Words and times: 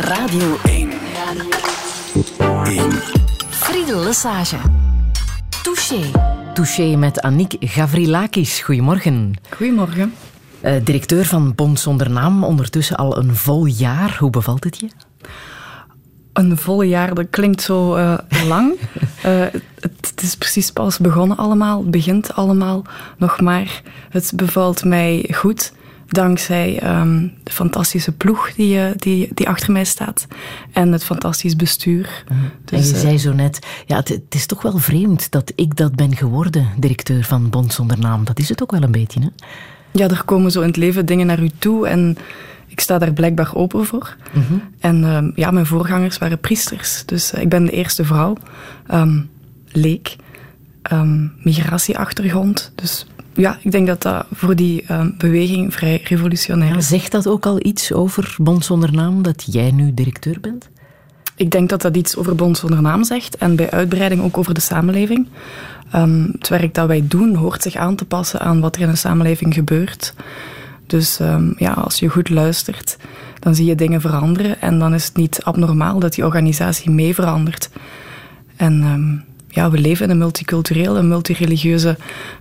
Radio 0.00 0.56
1. 0.64 0.90
Radio 1.14 1.44
1. 2.64 2.90
Friedel 3.50 4.02
Lesage. 4.02 4.56
Touché. 5.62 6.10
Touché 6.54 6.96
met 6.96 7.20
Annick 7.22 7.56
Gavrilakis. 7.60 8.60
Goedemorgen. 8.60 9.34
Goedemorgen. 9.50 10.14
Uh, 10.64 10.72
directeur 10.84 11.24
van 11.24 11.54
Bond 11.54 11.80
Zonder 11.80 12.10
Naam, 12.10 12.44
ondertussen 12.44 12.96
al 12.96 13.18
een 13.18 13.36
vol 13.36 13.64
jaar. 13.64 14.16
Hoe 14.18 14.30
bevalt 14.30 14.64
het 14.64 14.80
je? 14.80 14.88
Een 16.32 16.56
vol 16.56 16.82
jaar, 16.82 17.14
dat 17.14 17.26
klinkt 17.30 17.62
zo 17.62 17.96
uh, 17.96 18.18
lang. 18.46 18.72
uh, 18.72 18.80
het, 19.80 19.94
het, 20.00 20.22
is 20.22 20.36
precies 20.36 20.70
pas 20.70 20.98
begonnen 20.98 21.36
allemaal. 21.36 21.80
Het 21.80 21.90
begint 21.90 22.34
allemaal 22.34 22.84
nog 23.18 23.40
maar. 23.40 23.82
Het 24.10 24.32
bevalt 24.36 24.84
mij 24.84 25.30
goed 25.34 25.72
dankzij 26.08 26.98
um, 27.00 27.32
de 27.42 27.52
fantastische 27.52 28.12
ploeg 28.12 28.52
die, 28.54 28.96
die, 28.96 29.28
die 29.34 29.48
achter 29.48 29.72
mij 29.72 29.84
staat 29.84 30.26
en 30.72 30.92
het 30.92 31.04
fantastisch 31.04 31.56
bestuur. 31.56 32.24
Uh, 32.32 32.38
dus, 32.64 32.80
en 32.80 32.94
je 32.94 33.00
zei 33.00 33.18
zo 33.18 33.32
net, 33.32 33.58
ja, 33.86 33.96
het, 33.96 34.08
het, 34.08 34.34
is 34.34 34.46
toch 34.46 34.62
wel 34.62 34.78
vreemd 34.78 35.30
dat 35.30 35.52
ik 35.54 35.76
dat 35.76 35.94
ben 35.96 36.16
geworden, 36.16 36.68
directeur 36.76 37.24
van 37.24 37.50
Bond 37.50 37.72
Zonder 37.72 37.98
Naam. 37.98 38.24
Dat 38.24 38.38
is 38.38 38.48
het 38.48 38.62
ook 38.62 38.70
wel 38.70 38.82
een 38.82 38.90
beetje, 38.92 39.20
hè? 39.20 39.28
Ja, 39.90 40.08
er 40.08 40.24
komen 40.24 40.50
zo 40.50 40.60
in 40.60 40.66
het 40.66 40.76
leven 40.76 41.06
dingen 41.06 41.26
naar 41.26 41.42
u 41.42 41.50
toe 41.58 41.88
en 41.88 42.16
ik 42.66 42.80
sta 42.80 42.98
daar 42.98 43.12
blijkbaar 43.12 43.54
open 43.54 43.86
voor. 43.86 44.16
-huh. 44.32 44.42
En 44.78 45.02
uh, 45.02 45.18
ja, 45.34 45.50
mijn 45.50 45.66
voorgangers 45.66 46.18
waren 46.18 46.38
priesters, 46.38 47.02
dus 47.06 47.32
ik 47.32 47.48
ben 47.48 47.64
de 47.64 47.70
eerste 47.70 48.04
vrouw, 48.04 48.36
um, 48.92 49.30
leek, 49.68 50.16
um, 50.92 51.32
migratieachtergrond, 51.38 52.72
dus 52.74 53.06
ja, 53.34 53.58
ik 53.62 53.72
denk 53.72 53.86
dat 53.86 54.02
dat 54.02 54.26
voor 54.32 54.56
die 54.56 54.84
uh, 54.90 55.06
beweging 55.18 55.74
vrij 55.74 56.00
revolutionair 56.04 56.76
is. 56.76 56.88
Zegt 56.88 57.12
dat 57.12 57.26
ook 57.26 57.46
al 57.46 57.66
iets 57.66 57.92
over 57.92 58.36
Bond 58.38 58.64
Zonder 58.64 58.92
Naam, 58.92 59.22
dat 59.22 59.44
jij 59.50 59.70
nu 59.70 59.94
directeur 59.94 60.40
bent? 60.40 60.68
Ik 61.36 61.50
denk 61.50 61.68
dat 61.68 61.82
dat 61.82 61.96
iets 61.96 62.16
over 62.16 62.34
Bond 62.34 62.58
Zonder 62.58 62.82
Naam 62.82 63.04
zegt 63.04 63.36
en 63.36 63.56
bij 63.56 63.70
uitbreiding 63.70 64.22
ook 64.22 64.38
over 64.38 64.54
de 64.54 64.60
samenleving. 64.60 65.28
Um, 65.94 66.30
het 66.38 66.48
werk 66.48 66.74
dat 66.74 66.86
wij 66.86 67.04
doen 67.08 67.34
hoort 67.34 67.62
zich 67.62 67.76
aan 67.76 67.96
te 67.96 68.04
passen 68.04 68.40
aan 68.40 68.60
wat 68.60 68.76
er 68.76 68.82
in 68.82 68.88
een 68.88 68.96
samenleving 68.96 69.54
gebeurt. 69.54 70.14
Dus 70.86 71.20
um, 71.20 71.54
ja, 71.58 71.72
als 71.72 71.98
je 71.98 72.08
goed 72.08 72.28
luistert, 72.28 72.96
dan 73.38 73.54
zie 73.54 73.66
je 73.66 73.74
dingen 73.74 74.00
veranderen 74.00 74.60
en 74.60 74.78
dan 74.78 74.94
is 74.94 75.04
het 75.04 75.16
niet 75.16 75.40
abnormaal 75.42 75.98
dat 75.98 76.14
die 76.14 76.24
organisatie 76.24 76.90
mee 76.90 77.14
verandert. 77.14 77.70
En 78.56 78.82
um, 78.82 79.24
ja, 79.54 79.70
we 79.70 79.78
leven 79.78 80.04
in 80.04 80.10
een 80.10 80.18
multiculturele, 80.18 81.02
multireligieuze 81.02 81.96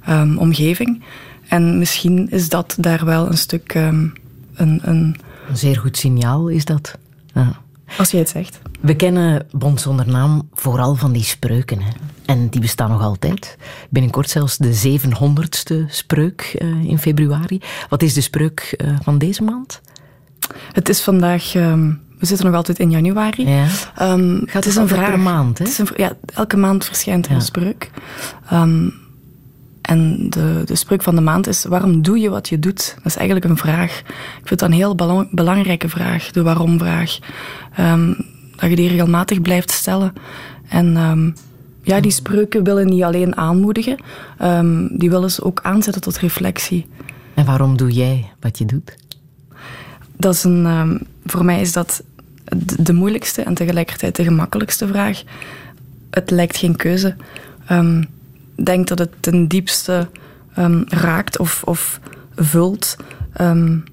um, 0.10 0.38
omgeving. 0.38 1.04
En 1.48 1.78
misschien 1.78 2.30
is 2.30 2.50
dat 2.50 2.76
daar 2.80 3.06
wel 3.06 3.28
een 3.28 3.38
stuk 3.38 3.74
um, 3.74 4.14
een, 4.56 4.80
een... 4.84 5.16
Een 5.50 5.58
zeer 5.58 5.78
goed 5.78 5.98
signaal 5.98 6.48
is 6.48 6.66
dat. 6.66 6.98
Ja. 7.34 7.62
Als 7.98 8.12
je 8.12 8.18
het 8.18 8.30
zegt. 8.30 8.60
We 8.80 8.96
kennen 8.96 9.46
Bond 9.52 9.82
zonder 9.82 10.08
naam 10.08 10.50
vooral 10.54 10.96
van 10.96 11.12
die 11.12 11.24
spreuken. 11.24 11.82
Hè? 11.82 11.92
En 12.26 12.50
die 12.50 12.62
bestaan 12.62 12.90
nog 12.90 13.02
altijd. 13.02 13.58
Binnenkort 13.90 14.30
zelfs 14.30 14.58
de 14.58 15.00
700ste 15.00 15.76
spreuk 15.88 16.56
uh, 16.62 16.84
in 16.84 16.98
februari. 16.98 17.62
Wat 17.90 18.02
is 18.02 18.14
de 18.14 18.22
spreuk 18.22 18.76
uh, 18.78 18.96
van 19.02 19.18
deze 19.18 19.44
maand? 19.44 19.82
Het 20.72 20.90
is 20.90 21.02
vandaag 21.02 21.56
um, 21.56 22.02
we 22.24 22.30
zitten 22.30 22.48
nog 22.48 22.56
altijd 22.56 22.80
in 22.80 22.92
januari. 22.92 23.48
Ja. 23.48 23.64
Um, 24.02 24.42
Gaat 24.46 24.54
het 24.54 24.66
is 24.66 24.76
een 24.76 24.88
vraag. 24.88 25.18
maand, 25.18 25.58
hè? 25.58 25.64
Het 25.64 25.74
is 25.74 25.80
een, 25.80 25.88
ja, 25.96 26.14
elke 26.34 26.58
maand 26.58 26.86
verschijnt 26.86 27.26
er 27.26 27.32
ja. 27.32 27.38
een 27.38 27.44
spreuk. 27.44 27.92
Um, 28.54 28.94
en 29.82 30.30
de, 30.30 30.62
de 30.66 30.76
spreuk 30.76 31.04
van 31.04 31.16
de 31.16 31.22
maand 31.22 31.48
is: 31.48 31.64
waarom 31.64 32.02
doe 32.02 32.20
je 32.20 32.30
wat 32.30 32.50
je 32.50 32.60
doet? 32.60 32.94
Dat 32.96 33.06
is 33.06 33.16
eigenlijk 33.16 33.50
een 33.50 33.58
vraag. 33.58 34.00
Ik 34.40 34.48
vind 34.48 34.60
dat 34.60 34.70
een 34.70 34.76
heel 34.76 34.96
belang, 34.96 35.28
belangrijke 35.32 35.90
vraag, 35.90 36.32
de 36.32 36.44
waarom-vraag. 36.44 37.20
Um, 37.80 38.16
dat 38.56 38.70
je 38.70 38.76
die 38.76 38.90
regelmatig 38.90 39.42
blijft 39.42 39.72
stellen. 39.72 40.14
En 40.68 40.98
um, 40.98 41.34
ja, 41.82 42.00
die 42.00 42.12
spreuken 42.12 42.64
willen 42.64 42.86
niet 42.88 43.04
alleen 43.04 43.36
aanmoedigen, 43.36 43.98
um, 44.42 44.98
die 44.98 45.10
willen 45.10 45.32
ze 45.32 45.44
ook 45.44 45.60
aanzetten 45.64 46.02
tot 46.02 46.18
reflectie. 46.18 46.86
En 47.34 47.46
waarom 47.46 47.78
doe 47.78 47.92
jij 47.92 48.32
wat 48.40 48.58
je 48.58 48.66
doet? 48.66 48.96
Dat 50.18 50.34
is 50.34 50.44
een, 50.44 51.08
voor 51.26 51.46
mij 51.46 51.62
is 51.62 51.74
dat 51.74 52.04
de 52.80 52.94
moeilijkste 52.94 53.42
en 53.42 53.54
tegelijkertijd 53.54 54.16
de 54.16 54.24
gemakkelijkste 54.24 54.88
vraag. 54.88 55.24
Het 56.10 56.30
lijkt 56.30 56.58
geen 56.58 56.76
keuze. 56.76 57.16
Um, 57.72 58.08
denk 58.56 58.88
dat 58.88 59.00
het 59.00 59.12
ten 59.20 59.48
diepste 59.48 60.10
um, 60.58 60.84
raakt 60.88 61.40
of, 61.40 61.64
of 61.64 62.00
vult 62.36 62.98
um, 63.42 63.84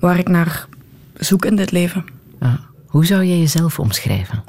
waar 0.00 0.18
ik 0.18 0.28
naar 0.28 0.66
zoek 1.14 1.44
in 1.44 1.56
dit 1.56 1.70
leven. 1.70 2.04
Ja. 2.40 2.60
Hoe 2.86 3.06
zou 3.06 3.24
jij 3.24 3.38
jezelf 3.38 3.78
omschrijven? 3.78 4.42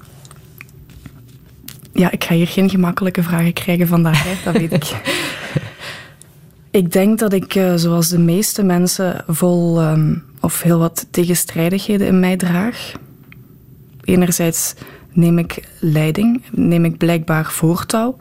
Ja, 1.94 2.12
ik 2.12 2.24
ga 2.24 2.34
hier 2.34 2.48
geen 2.48 2.70
gemakkelijke 2.70 3.24
vragen 3.24 3.54
krijgen 3.54 3.88
vandaag, 3.88 4.24
hè, 4.24 4.34
dat 4.44 4.54
weet 4.54 4.74
ik. 4.74 5.02
ik 6.82 6.92
denk 6.92 7.20
dat 7.20 7.34
ik, 7.34 7.56
uh, 7.56 7.74
zoals 7.76 8.10
de 8.10 8.20
meeste 8.20 8.64
mensen, 8.64 9.24
vol 9.28 9.82
of 10.40 10.62
heel 10.62 10.80
wat 10.80 11.08
tegenstrijdigheden 11.12 12.08
in 12.08 12.20
mij 12.20 12.38
draag. 12.38 12.92
Enerzijds 14.04 14.74
neem 15.12 15.38
ik 15.38 15.70
leiding, 15.80 16.44
neem 16.52 16.86
ik 16.86 16.98
blijkbaar 16.98 17.46
voortouw, 17.46 18.16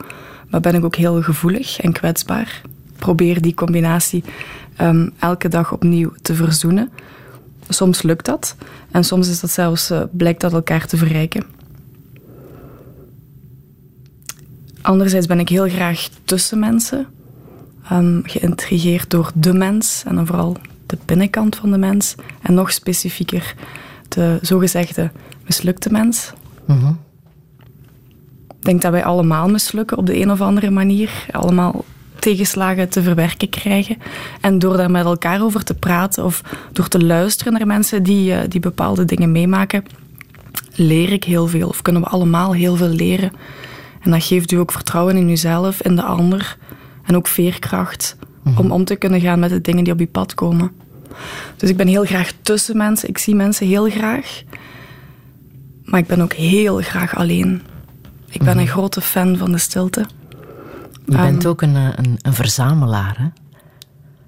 maar 0.49 0.61
ben 0.61 0.75
ik 0.75 0.83
ook 0.83 0.95
heel 0.95 1.21
gevoelig 1.21 1.79
en 1.79 1.91
kwetsbaar. 1.91 2.61
Probeer 2.95 3.41
die 3.41 3.53
combinatie 3.53 4.23
um, 4.81 5.11
elke 5.19 5.47
dag 5.47 5.71
opnieuw 5.71 6.13
te 6.21 6.35
verzoenen. 6.35 6.91
Soms 7.69 8.01
lukt 8.01 8.25
dat 8.25 8.55
en 8.91 9.03
soms 9.03 9.29
is 9.29 9.39
dat 9.39 9.49
zelfs, 9.49 9.91
uh, 9.91 10.01
blijkt 10.11 10.41
dat 10.41 10.53
elkaar 10.53 10.87
te 10.87 10.97
verrijken. 10.97 11.43
Anderzijds 14.81 15.27
ben 15.27 15.39
ik 15.39 15.49
heel 15.49 15.69
graag 15.69 16.09
tussen 16.25 16.59
mensen, 16.59 17.07
um, 17.91 18.21
geïntrigeerd 18.25 19.09
door 19.09 19.31
de 19.35 19.53
mens 19.53 20.03
en 20.05 20.15
dan 20.15 20.27
vooral 20.27 20.57
de 20.85 20.97
binnenkant 21.05 21.55
van 21.55 21.71
de 21.71 21.77
mens 21.77 22.15
en 22.41 22.53
nog 22.53 22.71
specifieker 22.71 23.55
de 24.07 24.39
zogezegde 24.41 25.11
mislukte 25.45 25.91
mens. 25.91 26.33
-hmm. 26.65 26.99
Ik 28.47 28.69
denk 28.69 28.81
dat 28.81 28.91
wij 28.91 29.03
allemaal 29.03 29.49
mislukken 29.49 29.97
op 29.97 30.05
de 30.05 30.19
een 30.19 30.31
of 30.31 30.41
andere 30.41 30.69
manier. 30.69 31.25
Allemaal 31.31 31.85
tegenslagen 32.19 32.89
te 32.89 33.01
verwerken 33.01 33.49
krijgen. 33.49 33.97
En 34.41 34.59
door 34.59 34.77
daar 34.77 34.91
met 34.91 35.05
elkaar 35.05 35.41
over 35.41 35.63
te 35.63 35.73
praten 35.73 36.23
of 36.23 36.41
door 36.71 36.87
te 36.87 37.05
luisteren 37.05 37.53
naar 37.53 37.67
mensen 37.67 38.03
die, 38.03 38.31
uh, 38.31 38.39
die 38.47 38.59
bepaalde 38.59 39.05
dingen 39.05 39.31
meemaken, 39.31 39.85
leer 40.75 41.11
ik 41.11 41.23
heel 41.23 41.47
veel. 41.47 41.67
Of 41.67 41.81
kunnen 41.81 42.01
we 42.01 42.07
allemaal 42.07 42.53
heel 42.53 42.75
veel 42.75 42.87
leren. 42.87 43.31
En 44.01 44.11
dat 44.11 44.23
geeft 44.23 44.51
u 44.51 44.55
ook 44.55 44.71
vertrouwen 44.71 45.17
in 45.17 45.29
uzelf, 45.29 45.81
in 45.81 45.95
de 45.95 46.03
ander. 46.03 46.57
En 47.03 47.15
ook 47.15 47.27
veerkracht 47.27 48.15
-hmm. 48.43 48.57
om 48.57 48.71
om 48.71 48.85
te 48.85 48.95
kunnen 48.95 49.21
gaan 49.21 49.39
met 49.39 49.49
de 49.49 49.61
dingen 49.61 49.83
die 49.83 49.93
op 49.93 49.99
je 49.99 50.07
pad 50.07 50.33
komen. 50.33 50.71
Dus 51.57 51.69
ik 51.69 51.77
ben 51.77 51.87
heel 51.87 52.05
graag 52.05 52.31
tussen 52.41 52.77
mensen. 52.77 53.09
Ik 53.09 53.17
zie 53.17 53.35
mensen 53.35 53.67
heel 53.67 53.89
graag. 53.89 54.43
Maar 55.83 55.99
ik 55.99 56.07
ben 56.07 56.21
ook 56.21 56.33
heel 56.33 56.81
graag 56.81 57.15
alleen. 57.15 57.61
Ik 58.29 58.43
ben 58.43 58.57
een 58.57 58.67
grote 58.67 59.01
fan 59.01 59.37
van 59.37 59.51
de 59.51 59.57
stilte. 59.57 60.05
Je 61.05 61.17
bent 61.17 61.43
um, 61.43 61.49
ook 61.49 61.61
een, 61.61 61.75
een, 61.75 62.17
een, 62.21 62.33
verzamelaar, 62.33 63.17
hè? 63.17 63.27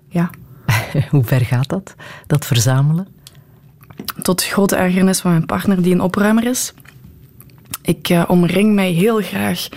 Ja. 0.10 0.30
Hoe 1.10 1.24
ver 1.24 1.42
gaat 1.42 1.70
dat, 1.70 1.96
dat 2.28 2.46
verzamelen? 2.46 3.08
Tot 4.22 4.44
grote 4.44 4.76
ergernis 4.76 5.20
van 5.20 5.32
mijn 5.32 5.46
partner, 5.46 5.82
die 5.82 5.94
een 5.94 6.02
opruimer 6.02 6.44
is. 6.44 6.74
Ik 7.82 8.10
uh, 8.10 8.24
omring 8.28 8.74
mij 8.74 8.92
heel 8.92 9.22
graag 9.22 9.68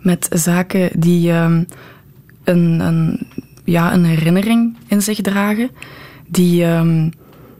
met 0.00 0.28
zaken 0.30 1.00
die 1.00 1.32
um, 1.32 1.66
een, 2.44 2.80
een, 2.80 3.26
ja, 3.64 3.92
een 3.92 4.04
herinnering 4.04 4.76
in 4.86 5.02
zich 5.02 5.20
dragen, 5.20 5.70
die 6.28 6.64
um, 6.64 7.12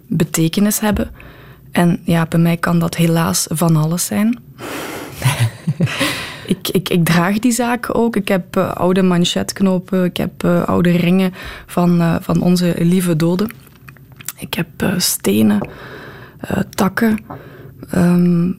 betekenis 0.07 0.81
hebben. 0.81 1.11
En 1.73 2.01
ja, 2.05 2.27
bij 2.27 2.41
mij 2.41 2.57
kan 2.57 2.79
dat 2.79 2.97
helaas 2.97 3.47
van 3.49 3.77
alles 3.77 4.07
zijn. 4.07 4.39
ik, 6.47 6.69
ik, 6.69 6.89
ik 6.89 7.05
draag 7.05 7.39
die 7.39 7.53
zaken 7.53 7.95
ook. 7.95 8.17
Ik 8.17 8.29
heb 8.29 8.57
uh, 8.57 8.73
oude 8.73 9.03
manchetknopen, 9.03 10.05
ik 10.05 10.17
heb 10.17 10.45
uh, 10.45 10.63
oude 10.65 10.91
ringen 10.91 11.35
van, 11.67 12.01
uh, 12.01 12.17
van 12.21 12.43
onze 12.43 12.75
lieve 12.79 13.17
doden. 13.17 13.51
Ik 14.37 14.55
heb 14.55 14.69
stenen, 14.97 15.69
takken 16.75 17.25
um, 17.95 18.59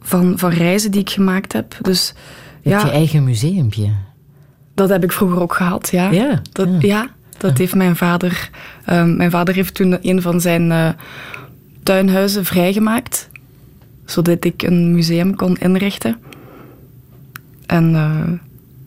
van, 0.00 0.38
van 0.38 0.50
reizen 0.50 0.90
die 0.90 1.00
ik 1.00 1.10
gemaakt 1.10 1.52
heb. 1.52 1.76
Dus, 1.80 2.14
je 2.62 2.70
ja, 2.70 2.76
hebt 2.76 2.90
je 2.90 2.96
eigen 2.96 3.24
museumpje. 3.24 3.90
Dat 4.74 4.88
heb 4.88 5.04
ik 5.04 5.12
vroeger 5.12 5.40
ook 5.40 5.54
gehad, 5.54 5.88
ja. 5.90 6.10
Ja, 6.10 6.42
dat, 6.52 6.68
ja. 6.68 6.78
ja 6.80 7.08
dat 7.38 7.58
heeft 7.58 7.74
mijn 7.74 7.96
vader... 7.96 8.50
Um, 8.90 9.16
mijn 9.16 9.30
vader 9.30 9.54
heeft 9.54 9.74
toen 9.74 9.98
een 10.02 10.22
van 10.22 10.40
zijn 10.40 10.96
tuinhuizen 11.82 12.44
vrijgemaakt 12.44 13.30
zodat 14.04 14.44
ik 14.44 14.62
een 14.62 14.92
museum 14.94 15.36
kon 15.36 15.56
inrichten. 15.56 16.16
En 17.66 17.90
uh, 17.90 18.38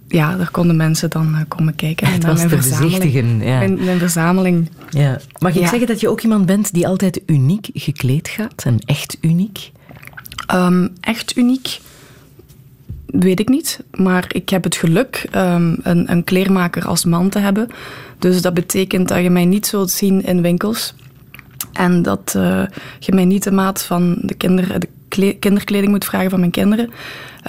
ja, 0.07 0.35
daar 0.37 0.51
konden 0.51 0.75
mensen 0.75 1.09
dan 1.09 1.27
uh, 1.31 1.39
komen 1.47 1.75
kijken. 1.75 2.07
Het 2.07 2.25
was 2.25 2.37
mijn 2.37 2.49
te 2.49 2.61
verzameling. 2.61 3.43
Ja. 3.43 3.57
Mijn, 3.57 3.83
mijn 3.83 3.99
verzameling. 3.99 4.69
Ja. 4.89 5.19
Mag 5.39 5.55
ik 5.55 5.61
Ja. 5.61 5.67
zeggen 5.69 5.87
dat 5.87 5.99
je 5.99 6.09
ook 6.09 6.21
iemand 6.21 6.45
bent 6.45 6.73
die 6.73 6.87
altijd 6.87 7.21
uniek 7.25 7.69
gekleed 7.73 8.27
gaat? 8.27 8.63
En 8.65 8.79
echt 8.85 9.17
uniek? 9.21 9.71
Ehm, 10.47 10.87
echt 10.99 11.37
uniek? 11.37 11.79
Weet 13.05 13.39
ik 13.39 13.49
niet. 13.49 13.79
Maar 13.91 14.25
ik 14.27 14.49
heb 14.49 14.63
het 14.63 14.75
geluk 14.75 15.27
um, 15.35 15.77
een, 15.83 16.11
een 16.11 16.23
kleermaker 16.23 16.85
als 16.85 17.05
man 17.05 17.29
te 17.29 17.39
hebben. 17.39 17.67
Dus 18.19 18.41
dat 18.41 18.53
betekent 18.53 19.07
dat 19.07 19.23
je 19.23 19.29
mij 19.29 19.45
niet 19.45 19.65
zult 19.67 19.91
zien 19.91 20.23
in 20.25 20.41
winkels. 20.41 20.93
En 21.77 22.01
dat 22.01 22.33
uh, 22.37 22.61
je 22.99 23.13
mij 23.13 23.25
niet 23.25 23.43
de 23.43 23.51
maat 23.51 23.83
van 23.83 24.17
de, 24.21 24.33
kinder, 24.33 24.79
de 24.79 25.33
kinderkleding 25.39 25.91
moet 25.91 26.05
vragen 26.05 26.29
van 26.29 26.39
mijn 26.39 26.51
kinderen. 26.51 26.89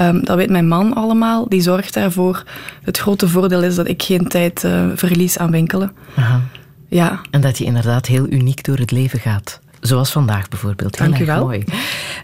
Um, 0.03 0.25
dat 0.25 0.37
weet 0.37 0.51
mijn 0.51 0.69
man 0.69 0.95
allemaal. 0.95 1.49
Die 1.49 1.61
zorgt 1.61 1.95
daarvoor. 1.95 2.43
Het 2.83 2.99
grote 2.99 3.29
voordeel 3.29 3.63
is 3.63 3.75
dat 3.75 3.89
ik 3.89 4.03
geen 4.03 4.29
tijd 4.29 4.65
uh, 4.65 4.87
verlies 4.95 5.39
aan 5.39 5.51
winkelen. 5.51 5.93
Aha. 6.17 6.41
Ja. 6.89 7.21
En 7.31 7.41
dat 7.41 7.59
je 7.59 7.65
inderdaad 7.65 8.07
heel 8.07 8.27
uniek 8.31 8.65
door 8.65 8.79
het 8.79 8.91
leven 8.91 9.21
gaat. 9.21 9.61
Zoals 9.81 10.13
vandaag 10.13 10.49
bijvoorbeeld. 10.49 10.99
Heel 10.99 11.09
Dank 11.09 11.23
u 11.23 11.27
wel. 11.27 11.45
Mooi. 11.45 11.65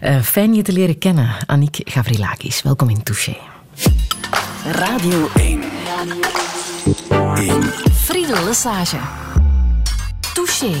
Uh, 0.03 0.21
fijn 0.21 0.53
je 0.53 0.61
te 0.61 0.71
leren 0.71 0.97
kennen, 0.97 1.29
Annick 1.45 1.81
Gavrilakis. 1.83 2.61
Welkom 2.61 2.89
in 2.89 3.03
Touché. 3.03 3.35
Radio 4.65 5.29
1. 5.35 5.61
Radio 7.09 7.33
1. 7.33 7.63
Friedel 7.91 8.43
Lesage. 8.43 8.97
Touché. 10.33 10.71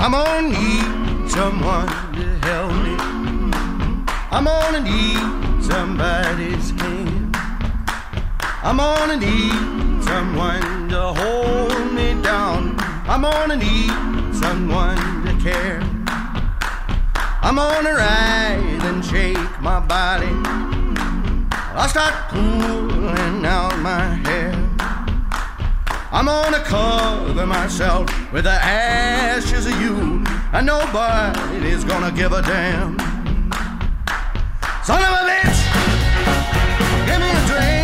I'm 0.00 0.12
gonna 0.12 0.48
need 0.48 1.28
someone 1.28 1.88
to 2.14 2.24
help 2.46 2.72
me. 2.84 2.94
I'm 4.30 4.44
gonna 4.44 4.80
need 4.80 5.62
somebody's 5.62 6.70
hand. 6.70 7.36
I'm 8.62 8.76
gonna 8.76 9.16
need 9.16 10.04
someone 10.04 10.88
to 10.90 11.00
hold 11.00 11.92
me 11.92 12.14
down. 12.22 12.76
I'm 13.08 13.22
gonna 13.22 13.56
need 13.56 13.90
someone 14.32 14.96
to 15.26 15.36
care. 15.42 15.80
I'm 17.42 17.56
gonna 17.56 17.92
rise 17.92 18.84
and 18.84 19.04
shake 19.04 19.60
my 19.60 19.80
body. 19.80 20.30
I'll 21.74 21.88
start 21.88 22.14
pulling 22.30 23.44
out 23.44 23.76
my 23.80 24.14
hair. 24.26 24.67
I'm 26.10 26.24
gonna 26.24 26.60
cover 26.60 27.46
myself 27.46 28.08
with 28.32 28.44
the 28.44 28.50
ashes 28.50 29.66
of 29.66 29.78
you, 29.80 30.24
and 30.54 30.66
nobody's 30.66 31.84
gonna 31.84 32.10
give 32.10 32.32
a 32.32 32.40
damn. 32.40 32.98
Son 34.84 35.02
of 35.02 35.10
a 35.10 35.24
bitch, 35.28 35.60
give 37.06 37.20
me 37.20 37.30
a 37.30 37.46
drink. 37.46 37.77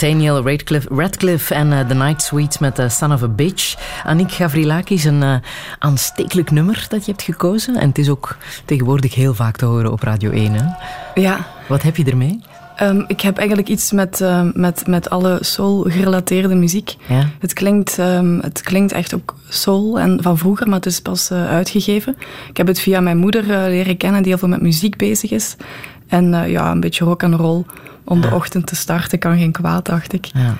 Nathaniel 0.00 0.42
Radcliffe, 0.42 0.88
Radcliffe 0.94 1.54
en 1.54 1.72
uh, 1.72 1.80
The 1.80 1.94
Night 1.94 2.22
Suites 2.22 2.58
met 2.58 2.78
uh, 2.78 2.88
Son 2.88 3.12
of 3.12 3.22
a 3.22 3.28
Bitch. 3.28 3.74
Annick 4.04 4.32
Gavrilakis, 4.32 5.04
een 5.04 5.22
uh, 5.22 5.34
aanstekelijk 5.78 6.50
nummer 6.50 6.86
dat 6.88 7.04
je 7.04 7.10
hebt 7.10 7.22
gekozen. 7.22 7.76
En 7.76 7.88
het 7.88 7.98
is 7.98 8.08
ook 8.08 8.36
tegenwoordig 8.64 9.14
heel 9.14 9.34
vaak 9.34 9.56
te 9.56 9.64
horen 9.64 9.92
op 9.92 10.02
Radio 10.02 10.30
1. 10.30 10.52
Hè? 10.52 10.64
Ja. 11.20 11.46
Wat 11.68 11.82
heb 11.82 11.96
je 11.96 12.04
ermee? 12.04 12.40
Um, 12.82 13.04
ik 13.08 13.20
heb 13.20 13.36
eigenlijk 13.36 13.68
iets 13.68 13.92
met, 13.92 14.20
uh, 14.20 14.42
met, 14.52 14.86
met 14.86 15.10
alle 15.10 15.38
soul-gerelateerde 15.40 16.54
muziek. 16.54 16.96
Ja. 17.08 17.28
Het, 17.38 17.52
klinkt, 17.52 17.98
um, 17.98 18.38
het 18.40 18.62
klinkt 18.62 18.92
echt 18.92 19.14
ook 19.14 19.34
soul 19.48 19.98
en 19.98 20.22
van 20.22 20.38
vroeger, 20.38 20.66
maar 20.66 20.76
het 20.76 20.86
is 20.86 21.00
pas 21.00 21.30
uh, 21.30 21.48
uitgegeven. 21.48 22.16
Ik 22.48 22.56
heb 22.56 22.66
het 22.66 22.80
via 22.80 23.00
mijn 23.00 23.18
moeder 23.18 23.44
uh, 23.44 23.48
leren 23.48 23.96
kennen, 23.96 24.22
die 24.22 24.30
heel 24.30 24.40
veel 24.40 24.48
met 24.48 24.62
muziek 24.62 24.96
bezig 24.96 25.30
is. 25.30 25.56
En 26.06 26.50
ja, 26.50 26.70
een 26.70 26.80
beetje 26.80 27.04
rock 27.04 27.22
and 27.22 27.34
roll 27.34 27.64
om 28.10 28.20
de 28.20 28.30
ochtend 28.30 28.66
te 28.66 28.76
starten 28.76 29.18
kan 29.18 29.38
geen 29.38 29.52
kwaad, 29.52 29.84
dacht 29.84 30.12
ik. 30.12 30.24
Ja. 30.24 30.56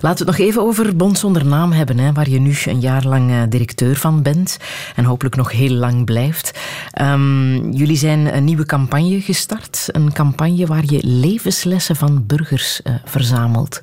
Laten 0.00 0.26
we 0.26 0.30
het 0.30 0.38
nog 0.38 0.48
even 0.48 0.62
over 0.62 0.96
Bond 0.96 1.18
zonder 1.18 1.46
naam 1.46 1.72
hebben, 1.72 1.98
hè, 1.98 2.12
waar 2.12 2.28
je 2.28 2.40
nu 2.40 2.54
een 2.64 2.80
jaar 2.80 3.04
lang 3.04 3.30
uh, 3.30 3.42
directeur 3.48 3.96
van 3.96 4.22
bent 4.22 4.58
en 4.96 5.04
hopelijk 5.04 5.36
nog 5.36 5.52
heel 5.52 5.74
lang 5.74 6.04
blijft. 6.04 6.58
Um, 7.00 7.72
jullie 7.72 7.96
zijn 7.96 8.36
een 8.36 8.44
nieuwe 8.44 8.66
campagne 8.66 9.20
gestart, 9.20 9.88
een 9.92 10.12
campagne 10.12 10.66
waar 10.66 10.84
je 10.86 10.98
levenslessen 11.02 11.96
van 11.96 12.26
burgers 12.26 12.80
uh, 12.84 12.94
verzamelt. 13.04 13.80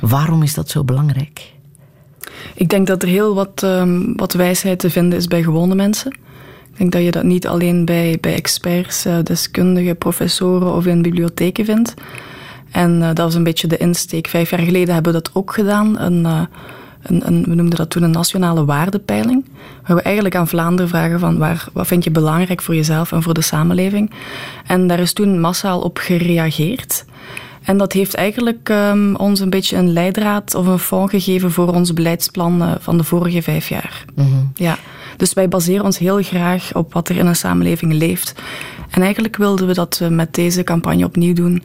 Waarom 0.00 0.42
is 0.42 0.54
dat 0.54 0.70
zo 0.70 0.84
belangrijk? 0.84 1.52
Ik 2.54 2.68
denk 2.68 2.86
dat 2.86 3.02
er 3.02 3.08
heel 3.08 3.34
wat, 3.34 3.62
um, 3.64 4.16
wat 4.16 4.32
wijsheid 4.32 4.78
te 4.78 4.90
vinden 4.90 5.18
is 5.18 5.26
bij 5.26 5.42
gewone 5.42 5.74
mensen. 5.74 6.12
Ik 6.70 6.78
denk 6.78 6.92
dat 6.92 7.02
je 7.02 7.10
dat 7.10 7.24
niet 7.24 7.46
alleen 7.46 7.84
bij, 7.84 8.18
bij 8.20 8.34
experts, 8.34 9.06
uh, 9.06 9.16
deskundigen, 9.22 9.98
professoren 9.98 10.74
of 10.74 10.86
in 10.86 11.02
bibliotheken 11.02 11.64
vindt. 11.64 11.94
En 12.74 13.00
uh, 13.00 13.06
dat 13.06 13.18
was 13.18 13.34
een 13.34 13.42
beetje 13.42 13.66
de 13.66 13.76
insteek. 13.76 14.26
Vijf 14.26 14.50
jaar 14.50 14.60
geleden 14.60 14.94
hebben 14.94 15.12
we 15.12 15.22
dat 15.22 15.34
ook 15.34 15.54
gedaan. 15.54 16.00
Een, 16.00 16.20
uh, 16.24 16.40
een, 17.02 17.26
een, 17.26 17.44
we 17.44 17.54
noemden 17.54 17.78
dat 17.78 17.90
toen 17.90 18.02
een 18.02 18.10
nationale 18.10 18.64
waardepeiling. 18.64 19.44
Waar 19.86 19.96
we 19.96 20.02
eigenlijk 20.02 20.36
aan 20.36 20.48
Vlaanderen 20.48 20.88
vragen 20.88 21.20
van 21.20 21.38
waar, 21.38 21.66
wat 21.72 21.86
vind 21.86 22.04
je 22.04 22.10
belangrijk 22.10 22.62
voor 22.62 22.74
jezelf 22.74 23.12
en 23.12 23.22
voor 23.22 23.34
de 23.34 23.42
samenleving. 23.42 24.10
En 24.66 24.86
daar 24.86 24.98
is 24.98 25.12
toen 25.12 25.40
massaal 25.40 25.80
op 25.80 25.98
gereageerd. 25.98 27.04
En 27.62 27.76
dat 27.76 27.92
heeft 27.92 28.14
eigenlijk 28.14 28.68
um, 28.68 29.16
ons 29.16 29.40
een 29.40 29.50
beetje 29.50 29.76
een 29.76 29.92
leidraad 29.92 30.54
of 30.54 30.66
een 30.66 30.78
fond 30.78 31.10
gegeven 31.10 31.50
voor 31.50 31.74
ons 31.74 31.92
beleidsplan 31.92 32.76
van 32.80 32.96
de 32.96 33.04
vorige 33.04 33.42
vijf 33.42 33.68
jaar. 33.68 34.04
Mm 34.14 34.24
-hmm. 34.24 34.50
Ja. 34.54 34.78
Dus 35.16 35.32
wij 35.32 35.48
baseren 35.48 35.84
ons 35.84 35.98
heel 35.98 36.22
graag 36.22 36.74
op 36.74 36.92
wat 36.92 37.08
er 37.08 37.16
in 37.16 37.26
een 37.26 37.36
samenleving 37.36 37.92
leeft. 37.92 38.34
En 38.90 39.02
eigenlijk 39.02 39.36
wilden 39.36 39.66
we 39.66 39.74
dat 39.74 40.00
met 40.10 40.34
deze 40.34 40.62
campagne 40.62 41.04
opnieuw 41.04 41.34
doen. 41.34 41.62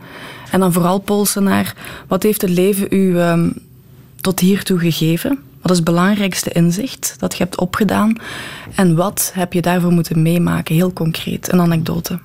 En 0.52 0.60
dan 0.60 0.74
vooral 0.74 1.00
polsen 1.00 1.44
naar 1.44 1.76
wat 2.08 2.24
heeft 2.24 2.42
het 2.42 2.50
leven 2.50 2.88
u 2.90 3.20
um, 3.20 3.54
tot 4.22 4.40
hiertoe 4.40 4.80
gegeven? 4.80 5.40
Wat 5.62 5.72
is 5.72 5.78
het 5.78 5.86
belangrijkste 5.86 6.50
inzicht 6.50 7.16
dat 7.20 7.38
je 7.38 7.44
hebt 7.44 7.60
opgedaan? 7.60 8.16
En 8.76 8.96
wat 8.96 9.32
heb 9.34 9.54
je 9.54 9.62
daarvoor 9.62 9.92
moeten 9.92 10.22
meemaken? 10.22 10.76
Heel 10.76 10.94
concreet, 10.94 11.52
een 11.52 11.62
anekdote. 11.62 12.20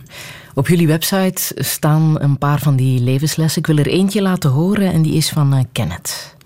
Op 0.54 0.68
jullie 0.68 0.86
website 0.86 1.52
staan 1.54 2.20
een 2.20 2.38
paar 2.38 2.58
van 2.58 2.76
die 2.76 3.00
levenslessen. 3.00 3.60
Ik 3.60 3.66
wil 3.66 3.76
er 3.76 3.86
eentje 3.86 4.22
laten 4.22 4.50
horen 4.50 4.92
en 4.92 5.02
die 5.02 5.14
is 5.14 5.28
van 5.28 5.54
uh, 5.54 5.60
Kenneth. 5.72 6.36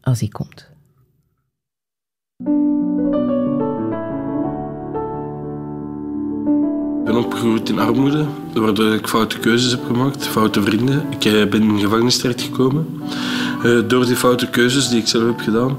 Als 0.00 0.18
die 0.18 0.30
komt. 0.30 0.67
Ben 7.08 7.16
opgegroeid 7.16 7.68
in 7.68 7.78
armoede, 7.78 8.26
waardoor 8.54 8.94
ik 8.94 9.08
foute 9.08 9.38
keuzes 9.38 9.70
heb 9.70 9.80
gemaakt, 9.86 10.26
foute 10.26 10.62
vrienden. 10.62 11.06
Ik 11.10 11.50
ben 11.50 11.62
in 11.62 11.74
de 11.74 11.80
gevangenis 11.80 12.18
terechtgekomen. 12.18 12.86
Uh, 13.64 13.78
door 13.88 14.06
die 14.06 14.16
foute 14.16 14.50
keuzes 14.50 14.88
die 14.88 15.00
ik 15.00 15.06
zelf 15.06 15.24
heb 15.24 15.40
gedaan. 15.40 15.76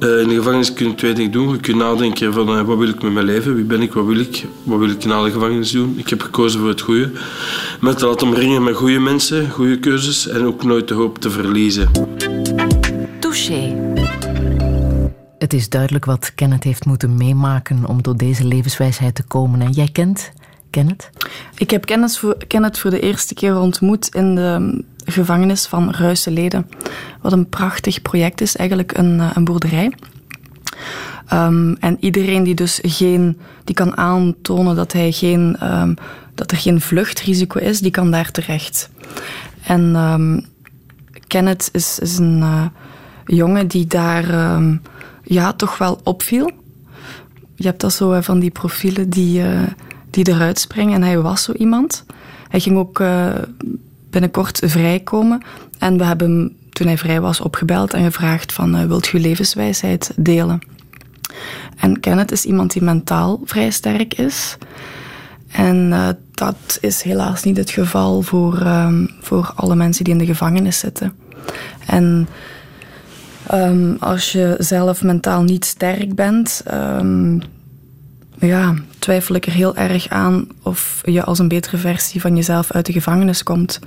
Uh, 0.00 0.20
in 0.20 0.28
de 0.28 0.34
gevangenis 0.34 0.72
kun 0.72 0.88
je 0.88 0.94
twee 0.94 1.12
dingen 1.12 1.30
doen. 1.30 1.48
Je 1.48 1.58
kunt 1.58 1.76
nadenken 1.76 2.32
van 2.32 2.48
uh, 2.48 2.62
wat 2.62 2.78
wil 2.78 2.88
ik 2.88 3.02
met 3.02 3.12
mijn 3.12 3.26
leven, 3.26 3.54
wie 3.54 3.64
ben 3.64 3.82
ik, 3.82 3.92
wat 3.92 4.06
wil 4.06 4.18
ik, 4.18 4.46
wat 4.62 4.78
wil 4.78 4.90
ik 4.90 5.04
na 5.04 5.22
de 5.22 5.30
gevangenis 5.30 5.70
doen. 5.70 5.94
Ik 5.96 6.08
heb 6.08 6.22
gekozen 6.22 6.60
voor 6.60 6.68
het 6.68 6.80
goede. 6.80 7.10
Met 7.80 7.98
te 7.98 8.06
laten 8.06 8.26
omringen 8.26 8.62
met 8.62 8.76
goede 8.76 8.98
mensen, 8.98 9.50
goede 9.50 9.78
keuzes 9.78 10.28
en 10.28 10.44
ook 10.44 10.64
nooit 10.64 10.88
de 10.88 10.94
hoop 10.94 11.18
te 11.18 11.30
verliezen. 11.30 11.90
Touché. 13.20 13.76
Het 15.38 15.52
is 15.52 15.68
duidelijk 15.68 16.04
wat 16.04 16.32
Kenneth 16.34 16.64
heeft 16.64 16.84
moeten 16.84 17.16
meemaken 17.16 17.86
om 17.86 18.02
tot 18.02 18.18
deze 18.18 18.44
levenswijsheid 18.44 19.14
te 19.14 19.22
komen. 19.22 19.60
En 19.60 19.70
jij 19.70 19.88
kent 19.92 20.30
Ik 21.54 21.70
heb 21.70 21.84
Kenneth 21.84 22.18
voor, 22.18 22.36
voor 22.72 22.90
de 22.90 23.00
eerste 23.00 23.34
keer 23.34 23.58
ontmoet 23.58 24.14
in 24.14 24.34
de 24.34 24.84
gevangenis 25.04 25.66
van 25.66 25.90
Ruiseleden. 25.90 26.68
Wat 27.20 27.32
een 27.32 27.48
prachtig 27.48 28.02
project 28.02 28.40
is, 28.40 28.56
eigenlijk 28.56 28.98
een, 28.98 29.22
een 29.34 29.44
boerderij. 29.44 29.92
Um, 31.32 31.76
en 31.80 31.96
iedereen 32.00 32.42
die 32.42 32.54
dus 32.54 32.78
geen, 32.82 33.38
die 33.64 33.74
kan 33.74 33.96
aantonen 33.96 34.76
dat, 34.76 34.92
hij 34.92 35.12
geen, 35.12 35.56
um, 35.62 35.94
dat 36.34 36.50
er 36.50 36.56
geen 36.56 36.80
vluchtrisico 36.80 37.58
is, 37.58 37.80
die 37.80 37.90
kan 37.90 38.10
daar 38.10 38.30
terecht. 38.30 38.90
En 39.62 39.96
um, 39.96 40.46
Kenneth 41.26 41.68
is, 41.72 41.98
is 41.98 42.18
een 42.18 42.38
uh, 42.38 42.66
jongen 43.24 43.66
die 43.66 43.86
daar 43.86 44.60
ja, 45.22 45.52
toch 45.52 45.78
wel 45.78 46.00
opviel. 46.04 46.50
Je 47.54 47.64
hebt 47.64 47.80
dat 47.80 47.92
zo 47.92 48.20
van 48.20 48.38
die 48.38 48.50
profielen 48.50 49.10
die, 49.10 49.42
die 50.10 50.28
eruit 50.28 50.58
springen. 50.58 50.94
En 50.94 51.02
hij 51.02 51.20
was 51.20 51.42
zo 51.42 51.52
iemand. 51.52 52.04
Hij 52.48 52.60
ging 52.60 52.76
ook 52.76 52.98
uh, 53.00 53.32
binnenkort 54.10 54.60
vrijkomen. 54.64 55.42
En 55.78 55.98
we 55.98 56.04
hebben 56.04 56.30
hem, 56.30 56.56
toen 56.70 56.86
hij 56.86 56.98
vrij 56.98 57.20
was, 57.20 57.40
opgebeld 57.40 57.94
en 57.94 58.04
gevraagd 58.04 58.52
van... 58.52 58.76
Uh, 58.76 58.84
wilt 58.84 59.12
u 59.12 59.20
levenswijsheid 59.20 60.12
delen? 60.16 60.60
En 61.76 62.00
Kenneth 62.00 62.32
is 62.32 62.44
iemand 62.44 62.72
die 62.72 62.82
mentaal 62.82 63.40
vrij 63.44 63.70
sterk 63.70 64.14
is. 64.14 64.56
En 65.48 65.76
uh, 65.76 66.08
dat 66.32 66.78
is 66.80 67.02
helaas 67.02 67.42
niet 67.42 67.56
het 67.56 67.70
geval 67.70 68.22
voor, 68.22 68.66
um, 68.66 69.10
voor 69.20 69.52
alle 69.54 69.74
mensen 69.74 70.04
die 70.04 70.12
in 70.12 70.18
de 70.18 70.26
gevangenis 70.26 70.78
zitten. 70.78 71.12
En 71.86 72.28
um, 73.54 73.96
als 74.00 74.32
je 74.32 74.54
zelf 74.58 75.02
mentaal 75.02 75.42
niet 75.42 75.64
sterk 75.64 76.14
bent, 76.14 76.62
um, 76.72 77.40
ja, 78.40 78.74
twijfel 78.98 79.34
ik 79.34 79.46
er 79.46 79.52
heel 79.52 79.76
erg 79.76 80.08
aan 80.08 80.46
of 80.62 81.02
je 81.04 81.24
als 81.24 81.38
een 81.38 81.48
betere 81.48 81.76
versie 81.76 82.20
van 82.20 82.36
jezelf 82.36 82.70
uit 82.70 82.86
de 82.86 82.92
gevangenis 82.92 83.42
komt. 83.42 83.78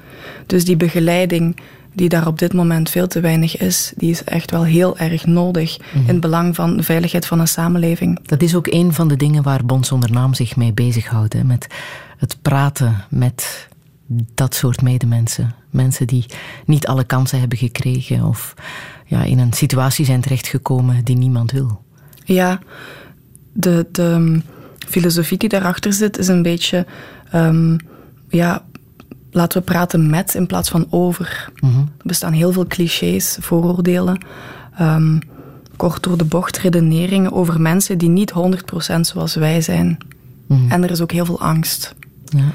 Dus 0.46 0.66
die 0.66 0.78
begeleiding 0.78 1.56
die 1.94 2.10
daar 2.10 2.28
op 2.28 2.40
dit 2.40 2.54
moment 2.54 2.90
veel 2.90 3.08
te 3.08 3.20
weinig 3.20 3.58
is, 3.58 3.94
die 3.96 4.12
is 4.12 4.24
echt 4.24 4.52
wel 4.52 4.64
heel 4.64 4.98
erg 4.98 5.26
nodig 5.26 5.78
mm 5.78 5.86
-hmm. 5.92 6.02
in 6.02 6.08
het 6.08 6.20
belang 6.20 6.56
van 6.56 6.78
de 6.78 6.84
veiligheid 6.84 7.26
van 7.26 7.40
een 7.40 7.48
samenleving. 7.48 8.20
Dat 8.28 8.42
is 8.42 8.56
ook 8.56 8.68
een 8.68 8.94
van 8.94 9.08
de 9.08 9.16
dingen 9.16 9.44
waar 9.44 9.66
Bond 9.66 9.88
zonder 9.88 10.12
naam 10.12 10.34
zich 10.34 10.56
mee 10.56 10.74
bezighoudt. 10.74 11.34
Hè? 11.34 11.44
Met 11.44 11.68
het 12.18 12.38
praten 12.42 13.06
met 13.10 13.68
dat 14.34 14.56
soort 14.56 14.82
medemensen. 14.82 15.56
Mensen 15.70 16.08
die 16.08 16.26
niet 16.66 16.88
alle 16.88 17.04
kansen 17.04 17.40
hebben 17.40 17.58
gekregen 17.58 18.24
of 18.24 18.54
ja, 19.06 19.24
in 19.24 19.40
een 19.40 19.54
situatie 19.54 20.06
zijn 20.06 20.22
terechtgekomen 20.22 21.04
die 21.04 21.18
niemand 21.18 21.52
wil. 21.52 21.84
Ja, 22.24 22.60
de, 23.54 23.88
de 23.92 24.42
filosofie 24.88 25.38
die 25.38 25.50
daarachter 25.50 25.94
zit 25.94 26.18
is 26.18 26.28
een 26.28 26.42
beetje... 26.42 26.86
Um, 27.36 27.78
ja, 28.30 28.64
laten 29.32 29.60
we 29.60 29.66
praten 29.66 30.10
met 30.10 30.36
in 30.36 30.48
plaats 30.48 30.70
van 30.70 30.88
over. 30.90 31.52
Mm 31.60 31.70
-hmm. 31.70 31.90
Er 31.98 32.08
bestaan 32.08 32.34
heel 32.34 32.52
veel 32.52 32.68
clichés, 32.68 33.38
vooroordelen, 33.40 34.18
um, 34.82 35.20
kort 35.76 36.04
door 36.04 36.18
de 36.18 36.26
bocht 36.26 36.58
redeneringen 36.58 37.32
over 37.32 37.62
mensen 37.62 37.98
die 37.98 38.10
niet 38.10 38.34
100% 38.96 39.00
zoals 39.02 39.36
wij 39.36 39.62
zijn. 39.62 39.98
Mm 40.48 40.58
-hmm. 40.58 40.72
En 40.72 40.84
er 40.84 40.92
is 40.92 41.02
ook 41.02 41.12
heel 41.12 41.26
veel 41.26 41.42
angst. 41.42 41.96
Ja. 42.26 42.52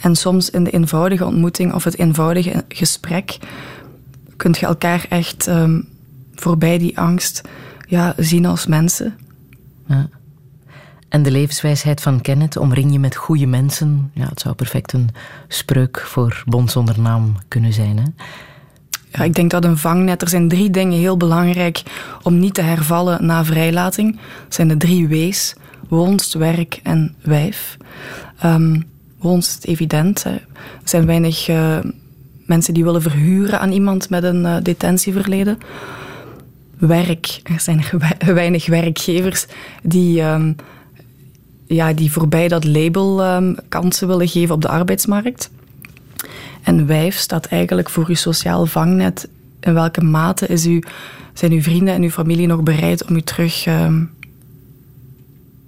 En 0.00 0.16
soms 0.16 0.50
in 0.50 0.64
de 0.64 0.70
eenvoudige 0.70 1.26
ontmoeting 1.26 1.74
of 1.74 1.84
het 1.84 1.98
eenvoudige 1.98 2.64
gesprek 2.68 3.38
kunt 4.36 4.58
je 4.58 4.66
elkaar 4.66 5.06
echt 5.08 5.46
um, 5.46 5.88
voorbij 6.34 6.78
die 6.78 6.98
angst 6.98 7.42
ja, 7.86 8.14
zien 8.16 8.46
als 8.46 8.66
mensen. 8.66 9.14
Ja. 9.86 10.08
En 11.08 11.22
de 11.22 11.30
levenswijsheid 11.30 12.00
van 12.00 12.20
Kenneth, 12.20 12.56
omring 12.56 12.92
je 12.92 12.98
met 12.98 13.16
goede 13.16 13.46
mensen. 13.46 14.10
Ja, 14.14 14.28
het 14.28 14.40
zou 14.40 14.54
perfect 14.54 14.92
een 14.92 15.08
spreuk 15.48 16.00
voor 16.00 16.42
Bond 16.46 16.70
zonder 16.70 17.00
naam 17.00 17.36
kunnen 17.48 17.72
zijn. 17.72 17.98
Hè? 17.98 18.04
Ja, 19.12 19.24
ik 19.24 19.34
denk 19.34 19.50
dat 19.50 19.64
een 19.64 19.78
vangnet... 19.78 20.22
Er 20.22 20.28
zijn 20.28 20.48
drie 20.48 20.70
dingen 20.70 20.98
heel 20.98 21.16
belangrijk 21.16 21.82
om 22.22 22.38
niet 22.38 22.54
te 22.54 22.60
hervallen 22.60 23.26
na 23.26 23.44
vrijlating. 23.44 24.18
Dat 24.44 24.54
zijn 24.54 24.68
de 24.68 24.76
drie 24.76 25.08
W's. 25.08 25.54
Woonst, 25.88 26.34
werk 26.34 26.80
en 26.82 27.14
wijf. 27.22 27.76
Um, 28.44 28.84
woonst 29.18 29.64
is 29.64 29.70
evident. 29.70 30.24
Er 30.24 30.46
zijn 30.84 31.06
weinig 31.06 31.48
uh, 31.48 31.78
mensen 32.46 32.74
die 32.74 32.84
willen 32.84 33.02
verhuren 33.02 33.60
aan 33.60 33.72
iemand 33.72 34.10
met 34.10 34.22
een 34.22 34.42
uh, 34.42 34.56
detentieverleden. 34.62 35.58
Werk. 36.78 37.40
Er 37.42 37.60
zijn 37.60 37.84
weinig 38.42 38.66
werkgevers 38.66 39.46
die... 39.82 40.22
Um, 40.22 40.56
ja, 41.68 41.92
die 41.92 42.12
voorbij 42.12 42.48
dat 42.48 42.64
label 42.64 43.34
um, 43.36 43.56
kansen 43.68 44.08
willen 44.08 44.28
geven 44.28 44.54
op 44.54 44.62
de 44.62 44.68
arbeidsmarkt. 44.68 45.50
En 46.62 46.86
wijf 46.86 47.16
staat 47.16 47.46
eigenlijk 47.46 47.90
voor 47.90 48.06
uw 48.08 48.14
sociaal 48.14 48.66
vangnet. 48.66 49.28
In 49.60 49.74
welke 49.74 50.04
mate 50.04 50.46
is 50.46 50.66
u, 50.66 50.82
zijn 51.32 51.52
uw 51.52 51.62
vrienden 51.62 51.94
en 51.94 52.02
uw 52.02 52.10
familie 52.10 52.46
nog 52.46 52.62
bereid 52.62 53.04
om 53.04 53.16
u 53.16 53.22
terug, 53.22 53.66
um, 53.66 54.10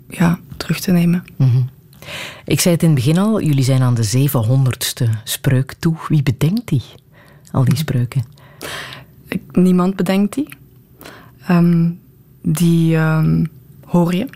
ja, 0.09 0.39
terug 0.57 0.81
te 0.81 0.93
nemen? 0.93 1.25
Mm 1.37 1.51
-hmm. 1.51 1.69
Ik 2.45 2.61
zei 2.61 2.75
het 2.75 2.83
in 2.83 2.91
het 2.91 2.99
begin 2.99 3.19
al, 3.19 3.41
jullie 3.43 3.65
zijn 3.65 3.83
aan 3.83 3.95
de 3.95 4.29
700ste 4.29 5.09
spreuk 5.25 5.75
toe. 5.79 5.97
Wie 6.09 6.23
bedenkt 6.23 6.69
die? 6.69 6.83
Al 7.51 7.65
die 7.65 7.77
spreuken? 7.77 8.25
Niemand 9.53 9.97
bedenkt 9.97 10.35
die. 10.35 10.49
Um, 11.51 12.01
die 12.43 12.99
hoor 13.85 14.15
je 14.15 14.27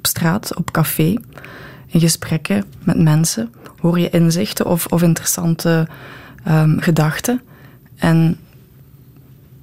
op 0.00 0.06
straat, 0.06 0.56
op 0.56 0.70
café, 0.70 1.14
in 1.86 2.00
gesprekken 2.00 2.64
met 2.84 2.98
mensen 2.98 3.54
hoor 3.80 3.98
je 3.98 4.10
inzichten 4.10 4.66
of, 4.66 4.86
of 4.86 5.02
interessante 5.02 5.88
ehm, 6.44 6.78
gedachten. 6.78 7.40
En 7.96 8.38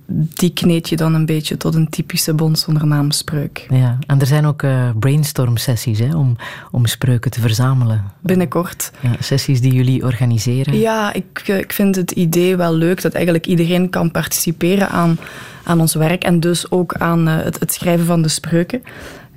die 0.10 0.53
kneed 0.53 0.89
je 0.89 0.96
dan 0.96 1.13
een 1.13 1.25
beetje 1.25 1.58
tot 1.58 1.75
een 1.75 1.89
typische 1.89 2.34
bond 2.34 2.60
zonder 2.60 2.88
naamspreuk. 2.88 3.65
Ja, 3.70 3.98
en 4.08 4.20
er 4.20 4.25
zijn 4.25 4.46
ook 4.46 4.62
uh, 4.62 4.89
brainstorm 5.00 5.58
sessies 5.58 6.00
hè, 6.00 6.15
om, 6.15 6.36
om 6.72 6.86
spreuken 6.86 7.32
te 7.32 7.41
verzamelen. 7.41 8.03
Binnenkort. 8.20 8.91
Ja, 9.00 9.12
sessies 9.20 9.62
die 9.62 9.74
jullie 9.74 10.03
organiseren. 10.03 10.79
Ja, 10.79 11.13
ik, 11.13 11.48
ik 11.48 11.74
vind 11.74 11.96
het 11.96 12.12
idee 12.12 12.58
wel 12.58 12.74
leuk 12.74 13.01
dat 13.01 13.13
eigenlijk 13.13 13.46
iedereen 13.46 13.89
kan 13.89 14.12
participeren 14.12 14.89
aan, 14.89 15.20
aan 15.63 15.79
ons 15.79 15.94
werk 15.94 16.24
en 16.24 16.39
dus 16.39 16.72
ook 16.72 16.94
aan 16.94 17.27
uh, 17.27 17.36
het, 17.36 17.60
het 17.60 17.74
schrijven 17.74 18.06
van 18.06 18.22
de 18.22 18.29
spreuken. 18.29 18.82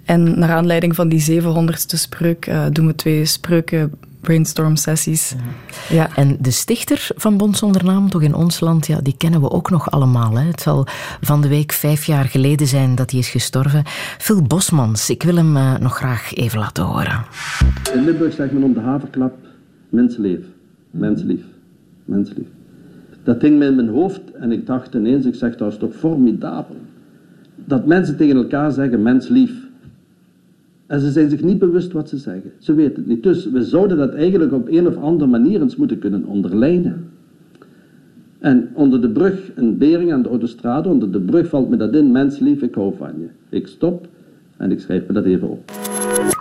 En 0.04 0.38
naar 0.38 0.50
aanleiding 0.50 0.94
van 0.94 1.08
die 1.08 1.42
700ste 1.42 1.96
spreuk 1.96 2.46
uh, 2.46 2.66
doen 2.72 2.86
we 2.86 2.94
twee 2.94 3.24
spreuken 3.24 3.92
brainstorm 4.20 4.76
sessies. 4.76 5.34
Ja. 5.88 5.94
ja. 5.94 6.16
En 6.16 6.36
de 6.40 6.50
stichter 6.50 7.08
van 7.16 7.36
Bond 7.36 7.56
zonder 7.56 7.84
naam, 7.84 8.10
toch 8.10 8.22
in 8.22 8.34
ons 8.34 8.60
land, 8.60 8.86
ja, 8.86 9.00
die 9.00 9.14
kennen 9.16 9.40
we 9.40 9.50
ook 9.50 9.70
nog 9.70 9.90
allemaal. 9.90 10.38
Hè. 10.38 10.46
Het 10.46 10.60
zal 10.60 10.86
van 11.20 11.40
de 11.40 11.48
week 11.48 11.72
vijf 11.72 12.04
jaar 12.04 12.24
geleden 12.24 12.66
zijn 12.66 12.94
dat 12.94 13.10
hij 13.10 13.20
is 13.20 13.28
gestorven. 13.28 13.82
Phil 14.18 14.42
Bosmans, 14.42 15.10
ik 15.10 15.22
wil 15.22 15.36
hem 15.36 15.56
uh, 15.56 15.78
nog 15.78 15.96
graag 15.96 16.34
even 16.34 16.58
laten 16.58 16.84
horen. 16.84 17.24
In 17.94 18.04
Limburg 18.04 18.34
zegt 18.34 18.52
men 18.52 18.62
om 18.62 18.72
de 18.72 18.80
haverklap, 18.80 19.34
mensleef, 19.88 20.40
menslief, 20.90 21.42
menslief. 22.04 22.46
Dat 23.24 23.40
ding 23.40 23.58
me 23.58 23.66
in 23.66 23.74
mijn 23.74 23.88
hoofd 23.88 24.20
en 24.40 24.52
ik 24.52 24.66
dacht 24.66 24.94
ineens, 24.94 25.26
ik 25.26 25.34
zeg 25.34 25.56
dat 25.56 25.72
is 25.72 25.78
toch 25.78 25.94
formidabel. 25.94 26.76
Dat 27.54 27.86
mensen 27.86 28.16
tegen 28.16 28.36
elkaar 28.36 28.72
zeggen 28.72 29.02
menslief. 29.02 29.59
En 30.90 31.00
ze 31.00 31.10
zijn 31.10 31.30
zich 31.30 31.42
niet 31.42 31.58
bewust 31.58 31.92
wat 31.92 32.08
ze 32.08 32.16
zeggen. 32.16 32.52
Ze 32.58 32.74
weten 32.74 32.94
het 32.94 33.06
niet. 33.06 33.22
Dus 33.22 33.50
we 33.50 33.62
zouden 33.62 33.96
dat 33.96 34.14
eigenlijk 34.14 34.52
op 34.52 34.68
een 34.68 34.86
of 34.86 34.96
andere 34.96 35.30
manier 35.30 35.60
eens 35.60 35.76
moeten 35.76 35.98
kunnen 35.98 36.24
onderlijnen. 36.24 37.10
En 38.38 38.68
onder 38.74 39.00
de 39.00 39.10
brug, 39.10 39.50
een 39.54 39.78
bering 39.78 40.12
aan 40.12 40.22
de 40.22 40.28
autostrade, 40.28 40.88
onder 40.88 41.12
de 41.12 41.20
brug 41.20 41.48
valt 41.48 41.68
me 41.68 41.76
dat 41.76 41.94
in, 41.94 42.12
menslief, 42.12 42.62
ik 42.62 42.74
hou 42.74 42.94
van 42.96 43.12
je. 43.18 43.56
Ik 43.56 43.66
stop 43.66 44.08
en 44.56 44.70
ik 44.70 44.80
schrijf 44.80 45.06
me 45.06 45.12
dat 45.12 45.24
even 45.24 45.48
op. 45.48 45.70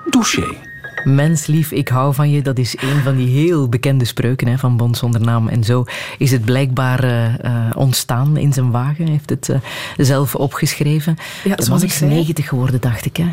Douché. 0.10 0.56
Menslief, 1.03 1.72
ik 1.72 1.88
hou 1.88 2.13
van 2.13 2.29
je, 2.29 2.41
dat 2.41 2.58
is 2.58 2.77
een 2.82 3.01
van 3.03 3.15
die 3.15 3.27
heel 3.27 3.70
bekende 3.70 4.06
spreuken 4.06 4.48
hè, 4.48 4.58
van 4.58 4.77
Bond 4.77 4.98
zonder 4.98 5.22
naam. 5.22 5.48
En 5.48 5.63
zo 5.63 5.84
is 6.18 6.32
het 6.32 6.46
blijkbaar 6.46 7.03
uh, 7.03 7.72
ontstaan 7.75 8.38
in 8.38 8.53
zijn 8.53 8.72
wagen. 8.72 9.03
Hij 9.03 9.13
heeft 9.13 9.29
het 9.29 9.48
uh, 9.50 9.58
zelf 9.98 10.36
opgeschreven. 10.36 11.15
Ja, 11.44 11.56
was 11.56 11.84
ik 11.84 12.10
90 12.10 12.48
geworden, 12.48 12.82
dacht 12.82 13.06
ik. 13.06 13.18
Hè? 13.18 13.27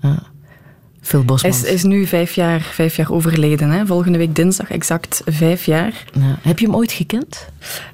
Ja. 0.00 0.22
Phil 1.00 1.24
Bosmans. 1.24 1.62
Is, 1.62 1.70
is 1.70 1.82
nu 1.82 2.06
vijf 2.06 2.32
jaar, 2.32 2.60
vijf 2.60 2.96
jaar 2.96 3.10
overleden. 3.10 3.70
Hè? 3.70 3.86
Volgende 3.86 4.18
week 4.18 4.34
dinsdag 4.34 4.70
exact 4.70 5.22
vijf 5.26 5.64
jaar. 5.64 6.04
Ja. 6.12 6.38
Heb 6.40 6.58
je 6.58 6.66
hem 6.66 6.74
ooit 6.74 6.92
gekend? 6.92 7.48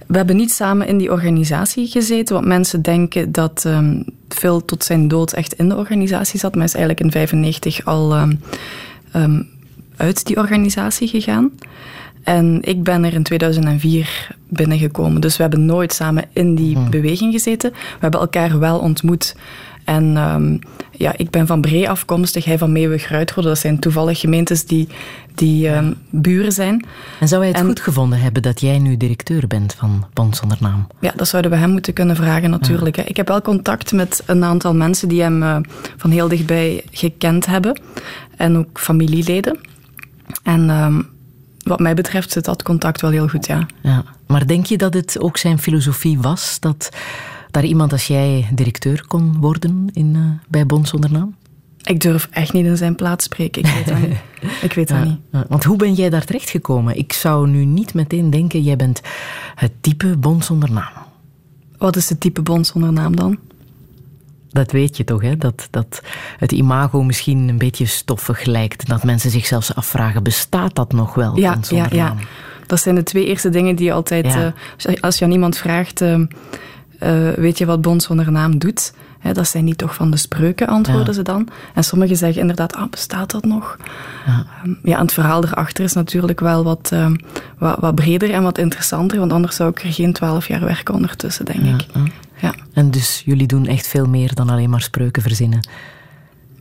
We 0.07 0.17
hebben 0.17 0.37
niet 0.37 0.53
samen 0.53 0.87
in 0.87 0.99
die 0.99 1.13
organisatie 1.13 1.87
gezeten, 1.87 2.35
want 2.35 2.47
mensen 2.47 2.83
denken 2.83 3.33
dat 3.33 3.65
um, 3.67 4.05
Phil 4.29 4.65
tot 4.65 4.85
zijn 4.85 5.09
dood 5.09 5.33
echt 5.33 5.53
in 5.53 5.69
de 5.69 5.77
organisatie 5.77 6.39
zat, 6.39 6.55
maar 6.55 6.65
is 6.65 6.75
eigenlijk 6.75 7.05
in 7.05 7.11
95 7.11 7.85
al 7.85 8.17
um, 8.19 8.41
um, 9.15 9.49
uit 9.97 10.27
die 10.27 10.37
organisatie 10.37 11.09
gegaan. 11.09 11.51
En 12.23 12.59
ik 12.63 12.83
ben 12.83 13.05
er 13.05 13.13
in 13.13 13.23
2004 13.23 14.29
binnengekomen. 14.49 15.21
Dus 15.21 15.37
we 15.37 15.43
hebben 15.43 15.65
nooit 15.65 15.93
samen 15.93 16.25
in 16.33 16.55
die 16.55 16.75
hmm. 16.75 16.91
beweging 16.91 17.33
gezeten. 17.33 17.71
We 17.71 17.99
hebben 17.99 18.21
elkaar 18.21 18.59
wel 18.59 18.79
ontmoet. 18.79 19.37
En 19.87 20.17
um, 20.17 20.59
ja, 20.91 21.13
ik 21.17 21.31
ben 21.31 21.47
van 21.47 21.61
Bree 21.61 21.91
afkomstig, 21.91 22.45
hij 22.45 22.59
van 22.59 22.73
Meeuwig-Ruitrode. 22.73 23.49
Dat 23.49 23.59
zijn 23.59 23.79
toevallig 23.79 24.21
gemeentes 24.21 24.65
die, 24.65 24.89
die 25.35 25.69
um, 25.69 25.95
buren 26.11 26.53
zijn. 26.53 26.87
En 27.21 27.29
zou 27.29 27.43
hij 27.43 27.51
het 27.51 27.67
goed 27.67 27.81
gevonden 27.81 28.21
hebben 28.21 28.43
dat 28.43 28.61
jij 28.61 28.79
nu 28.79 28.97
directeur 28.97 29.47
bent 29.47 29.75
van 29.75 30.07
Bond 30.13 30.37
Zonder 30.37 30.59
Naam? 30.61 30.87
Ja, 31.01 31.13
dat 31.17 31.29
zouden 31.29 31.51
we 31.51 31.57
hem 31.57 31.71
moeten 31.71 31.93
kunnen 31.93 32.17
vragen 32.17 32.51
natuurlijk. 32.51 32.97
Ja. 32.97 33.05
Ik 33.07 33.17
heb 33.17 33.29
wel 33.29 33.41
contact 33.41 33.93
met 33.93 34.23
een 34.27 34.45
aantal 34.45 34.75
mensen 34.75 35.09
die 35.09 35.23
hem 35.23 35.43
uh, 35.43 35.57
van 35.97 36.11
heel 36.11 36.29
dichtbij 36.29 36.85
gekend 36.91 37.47
hebben. 37.47 37.81
En 38.37 38.57
ook 38.57 38.81
familieleden. 38.81 39.59
En 40.43 40.71
um, 40.71 41.09
wat 41.63 41.81
mij 41.81 41.95
betreft 41.95 42.33
zit 42.33 42.45
dat 42.45 42.63
contact 42.63 43.01
wel 43.01 43.11
heel 43.11 43.29
goed, 43.29 43.47
ja. 43.47 43.67
ja. 43.83 44.05
Maar 44.27 44.47
denk 44.47 44.67
je 44.67 44.77
dat 44.77 44.95
het 44.95 45.21
ook 45.21 45.37
zijn 45.37 45.59
filosofie 45.59 46.19
was 46.21 46.61
dat 46.61 46.91
daar 47.57 47.65
iemand 47.65 47.93
als 47.93 48.07
jij 48.07 48.49
directeur 48.53 49.05
kon 49.07 49.37
worden 49.41 49.89
in, 49.93 50.15
uh, 50.15 50.23
bij 50.49 50.67
Bond 50.67 50.89
zonder 50.89 51.13
naam? 51.13 51.35
Ik 51.83 52.01
durf 52.01 52.29
echt 52.31 52.53
niet 52.53 52.67
in 52.67 52.77
zijn 52.77 52.95
plaats 52.95 53.25
spreken. 53.25 53.63
Ik 53.63 53.75
weet 53.75 53.87
dat 53.87 53.99
niet. 53.99 54.17
Ik 54.67 54.73
weet 54.73 54.89
dat 54.89 54.99
ja, 54.99 55.05
niet. 55.05 55.45
Want 55.49 55.65
hoe 55.65 55.77
ben 55.77 55.95
jij 55.95 56.11
daar 56.11 56.25
terecht 56.25 56.51
gekomen? 56.51 56.99
Ik 56.99 57.13
zou 57.13 57.49
nu 57.49 57.65
niet 57.65 57.95
meteen 57.95 58.31
denken, 58.31 58.63
jij 58.63 58.77
bent 58.77 59.01
het 59.55 59.73
type 59.81 60.17
Bond 60.17 60.45
zonder 60.45 60.73
naam. 60.73 60.93
Wat 61.79 61.97
is 61.97 62.09
het 62.09 62.21
type 62.21 62.43
Bond 62.43 62.67
zonder 62.67 62.93
naam 62.93 63.17
dan? 63.17 63.39
Dat 64.49 64.73
weet 64.73 64.97
je 64.97 65.05
toch, 65.05 65.23
hè? 65.23 65.37
Dat, 65.37 65.69
dat 65.71 66.03
het 66.39 66.53
imago 66.53 67.03
misschien 67.03 67.49
een 67.49 67.59
beetje 67.59 67.87
stoffig 67.87 68.45
lijkt. 68.45 68.87
Dat 68.87 69.05
mensen 69.05 69.31
zich 69.31 69.47
zelfs 69.47 69.75
afvragen, 69.75 70.23
bestaat 70.23 70.75
dat 70.75 70.93
nog 70.93 71.15
wel? 71.15 71.39
Ja, 71.39 71.59
ja, 71.69 71.87
ja. 71.91 72.15
Dat 72.67 72.81
zijn 72.81 72.95
de 72.95 73.03
twee 73.03 73.27
eerste 73.27 73.49
dingen 73.49 73.77
die 73.77 73.87
je 73.87 73.93
altijd... 73.93 74.25
Ja. 74.27 74.55
Uh, 74.87 74.95
als 75.01 75.19
je 75.19 75.25
aan 75.25 75.33
iemand 75.33 75.57
vraagt... 75.57 76.01
Uh, 76.01 76.21
uh, 77.03 77.31
weet 77.31 77.59
je 77.59 77.67
wat 77.67 77.81
Bond 77.81 78.03
zonder 78.03 78.33
naam 78.33 78.59
doet? 78.59 78.93
He, 79.19 79.33
dat 79.33 79.49
zijn 79.49 79.65
niet 79.65 79.79
toch 79.79 79.95
van 79.95 80.11
de 80.11 80.17
spreuken, 80.17 80.67
antwoorden 80.67 81.07
ja. 81.07 81.13
ze 81.13 81.23
dan. 81.23 81.49
En 81.75 81.85
sommigen 81.85 82.17
zeggen 82.17 82.41
inderdaad, 82.41 82.75
ah, 82.75 82.91
bestaat 82.91 83.31
dat 83.31 83.45
nog? 83.45 83.77
Ja. 84.27 84.47
Um, 84.65 84.79
ja, 84.83 84.97
en 84.97 85.03
het 85.03 85.13
verhaal 85.13 85.45
erachter 85.45 85.85
is 85.85 85.93
natuurlijk 85.93 86.41
wel 86.41 86.65
wat, 86.65 86.91
um, 86.93 87.17
wat, 87.59 87.79
wat, 87.81 87.95
breder 87.95 88.31
en 88.31 88.43
wat 88.43 88.59
interessanter, 88.59 89.19
want 89.19 89.33
anders 89.33 89.57
zou 89.57 89.71
ik 89.71 89.83
er 89.83 89.93
geen 89.93 90.13
twaalf 90.13 90.49
jaar 90.49 90.65
werken 90.65 90.95
ondertussen, 90.95 91.45
denk 91.45 91.65
ja, 91.65 91.75
ik. 91.75 91.87
Ja. 92.41 92.55
En 92.73 92.91
dus 92.91 93.23
jullie 93.25 93.47
doen 93.47 93.67
echt 93.67 93.87
veel 93.87 94.07
meer 94.07 94.35
dan 94.35 94.51
alleen 94.51 94.71
maar 94.71 94.83
spreuken 94.83 95.23
verzinnen? 95.23 95.69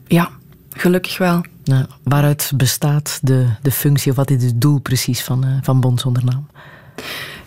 Ja, 0.08 0.30
gelukkig 0.70 1.18
wel. 1.18 1.42
Nou, 1.64 1.86
waaruit 2.04 2.52
bestaat 2.56 3.20
de, 3.22 3.48
de 3.62 3.72
functie, 3.72 4.12
of 4.12 4.18
wat 4.18 4.30
is 4.30 4.44
het 4.44 4.62
doel 4.62 4.80
precies 4.80 5.24
van, 5.24 5.46
uh, 5.46 5.52
van 5.62 5.80
Bond 5.80 6.02
zonder 6.02 6.26
naam? 6.26 6.48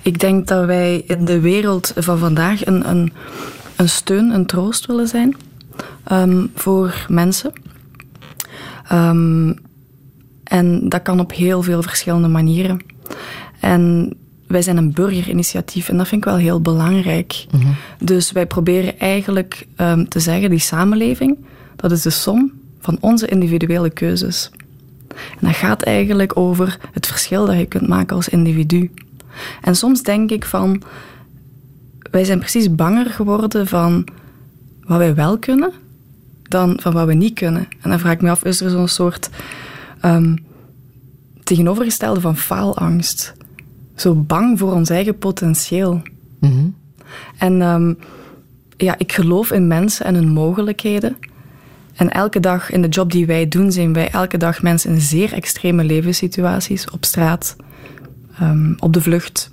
Ik 0.02 0.18
denk 0.20 0.46
dat 0.46 0.66
wij 0.66 1.04
in 1.06 1.24
de 1.24 1.40
wereld 1.40 1.92
van 1.96 2.18
vandaag 2.18 2.66
een, 2.66 2.90
een, 2.90 3.12
een 3.76 3.88
steun, 3.88 4.30
een 4.30 4.46
troost 4.46 4.86
willen 4.86 5.08
zijn 5.08 5.36
um, 6.12 6.50
voor 6.54 7.06
mensen. 7.08 7.52
Um, 8.92 9.56
en 10.44 10.88
dat 10.88 11.02
kan 11.02 11.20
op 11.20 11.32
heel 11.32 11.62
veel 11.62 11.82
verschillende 11.82 12.28
manieren. 12.28 12.80
En 13.60 14.14
wij 14.46 14.62
zijn 14.62 14.76
een 14.76 14.92
burgerinitiatief 14.92 15.88
en 15.88 15.96
dat 15.96 16.08
vind 16.08 16.24
ik 16.24 16.30
wel 16.30 16.38
heel 16.38 16.60
belangrijk. 16.60 17.46
Mm 17.50 17.60
-hmm. 17.60 17.74
Dus 17.98 18.32
wij 18.32 18.46
proberen 18.46 18.98
eigenlijk 18.98 19.66
um, 19.76 20.08
te 20.08 20.20
zeggen, 20.20 20.50
die 20.50 20.58
samenleving, 20.58 21.36
dat 21.76 21.92
is 21.92 22.02
de 22.02 22.10
som 22.10 22.52
van 22.80 22.96
onze 23.00 23.26
individuele 23.26 23.90
keuzes. 23.90 24.50
En 25.08 25.46
dat 25.46 25.56
gaat 25.56 25.82
eigenlijk 25.82 26.36
over 26.36 26.78
het 26.92 27.06
verschil 27.06 27.46
dat 27.46 27.58
je 27.58 27.66
kunt 27.66 27.88
maken 27.88 28.16
als 28.16 28.28
individu. 28.28 28.90
En 29.60 29.76
soms 29.76 30.02
denk 30.02 30.30
ik 30.30 30.44
van, 30.44 30.82
wij 32.10 32.24
zijn 32.24 32.38
precies 32.38 32.74
banger 32.74 33.06
geworden 33.06 33.66
van 33.66 34.06
wat 34.82 34.98
wij 34.98 35.14
wel 35.14 35.38
kunnen, 35.38 35.72
dan 36.42 36.78
van 36.80 36.92
wat 36.92 37.06
we 37.06 37.14
niet 37.14 37.34
kunnen. 37.34 37.68
En 37.80 37.90
dan 37.90 37.98
vraag 37.98 38.12
ik 38.12 38.22
me 38.22 38.30
af, 38.30 38.44
is 38.44 38.60
er 38.60 38.70
zo'n 38.70 38.88
soort 38.88 39.30
um, 40.04 40.44
tegenovergestelde 41.44 42.20
van 42.20 42.36
faalangst? 42.36 43.34
Zo 43.94 44.14
bang 44.14 44.58
voor 44.58 44.72
ons 44.72 44.90
eigen 44.90 45.18
potentieel. 45.18 46.02
Mm 46.40 46.50
-hmm. 46.50 46.74
En 47.38 47.60
um, 47.62 47.98
ja, 48.76 48.94
ik 48.98 49.12
geloof 49.12 49.50
in 49.50 49.66
mensen 49.66 50.06
en 50.06 50.14
hun 50.14 50.28
mogelijkheden. 50.28 51.16
En 51.94 52.10
elke 52.10 52.40
dag 52.40 52.70
in 52.70 52.82
de 52.82 52.88
job 52.88 53.12
die 53.12 53.26
wij 53.26 53.48
doen, 53.48 53.72
zien 53.72 53.92
wij 53.92 54.10
elke 54.10 54.36
dag 54.36 54.62
mensen 54.62 54.90
in 54.90 55.00
zeer 55.00 55.32
extreme 55.32 55.84
levenssituaties 55.84 56.90
op 56.90 57.04
straat, 57.04 57.56
um, 58.42 58.74
op 58.78 58.92
de 58.92 59.00
vlucht, 59.00 59.50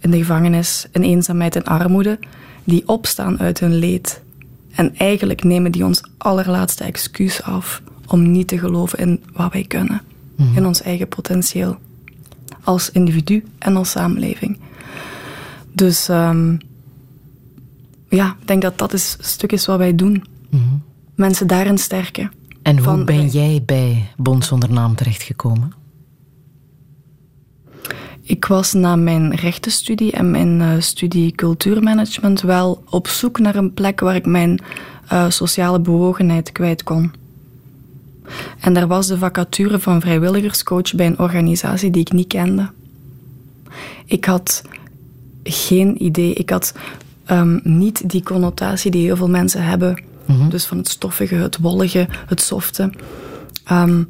in 0.00 0.10
de 0.10 0.18
gevangenis, 0.18 0.86
in 0.92 1.02
eenzaamheid 1.02 1.56
en 1.56 1.64
armoede, 1.64 2.18
die 2.64 2.88
opstaan 2.88 3.38
uit 3.38 3.60
hun 3.60 3.74
leed. 3.74 4.22
En 4.70 4.96
eigenlijk 4.96 5.44
nemen 5.44 5.72
die 5.72 5.84
ons 5.84 6.02
allerlaatste 6.18 6.84
excuus 6.84 7.42
af 7.42 7.82
om 8.06 8.30
niet 8.32 8.48
te 8.48 8.58
geloven 8.58 8.98
in 8.98 9.22
wat 9.32 9.52
wij 9.52 9.64
kunnen, 9.64 10.02
mm. 10.36 10.56
in 10.56 10.66
ons 10.66 10.82
eigen 10.82 11.08
potentieel, 11.08 11.78
als 12.62 12.90
individu 12.90 13.44
en 13.58 13.76
als 13.76 13.90
samenleving. 13.90 14.58
Dus 15.72 16.08
um, 16.08 16.58
ja, 18.08 18.36
ik 18.40 18.46
denk 18.46 18.62
dat 18.62 18.78
dat 18.78 18.92
is, 18.92 19.16
een 19.18 19.24
stuk 19.24 19.52
is 19.52 19.66
wat 19.66 19.78
wij 19.78 19.94
doen. 19.94 20.24
Mm. 20.50 20.82
Mensen 21.14 21.46
daarin 21.46 21.78
sterken. 21.78 22.32
En 22.62 22.76
hoe 22.76 22.84
van, 22.84 23.04
ben 23.04 23.28
jij 23.28 23.62
bij 23.66 24.08
Bond 24.16 24.44
zonder 24.44 24.72
naam 24.72 24.94
terechtgekomen? 24.94 25.72
Ik 28.28 28.44
was 28.44 28.72
na 28.72 28.96
mijn 28.96 29.34
rechtenstudie 29.34 30.12
en 30.12 30.30
mijn 30.30 30.60
uh, 30.60 30.72
studie 30.78 31.32
cultuurmanagement 31.32 32.40
wel 32.40 32.82
op 32.90 33.08
zoek 33.08 33.38
naar 33.38 33.54
een 33.54 33.74
plek 33.74 34.00
waar 34.00 34.14
ik 34.14 34.26
mijn 34.26 34.60
uh, 35.12 35.30
sociale 35.30 35.80
bewogenheid 35.80 36.52
kwijt 36.52 36.82
kon. 36.82 37.12
En 38.60 38.74
daar 38.74 38.86
was 38.86 39.06
de 39.06 39.18
vacature 39.18 39.78
van 39.78 40.00
vrijwilligerscoach 40.00 40.94
bij 40.94 41.06
een 41.06 41.18
organisatie 41.18 41.90
die 41.90 42.00
ik 42.00 42.12
niet 42.12 42.26
kende. 42.26 42.70
Ik 44.04 44.24
had 44.24 44.62
geen 45.42 46.02
idee. 46.04 46.32
Ik 46.32 46.50
had 46.50 46.74
um, 47.30 47.60
niet 47.62 48.10
die 48.10 48.22
connotatie 48.22 48.90
die 48.90 49.04
heel 49.04 49.16
veel 49.16 49.30
mensen 49.30 49.64
hebben. 49.64 50.02
Mhm. 50.24 50.48
Dus 50.48 50.66
van 50.66 50.76
het 50.76 50.88
stoffige, 50.88 51.34
het 51.34 51.58
wollige, 51.58 52.08
het 52.26 52.40
softe. 52.40 52.90
Um, 53.72 54.08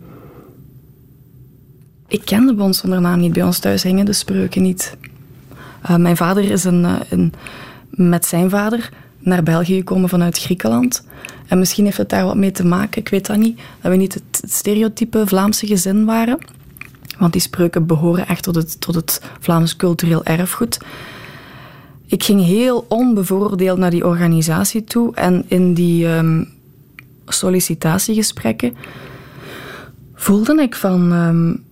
ik 2.08 2.24
kende 2.24 2.54
Bons 2.54 2.78
zonder 2.78 3.00
naam 3.00 3.20
niet. 3.20 3.32
Bij 3.32 3.42
ons 3.42 3.58
thuis 3.58 3.82
hingen 3.82 4.06
de 4.06 4.12
spreuken 4.12 4.62
niet. 4.62 4.96
Uh, 5.90 5.96
mijn 5.96 6.16
vader 6.16 6.50
is 6.50 6.64
een, 6.64 6.82
uh, 6.82 6.94
een, 7.10 7.32
met 7.90 8.26
zijn 8.26 8.50
vader 8.50 8.90
naar 9.18 9.42
België 9.42 9.76
gekomen 9.76 10.08
vanuit 10.08 10.38
Griekenland. 10.38 11.06
En 11.46 11.58
misschien 11.58 11.84
heeft 11.84 11.96
het 11.96 12.08
daar 12.08 12.24
wat 12.24 12.36
mee 12.36 12.50
te 12.50 12.64
maken, 12.66 13.00
ik 13.00 13.08
weet 13.08 13.26
dat 13.26 13.36
niet. 13.36 13.60
Dat 13.80 13.90
we 13.90 13.96
niet 13.96 14.14
het 14.14 14.50
stereotype 14.50 15.26
Vlaamse 15.26 15.66
gezin 15.66 16.04
waren. 16.04 16.38
Want 17.18 17.32
die 17.32 17.40
spreuken 17.40 17.86
behoren 17.86 18.26
echt 18.26 18.42
tot 18.42 18.54
het, 18.54 18.80
tot 18.80 18.94
het 18.94 19.22
Vlaams 19.40 19.76
cultureel 19.76 20.24
erfgoed. 20.24 20.78
Ik 22.06 22.24
ging 22.24 22.44
heel 22.44 22.84
onbevooroordeeld 22.88 23.78
naar 23.78 23.90
die 23.90 24.06
organisatie 24.06 24.84
toe. 24.84 25.14
En 25.14 25.44
in 25.48 25.74
die 25.74 26.06
um, 26.06 26.48
sollicitatiegesprekken 27.26 28.74
voelde 30.14 30.62
ik 30.62 30.74
van... 30.74 31.12
Um, 31.12 31.66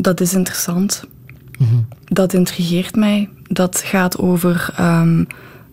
dat 0.00 0.20
is 0.20 0.34
interessant. 0.34 1.04
Mhm. 1.58 1.74
Dat 2.04 2.32
intrigeert 2.32 2.96
mij. 2.96 3.28
Dat 3.42 3.82
gaat 3.84 4.18
over 4.18 4.74
um, 4.80 5.26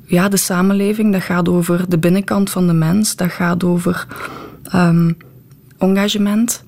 ja, 0.06 0.30
de 0.30 0.38
samenleving. 0.38 1.12
Dat 1.12 1.22
gaat 1.22 1.50
over 1.50 1.90
de 1.90 1.98
binnenkant 1.98 2.50
van 2.50 2.68
de 2.68 2.74
mens. 2.74 3.16
Dat 3.16 3.32
gaat 3.32 3.64
over 3.64 4.08
engagement. 5.78 6.64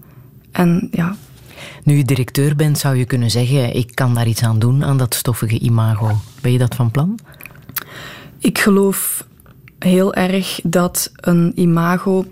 En 0.51 0.87
ja, 0.91 1.15
nu 1.83 1.97
je 1.97 2.03
directeur 2.03 2.55
bent, 2.55 2.77
zou 2.77 2.95
je 2.95 3.05
kunnen 3.05 3.31
zeggen: 3.31 3.75
ik 3.75 3.95
kan 3.95 4.13
daar 4.13 4.27
iets 4.27 4.43
aan 4.43 4.59
doen 4.59 4.83
aan 4.83 4.97
dat 4.97 5.15
stoffige 5.15 5.59
imago. 5.59 6.17
Ben 6.41 6.51
je 6.51 6.57
dat 6.57 6.75
van 6.75 6.91
plan? 6.91 7.19
Ik 8.39 8.57
geloof 8.57 9.25
heel 9.79 10.13
erg 10.13 10.59
dat 10.63 11.11
een 11.15 11.51
imago 11.55 12.25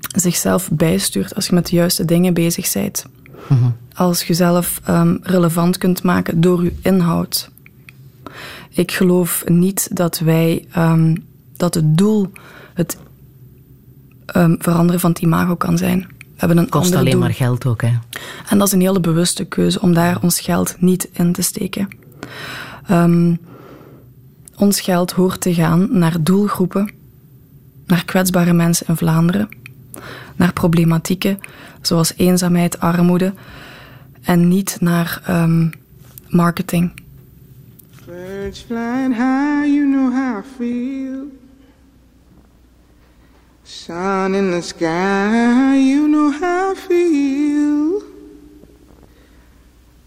zichzelf 0.00 0.68
bijstuurt 0.72 1.34
als 1.34 1.46
je 1.46 1.54
met 1.54 1.66
de 1.66 1.76
juiste 1.76 2.04
dingen 2.04 2.34
bezig 2.34 2.72
bent. 2.72 3.06
Mhm. 3.46 3.70
Als 3.94 4.22
je 4.24 4.34
zelf 4.34 4.80
ehm, 4.84 5.16
relevant 5.22 5.78
kunt 5.78 6.02
maken 6.02 6.40
door 6.40 6.64
je 6.64 6.74
inhoud. 6.82 7.50
Ik 8.70 8.92
geloof 8.92 9.44
niet 9.46 9.96
dat 9.96 10.18
wij 10.18 10.66
um, 10.76 11.24
dat 11.56 11.74
het 11.74 11.98
doel 11.98 12.30
het 12.74 12.98
um, 14.36 14.56
veranderen 14.58 15.00
van 15.00 15.10
het 15.10 15.20
imago 15.20 15.56
kan 15.56 15.78
zijn 15.78 16.06
hebben 16.38 16.58
een 16.58 16.68
Kost 16.68 16.94
alleen 16.94 17.18
maar 17.18 17.34
geld 17.34 17.66
ook, 17.66 17.82
hè? 17.82 17.92
En 18.48 18.58
dat 18.58 18.66
is 18.66 18.72
een 18.72 18.80
hele 18.80 19.00
bewuste 19.00 19.44
keuze 19.44 19.80
om 19.80 19.94
daar 19.94 20.18
ons 20.22 20.40
geld 20.40 20.76
niet 20.78 21.08
in 21.12 21.32
te 21.32 21.42
steken. 21.42 21.88
Um, 22.90 23.38
ons 24.56 24.80
geld 24.80 25.12
hoort 25.12 25.40
te 25.40 25.54
gaan 25.54 25.88
naar 25.90 26.16
doelgroepen, 26.20 26.92
naar 27.86 28.04
kwetsbare 28.04 28.52
mensen 28.52 28.86
in 28.86 28.96
Vlaanderen, 28.96 29.48
naar 30.36 30.52
problematieken 30.52 31.38
zoals 31.80 32.12
eenzaamheid, 32.16 32.80
armoede 32.80 33.32
en 34.22 34.48
niet 34.48 34.76
naar 34.80 35.22
um, 35.30 35.72
marketing. 36.28 36.92
Birds 38.06 38.60
flying 38.60 39.14
high, 39.14 39.66
you 39.66 39.86
know 39.86 40.12
how 40.12 40.38
I 40.38 40.42
feel. 40.56 41.26
Sun 43.62 44.34
in 44.34 44.50
the 44.50 44.62
sky, 44.62 45.76
you 45.76 46.08
know 46.08 46.30
how 46.30 46.72
I 46.72 46.74
feel. 46.74 48.02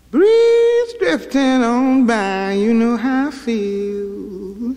Breeze 0.10 0.96
drifting 1.00 1.64
on 1.64 2.06
by, 2.06 2.54
you 2.54 2.74
know 2.74 2.98
how 2.98 3.28
I 3.28 3.32
feel. 3.32 4.76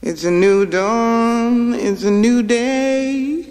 It's 0.00 0.24
a 0.24 0.30
new 0.30 0.66
dawn, 0.66 1.74
it's 1.74 2.04
a 2.04 2.10
new 2.10 2.42
day. 2.42 3.47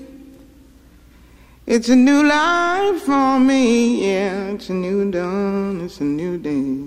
It's 1.70 1.90
a 1.90 1.98
new 1.98 2.24
life 2.24 3.02
for 3.02 3.38
me, 3.42 4.08
yeah. 4.08 4.52
It's 4.52 4.70
a 4.70 4.74
new 4.74 5.12
dawn, 5.12 5.82
it's 5.82 6.00
a 6.00 6.06
new 6.06 6.38
day. 6.38 6.80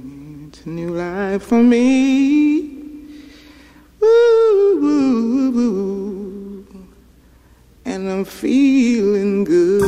It's 0.48 0.64
a 0.64 0.70
new 0.70 0.94
life 0.94 1.42
for 1.42 1.62
me. 1.62 2.78
Ooh, 4.02 4.56
and 7.84 8.08
I'm 8.10 8.24
feeling 8.24 9.44
good. 9.44 9.84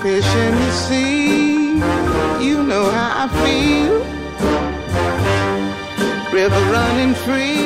Fish 0.00 0.34
in 0.34 0.54
the 0.54 0.70
sea, 0.72 1.74
you 2.42 2.62
know 2.62 2.90
how 2.90 3.26
I 3.26 3.28
feel. 3.44 3.96
River 6.32 6.64
running 6.70 7.14
free, 7.14 7.65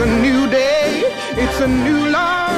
It's 0.00 0.08
a 0.08 0.22
new 0.22 0.48
day. 0.48 1.02
It's 1.36 1.60
a 1.60 1.68
new 1.68 2.08
life 2.08 2.49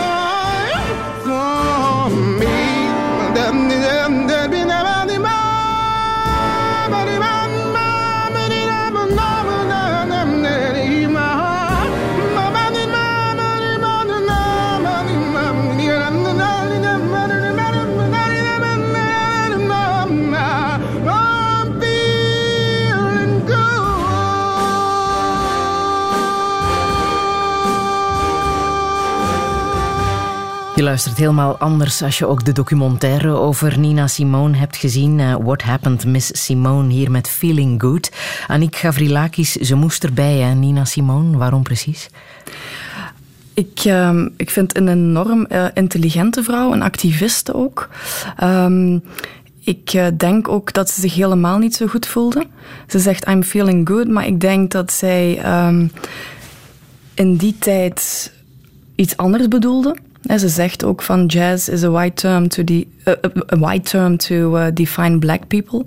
luistert 30.92 31.16
helemaal 31.16 31.56
anders 31.56 32.02
als 32.02 32.18
je 32.18 32.26
ook 32.26 32.44
de 32.44 32.52
documentaire 32.52 33.28
over 33.28 33.78
Nina 33.78 34.06
Simone 34.06 34.56
hebt 34.56 34.76
gezien. 34.76 35.18
Uh, 35.18 35.36
What 35.42 35.62
Happened 35.62 36.06
Miss 36.06 36.44
Simone, 36.44 36.92
hier 36.92 37.10
met 37.10 37.28
Feeling 37.28 37.80
Good. 37.80 38.12
Annick 38.46 38.76
Gavrilakis, 38.76 39.52
ze 39.52 39.74
moest 39.74 40.04
erbij, 40.04 40.36
hè, 40.36 40.54
Nina 40.54 40.84
Simone. 40.84 41.36
Waarom 41.36 41.62
precies? 41.62 42.08
Ik, 43.54 43.84
uh, 43.84 44.26
ik 44.36 44.50
vind 44.50 44.76
een 44.76 44.88
enorm 44.88 45.46
uh, 45.48 45.64
intelligente 45.74 46.42
vrouw, 46.42 46.72
een 46.72 46.82
activiste 46.82 47.54
ook. 47.54 47.88
Um, 48.42 49.02
ik 49.60 49.92
uh, 49.92 50.06
denk 50.16 50.48
ook 50.48 50.72
dat 50.72 50.90
ze 50.90 51.00
zich 51.00 51.14
helemaal 51.14 51.58
niet 51.58 51.74
zo 51.74 51.86
goed 51.86 52.06
voelde. 52.06 52.46
Ze 52.88 52.98
zegt 52.98 53.28
I'm 53.28 53.42
feeling 53.42 53.88
good, 53.88 54.08
maar 54.08 54.26
ik 54.26 54.40
denk 54.40 54.70
dat 54.70 54.92
zij 54.92 55.42
um, 55.66 55.92
in 57.14 57.36
die 57.36 57.56
tijd 57.58 58.32
iets 58.94 59.16
anders 59.16 59.48
bedoelde. 59.48 59.96
En 60.22 60.40
ze 60.40 60.48
zegt 60.48 60.84
ook 60.84 61.02
van 61.02 61.26
jazz 61.26 61.68
is 61.68 61.84
a 61.84 61.90
white 61.90 62.14
term 62.14 62.48
to, 62.48 62.64
the, 62.64 62.86
uh, 63.04 63.14
a 63.52 63.58
white 63.58 63.90
term 63.90 64.16
to 64.16 64.56
uh, 64.56 64.66
define 64.74 65.18
black 65.18 65.46
people. 65.46 65.84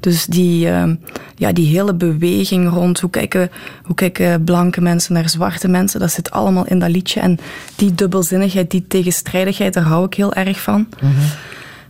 Dus 0.00 0.26
die, 0.26 0.66
uh, 0.66 0.90
ja, 1.34 1.52
die 1.52 1.66
hele 1.66 1.94
beweging 1.94 2.68
rond 2.68 3.00
hoe 3.00 3.10
kijken, 3.10 3.50
hoe 3.82 3.94
kijken 3.94 4.44
blanke 4.44 4.80
mensen 4.80 5.14
naar 5.14 5.28
zwarte 5.28 5.68
mensen, 5.68 6.00
dat 6.00 6.12
zit 6.12 6.30
allemaal 6.30 6.66
in 6.66 6.78
dat 6.78 6.90
liedje. 6.90 7.20
En 7.20 7.38
die 7.76 7.94
dubbelzinnigheid, 7.94 8.70
die 8.70 8.84
tegenstrijdigheid, 8.88 9.74
daar 9.74 9.84
hou 9.84 10.04
ik 10.04 10.14
heel 10.14 10.34
erg 10.34 10.60
van. 10.60 10.88
-hmm. 10.98 11.10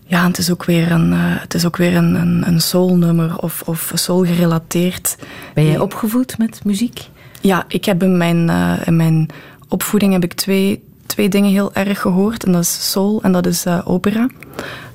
Ja, 0.07 0.26
het 0.26 0.38
is 0.38 0.50
ook 0.50 0.64
weer 0.64 0.90
een, 0.90 1.12
uh, 1.12 1.18
het 1.20 1.54
is 1.54 1.64
ook 1.64 1.76
weer 1.76 1.96
een, 1.96 2.14
een, 2.14 2.42
een 2.46 2.61
soulnummer 2.61 3.38
of, 3.38 3.62
of 3.62 3.92
soul 3.94 4.24
gerelateerd. 4.24 5.16
Ben 5.54 5.66
jij 5.66 5.78
opgevoed 5.78 6.38
met 6.38 6.61
muziek? 6.64 7.09
Ja, 7.40 7.64
ik 7.68 7.85
heb 7.85 8.02
in 8.02 8.16
mijn, 8.16 8.48
uh, 8.48 8.72
in 8.85 8.96
mijn 8.96 9.28
opvoeding 9.68 10.12
heb 10.12 10.24
ik 10.24 10.33
twee 10.33 10.83
twee 11.14 11.29
dingen 11.29 11.50
heel 11.50 11.74
erg 11.74 12.00
gehoord. 12.00 12.44
En 12.44 12.53
dat 12.53 12.62
is 12.62 12.90
soul 12.90 13.22
en 13.22 13.33
dat 13.33 13.46
is 13.46 13.66
uh, 13.66 13.81
opera. 13.85 14.29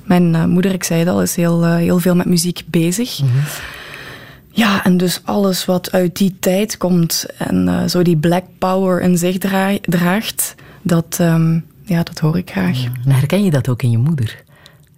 Mijn 0.04 0.34
uh, 0.34 0.44
moeder, 0.44 0.72
ik 0.72 0.84
zei 0.84 1.00
het 1.00 1.08
al, 1.08 1.22
is 1.22 1.36
heel, 1.36 1.64
uh, 1.64 1.76
heel 1.76 1.98
veel 1.98 2.14
met 2.14 2.26
muziek 2.26 2.62
bezig. 2.66 3.20
Mm 3.20 3.28
-hmm. 3.28 3.42
Ja, 4.52 4.84
en 4.84 4.96
dus 4.96 5.20
alles 5.24 5.64
wat 5.64 5.92
uit 5.92 6.16
die 6.16 6.36
tijd 6.40 6.76
komt 6.76 7.26
en 7.36 7.90
zo 7.90 8.02
die 8.02 8.16
black 8.16 8.44
power 8.58 9.00
in 9.00 9.18
zich 9.18 9.38
dra 9.38 9.78
draagt, 9.82 10.54
dat, 10.82 11.18
um, 11.20 11.64
ja, 11.84 12.02
dat 12.02 12.18
hoor 12.18 12.38
ik 12.38 12.50
graag. 12.50 12.82
Ja. 12.82 12.88
En 13.04 13.10
herken 13.10 13.44
je 13.44 13.50
dat 13.50 13.68
ook 13.68 13.82
in 13.82 13.90
je 13.90 13.98
moeder? 13.98 14.44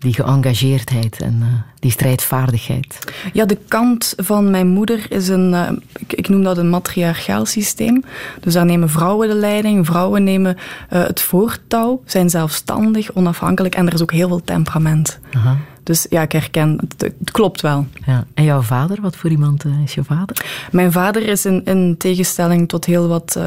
Die 0.03 0.15
geëngageerdheid 0.15 1.21
en 1.21 1.39
uh, 1.41 1.47
die 1.79 1.91
strijdvaardigheid. 1.91 2.99
Ja, 3.33 3.45
de 3.45 3.59
kant 3.69 4.15
van 4.17 4.51
mijn 4.51 4.67
moeder 4.67 5.07
is 5.09 5.29
een, 5.29 5.53
uh, 5.53 5.71
ik, 5.99 6.13
ik, 6.13 6.29
noem 6.29 6.43
dat 6.43 6.59
een 6.59 6.71
matriarchaal 6.71 7.47
systeem. 7.47 8.05
Dus 8.41 8.55
daar 8.55 8.65
nemen 8.65 8.91
vrouwen 8.91 9.29
de 9.29 9.35
leiding, 9.35 9.87
vrouwen 9.87 10.25
nemen 10.25 10.57
uh, 10.57 11.03
het 11.03 11.21
voortouw, 11.21 12.03
zijn 12.05 12.31
zelfstandig, 12.31 13.13
onafhankelijk 13.13 13.75
en 13.75 13.87
er 13.87 13.95
is 13.95 14.03
ook 14.03 14.13
heel 14.13 14.29
veel 14.29 14.45
temperament. 14.45 15.19
Aha. 15.33 15.57
Dus 15.83 16.07
ja, 16.11 16.23
ik 16.23 16.33
herken, 16.33 16.79
het, 16.81 17.03
het, 17.03 17.31
klopt 17.31 17.61
wel. 17.61 17.87
Ja. 18.07 18.25
En 18.35 18.45
jouw 18.45 18.63
vader, 18.63 19.01
wat 19.01 19.17
voor 19.17 19.31
iemand 19.31 19.65
is 19.85 19.95
je 19.95 20.05
vader? 20.05 20.45
Mijn 20.71 20.93
vader 20.93 21.29
is 21.29 21.47
in, 21.47 21.65
in 21.65 21.95
tegenstelling 21.99 22.69
tot 22.69 22.85
heel 22.85 23.09
wat 23.09 23.39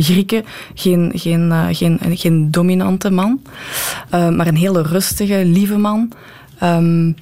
Grieken 0.00 0.44
geen, 0.74 1.12
geen, 1.14 1.48
uh, 1.48 1.66
geen, 1.70 1.98
geen 2.02 2.50
dominante 2.50 3.10
man, 3.10 3.40
uh, 4.14 4.28
maar 4.28 4.46
een 4.46 4.56
hele 4.56 4.82
rustige, 4.82 5.44
lieve 5.44 5.76
man. 5.76 6.12
Um, 6.62 7.16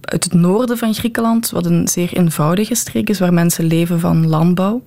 uit 0.00 0.24
het 0.24 0.32
noorden 0.32 0.78
van 0.78 0.94
Griekenland, 0.94 1.50
wat 1.50 1.66
een 1.66 1.88
zeer 1.88 2.12
eenvoudige 2.12 2.74
streek 2.74 3.08
is, 3.08 3.18
waar 3.18 3.32
mensen 3.32 3.64
leven 3.64 4.00
van 4.00 4.28
landbouw. 4.28 4.82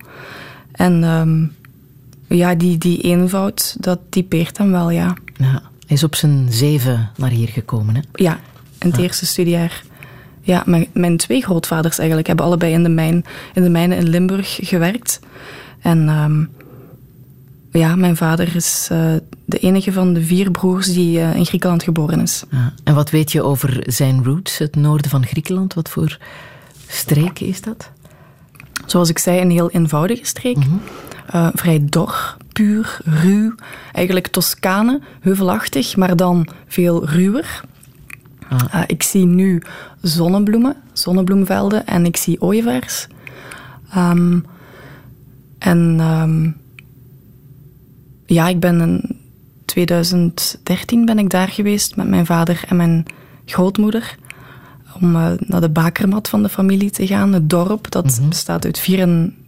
En 0.72 1.02
um, 1.02 1.52
ja, 2.28 2.54
die, 2.54 2.78
die 2.78 3.00
eenvoud, 3.00 3.76
dat 3.80 3.98
typeert 4.08 4.58
hem 4.58 4.70
wel, 4.70 4.90
ja. 4.90 5.14
ja. 5.36 5.62
Hij 5.86 5.96
is 5.96 6.04
op 6.04 6.14
zijn 6.14 6.46
zeven 6.50 7.10
naar 7.16 7.30
hier 7.30 7.48
gekomen, 7.48 7.94
hè? 7.94 8.00
Ja, 8.12 8.38
in 8.78 8.88
het 8.88 8.96
ja. 8.96 9.02
eerste 9.02 9.26
studiejaar. 9.26 9.82
Ja, 10.40 10.62
mijn, 10.66 10.86
mijn 10.92 11.16
twee 11.16 11.42
grootvaders 11.42 11.98
eigenlijk 11.98 12.28
hebben 12.28 12.46
allebei 12.46 12.72
in 12.72 12.82
de, 12.82 12.88
mijn, 12.88 13.24
in 13.54 13.62
de 13.62 13.68
mijnen 13.68 13.98
in 13.98 14.08
Limburg 14.08 14.58
gewerkt. 14.62 15.20
En 15.80 16.08
um, 16.08 16.50
ja, 17.78 17.96
mijn 17.96 18.16
vader 18.16 18.56
is 18.56 18.88
uh, 18.92 19.14
de 19.44 19.58
enige 19.58 19.92
van 19.92 20.12
de 20.12 20.22
vier 20.22 20.50
broers 20.50 20.92
die 20.92 21.18
uh, 21.18 21.36
in 21.36 21.46
Griekenland 21.46 21.82
geboren 21.82 22.20
is. 22.20 22.44
Ja. 22.50 22.72
En 22.84 22.94
wat 22.94 23.10
weet 23.10 23.32
je 23.32 23.42
over 23.42 23.82
zijn 23.86 24.24
roots, 24.24 24.58
het 24.58 24.76
noorden 24.76 25.10
van 25.10 25.26
Griekenland? 25.26 25.74
Wat 25.74 25.88
voor 25.88 26.18
streek 26.86 27.40
is 27.40 27.60
dat? 27.60 27.90
Zoals 28.86 29.08
ik 29.08 29.18
zei, 29.18 29.40
een 29.40 29.50
heel 29.50 29.70
eenvoudige 29.70 30.26
streek. 30.26 30.56
Mm 30.56 30.62
-hmm. 30.62 30.80
uh, 31.34 31.48
vrij 31.54 31.84
dor, 31.84 32.36
puur, 32.52 32.98
ruw. 33.04 33.54
Eigenlijk 33.92 34.26
Toscane, 34.26 35.00
heuvelachtig, 35.20 35.96
maar 35.96 36.16
dan 36.16 36.48
veel 36.66 37.06
ruwer. 37.06 37.60
Ah. 38.48 38.82
ik 38.86 39.02
zie 39.02 39.24
nu 39.24 39.62
zonnebloemen, 40.00 40.76
zonnebloemvelden 40.92 41.86
en 41.86 42.06
ik 42.06 42.16
zie 42.16 42.40
ooievaars. 42.40 43.06
Um, 43.96 44.46
en... 45.58 46.00
Um, 46.00 46.62
ja, 48.26 48.48
ik 48.48 48.60
ben 48.60 48.80
in 48.80 49.20
2013 49.64 51.04
ben 51.04 51.18
ik 51.18 51.30
daar 51.30 51.48
geweest 51.48 51.96
met 51.96 52.08
mijn 52.08 52.26
vader 52.26 52.64
en 52.68 52.76
mijn 52.76 53.06
grootmoeder. 53.44 54.16
Om 55.00 55.16
uh, 55.16 55.30
naar 55.38 55.60
de 55.60 55.68
bakermat 55.68 56.28
van 56.28 56.42
de 56.42 56.48
familie 56.48 56.90
te 56.90 57.06
gaan. 57.06 57.32
Het 57.32 57.50
dorp, 57.50 57.90
dat 57.90 58.04
mm 58.04 58.10
-hmm. 58.10 58.28
bestaat 58.28 58.64
uit 58.64 58.78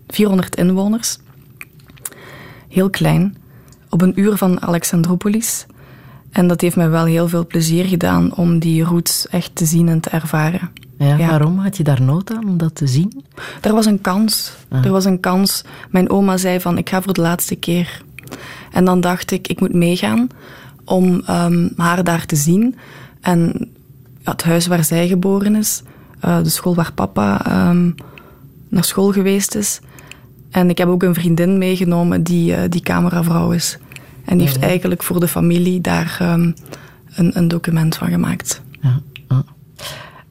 400 0.08 0.56
inwoners. 0.56 1.18
Heel 2.68 2.90
klein. 2.90 3.36
Op 3.90 4.02
een 4.02 4.20
uur 4.20 4.36
van 4.36 4.62
Alexandropolis. 4.62 5.66
En 6.30 6.46
dat 6.46 6.60
heeft 6.60 6.76
mij 6.76 6.88
wel 6.88 7.04
heel 7.04 7.28
veel 7.28 7.46
plezier 7.46 7.84
gedaan 7.84 8.34
om 8.34 8.58
die 8.58 8.82
roots 8.82 9.28
echt 9.28 9.54
te 9.54 9.64
zien 9.64 9.88
en 9.88 10.00
te 10.00 10.10
ervaren. 10.10 10.70
Ja, 10.98 11.16
ja. 11.16 11.28
Waarom 11.28 11.58
had 11.58 11.76
je 11.76 11.82
daar 11.82 12.02
nood 12.02 12.30
aan 12.30 12.48
om 12.48 12.56
dat 12.56 12.74
te 12.74 12.86
zien? 12.86 13.24
Er 13.60 13.72
was 13.72 13.86
een 13.86 14.00
kans. 14.00 14.52
Ah. 14.68 14.84
Er 14.84 14.90
was 14.90 15.04
een 15.04 15.20
kans. 15.20 15.64
Mijn 15.90 16.10
oma 16.10 16.36
zei 16.36 16.60
van, 16.60 16.78
ik 16.78 16.88
ga 16.88 17.02
voor 17.02 17.12
de 17.12 17.20
laatste 17.20 17.56
keer. 17.56 18.02
En 18.70 18.84
dan 18.84 19.00
dacht 19.00 19.30
ik, 19.30 19.48
ik 19.48 19.60
moet 19.60 19.72
meegaan 19.74 20.28
om 20.84 21.22
um, 21.30 21.72
haar 21.76 22.04
daar 22.04 22.26
te 22.26 22.36
zien. 22.36 22.76
En 23.20 23.70
het 24.22 24.42
huis 24.42 24.66
waar 24.66 24.84
zij 24.84 25.08
geboren 25.08 25.54
is, 25.54 25.82
uh, 26.24 26.42
de 26.42 26.48
school 26.48 26.74
waar 26.74 26.92
papa 26.92 27.42
um, 27.70 27.94
naar 28.68 28.84
school 28.84 29.12
geweest 29.12 29.54
is. 29.54 29.80
En 30.50 30.70
ik 30.70 30.78
heb 30.78 30.88
ook 30.88 31.02
een 31.02 31.14
vriendin 31.14 31.58
meegenomen 31.58 32.22
die, 32.22 32.52
uh, 32.52 32.58
die 32.68 32.80
cameravrouw 32.80 33.50
is. 33.50 33.78
En 34.24 34.38
die 34.38 34.46
heeft 34.46 34.60
eigenlijk 34.60 35.02
voor 35.02 35.20
de 35.20 35.28
familie 35.28 35.80
daar 35.80 36.18
um, 36.22 36.54
een, 37.14 37.38
een, 37.38 37.48
document 37.48 37.96
van 37.96 38.08
gemaakt. 38.08 38.62
Ja. 38.80 39.00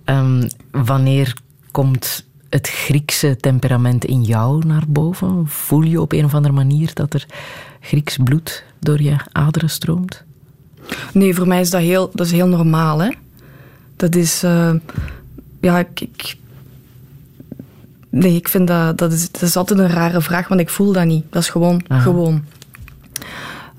Um, 0.06 0.48
wanneer 0.72 1.34
komt 1.72 2.26
het 2.50 2.70
Griekse 2.70 3.38
temperament 3.38 4.06
in 4.06 4.24
jou 4.24 4.66
naar 4.66 4.84
boven? 4.88 5.48
Voel 5.48 5.82
je 5.82 6.02
op 6.02 6.12
een 6.12 6.26
of 6.26 6.34
andere 6.34 6.54
manier 6.54 6.94
dat 6.94 7.14
er 7.14 7.26
Grieks 7.86 8.18
bloed 8.24 8.64
door 8.80 9.02
je 9.02 9.16
aderen 9.32 9.70
stroomt? 9.70 10.24
Nee, 11.14 11.36
voor 11.36 11.48
mij 11.48 11.60
is 11.60 11.70
dat 11.70 11.82
heel, 11.82 12.10
dat 12.14 12.26
is 12.26 12.32
heel 12.32 12.48
normaal. 12.48 13.00
Hè? 13.00 13.12
Dat 13.96 14.16
is. 14.16 14.44
Uh, 14.44 14.74
ja, 15.62 15.80
ik, 15.80 16.02
ik, 16.02 16.38
Nee, 18.10 18.36
ik 18.36 18.48
vind 18.48 18.68
dat. 18.68 18.98
Dat 18.98 19.12
is, 19.12 19.32
dat 19.32 19.42
is 19.42 19.56
altijd 19.56 19.80
een 19.80 19.90
rare 19.90 20.22
vraag, 20.22 20.48
want 20.48 20.62
ik 20.62 20.70
voel 20.70 20.92
dat 20.92 21.06
niet. 21.06 21.26
Dat 21.30 21.42
is 21.42 21.50
gewoon. 21.50 21.84
Aha. 21.88 22.02
gewoon. 22.02 22.44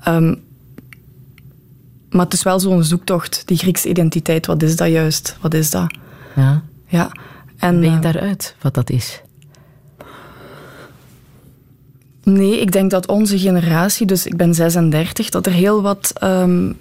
Um, 0.07 0.41
maar 2.09 2.25
het 2.25 2.33
is 2.33 2.43
wel 2.43 2.59
zo'n 2.59 2.83
zoektocht, 2.83 3.43
die 3.45 3.57
Griekse 3.57 3.89
identiteit. 3.89 4.45
Wat 4.45 4.63
is 4.63 4.75
dat 4.75 4.89
juist? 4.89 5.37
Wat 5.41 5.53
is 5.53 5.69
dat? 5.69 5.95
Ja. 6.35 6.61
Ja. 6.85 7.11
En, 7.57 7.79
ben 7.79 7.91
je 7.91 7.99
daaruit 7.99 8.55
wat 8.61 8.73
dat 8.73 8.89
is? 8.89 9.21
Nee, 12.27 12.59
ik 12.59 12.71
denk 12.71 12.91
dat 12.91 13.07
onze 13.07 13.39
generatie, 13.39 14.05
dus 14.05 14.25
ik 14.25 14.37
ben 14.37 14.53
36, 14.53 15.29
dat 15.29 15.45
er 15.45 15.51
heel 15.51 15.81
wat 15.81 16.13
um, 16.23 16.77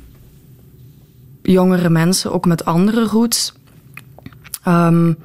jongere 1.42 1.88
mensen, 1.88 2.32
ook 2.32 2.46
met 2.46 2.64
andere 2.64 3.04
roots, 3.04 3.52
um, 4.68 5.16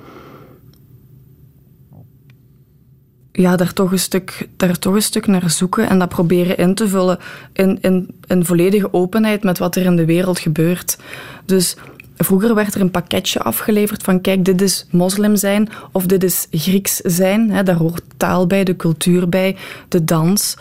ja, 3.31 3.55
daar 3.55 3.73
toch, 3.73 3.91
een 3.91 3.99
stuk, 3.99 4.47
daar 4.57 4.79
toch 4.79 4.93
een 4.93 5.01
stuk 5.01 5.27
naar 5.27 5.49
zoeken 5.49 5.89
en 5.89 5.99
dat 5.99 6.09
proberen 6.09 6.57
in 6.57 6.75
te 6.75 6.87
vullen 6.87 7.19
in, 7.53 7.77
in, 7.81 8.15
in 8.27 8.45
volledige 8.45 8.93
openheid 8.93 9.43
met 9.43 9.57
wat 9.57 9.75
er 9.75 9.85
in 9.85 9.95
de 9.95 10.05
wereld 10.05 10.39
gebeurt. 10.39 10.97
Dus 11.45 11.75
Vroeger 12.23 12.55
werd 12.55 12.75
er 12.75 12.81
een 12.81 12.91
pakketje 12.91 13.41
afgeleverd 13.41 14.03
van 14.03 14.21
kijk, 14.21 14.45
dit 14.45 14.61
is 14.61 14.85
moslim 14.89 15.35
zijn 15.35 15.69
of 15.91 16.05
dit 16.05 16.23
is 16.23 16.47
Grieks 16.51 16.95
zijn. 16.95 17.51
Hè, 17.51 17.63
daar 17.63 17.75
hoort 17.75 18.03
taal 18.17 18.47
bij, 18.47 18.63
de 18.63 18.75
cultuur 18.75 19.29
bij, 19.29 19.55
de 19.87 20.03
dans, 20.03 20.57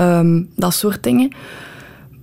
um, 0.00 0.48
dat 0.56 0.74
soort 0.74 1.02
dingen. 1.02 1.32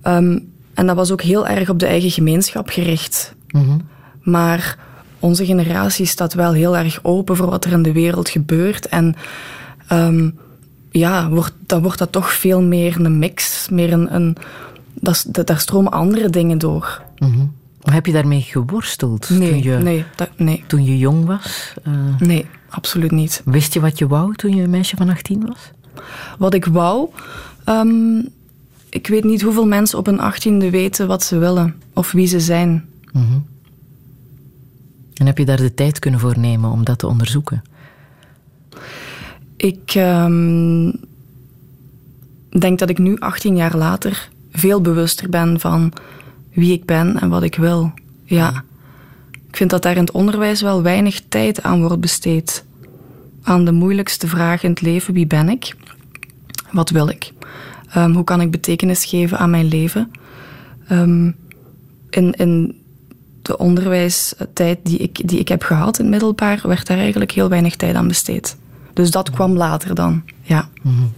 Um, 0.02 0.48
en 0.74 0.86
dat 0.86 0.96
was 0.96 1.10
ook 1.10 1.22
heel 1.22 1.46
erg 1.46 1.68
op 1.68 1.78
de 1.78 1.86
eigen 1.86 2.10
gemeenschap 2.10 2.68
gericht. 2.68 3.34
Mm 3.48 3.64
-hmm. 3.64 3.88
Maar 4.22 4.78
onze 5.18 5.44
generatie 5.44 6.06
staat 6.06 6.34
wel 6.34 6.52
heel 6.52 6.76
erg 6.76 6.98
open 7.02 7.36
voor 7.36 7.50
wat 7.50 7.64
er 7.64 7.72
in 7.72 7.82
de 7.82 7.92
wereld 7.92 8.28
gebeurt. 8.28 8.88
En 8.88 9.16
um, 9.92 10.38
ja, 10.90 11.28
wordt, 11.28 11.52
dan 11.66 11.82
wordt 11.82 11.98
dat 11.98 12.12
toch 12.12 12.32
veel 12.32 12.62
meer 12.62 13.00
een 13.00 13.18
mix. 13.18 13.68
Meer 13.68 13.92
een, 13.92 14.14
een, 14.14 14.36
dat, 14.94 15.24
dat, 15.28 15.46
daar 15.46 15.60
stromen 15.60 15.92
andere 15.92 16.30
dingen 16.30 16.58
door. 16.58 17.02
Mm 17.18 17.32
-hmm. 17.32 17.52
Heb 17.82 18.06
je 18.06 18.12
daarmee 18.12 18.40
geworsteld 18.40 19.30
nee, 19.30 19.50
toen, 19.50 19.62
je, 19.62 19.78
nee, 19.78 20.04
dat, 20.16 20.30
nee. 20.36 20.64
toen 20.66 20.84
je 20.84 20.98
jong 20.98 21.26
was? 21.26 21.74
Uh, 21.88 21.94
nee, 22.18 22.46
absoluut 22.68 23.10
niet. 23.10 23.42
Wist 23.44 23.74
je 23.74 23.80
wat 23.80 23.98
je 23.98 24.06
wou 24.06 24.34
toen 24.34 24.54
je 24.54 24.62
een 24.62 24.70
meisje 24.70 24.96
van 24.96 25.08
18 25.08 25.46
was? 25.46 25.70
Wat 26.38 26.54
ik 26.54 26.64
wou? 26.64 27.08
Um, 27.68 28.28
ik 28.88 29.06
weet 29.06 29.24
niet 29.24 29.42
hoeveel 29.42 29.66
mensen 29.66 29.98
op 29.98 30.06
een 30.06 30.20
achttiende 30.20 30.70
weten 30.70 31.06
wat 31.06 31.22
ze 31.22 31.38
willen 31.38 31.74
of 31.94 32.12
wie 32.12 32.26
ze 32.26 32.40
zijn. 32.40 32.84
Mm 33.12 33.26
-hmm. 33.26 33.46
En 35.14 35.26
heb 35.26 35.38
je 35.38 35.44
daar 35.44 35.56
de 35.56 35.74
tijd 35.74 35.98
kunnen 35.98 36.20
voor 36.20 36.38
nemen 36.38 36.70
om 36.70 36.84
dat 36.84 36.98
te 36.98 37.06
onderzoeken? 37.06 37.62
Ik 39.56 39.94
um, 39.94 41.00
denk 42.58 42.78
dat 42.78 42.90
ik 42.90 42.98
nu, 42.98 43.18
18 43.18 43.56
jaar 43.56 43.76
later, 43.76 44.28
veel 44.52 44.80
bewuster 44.80 45.28
ben 45.28 45.60
van 45.60 45.92
wie 46.52 46.72
ik 46.72 46.84
ben 46.84 47.20
en 47.20 47.28
wat 47.28 47.42
ik 47.42 47.54
wil. 47.54 47.92
Ja. 48.24 48.64
Ik 49.48 49.56
vind 49.56 49.70
dat 49.70 49.82
daar 49.82 49.96
in 49.96 50.00
het 50.00 50.10
onderwijs 50.10 50.62
wel 50.62 50.82
weinig 50.82 51.20
tijd 51.28 51.62
aan 51.62 51.80
wordt 51.80 52.00
besteed. 52.00 52.64
Aan 53.42 53.64
de 53.64 53.72
moeilijkste 53.72 54.26
vraag 54.26 54.62
in 54.62 54.70
het 54.70 54.80
leven: 54.80 55.14
wie 55.14 55.26
ben 55.26 55.48
ik? 55.48 55.76
Wat 56.70 56.90
wil 56.90 57.08
ik? 57.08 57.32
Um, 57.96 58.14
hoe 58.14 58.24
kan 58.24 58.40
ik 58.40 58.50
betekenis 58.50 59.04
geven 59.04 59.38
aan 59.38 59.50
mijn 59.50 59.68
leven? 59.68 60.10
Um, 60.90 61.36
in, 62.10 62.32
in 62.32 62.80
de 63.42 63.58
onderwijstijd 63.58 64.78
die 64.82 64.98
ik, 64.98 65.28
die 65.28 65.38
ik 65.38 65.48
heb 65.48 65.62
gehad 65.62 65.98
in 65.98 66.04
het 66.04 66.12
middelbaar, 66.12 66.60
werd 66.62 66.86
daar 66.86 66.98
eigenlijk 66.98 67.30
heel 67.30 67.48
weinig 67.48 67.76
tijd 67.76 67.94
aan 67.94 68.08
besteed. 68.08 68.56
Dus 68.92 69.10
dat 69.10 69.30
kwam 69.30 69.56
later 69.56 69.94
dan, 69.94 70.22
ja. 70.42 70.68
Mm 70.82 70.94
-hmm. 70.94 71.10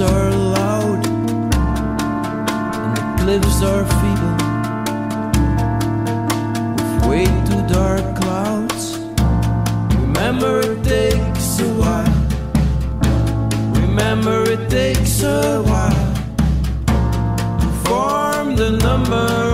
are 0.00 0.30
loud 0.30 1.06
and 1.06 2.96
the 2.96 3.02
cliffs 3.18 3.62
are 3.62 3.84
feeble 4.00 4.36
with 6.76 7.06
way 7.06 7.24
too 7.44 7.62
dark 7.72 8.16
clouds. 8.16 8.98
Remember, 9.96 10.60
it 10.60 10.82
takes 10.84 11.60
a 11.60 11.68
while. 11.80 12.16
Remember, 13.74 14.42
it 14.50 14.70
takes 14.70 15.22
a 15.22 15.62
while 15.62 16.14
to 17.58 17.66
form 17.84 18.56
the 18.56 18.70
number. 18.82 19.49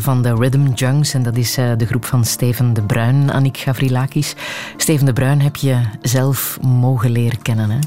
Van 0.00 0.22
de 0.22 0.34
Rhythm 0.34 0.72
Junks. 0.74 1.14
En 1.14 1.22
dat 1.22 1.36
is 1.36 1.58
uh, 1.58 1.72
de 1.76 1.86
groep 1.86 2.04
van 2.04 2.24
Steven 2.24 2.72
de 2.72 2.82
Bruin, 2.82 3.30
Annick 3.30 3.56
Gavrilakis. 3.56 4.34
Steven 4.76 5.06
de 5.06 5.12
Bruin 5.12 5.40
heb 5.40 5.56
je 5.56 5.80
zelf 6.02 6.58
mogen 6.60 7.10
leren 7.10 7.42
kennen, 7.42 7.70
hè? 7.70 7.78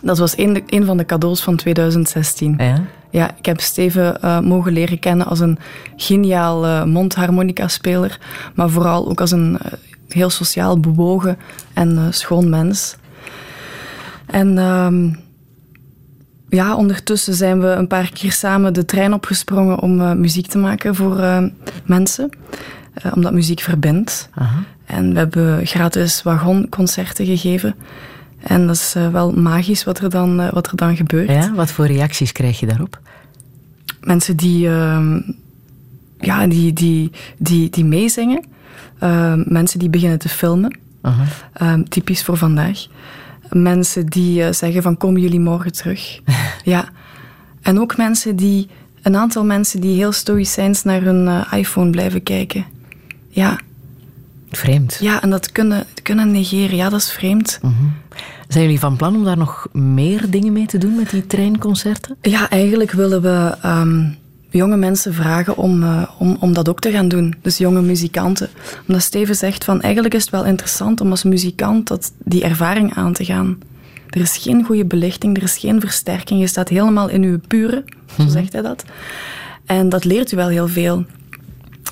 Dat 0.00 0.18
was 0.18 0.38
een, 0.38 0.62
een 0.66 0.84
van 0.84 0.96
de 0.96 1.04
cadeaus 1.04 1.42
van 1.42 1.56
2016. 1.56 2.54
Ja? 2.58 2.82
Ja, 3.10 3.36
ik 3.36 3.46
heb 3.46 3.60
Steven 3.60 4.18
uh, 4.24 4.40
mogen 4.40 4.72
leren 4.72 4.98
kennen 4.98 5.26
als 5.26 5.40
een 5.40 5.58
geniaal 5.96 6.64
uh, 6.64 6.84
mondharmonica-speler. 6.84 8.18
Maar 8.54 8.70
vooral 8.70 9.08
ook 9.08 9.20
als 9.20 9.30
een 9.30 9.58
heel 10.08 10.30
sociaal 10.30 10.80
bewogen 10.80 11.38
en 11.72 12.14
schoon 12.14 12.48
mens. 12.48 12.96
En... 14.26 14.58
Ja, 16.54 16.76
ondertussen 16.76 17.34
zijn 17.34 17.60
we 17.60 17.66
een 17.66 17.86
paar 17.86 18.10
keer 18.12 18.32
samen 18.32 18.74
de 18.74 18.84
trein 18.84 19.12
opgesprongen 19.12 19.78
om 19.78 20.00
uh, 20.00 20.12
muziek 20.12 20.46
te 20.46 20.58
maken 20.58 20.94
voor 20.94 21.18
uh, 21.18 21.44
mensen. 21.84 22.30
Uh, 23.04 23.12
omdat 23.14 23.32
muziek 23.32 23.60
verbindt. 23.60 24.28
En 24.84 25.12
we 25.12 25.18
hebben 25.18 25.66
gratis 25.66 26.22
wagonconcerten 26.22 27.26
gegeven. 27.26 27.74
En 28.38 28.66
dat 28.66 28.76
is 28.76 28.94
wel 29.12 29.32
magisch 29.32 29.84
wat 29.84 29.98
er, 29.98 30.10
dan, 30.10 30.50
wat 30.50 30.66
er 30.66 30.76
dan 30.76 30.96
gebeurt. 30.96 31.28
Ja, 31.28 31.52
wat 31.54 31.70
voor 31.70 31.86
reacties 31.86 32.32
krijg 32.32 32.60
je 32.60 32.66
daarop? 32.66 33.00
Mensen 34.00 34.36
die, 34.36 34.68
ehm, 34.68 35.20
ja, 36.18 36.46
die, 36.46 36.72
die, 36.72 37.10
die, 37.38 37.70
die 37.70 37.84
meezingen. 37.84 38.44
Ehm, 38.98 39.42
mensen 39.46 39.78
die 39.78 39.90
beginnen 39.90 40.18
te 40.18 40.28
filmen. 40.28 40.78
Um, 41.62 41.88
typisch 41.88 42.22
voor 42.22 42.36
vandaag 42.36 42.86
mensen 43.52 44.06
die 44.06 44.40
uh, 44.40 44.52
zeggen 44.52 44.82
van 44.82 44.96
komen 44.96 45.20
jullie 45.20 45.40
morgen 45.40 45.72
terug. 45.72 46.20
ja. 46.64 46.88
En 47.62 47.80
ook 47.80 47.96
mensen 47.96 48.36
die, 48.36 48.68
een 49.02 49.16
aantal 49.16 49.44
mensen 49.44 49.80
die 49.80 49.96
heel 49.96 50.12
stoïcijns 50.12 50.82
naar 50.82 51.02
hun 51.02 51.26
uh, 51.26 51.52
iPhone 51.52 51.90
blijven 51.90 52.22
kijken. 52.22 52.64
Ja. 53.28 53.58
Vreemd. 54.50 54.98
Ja, 55.00 55.22
en 55.22 55.30
dat 55.30 55.52
kunnen, 55.52 55.86
kunnen 56.02 56.30
negeren. 56.30 56.76
Ja, 56.76 56.88
dat 56.88 57.00
is 57.00 57.12
vreemd. 57.12 57.58
Mm 57.62 57.74
-hmm. 57.78 57.92
Zijn 58.48 58.64
jullie 58.64 58.80
van 58.80 58.96
plan 58.96 59.16
om 59.16 59.24
daar 59.24 59.36
nog 59.36 59.68
meer 59.72 60.30
dingen 60.30 60.52
mee 60.52 60.66
te 60.66 60.78
doen 60.78 60.94
met 60.94 61.10
die 61.10 61.26
treinconcerten? 61.26 62.16
Ja, 62.20 62.50
eigenlijk 62.50 62.90
willen 62.90 63.22
we 63.22 63.56
um, 63.64 64.16
jonge 64.52 64.76
mensen 64.76 65.14
vragen 65.14 65.56
om, 65.56 65.82
uh, 65.82 66.02
om, 66.18 66.36
om 66.40 66.52
dat 66.52 66.68
ook 66.68 66.80
te 66.80 66.90
gaan 66.90 67.08
doen. 67.08 67.34
Dus 67.42 67.58
jonge 67.58 67.82
muzikanten. 67.82 68.48
Omdat 68.86 69.02
Steven 69.02 69.34
zegt 69.34 69.64
van 69.64 69.80
eigenlijk 69.80 70.14
is 70.14 70.22
het 70.22 70.30
wel 70.30 70.44
interessant 70.44 71.00
om 71.00 71.10
als 71.10 71.22
muzikant 71.22 71.88
dat, 71.88 72.12
die 72.24 72.42
ervaring 72.44 72.94
aan 72.94 73.12
te 73.12 73.24
gaan. 73.24 73.58
Er 74.08 74.20
is 74.20 74.36
geen 74.36 74.64
goede 74.64 74.84
belichting, 74.84 75.36
er 75.36 75.42
is 75.42 75.56
geen 75.56 75.80
versterking. 75.80 76.40
Je 76.40 76.46
staat 76.46 76.68
helemaal 76.68 77.08
in 77.08 77.22
uw 77.22 77.38
pure, 77.48 77.84
zo 78.18 78.28
zegt 78.28 78.52
hij 78.52 78.62
dat. 78.62 78.84
En 79.66 79.88
dat 79.88 80.04
leert 80.04 80.32
u 80.32 80.36
wel 80.36 80.48
heel 80.48 80.68
veel. 80.68 81.04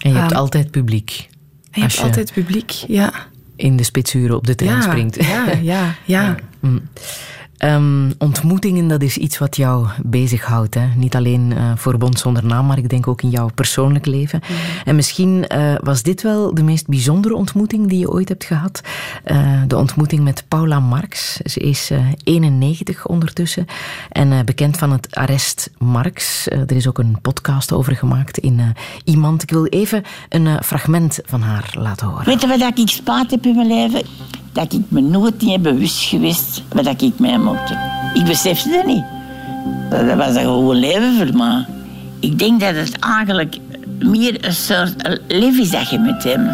En 0.03 0.11
je 0.11 0.17
hebt 0.17 0.31
um, 0.31 0.37
altijd 0.37 0.71
publiek. 0.71 1.29
En 1.63 1.69
je 1.71 1.81
hebt 1.81 1.95
je 1.95 2.03
altijd 2.03 2.33
publiek, 2.33 2.71
ja. 2.71 3.13
In 3.57 3.77
de 3.77 3.83
spitsuren 3.83 4.37
op 4.37 4.47
de 4.47 4.55
trein 4.55 4.75
ja, 4.75 4.83
springt. 4.83 5.25
Ja, 5.25 5.53
ja, 5.63 5.95
ja. 6.05 6.35
Mm. 6.61 6.81
Um, 7.65 8.13
ontmoetingen, 8.19 8.89
dat 8.89 9.03
is 9.03 9.17
iets 9.17 9.39
wat 9.39 9.57
jou 9.57 9.87
bezighoudt. 10.03 10.75
Hè? 10.75 10.87
Niet 10.97 11.17
alleen 11.17 11.51
uh, 11.51 11.73
voor 11.77 11.99
Bond 11.99 12.19
zonder 12.19 12.45
naam, 12.45 12.67
maar 12.67 12.79
ik 12.79 12.89
denk 12.89 13.07
ook 13.07 13.23
in 13.23 13.31
jouw 13.31 13.51
persoonlijk 13.55 14.07
leven. 14.07 14.41
Mm. 14.49 14.57
En 14.85 14.95
misschien 14.95 15.45
uh, 15.49 15.75
was 15.83 16.03
dit 16.03 16.23
wel 16.23 16.55
de 16.55 16.63
meest 16.63 16.87
bijzondere 16.87 17.35
ontmoeting 17.35 17.89
die 17.89 17.99
je 17.99 18.11
ooit 18.11 18.29
hebt 18.29 18.45
gehad. 18.45 18.81
Uh, 19.27 19.63
de 19.67 19.77
ontmoeting 19.77 20.23
met 20.23 20.45
Paula 20.49 20.81
Marx. 20.81 21.37
Ze 21.37 21.61
is 21.61 21.91
91 22.25 23.07
ondertussen 23.07 23.67
en 24.11 24.45
bekend 24.45 24.77
van 24.77 24.93
het 24.93 25.15
arrest 25.15 25.71
Marx. 25.79 26.47
er 26.47 26.73
is 26.73 26.89
ook 26.89 26.99
een 26.99 27.19
podcast 27.23 27.73
over 27.73 27.97
gemaakt 27.97 28.39
in 28.39 28.61
Iemand. 29.05 29.43
Ik 29.43 29.51
wil 29.51 29.67
even 29.67 30.03
een 30.29 30.63
fragment 30.65 31.21
van 31.25 31.43
haar 31.43 31.75
laten 31.79 32.07
horen. 32.07 32.25
Weet 32.25 32.41
je 32.41 32.47
wat 32.47 32.79
ik 32.79 32.89
spaat 32.89 33.31
heb 33.31 33.47
in 33.47 33.55
mijn 33.55 33.69
leven? 33.69 34.03
Dat 34.53 34.73
ik 34.73 34.83
me 34.89 35.01
nooit 35.01 35.41
niet 35.41 35.63
bewust 35.63 36.03
geweest 36.03 36.63
wat 36.69 37.03
ik 37.03 37.19
mij 37.19 37.39
mocht. 37.39 37.71
Ik 38.15 38.25
besefte 38.25 38.69
dat 38.69 38.87
niet. 38.87 39.05
Dat 39.91 40.17
was 40.17 40.35
een 40.35 40.41
gewoon 40.41 40.77
leven 40.77 41.17
voor 41.17 41.37
me. 41.37 41.65
Ik 42.21 42.39
denk 42.39 42.61
dat 42.61 42.75
het 42.75 42.99
eigenlijk 42.99 43.57
meer 43.99 44.45
een 44.45 44.53
soort 44.53 45.21
leven 45.29 45.63
is 45.63 45.71
dat 45.71 45.91
je 45.91 45.99
met 45.99 46.25
hem. 46.25 46.51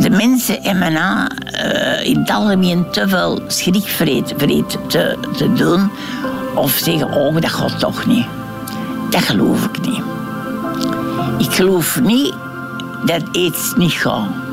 De 0.00 0.10
mensen 0.10 0.62
in 0.62 0.78
mijn 0.78 0.92
uh, 0.92 2.06
in 2.06 2.18
het 2.18 2.30
algemeen 2.30 2.90
te 2.90 3.08
veel 3.08 3.40
schrikvreed 3.46 4.34
te, 4.88 5.16
te 5.36 5.52
doen. 5.52 5.90
Of 6.54 6.70
zeggen, 6.70 7.12
oh, 7.12 7.34
dat 7.34 7.50
gaat 7.50 7.78
toch 7.78 8.06
niet. 8.06 8.26
Dat 9.10 9.22
geloof 9.22 9.64
ik 9.64 9.86
niet. 9.86 10.02
Ik 11.38 11.54
geloof 11.54 12.00
niet 12.00 12.34
dat 13.04 13.22
iets 13.32 13.74
niet 13.76 13.92
gaat 13.92 14.45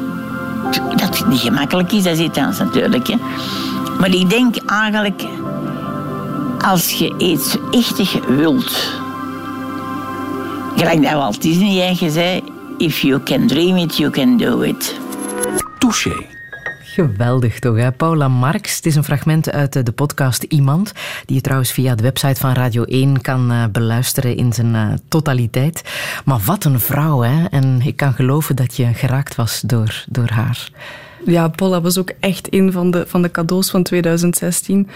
dat 0.96 1.18
het 1.18 1.28
niet 1.28 1.40
gemakkelijk 1.40 1.92
is, 1.92 2.04
dat 2.04 2.18
iets 2.18 2.38
anders 2.38 2.58
natuurlijk. 2.58 3.08
Hè. 3.08 3.16
Maar 4.00 4.10
ik 4.10 4.30
denk 4.30 4.56
eigenlijk, 4.66 5.24
als 6.62 6.92
je 6.92 7.14
iets 7.18 7.58
echtig 7.72 8.26
wilt, 8.28 9.02
gelijk 10.76 11.04
dat 11.04 11.14
Walt 11.14 11.42
Disney 11.42 11.82
eigen 11.82 12.12
zei, 12.12 12.44
if 12.78 13.02
you 13.02 13.24
can 13.24 13.48
dream 13.48 13.78
it, 13.78 13.98
you 13.98 14.10
can 14.10 14.38
do 14.38 14.62
it. 14.62 15.00
Touché. 15.80 16.33
Geweldig 16.94 17.60
toch, 17.60 17.78
hè? 17.78 17.92
Paula 17.92 18.28
Marx. 18.28 18.76
Het 18.76 18.86
is 18.86 18.96
een 18.96 19.04
fragment 19.04 19.52
uit 19.52 19.86
de 19.86 19.92
podcast 19.92 20.44
Iemand, 20.44 20.92
die 21.26 21.36
je 21.36 21.42
trouwens 21.42 21.72
via 21.72 21.96
de 21.96 22.04
website 22.04 22.40
van 22.40 22.54
Radio 22.54 22.84
1 22.84 23.22
kan 23.22 23.52
uh, 23.52 23.64
beluisteren 23.72 24.38
in 24.38 24.54
zijn 24.54 24.74
uh, 24.74 24.94
totaliteit. 25.08 25.84
Maar 26.26 26.40
wat 26.46 26.64
een 26.64 26.80
vrouw, 26.80 27.22
hè? 27.22 27.46
En 27.46 27.82
ik 27.84 27.96
kan 27.96 28.14
geloven 28.14 28.56
dat 28.56 28.76
je 28.76 28.94
geraakt 28.94 29.36
was 29.36 29.62
door, 29.62 30.04
door 30.10 30.30
haar. 30.30 30.70
Ja, 31.26 31.48
Paula 31.48 31.82
was 31.82 31.98
ook 31.98 32.12
echt 32.20 32.54
een 32.54 32.72
van 32.72 32.92
de, 32.92 33.04
van 33.08 33.22
de 33.22 33.32
cadeaus 33.32 33.70
van 33.70 33.84
2016. 33.84 34.90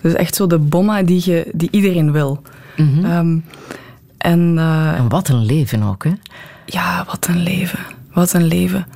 Dus 0.00 0.12
echt 0.12 0.34
zo 0.34 0.46
de 0.46 0.58
bomma 0.58 1.02
die, 1.02 1.22
je, 1.24 1.50
die 1.52 1.68
iedereen 1.70 2.12
wil. 2.12 2.42
Mm 2.76 2.92
-hmm. 2.94 3.04
um, 3.04 3.44
en, 4.18 4.54
uh, 4.56 4.98
en 4.98 5.08
wat 5.08 5.28
een 5.28 5.44
leven 5.44 5.82
ook, 5.82 6.04
hè? 6.04 6.12
Ja, 6.66 7.04
wat 7.06 7.26
een 7.26 7.42
leven. 7.42 7.78
Wat 8.12 8.32
een 8.32 8.46
leven. 8.46 8.86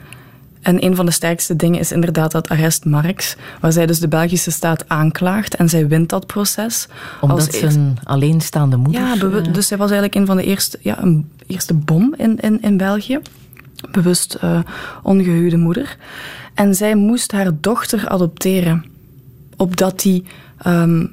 En 0.61 0.85
een 0.85 0.97
van 0.97 1.07
de 1.07 1.13
sterkste 1.13 1.57
dingen 1.57 1.81
is 1.81 1.93
inderdaad 1.93 2.31
dat 2.31 2.49
arrest 2.49 2.85
Marx, 2.85 3.37
waar 3.61 3.73
zij 3.73 3.87
dus 3.87 3.99
de 3.99 4.09
Belgische 4.09 4.51
staat 4.51 4.89
aanklaagt 4.89 5.55
en 5.55 5.69
zij 5.69 5.89
wint 5.89 6.09
dat 6.09 6.27
proces. 6.27 6.87
Omdat 7.21 7.55
ze 7.55 7.67
een 7.67 7.99
alleenstaande 8.05 8.77
moeder... 8.77 9.03
Ja, 9.03 9.41
dus 9.41 9.67
zij 9.67 9.77
was 9.77 9.91
eigenlijk 9.91 10.21
een 10.21 10.27
van 10.27 10.37
de 10.37 10.45
eerste, 10.45 10.79
ja, 10.81 11.03
een 11.03 11.31
eerste 11.47 11.75
bom 11.75 12.15
in, 12.17 12.41
in, 12.41 12.63
in 12.63 12.77
België. 12.77 13.19
Bewust 13.91 14.39
uh, 14.45 14.61
ongehuwde 15.03 15.57
moeder. 15.57 15.97
En 16.55 16.75
zij 16.75 16.95
moest 16.95 17.33
haar 17.33 17.51
dochter 17.61 18.09
adopteren, 18.09 18.85
opdat 19.57 20.01
die 20.01 20.25
um, 20.67 21.11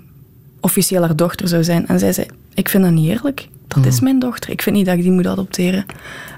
officieel 0.59 1.01
haar 1.01 1.15
dochter 1.15 1.47
zou 1.47 1.63
zijn. 1.63 1.87
En 1.87 1.99
zij 1.99 2.13
zei, 2.13 2.27
ik 2.53 2.69
vind 2.69 2.83
dat 2.83 2.91
niet 2.91 3.09
eerlijk. 3.09 3.47
Dat 3.67 3.77
mm. 3.77 3.89
is 3.89 3.99
mijn 3.99 4.19
dochter. 4.19 4.49
Ik 4.49 4.61
vind 4.61 4.75
niet 4.75 4.85
dat 4.85 4.95
ik 4.95 5.01
die 5.01 5.11
moet 5.11 5.27
adopteren. 5.27 5.85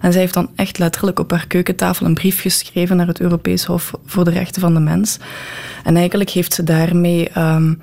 En 0.01 0.11
zij 0.11 0.21
heeft 0.21 0.33
dan 0.33 0.49
echt 0.55 0.77
letterlijk 0.77 1.19
op 1.19 1.31
haar 1.31 1.47
keukentafel 1.47 2.05
een 2.05 2.13
brief 2.13 2.41
geschreven 2.41 2.97
naar 2.97 3.07
het 3.07 3.19
Europees 3.19 3.65
Hof 3.65 3.93
voor 4.05 4.23
de 4.23 4.31
Rechten 4.31 4.61
van 4.61 4.73
de 4.73 4.79
Mens. 4.79 5.17
En 5.83 5.95
eigenlijk 5.95 6.29
heeft 6.29 6.53
ze 6.53 6.63
daarmee 6.63 7.29
um, 7.37 7.81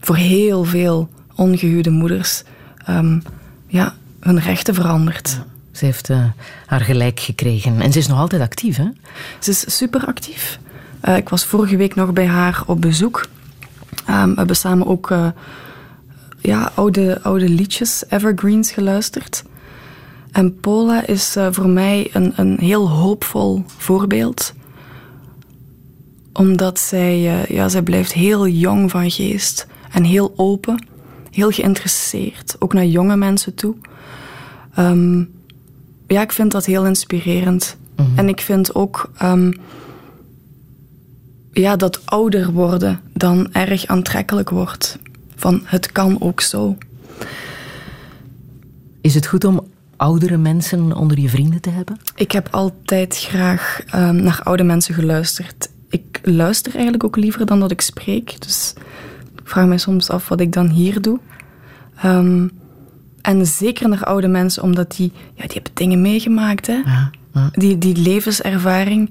voor 0.00 0.16
heel 0.16 0.64
veel 0.64 1.08
ongehuwde 1.34 1.90
moeders 1.90 2.42
um, 2.88 3.22
ja, 3.66 3.94
hun 4.20 4.40
rechten 4.40 4.74
veranderd. 4.74 5.30
Ja. 5.30 5.44
Ze 5.72 5.84
heeft 5.84 6.08
uh, 6.08 6.24
haar 6.66 6.80
gelijk 6.80 7.20
gekregen. 7.20 7.80
En 7.80 7.92
ze 7.92 7.98
is 7.98 8.08
nog 8.08 8.18
altijd 8.18 8.42
actief, 8.42 8.76
hè? 8.76 8.88
Ze 9.38 9.50
is 9.50 9.76
super 9.76 10.06
actief. 10.06 10.58
Uh, 11.04 11.16
ik 11.16 11.28
was 11.28 11.44
vorige 11.44 11.76
week 11.76 11.94
nog 11.94 12.12
bij 12.12 12.26
haar 12.26 12.62
op 12.66 12.80
bezoek. 12.80 13.26
Um, 14.10 14.30
we 14.30 14.36
hebben 14.36 14.56
samen 14.56 14.86
ook... 14.86 15.10
Uh, 15.10 15.26
ja, 16.40 16.72
oude, 16.74 17.22
oude 17.22 17.48
liedjes, 17.48 18.04
evergreens 18.08 18.72
geluisterd. 18.72 19.42
En 20.32 20.60
Paula 20.60 21.06
is 21.06 21.36
uh, 21.36 21.46
voor 21.50 21.68
mij 21.68 22.10
een, 22.12 22.32
een 22.36 22.58
heel 22.58 22.90
hoopvol 22.90 23.64
voorbeeld. 23.66 24.54
Omdat 26.32 26.78
zij, 26.78 27.18
uh, 27.18 27.44
ja, 27.44 27.68
zij 27.68 27.82
blijft 27.82 28.12
heel 28.12 28.46
jong 28.48 28.90
van 28.90 29.10
geest 29.10 29.66
en 29.92 30.04
heel 30.04 30.32
open, 30.36 30.86
heel 31.30 31.50
geïnteresseerd, 31.50 32.56
ook 32.58 32.72
naar 32.72 32.86
jonge 32.86 33.16
mensen 33.16 33.54
toe. 33.54 33.74
Um, 34.78 35.30
ja, 36.06 36.22
ik 36.22 36.32
vind 36.32 36.52
dat 36.52 36.66
heel 36.66 36.86
inspirerend. 36.86 37.76
Mhm. 37.96 38.02
Mm 38.02 38.08
-hmm. 38.08 38.18
En 38.18 38.28
ik 38.28 38.40
vind 38.40 38.74
ook 38.74 39.10
um, 39.22 39.52
ja, 41.52 41.76
dat 41.76 42.06
ouder 42.06 42.52
worden 42.52 43.00
dan 43.12 43.52
erg 43.52 43.86
aantrekkelijk 43.86 44.50
wordt 44.50 44.98
van 45.40 45.60
het 45.64 45.92
kan 45.92 46.20
ook 46.20 46.40
zo. 46.40 46.76
Is 49.00 49.14
het 49.14 49.26
goed 49.26 49.44
om 49.44 49.66
oudere 49.96 50.36
mensen 50.36 50.96
onder 50.96 51.20
je 51.20 51.28
vrienden 51.28 51.60
te 51.60 51.70
hebben? 51.70 51.98
Ik 52.14 52.32
heb 52.32 52.48
altijd 52.50 53.16
graag 53.16 53.80
um, 53.94 54.22
naar 54.22 54.40
oude 54.42 54.62
mensen 54.62 54.94
geluisterd. 54.94 55.70
Ik 55.88 56.20
luister 56.22 56.72
eigenlijk 56.72 57.04
ook 57.04 57.16
liever 57.16 57.46
dan 57.46 57.60
dat 57.60 57.70
ik 57.70 57.80
spreek. 57.80 58.40
Dus 58.40 58.74
ik 59.34 59.48
vraag 59.48 59.66
me 59.66 59.78
soms 59.78 60.10
af 60.10 60.28
wat 60.28 60.40
ik 60.40 60.52
dan 60.52 60.68
hier 60.68 61.00
doe. 61.00 61.18
Um, 62.04 62.50
en 63.22 63.46
zeker 63.46 63.88
naar 63.88 64.04
oude 64.04 64.28
mensen, 64.28 64.62
omdat 64.62 64.96
die, 64.96 65.12
ja, 65.34 65.42
die 65.42 65.52
hebben 65.52 65.72
dingen 65.74 66.00
meegemaakt. 66.00 66.66
Hè? 66.66 66.80
Ja, 66.84 67.10
ja. 67.34 67.50
Die, 67.52 67.78
die 67.78 67.96
levenservaring. 67.96 69.10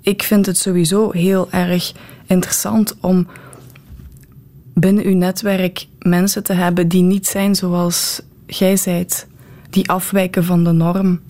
Ik 0.00 0.22
vind 0.22 0.46
het 0.46 0.58
sowieso 0.58 1.10
heel 1.10 1.50
erg 1.50 1.92
interessant 2.26 2.96
om 3.00 3.26
binnen 4.74 5.04
uw 5.04 5.16
netwerk 5.16 5.86
mensen 5.98 6.42
te 6.42 6.52
hebben 6.52 6.88
die 6.88 7.02
niet 7.02 7.26
zijn 7.26 7.54
zoals 7.54 8.20
jij 8.46 8.76
zijt. 8.76 9.26
Die 9.70 9.90
afwijken 9.90 10.44
van 10.44 10.64
de 10.64 10.72
norm. 10.72 11.20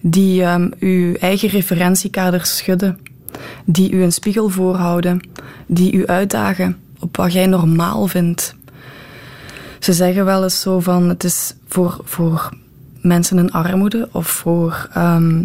Die 0.00 0.44
um, 0.44 0.72
uw 0.78 1.14
eigen 1.14 1.48
referentiekader 1.48 2.46
schudden. 2.46 2.98
Die 3.64 3.92
u 3.92 4.02
een 4.02 4.12
spiegel 4.12 4.48
voorhouden. 4.48 5.28
Die 5.66 5.92
u 5.92 6.06
uitdagen 6.06 6.76
op 7.00 7.16
wat 7.16 7.32
jij 7.32 7.46
normaal 7.46 8.06
vindt. 8.06 8.54
Ze 9.78 9.92
zeggen 9.92 10.24
wel 10.24 10.42
eens 10.42 10.60
zo 10.60 10.80
van 10.80 11.08
het 11.08 11.24
is 11.24 11.54
voor, 11.68 12.00
voor 12.04 12.50
mensen 13.00 13.38
in 13.38 13.52
armoede 13.52 14.08
of 14.12 14.28
voor 14.28 14.88
ehm, 14.92 15.44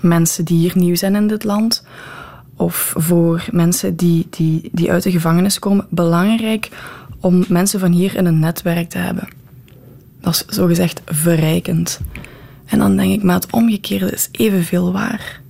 mensen 0.00 0.44
die 0.44 0.58
hier 0.58 0.72
nieuw 0.74 0.96
zijn 0.96 1.14
in 1.14 1.26
dit 1.26 1.44
land 1.44 1.84
of 2.58 2.94
voor 2.96 3.44
mensen 3.50 3.96
die, 3.96 4.26
die, 4.30 4.68
die 4.72 4.90
uit 4.90 5.02
de 5.02 5.10
gevangenis 5.10 5.58
komen 5.58 5.86
belangrijk 5.90 6.68
om 7.20 7.44
mensen 7.48 7.80
van 7.80 7.92
hier 7.92 8.16
in 8.16 8.26
een 8.26 8.38
netwerk 8.38 8.88
te 8.88 8.98
hebben. 8.98 9.28
Dat 10.20 10.34
is 10.34 10.44
zogezegd 10.56 11.00
verrijkend. 11.04 12.00
En 12.64 12.78
dan 12.78 12.96
denk 12.96 13.12
ik, 13.12 13.22
maar 13.22 13.34
het 13.34 13.50
omgekeerde 13.50 14.10
is 14.10 14.28
evenveel 14.32 14.92
waar. 14.92 15.40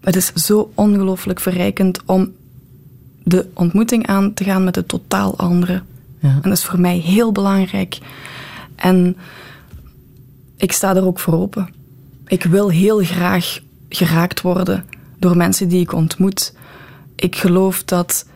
Het 0.00 0.16
is 0.16 0.32
zo 0.32 0.72
ongelooflijk 0.74 1.40
verrijkend 1.40 2.04
om 2.04 2.32
de 3.22 3.46
ontmoeting 3.54 4.06
aan 4.06 4.34
te 4.34 4.44
gaan 4.44 4.64
met 4.64 4.74
de 4.74 4.86
totaal 4.86 5.38
andere. 5.38 5.82
Ja. 6.18 6.28
En 6.28 6.48
dat 6.48 6.52
is 6.52 6.64
voor 6.64 6.80
mij 6.80 6.96
heel 6.96 7.32
belangrijk. 7.32 7.98
En 8.76 9.16
ik 10.56 10.72
sta 10.72 10.96
er 10.96 11.06
ook 11.06 11.18
voor 11.18 11.34
open. 11.34 11.68
Ik 12.26 12.42
wil 12.42 12.68
heel 12.68 12.98
graag 12.98 13.60
geraakt 13.88 14.40
worden 14.40 14.84
door 15.24 15.36
mensen 15.36 15.68
die 15.68 15.80
ik 15.80 15.92
ontmoet. 15.92 16.54
Ik 17.16 17.36
geloof 17.36 17.84
dat 17.84 18.26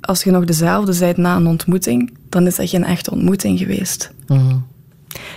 als 0.00 0.24
je 0.24 0.30
nog 0.30 0.44
dezelfde 0.44 0.98
bent 0.98 1.16
na 1.16 1.36
een 1.36 1.46
ontmoeting, 1.46 2.16
dan 2.28 2.46
is 2.46 2.56
dat 2.56 2.68
geen 2.68 2.84
echte 2.84 3.10
ontmoeting 3.10 3.58
geweest. 3.58 4.12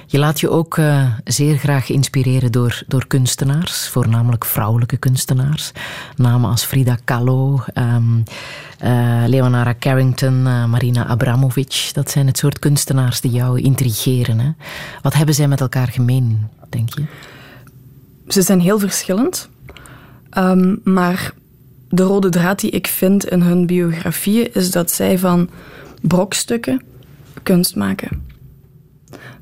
Je 0.05 0.20
laat 0.20 0.39
je 0.39 0.49
ook 0.49 0.78
eh, 0.78 1.12
zeer 1.24 1.58
graag 1.58 1.89
inspireren 1.89 2.51
door, 2.51 2.84
door 2.88 3.08
kunstenaars, 3.08 3.88
voornamelijk 3.88 4.45
vrouwelijke 4.45 4.97
kunstenaars. 4.97 5.72
Namen 6.16 6.49
als 6.49 6.64
Frida 6.64 6.97
Kahlo, 7.03 7.64
ehm, 7.74 8.22
eh, 8.80 9.24
Leonora 9.28 9.74
Carrington, 9.80 10.47
eh, 10.47 10.66
Marina 10.66 11.08
Abramovic. 11.08 11.89
Dat 11.93 12.12
zijn 12.12 12.28
het 12.28 12.38
soort 12.38 12.60
kunstenaars 12.60 13.22
die 13.22 13.32
jou 13.32 13.62
intrigeren. 13.62 14.39
Hè? 14.39 14.51
Wat 15.01 15.14
hebben 15.14 15.36
zij 15.36 15.47
met 15.47 15.62
elkaar 15.62 15.88
gemeen, 15.88 16.47
denk 16.70 16.93
je? 16.93 17.03
Ze 18.28 18.41
zijn 18.41 18.60
heel 18.60 18.80
verschillend. 18.80 19.49
Ehm, 20.30 20.75
maar 20.84 21.34
de 21.89 22.03
rode 22.03 22.30
draad 22.30 22.59
die 22.59 22.71
ik 22.71 22.88
vind 22.88 23.25
in 23.25 23.41
hun 23.41 23.65
biografieën 23.65 24.53
is 24.53 24.71
dat 24.71 24.91
zij 24.91 25.19
van 25.19 25.49
brokstukken 26.01 26.82
kunst 27.43 27.75
maken. 27.75 28.25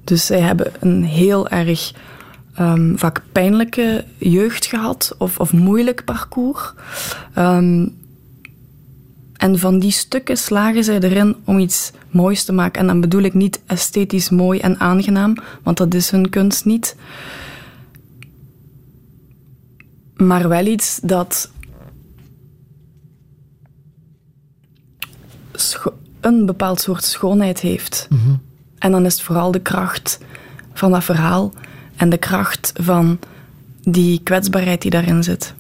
Dus 0.04 0.26
zij 0.26 0.40
hebben 0.40 0.72
een 0.80 1.04
heel 1.04 1.50
erg 1.50 1.94
ehm, 2.54 2.96
vaak 2.96 3.22
pijnlijke 3.32 4.06
jeugd 4.18 4.66
gehad 4.66 5.16
of, 5.18 5.40
of 5.40 5.54
moeilijk 5.54 6.04
parcours. 6.04 6.74
Ehm, 7.34 7.88
en 9.38 9.60
van 9.60 9.80
die 9.80 9.92
stukken 9.92 10.38
slagen 10.38 10.84
zij 10.84 11.00
erin 11.00 11.36
om 11.44 11.60
iets 11.60 11.92
moois 12.10 12.44
te 12.44 12.54
maken. 12.54 12.82
En 12.82 12.88
dan 12.88 13.02
bedoel 13.02 13.22
ik 13.22 13.34
niet 13.34 13.62
esthetisch 13.66 14.30
mooi 14.30 14.60
en 14.60 14.80
aangenaam, 14.80 15.36
want 15.64 15.78
dat 15.78 15.94
is 15.94 16.10
hun 16.10 16.30
kunst 16.30 16.66
niet. 16.66 16.96
Maar 20.16 20.50
wel 20.50 20.66
iets 20.66 21.00
dat 21.04 21.52
een 26.22 26.46
bepaald 26.46 26.82
soort 26.82 27.04
schoonheid 27.04 27.60
heeft. 27.60 28.08
En 28.80 28.92
dan 28.92 29.06
is 29.06 29.14
het 29.14 29.22
vooral 29.22 29.52
de 29.52 29.60
kracht 29.60 30.20
van 30.74 30.92
dat 30.92 31.04
verhaal 31.04 31.54
en 31.96 32.10
de 32.10 32.18
kracht 32.18 32.72
van 32.82 33.20
die 33.82 34.20
kwetsbaarheid 34.24 34.82
die 34.82 34.92
daarin 34.92 35.24
zit. 35.24 35.54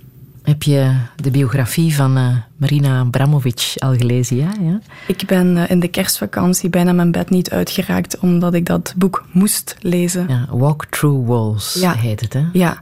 Heb 0.43 0.64
je 0.64 0.95
de 1.16 1.32
biografie 1.32 1.95
van 1.95 2.18
eh, 2.18 2.36
Marina 2.58 2.99
Abramovic 2.99 3.74
al 3.78 3.95
gelezen? 3.95 4.38
Ja, 4.38 4.51
ja? 4.62 4.80
Ik 5.08 5.24
ben 5.28 5.58
eh, 5.58 5.70
in 5.70 5.80
de 5.80 5.88
kerstvakantie 5.88 6.70
bijna 6.70 6.91
mijn 6.91 7.12
bed 7.12 7.30
niet 7.30 7.49
uitgeraakt 7.51 8.20
omdat 8.20 8.53
ik 8.53 8.66
dat 8.66 8.93
boek 8.97 9.26
moest 9.32 9.76
lezen. 9.80 10.26
ja 10.28 10.45
Walk 10.49 10.86
Through 10.86 11.28
Walls 11.28 11.74
Ja. 11.74 11.93
heet 11.93 12.20
het. 12.22 12.34
Hè? 12.34 12.43
Ja. 12.53 12.82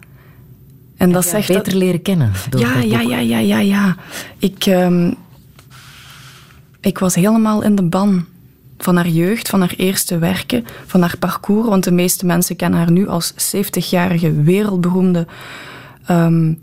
En 0.98 1.12
dat 1.12 1.26
zegt 1.26 1.48
beter 1.48 1.64
dat- 1.64 1.74
leren 1.74 2.02
kennen. 2.02 2.32
Door 2.50 2.62
Ja, 2.62 2.80
ja, 2.80 3.00
ja, 3.00 3.20
ja, 3.20 3.38
ja, 3.40 3.60
ja. 3.60 3.96
Ik, 4.38 4.66
ehm, 4.66 5.12
ik 6.82 6.98
was 6.98 7.16
helemaal 7.16 7.62
in 7.64 7.76
de 7.76 7.84
ban 7.84 8.26
van 8.78 8.96
haar 8.96 9.08
jeugd, 9.08 9.50
van 9.50 9.60
haar 9.60 9.74
eerste 9.78 10.18
werken, 10.18 10.66
van 10.86 11.02
haar 11.02 11.18
parcours. 11.18 11.68
Want 11.68 11.84
de 11.84 11.92
meeste 11.92 12.26
mensen 12.26 12.56
kennen 12.56 12.80
haar 12.80 12.92
nu 12.92 13.08
als 13.08 13.34
70-jarige 13.38 14.32
wereldberoemde 14.42 15.28
ehm, 16.06 16.54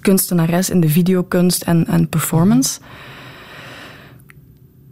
kunstenares 0.00 0.70
in 0.70 0.80
de 0.80 0.88
videokunst 0.88 1.62
en, 1.62 1.86
en 1.86 2.08
performance. 2.08 2.80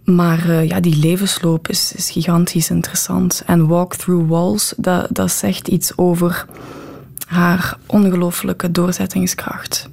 Maar 0.05 0.49
eh, 0.51 0.69
ja, 0.69 0.81
die 0.81 0.97
levensloop 0.97 1.69
is, 1.69 1.93
is 1.97 2.11
gigantisch 2.11 2.71
interessant. 2.71 3.43
En 3.47 3.67
Walk 3.67 3.95
Through 3.97 4.29
Walls, 4.31 4.75
dat, 4.77 5.07
dat 5.11 5.31
zegt 5.33 5.69
iets 5.69 5.93
over 5.97 6.47
haar 7.27 7.77
ongelooflijke 7.87 8.71
doorzettingskracht. 8.71 9.89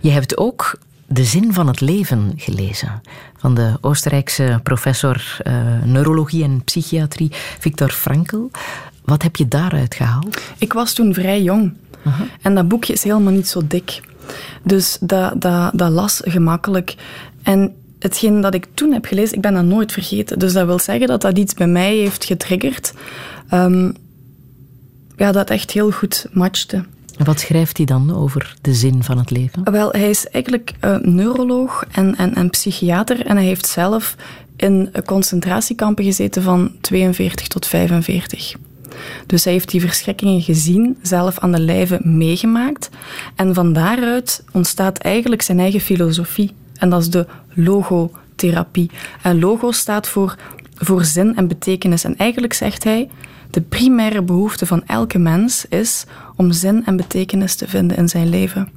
Je 0.00 0.10
hebt 0.10 0.36
ook 0.36 0.78
De 1.06 1.24
Zin 1.24 1.52
van 1.52 1.66
het 1.66 1.80
Leven 1.80 2.32
gelezen. 2.36 3.02
Van 3.36 3.54
de 3.54 3.76
Oostenrijkse 3.80 4.60
professor 4.62 5.38
eh, 5.42 5.54
neurologie 5.84 6.44
en 6.44 6.64
psychiatrie 6.64 7.30
Viktor 7.58 7.90
Frankl. 7.90 8.50
Wat 9.04 9.22
heb 9.22 9.36
je 9.36 9.48
daaruit 9.48 9.94
gehaald? 9.94 10.40
Ik 10.58 10.72
was 10.72 10.92
toen 10.92 11.14
vrij 11.14 11.42
jong. 11.42 11.72
En 12.42 12.54
dat 12.54 12.68
boekje 12.68 12.92
is 12.92 13.02
helemaal 13.02 13.32
niet 13.32 13.48
zo 13.48 13.66
dik. 13.66 14.00
Dus 14.62 14.98
dat, 15.00 15.40
dat, 15.40 15.70
dat 15.74 15.90
las 15.90 16.20
gemakkelijk. 16.24 16.94
En 17.42 17.74
hetgeen 17.98 18.40
dat 18.40 18.54
ik 18.54 18.66
toen 18.74 18.92
heb 18.92 19.04
gelezen, 19.04 19.36
ik 19.36 19.42
ben 19.42 19.54
dat 19.54 19.64
nooit 19.64 19.92
vergeten. 19.92 20.38
Dus 20.38 20.52
dat 20.52 20.66
wil 20.66 20.78
zeggen 20.78 21.06
dat 21.06 21.20
dat 21.20 21.38
iets 21.38 21.54
bij 21.54 21.66
mij 21.66 21.96
heeft 21.96 22.24
getriggerd. 22.24 22.92
Ehm, 23.48 23.90
ja, 25.18 25.32
dat 25.32 25.50
echt 25.50 25.70
heel 25.70 25.90
goed 25.90 26.26
matchte. 26.32 26.84
Wat 27.24 27.40
schrijft 27.40 27.76
hij 27.76 27.86
dan 27.86 28.16
over 28.16 28.56
de 28.60 28.74
zin 28.74 29.02
van 29.02 29.18
het 29.18 29.30
leven? 29.30 29.70
Wel, 29.72 29.90
hij 29.90 30.10
is 30.10 30.28
eigenlijk 30.28 30.72
eh, 30.80 30.96
neuroloog 30.96 31.84
en, 31.90 32.16
en, 32.16 32.34
en 32.34 32.50
psychiater. 32.50 33.26
En 33.26 33.36
hij 33.36 33.44
heeft 33.44 33.66
zelf 33.66 34.16
in 34.56 34.90
concentratiekampen 35.04 36.04
gezeten 36.04 36.42
van 36.42 36.72
42 36.80 37.48
tot 37.48 37.66
45. 37.66 38.54
Dus 39.26 39.44
hij 39.44 39.52
heeft 39.52 39.70
die 39.70 39.80
verschrikkingen 39.80 40.42
gezien, 40.42 40.96
zelf 41.02 41.38
aan 41.38 41.52
de 41.52 41.60
lijve 41.60 41.98
meegemaakt. 42.02 42.90
En 43.34 43.54
van 43.54 43.72
daaruit 43.72 44.44
ontstaat 44.52 44.98
eigenlijk 44.98 45.42
zijn 45.42 45.60
eigen 45.60 45.80
filosofie. 45.80 46.52
En 46.74 46.90
dat 46.90 47.00
is 47.00 47.10
de 47.10 47.26
logotherapie. 47.54 48.90
En 49.22 49.38
logo 49.38 49.72
staat 49.72 50.08
voor, 50.08 50.36
voor 50.74 51.04
zin 51.04 51.36
en 51.36 51.48
betekenis. 51.48 52.04
En 52.04 52.16
eigenlijk 52.16 52.52
zegt 52.52 52.84
hij, 52.84 53.08
de 53.50 53.60
primaire 53.60 54.22
behoefte 54.22 54.66
van 54.66 54.82
elke 54.86 55.18
mens 55.18 55.66
is 55.68 56.04
om 56.36 56.52
zin 56.52 56.84
en 56.86 56.96
betekenis 56.96 57.54
te 57.54 57.68
vinden 57.68 57.96
in 57.96 58.08
zijn 58.08 58.28
leven. 58.28 58.68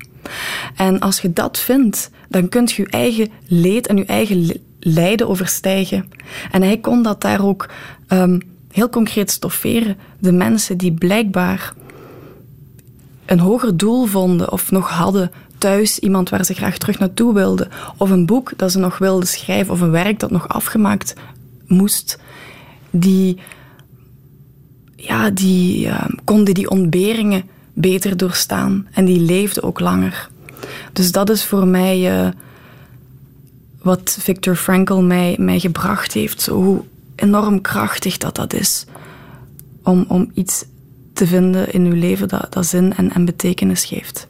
En 0.75 0.99
als 0.99 1.19
je 1.19 1.33
dat 1.33 1.59
vindt, 1.59 2.09
dan 2.29 2.49
kunt 2.49 2.71
je 2.71 2.81
je 2.81 2.89
eigen 2.89 3.29
leed 3.47 3.87
en 3.87 3.97
je 3.97 4.05
eigen 4.05 4.45
li- 4.45 4.63
lijden 4.79 5.27
overstijgen. 5.27 6.09
En 6.51 6.61
hij 6.61 6.77
kon 6.77 7.03
dat 7.03 7.21
daar 7.21 7.45
ook 7.45 7.69
ehm, 8.07 8.39
heel 8.71 8.89
concreet 8.89 9.31
stofferen. 9.31 9.97
De 10.19 10.31
mensen 10.31 10.77
die 10.77 10.93
blijkbaar 10.93 11.73
een 13.25 13.39
hoger 13.39 13.77
doel 13.77 14.05
vonden 14.05 14.51
of 14.51 14.71
nog 14.71 14.89
hadden 14.89 15.31
thuis, 15.57 15.99
iemand 15.99 16.29
waar 16.29 16.45
ze 16.45 16.53
graag 16.53 16.77
terug 16.77 16.99
naartoe 16.99 17.33
wilden, 17.33 17.69
of 17.97 18.09
een 18.09 18.25
boek 18.25 18.53
dat 18.55 18.71
ze 18.71 18.79
nog 18.79 18.97
wilden 18.97 19.27
schrijven, 19.27 19.73
of 19.73 19.81
een 19.81 19.91
werk 19.91 20.19
dat 20.19 20.31
nog 20.31 20.47
afgemaakt 20.47 21.13
moest, 21.67 22.19
die, 22.89 23.37
ja, 25.01 25.29
die 25.29 25.87
eh, 25.87 26.05
konden 26.23 26.53
die 26.53 26.69
ontberingen 26.69 27.43
beter 27.73 28.17
doorstaan 28.17 28.87
en 28.91 29.05
die 29.05 29.19
leefden 29.19 29.63
ook 29.63 29.79
langer. 29.79 30.29
Dus 30.93 31.11
dat 31.11 31.29
is 31.29 31.45
voor 31.45 31.67
mij 31.67 32.21
eh, 32.21 32.29
wat 33.81 34.17
Viktor 34.19 34.55
Frankl 34.55 34.93
mij, 34.93 35.35
mij 35.39 35.59
gebracht 35.59 36.13
heeft, 36.13 36.45
hoe 36.45 36.83
enorm 37.15 37.61
krachtig 37.61 38.17
dat 38.17 38.35
dat 38.35 38.53
is 38.53 38.85
om, 39.83 40.05
om 40.07 40.31
iets 40.33 40.65
te 41.13 41.27
vinden 41.27 41.73
in 41.73 41.85
uw 41.85 41.95
leven 41.95 42.27
dat, 42.27 42.53
dat 42.53 42.65
zin 42.65 42.93
en, 42.93 43.13
en 43.13 43.25
betekenis 43.25 43.85
geeft. 43.85 44.27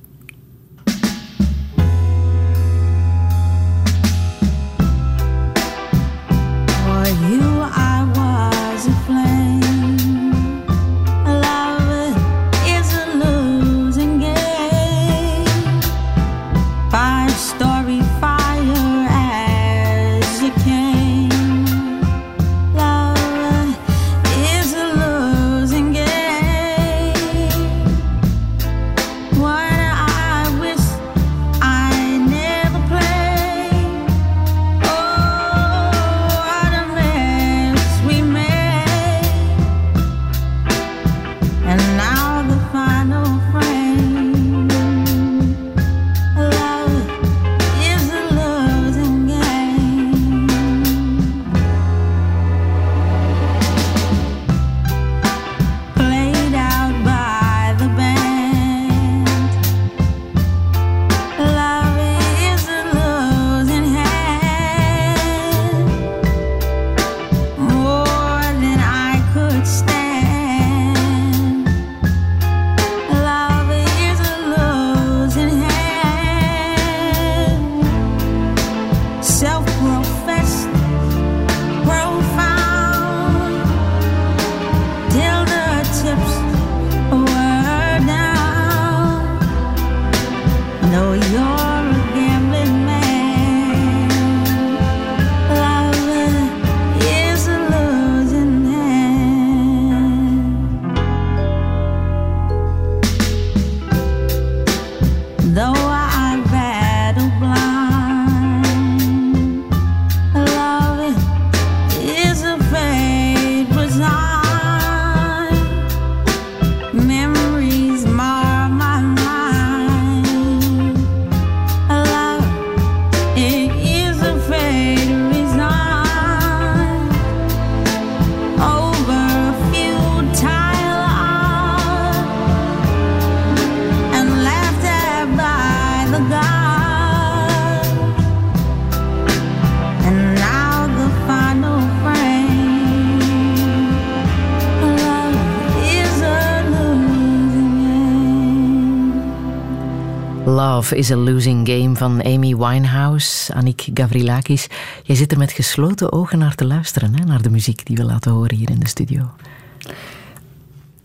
Love 150.82 150.96
is 150.96 151.12
a 151.12 151.16
Losing 151.16 151.68
Game 151.68 151.96
van 151.96 152.24
Amy 152.24 152.56
Winehouse, 152.56 153.54
Annick 153.54 153.88
Gavrilakis. 153.94 154.68
Jij 155.04 155.16
zit 155.16 155.32
er 155.32 155.38
met 155.38 155.52
gesloten 155.52 156.12
ogen 156.12 156.40
naar 156.40 156.56
te 156.56 156.66
luisteren, 156.66 157.16
hè, 157.16 157.26
naar 157.26 157.42
de 157.42 157.50
muziek 157.50 157.86
die 157.86 157.98
we 157.98 158.04
laten 158.04 158.32
horen 158.32 158.56
hier 158.56 158.70
in 158.70 158.80
de 158.80 158.88
studio. 158.88 159.30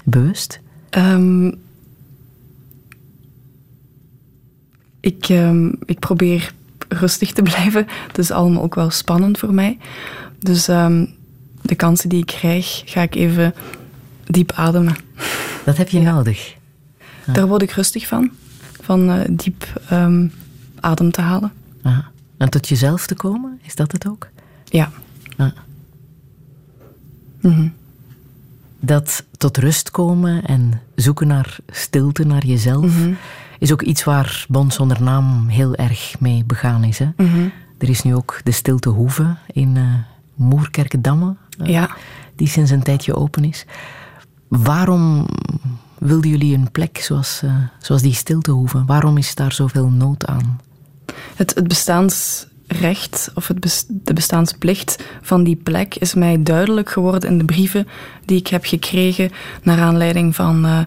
Bewust? 0.04 0.60
Ehm, 0.90 1.46
ik, 5.00 5.28
ehm, 5.28 5.72
ik 5.84 5.98
probeer 5.98 6.52
rustig 6.88 7.32
te 7.32 7.42
blijven. 7.50 7.86
Het 8.06 8.18
is 8.18 8.30
allemaal 8.30 8.62
ook 8.62 8.74
wel 8.74 8.90
spannend 8.90 9.38
voor 9.38 9.54
mij. 9.54 9.78
Dus 10.38 10.68
ehm, 10.68 11.06
de 11.62 11.74
kansen 11.74 12.08
die 12.08 12.20
ik 12.20 12.26
krijg, 12.26 12.82
ga 12.84 13.02
ik 13.02 13.14
even 13.14 13.54
diep 14.26 14.52
ademen. 14.52 14.96
Dat 15.64 15.76
heb 15.76 15.88
je 15.88 16.00
nodig. 16.00 16.54
Daar 17.24 17.46
word 17.46 17.62
ik 17.62 17.70
rustig 17.70 18.06
van. 18.06 18.30
Van 18.86 19.10
eh, 19.10 19.20
diep 19.30 19.80
ehm, 19.88 20.26
adem 20.80 21.10
te 21.10 21.20
halen. 21.20 21.52
Aha. 21.82 22.04
En 22.36 22.50
tot 22.50 22.68
jezelf 22.68 23.06
te 23.06 23.14
komen, 23.14 23.58
is 23.62 23.74
dat 23.74 23.92
het 23.92 24.08
ook? 24.08 24.28
Ja. 24.64 24.90
Ah. 25.36 25.50
Mhm. 27.40 27.68
Dat 28.80 29.24
tot 29.36 29.56
rust 29.56 29.90
komen 29.90 30.44
en 30.44 30.80
zoeken 30.94 31.26
naar 31.26 31.56
stilte, 31.70 32.24
naar 32.24 32.46
jezelf, 32.46 32.84
Mhm. 32.98 33.12
is 33.58 33.72
ook 33.72 33.82
iets 33.82 34.04
waar 34.04 34.44
Bond 34.48 34.74
zonder 34.74 35.02
naam 35.02 35.48
heel 35.48 35.74
erg 35.74 36.14
mee 36.20 36.44
begaan 36.44 36.84
is. 36.84 36.98
Hè? 36.98 37.08
Mhm. 37.16 37.48
Er 37.78 37.88
is 37.88 38.02
nu 38.02 38.14
ook 38.14 38.40
de 38.44 38.50
Stilte 38.50 38.88
Hoeve 38.88 39.36
in 39.52 39.76
Moerkerkendamme, 40.34 41.34
eh, 41.58 41.66
Ja. 41.66 41.90
die 42.36 42.48
sinds 42.48 42.70
een 42.70 42.82
tijdje 42.82 43.14
open 43.14 43.44
is. 43.44 43.64
Waarom 44.48 45.26
wilden 45.98 46.30
jullie 46.30 46.56
een 46.56 46.70
plek 46.70 46.98
zoals, 46.98 47.40
eh, 47.44 47.54
zoals 47.78 48.02
die 48.02 48.14
Stiltehoeve? 48.14 48.84
Waarom 48.86 49.16
is 49.16 49.34
daar 49.34 49.52
zoveel 49.52 49.88
nood 49.88 50.26
aan? 50.26 50.60
Het, 51.34 51.54
het 51.54 51.68
bestaansrecht 51.68 53.30
of 53.34 53.48
het 53.48 53.86
de 53.88 54.12
bestaansplicht 54.12 55.04
van 55.22 55.44
die 55.44 55.56
plek 55.56 55.94
is 55.94 56.14
mij 56.14 56.42
duidelijk 56.42 56.90
geworden 56.90 57.30
in 57.30 57.38
de 57.38 57.44
brieven 57.44 57.86
die 58.24 58.38
ik 58.38 58.46
heb 58.46 58.64
gekregen 58.64 59.30
naar 59.62 59.80
aanleiding 59.80 60.34
van 60.34 60.64
eh, 60.64 60.78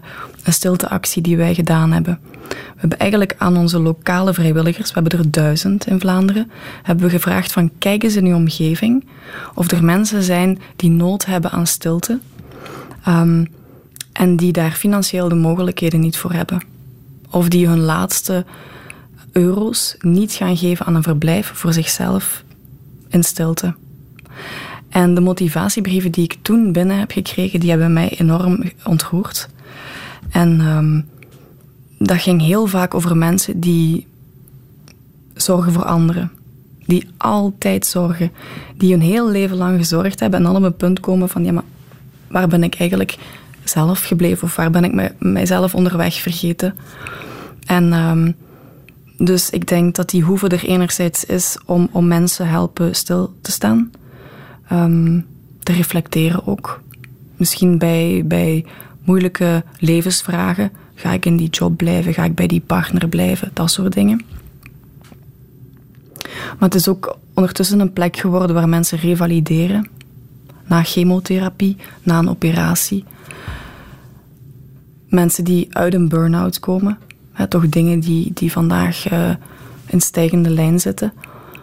een 0.44 0.52
stilteactie 0.52 1.22
die 1.22 1.36
wij 1.36 1.54
gedaan 1.54 1.92
hebben. 1.92 2.18
We 2.48 2.76
hebben 2.76 2.98
eigenlijk 2.98 3.34
aan 3.38 3.56
onze 3.56 3.78
lokale 3.78 4.34
vrijwilligers, 4.34 4.92
we 4.92 5.00
hebben 5.00 5.18
er 5.18 5.30
duizend 5.30 5.86
in 5.86 6.00
Vlaanderen, 6.00 6.50
hebben 6.82 7.04
we 7.04 7.10
gevraagd 7.10 7.52
van 7.52 7.70
kijk 7.78 8.02
eens 8.02 8.16
in 8.16 8.26
uw 8.26 8.34
omgeving 8.34 9.04
of 9.54 9.70
er 9.70 9.84
mensen 9.84 10.22
zijn 10.22 10.58
die 10.76 10.90
nood 10.90 11.24
hebben 11.24 11.50
aan 11.50 11.66
stilte 11.66 12.18
ehm, 13.04 13.44
en 14.20 14.36
die 14.36 14.52
daar 14.52 14.72
financieel 14.72 15.28
de 15.28 15.34
mogelijkheden 15.34 16.00
niet 16.00 16.16
voor 16.16 16.32
hebben. 16.32 16.62
Of 17.30 17.48
die 17.48 17.68
hun 17.68 17.80
laatste 17.80 18.44
euro's 19.32 19.96
niet 20.00 20.32
gaan 20.32 20.56
geven 20.56 20.86
aan 20.86 20.94
een 20.94 21.02
verblijf 21.02 21.50
voor 21.54 21.72
zichzelf 21.72 22.44
in 23.08 23.22
stilte. 23.22 23.74
En 24.88 25.14
de 25.14 25.20
motivatiebrieven 25.20 26.10
die 26.10 26.24
ik 26.24 26.36
toen 26.42 26.72
binnen 26.72 26.98
heb 26.98 27.10
gekregen, 27.10 27.60
die 27.60 27.70
hebben 27.70 27.92
mij 27.92 28.18
enorm 28.18 28.62
ontroerd. 28.84 29.48
En 30.30 30.60
ehm, 30.60 31.00
dat 32.06 32.22
ging 32.22 32.40
heel 32.40 32.66
vaak 32.66 32.94
over 32.94 33.16
mensen 33.16 33.60
die 33.60 34.06
zorgen 35.34 35.72
voor 35.72 35.84
anderen. 35.84 36.30
Die 36.86 37.08
altijd 37.16 37.86
zorgen. 37.86 38.30
Die 38.76 38.90
hun 38.92 39.02
heel 39.02 39.30
leven 39.30 39.56
lang 39.56 39.78
gezorgd 39.78 40.20
hebben 40.20 40.38
en 40.38 40.44
dan 40.44 40.56
op 40.56 40.62
een 40.62 40.76
punt 40.76 41.00
komen 41.00 41.28
van, 41.28 41.44
ja, 41.44 41.52
maar 41.52 41.64
waar 42.28 42.48
ben 42.48 42.62
ik 42.62 42.74
eigenlijk 42.74 43.18
zelf 43.70 44.04
gebleven? 44.04 44.42
Of 44.42 44.56
waar 44.56 44.70
ben 44.70 44.84
ik 44.84 44.92
mij- 44.94 45.14
mijzelf 45.18 45.74
onderweg 45.74 46.14
vergeten? 46.14 46.74
En 47.66 47.92
ehm, 47.92 48.32
dus 49.18 49.50
ik 49.50 49.68
denk 49.68 49.94
dat 49.94 50.10
die 50.10 50.22
hoeve 50.22 50.48
er 50.48 50.64
enerzijds 50.64 51.24
is 51.24 51.58
om, 51.64 51.88
om 51.92 52.06
mensen 52.08 52.48
helpen 52.48 52.94
stil 52.94 53.34
te 53.40 53.50
staan. 53.50 53.90
Ehm, 54.68 55.20
te 55.62 55.72
reflecteren 55.72 56.46
ook. 56.46 56.82
Misschien 57.36 57.78
bij, 57.78 58.22
bij 58.26 58.64
moeilijke 59.04 59.64
levensvragen. 59.78 60.70
Ga 60.94 61.12
ik 61.12 61.26
in 61.26 61.36
die 61.36 61.48
job 61.48 61.76
blijven? 61.76 62.14
Ga 62.14 62.24
ik 62.24 62.34
bij 62.34 62.46
die 62.46 62.62
partner 62.66 63.08
blijven? 63.08 63.50
Dat 63.54 63.70
soort 63.70 63.92
dingen. 63.92 64.24
Maar 66.58 66.68
het 66.68 66.74
is 66.74 66.88
ook 66.88 67.16
ondertussen 67.34 67.80
een 67.80 67.92
plek 67.92 68.16
geworden 68.16 68.54
waar 68.56 68.68
mensen 68.68 68.98
revalideren. 68.98 69.88
Na 70.66 70.82
chemotherapie, 70.82 71.76
na 72.02 72.18
een 72.18 72.28
operatie. 72.28 73.04
Mensen 75.10 75.44
die 75.44 75.76
uit 75.76 75.94
een 75.94 76.08
burn-out 76.08 76.60
komen. 76.60 76.98
Hè, 77.32 77.46
toch 77.48 77.68
dingen 77.68 78.00
die, 78.00 78.30
die 78.34 78.52
vandaag 78.52 79.06
eh, 79.08 79.30
in 79.86 80.00
stijgende 80.00 80.50
lijn 80.50 80.80
zitten. 80.80 81.12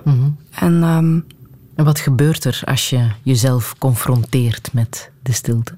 Mhm. 0.04 0.30
En 0.52 0.84
ehm, 0.84 1.20
En 1.76 1.86
wat 1.86 2.00
gebeurt 2.00 2.44
er 2.44 2.62
als 2.66 2.90
je 2.90 3.08
jezelf 3.24 3.76
confronteert 3.78 4.74
met 4.74 5.12
de 5.24 5.32
stilte? 5.32 5.76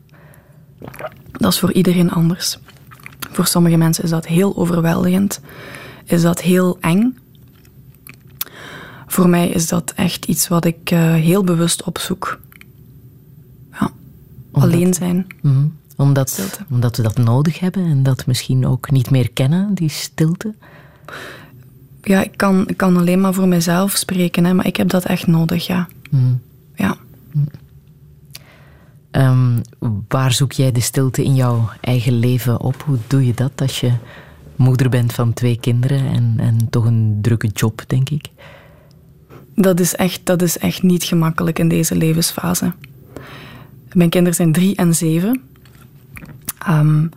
Dat 1.32 1.52
is 1.54 1.60
voor 1.60 1.72
iedereen 1.74 2.12
anders. 2.12 2.60
Voor 3.32 3.46
sommige 3.46 3.78
mensen 3.78 4.04
is 4.04 4.10
dat 4.10 4.28
heel 4.28 4.58
overweldigend, 4.58 5.42
is 6.04 6.22
dat 6.22 6.42
heel 6.42 6.78
eng. 6.82 7.18
Voor 9.08 9.30
mij 9.30 9.50
is 9.50 9.68
dat 9.68 9.92
echt 9.96 10.26
iets 10.26 10.48
wat 10.48 10.66
ik 10.66 10.92
eh, 10.92 11.14
heel 11.14 11.44
bewust 11.44 11.84
opzoek. 11.84 12.40
Ja, 13.72 13.92
Omdat- 14.52 14.72
alleen 14.72 14.94
zijn. 14.94 15.28
Mhm. 15.42 15.66
Omdat, 16.00 16.30
Stilte. 16.30 16.66
omdat 16.70 16.98
we 16.98 17.04
dat 17.04 17.18
nodig 17.18 17.60
hebben 17.60 17.86
en 17.86 18.04
dat 18.04 18.26
misschien 18.26 18.66
ook 18.66 18.92
niet 18.92 19.10
meer 19.10 19.32
kennen, 19.32 19.74
die 19.74 19.90
stilte. 19.90 20.54
Ja, 22.02 22.24
ik 22.24 22.38
kan, 22.38 22.68
ik 22.68 22.78
kan 22.78 22.98
alleen 22.98 23.22
maar 23.22 23.34
voor 23.34 23.48
mezelf 23.48 23.96
spreken, 23.96 24.46
hè, 24.46 24.54
maar 24.54 24.66
ik 24.66 24.76
heb 24.76 24.90
dat 24.90 25.06
echt 25.06 25.28
nodig, 25.28 25.68
ja. 25.68 25.88
Mhm. 26.10 26.34
ja. 26.76 26.98
Ehm, 29.12 29.60
waar 30.08 30.32
zoek 30.34 30.52
jij 30.52 30.72
de 30.72 30.80
stilte 30.80 31.24
in 31.24 31.36
jouw 31.36 31.70
eigen 31.82 32.20
leven 32.20 32.60
op? 32.60 32.84
Hoe 32.86 32.98
doe 33.08 33.26
je 33.26 33.34
dat 33.34 33.62
als 33.62 33.80
je 33.80 33.92
moeder 34.56 34.90
bent 34.90 35.14
van 35.14 35.34
twee 35.34 35.60
kinderen 35.60 36.08
en, 36.12 36.34
en 36.38 36.70
toch 36.70 36.86
een 36.86 37.20
drukke 37.22 37.48
job, 37.48 37.84
denk 37.88 38.10
ik? 38.10 38.26
Dat 39.56 39.80
is, 39.80 39.96
echt, 39.96 40.22
dat 40.24 40.42
is 40.42 40.58
echt 40.58 40.84
niet 40.84 41.04
gemakkelijk 41.04 41.60
in 41.60 41.68
deze 41.68 41.96
levensfase. 41.96 42.74
Mijn 43.94 44.10
kinderen 44.10 44.36
zijn 44.36 44.52
drie 44.52 44.76
en 44.76 44.96
zeven. 44.96 45.49
Ehm, 46.66 47.08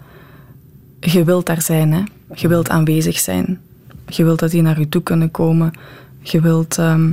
je 1.01 1.25
wilt 1.25 1.47
daar 1.47 1.63
zijn, 1.63 1.93
hè. 1.93 2.03
Je 2.35 2.49
wilt 2.49 2.69
aanwezig 2.69 3.19
zijn. 3.19 3.61
Je 4.07 4.25
wilt 4.25 4.39
dat 4.39 4.51
die 4.51 4.63
naar 4.63 4.79
je 4.79 4.89
toe 4.89 5.03
kunnen 5.03 5.31
komen. 5.31 5.73
Je 6.21 6.41
wilt 6.41 6.79
ehm, 6.79 7.13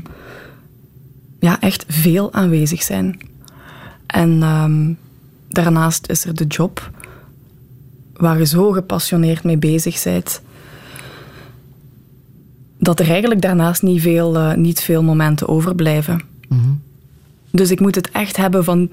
ja, 1.39 1.59
echt 1.59 1.85
veel 1.87 2.33
aanwezig 2.33 2.83
zijn. 2.83 3.19
En 4.05 4.43
ehm, 4.43 4.93
daarnaast 5.47 6.09
is 6.09 6.25
er 6.25 6.35
de 6.35 6.45
job, 6.45 6.91
waar 8.13 8.37
je 8.37 8.45
zo 8.45 8.71
gepassioneerd 8.71 9.43
mee 9.43 9.57
bezig 9.57 10.03
bent, 10.03 10.41
dat 12.79 12.99
er 12.99 13.09
eigenlijk 13.09 13.41
daarnaast 13.41 13.81
niet 13.81 14.01
veel, 14.01 14.37
eh, 14.37 14.53
niet 14.53 14.79
veel 14.79 15.03
momenten 15.03 15.47
overblijven. 15.47 16.21
Dus 17.51 17.71
ik 17.71 17.79
moet 17.79 17.95
het 17.95 18.11
echt 18.11 18.37
hebben 18.37 18.63
van 18.63 18.89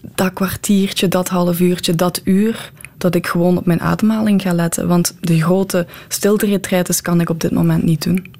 dat 0.00 0.32
kwartiertje, 0.32 1.08
dat 1.08 1.28
half 1.28 1.60
uurtje, 1.60 1.94
dat 1.94 2.20
uur, 2.24 2.72
dat 2.96 3.14
ik 3.14 3.26
gewoon 3.26 3.56
op 3.58 3.66
mijn 3.66 3.80
ademhaling 3.80 4.42
ga 4.42 4.52
letten. 4.52 4.88
Want 4.88 5.16
de 5.20 5.40
grote 5.40 5.86
stilteretreites 6.08 7.00
kan 7.00 7.20
ik 7.20 7.30
op 7.30 7.40
dit 7.40 7.50
moment 7.50 7.82
niet 7.82 8.02
doen. 8.02 8.34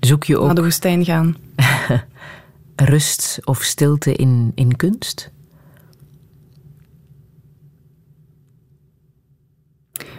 Zoek 0.00 0.24
je 0.24 0.32
Naar 0.32 0.42
ook 0.42 0.56
de 0.56 0.62
woestijn 0.62 1.04
gaan. 1.04 1.36
rust 2.76 3.38
of 3.44 3.62
stilte 3.62 4.12
in, 4.12 4.52
in 4.54 4.76
kunst? 4.76 5.30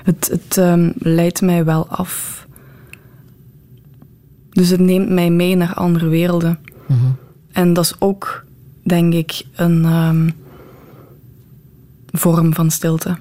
Het, 0.03 0.27
het 0.27 0.57
ehm, 0.57 0.91
leidt 0.95 1.41
mij 1.41 1.65
wel 1.65 1.87
af. 1.87 2.47
Dus 4.49 4.69
het 4.69 4.79
neemt 4.79 5.09
mij 5.09 5.29
mee 5.29 5.55
naar 5.55 5.73
andere 5.73 6.07
werelden. 6.07 6.59
En 7.51 7.73
dat 7.73 7.83
is 7.83 7.95
ook, 7.99 8.45
denk 8.83 9.13
ik, 9.13 9.43
een 9.55 9.85
ehm, 9.85 10.29
vorm 12.11 12.53
van 12.53 12.71
stilte. 12.71 13.17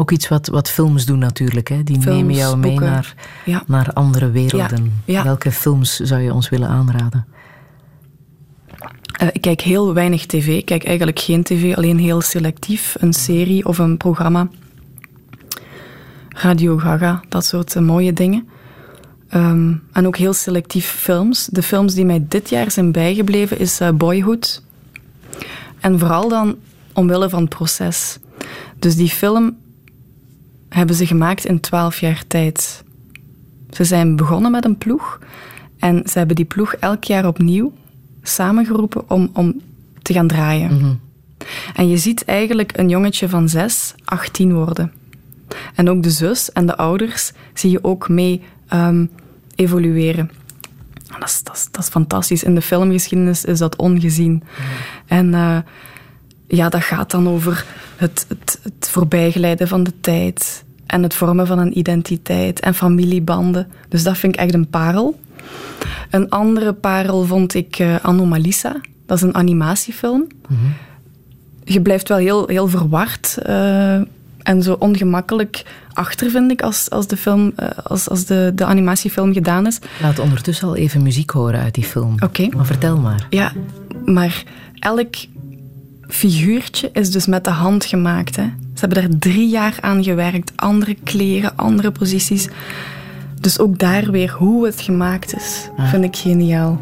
Ook 0.00 0.10
iets 0.10 0.28
wat, 0.28 0.46
wat 0.46 0.70
films 0.70 1.06
doen 1.06 1.18
natuurlijk. 1.18 1.68
Hè? 1.68 1.82
Die 1.82 2.00
Films, 2.00 2.18
nemen 2.18 2.34
jou 2.34 2.56
mee 2.56 2.70
boeken. 2.70 2.90
naar, 2.90 3.14
Ja. 3.44 3.62
naar 3.66 3.92
andere 3.92 4.30
werelden. 4.30 4.84
Ja, 4.84 5.12
ja. 5.12 5.22
Welke 5.24 5.52
films 5.52 5.96
zou 5.96 6.20
je 6.20 6.34
ons 6.34 6.48
willen 6.48 6.68
aanraden? 6.68 7.26
Eh, 9.18 9.28
ik 9.32 9.40
kijk 9.40 9.60
heel 9.60 9.94
weinig 9.94 10.26
tv. 10.26 10.46
Ik 10.46 10.64
kijk 10.64 10.84
eigenlijk 10.84 11.18
geen 11.18 11.42
tv, 11.42 11.76
alleen 11.76 11.98
heel 11.98 12.20
selectief. 12.20 12.96
Een 12.98 13.12
serie 13.12 13.66
of 13.66 13.78
een 13.78 13.96
programma. 13.96 14.48
Radio 16.28 16.78
Gaga, 16.78 17.22
dat 17.28 17.44
soort 17.44 17.76
eh, 17.76 17.82
mooie 17.82 18.12
dingen. 18.12 18.48
Ehm, 19.30 19.72
en 19.92 20.06
ook 20.06 20.16
heel 20.16 20.32
selectief 20.32 20.86
films. 20.86 21.46
De 21.46 21.62
films 21.62 21.94
die 21.94 22.04
mij 22.04 22.24
dit 22.28 22.48
jaar 22.48 22.70
zijn 22.70 22.92
bijgebleven 22.92 23.58
is 23.58 23.80
eh, 23.80 23.90
Boyhood. 23.90 24.62
En 25.80 25.98
vooral 25.98 26.28
dan 26.28 26.56
omwille 26.92 27.28
van 27.28 27.40
het 27.40 27.48
proces. 27.48 28.18
Dus 28.78 28.96
die 28.96 29.08
film 29.08 29.56
hebben 30.68 30.96
ze 30.96 31.06
gemaakt 31.06 31.44
in 31.44 31.60
twaalf 31.60 32.00
jaar 32.00 32.24
tijd. 32.26 32.84
Ze 33.70 33.84
zijn 33.84 34.16
begonnen 34.16 34.50
met 34.50 34.64
een 34.64 34.78
ploeg 34.78 35.18
en 35.78 36.02
ze 36.06 36.18
hebben 36.18 36.36
die 36.36 36.44
ploeg 36.44 36.74
elk 36.74 37.04
jaar 37.04 37.26
opnieuw 37.26 37.72
samengeroepen 38.22 39.10
om, 39.10 39.30
om 39.32 39.60
te 40.02 40.12
gaan 40.12 40.26
draaien. 40.26 41.00
En 41.74 41.88
je 41.88 41.96
ziet 41.96 42.24
eigenlijk 42.24 42.78
een 42.78 42.88
jongetje 42.88 43.28
van 43.28 43.48
zes, 43.48 43.94
18 44.04 44.54
worden. 44.54 44.92
En 45.74 45.90
ook 45.90 46.02
de 46.02 46.10
zus 46.10 46.52
en 46.52 46.66
de 46.66 46.76
ouders 46.76 47.32
zie 47.54 47.70
je 47.70 47.84
ook 47.84 48.08
mee 48.08 48.42
ehm, 48.70 49.06
evolueren. 49.54 50.30
Dat 51.18 51.28
is, 51.28 51.42
dat, 51.42 51.56
is, 51.56 51.68
dat 51.70 51.82
is 51.82 51.88
fantastisch. 51.88 52.42
In 52.42 52.54
de 52.54 52.62
filmgeschiedenis 52.62 53.44
is 53.44 53.58
dat 53.58 53.76
ongezien. 53.76 54.42
En 55.06 55.34
eh, 55.34 55.58
ja, 56.46 56.68
dat 56.68 56.82
gaat 56.82 57.10
dan 57.10 57.28
over 57.28 57.64
het, 57.96 58.26
het, 58.28 58.60
het 58.62 58.88
voorbijglijden 58.90 59.68
van 59.68 59.82
de 59.82 59.92
tijd 60.00 60.64
en 60.86 61.02
het 61.02 61.14
vormen 61.14 61.46
van 61.46 61.58
een 61.58 61.78
identiteit 61.78 62.60
en 62.60 62.74
familiebanden. 62.74 63.68
Dus 63.88 64.02
dat 64.02 64.18
vind 64.18 64.34
ik 64.34 64.40
echt 64.40 64.54
een 64.54 64.68
parel. 64.68 65.20
Een 66.10 66.30
andere 66.30 66.72
parel 66.72 67.24
vond 67.24 67.54
ik 67.54 67.78
eh, 67.78 67.96
Anomalisa. 67.96 68.80
Dat 69.06 69.16
is 69.16 69.22
een 69.22 69.34
animatiefilm. 69.34 70.26
Je 71.64 71.82
blijft 71.82 72.08
wel 72.08 72.18
heel, 72.18 72.46
heel 72.46 72.68
verward 72.68 73.38
eh, 73.42 74.00
en 74.42 74.62
zo 74.62 74.76
ongemakkelijk 74.78 75.64
achter, 75.92 76.30
vind 76.30 76.50
ik, 76.50 76.62
als, 76.62 76.90
als, 76.90 77.06
de, 77.06 77.16
film, 77.16 77.52
eh, 77.56 77.68
als, 77.84 78.08
als 78.08 78.24
de, 78.24 78.52
de 78.54 78.64
animatiefilm 78.64 79.32
gedaan 79.32 79.66
is. 79.66 79.78
Laat 80.02 80.18
ondertussen 80.18 80.68
al 80.68 80.76
even 80.76 81.02
muziek 81.02 81.30
horen 81.30 81.60
uit 81.60 81.74
die 81.74 81.84
film. 81.84 82.14
Oké. 82.24 82.48
Maar 82.56 82.66
vertel 82.66 82.98
maar. 82.98 83.26
Ja, 83.30 83.52
maar 84.04 84.44
elk 84.78 85.14
figuurtje 86.08 86.90
is 86.92 87.10
dus 87.10 87.26
met 87.26 87.44
de 87.44 87.50
hand 87.50 87.84
gemaakt. 87.84 88.36
Hè. 88.36 88.42
Ze 88.74 88.86
hebben 88.86 89.02
daar 89.02 89.18
drie 89.18 89.48
jaar 89.48 89.76
aan 89.80 90.04
gewerkt. 90.04 90.52
Andere 90.56 90.96
kleren, 91.04 91.56
andere 91.56 91.90
posities. 91.90 92.48
Dus 93.40 93.58
ook 93.58 93.78
daar 93.78 94.10
weer 94.10 94.30
hoe 94.30 94.66
het 94.66 94.80
gemaakt 94.80 95.36
is, 95.36 95.68
vind 95.76 96.04
ik 96.04 96.16
geniaal. 96.16 96.80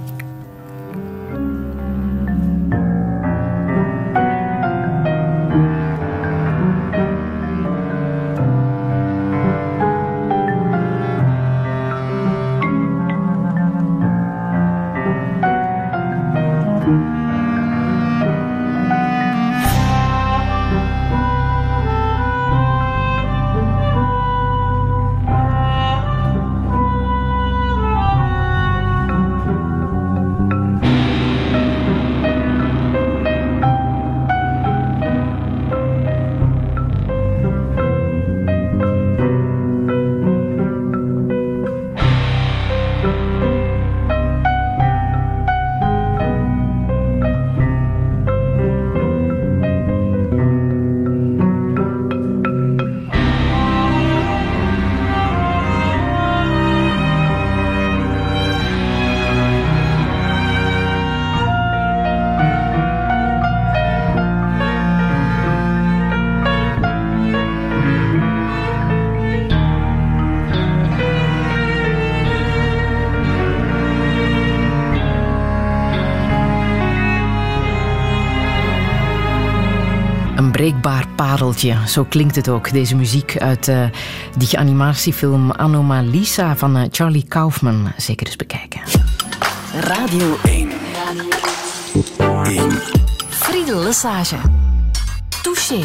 Pareltje, 81.27 81.77
zo 81.87 82.05
klinkt 82.05 82.37
het 82.37 82.49
ook. 82.49 82.73
Deze 82.73 82.97
muziek 82.97 83.39
uit 83.39 83.69
eh, 83.69 83.85
die 84.37 84.59
animatiefilm 84.59 85.53
Anomalisa 85.53 86.57
van 86.57 86.77
eh, 86.77 86.83
Charlie 86.91 87.25
Kaufman. 87.29 87.93
Zeker 87.97 88.27
eens 88.27 88.37
bekijken. 88.37 88.81
Radio 89.81 90.37
1. 90.45 90.71
Friedel 93.29 93.83
Lesage. 93.83 94.37
Touché. 95.43 95.81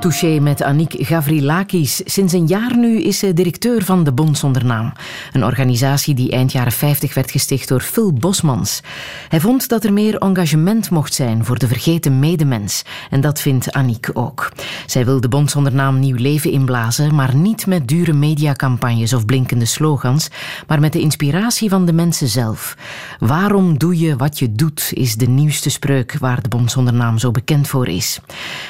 Touché 0.00 0.38
met 0.40 0.62
Annick 0.62 0.94
Gavrilakis. 0.98 2.00
Sinds 2.04 2.32
een 2.32 2.46
jaar 2.46 2.76
nu 2.76 3.02
is 3.02 3.18
ze 3.18 3.32
directeur 3.32 3.84
van 3.84 4.04
de 4.04 4.12
Bond 4.12 4.38
Zonder 4.38 4.64
Naam. 4.64 4.92
Een 5.32 5.44
organisatie 5.44 6.14
die 6.14 6.30
eind 6.30 6.52
jaren 6.52 6.72
50 6.72 7.14
werd 7.14 7.30
gesticht 7.30 7.68
door 7.68 7.80
Phil 7.80 8.12
Bosmans. 8.12 8.80
Hij 9.28 9.40
vond 9.40 9.68
dat 9.68 9.84
er 9.84 9.92
meer 9.92 10.18
engagement 10.18 10.90
mocht 10.90 11.14
zijn 11.14 11.44
voor 11.44 11.58
de 11.58 11.68
vergeten 11.68 12.18
medemens. 12.18 12.82
En 13.10 13.20
dat 13.20 13.40
vindt 13.40 13.72
Annick 13.72 14.10
ook. 14.12 14.52
Zij 14.86 15.04
wil 15.04 15.20
de 15.20 15.28
Bond 15.28 15.50
Zonder 15.50 15.74
Naam 15.74 15.98
nieuw 15.98 16.16
leven 16.16 16.50
inblazen, 16.50 17.14
maar 17.14 17.34
niet 17.34 17.66
met 17.66 17.88
dure 17.88 18.12
mediacampagnes 18.12 19.12
of 19.12 19.24
blinkende 19.24 19.64
slogans, 19.64 20.28
maar 20.66 20.80
met 20.80 20.92
de 20.92 21.00
inspiratie 21.00 21.68
van 21.68 21.86
de 21.86 21.92
mensen 21.92 22.28
zelf. 22.28 22.76
Waarom 23.18 23.78
doe 23.78 23.98
je 23.98 24.16
wat 24.16 24.38
je 24.38 24.52
doet, 24.52 24.90
is 24.94 25.14
de 25.14 25.28
nieuwste 25.28 25.70
spreuk 25.70 26.16
waar 26.18 26.42
de 26.42 26.48
Bond 26.48 26.70
Zonder 26.70 26.94
Naam 26.94 27.18
zo 27.18 27.30
bekend 27.30 27.68
voor 27.68 27.88
is. 27.88 28.20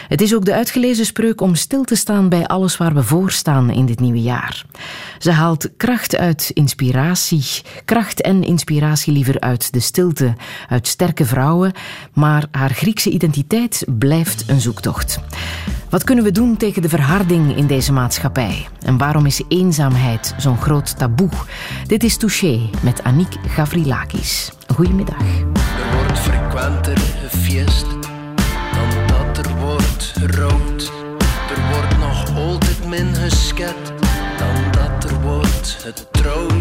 Het 0.09 0.21
is 0.21 0.35
ook 0.35 0.45
de 0.45 0.55
uitgelezen 0.55 1.07
spreuk 1.07 1.41
om 1.41 1.55
stil 1.55 1.85
te 1.85 1.95
staan 1.95 2.29
bij 2.29 2.47
alles 2.47 2.77
waar 2.77 2.95
we 2.95 3.03
voor 3.03 3.31
staan 3.31 3.71
in 3.71 3.87
dit 3.87 4.01
nieuwe 4.01 4.23
jaar. 4.23 4.65
Ze 5.19 5.31
haalt 5.31 5.69
kracht 5.77 6.17
uit 6.17 6.50
inspiratie, 6.53 7.45
kracht 7.85 8.21
en 8.21 8.43
inspiratie 8.43 9.13
liever 9.13 9.41
uit 9.41 9.73
de 9.73 9.81
stilte, 9.81 10.35
uit 10.69 10.87
sterke 10.87 11.25
vrouwen, 11.25 11.73
maar 12.13 12.45
haar 12.51 12.71
Griekse 12.71 13.11
identiteit 13.11 13.85
blijft 13.99 14.49
een 14.49 14.61
zoektocht. 14.61 15.19
Wat 15.91 16.05
kunnen 16.05 16.25
we 16.25 16.33
doen 16.33 16.57
tegen 16.57 16.83
de 16.83 16.89
verharding 16.89 17.57
in 17.57 17.67
deze 17.67 17.93
maatschappij? 17.93 18.69
En 18.85 18.99
waarom 18.99 19.27
is 19.27 19.43
eenzaamheid 19.49 20.35
zo'n 20.39 20.61
groot 20.61 20.99
taboe? 20.99 21.31
Dit 21.87 22.05
is 22.05 22.17
Touché 22.17 22.61
met 22.83 23.03
Annick 23.03 23.37
Gavrilakis. 23.47 24.53
Goedemiddag. 24.75 25.19
Er 25.19 25.97
wordt 25.97 26.19
frequenter 26.19 26.99
gefeest 26.99 27.87
dan 28.73 29.07
dat 29.07 29.47
er 29.47 29.57
wordt 29.57 30.13
gerookt. 30.19 30.60
Er 35.77 35.83
wordt 35.83 36.60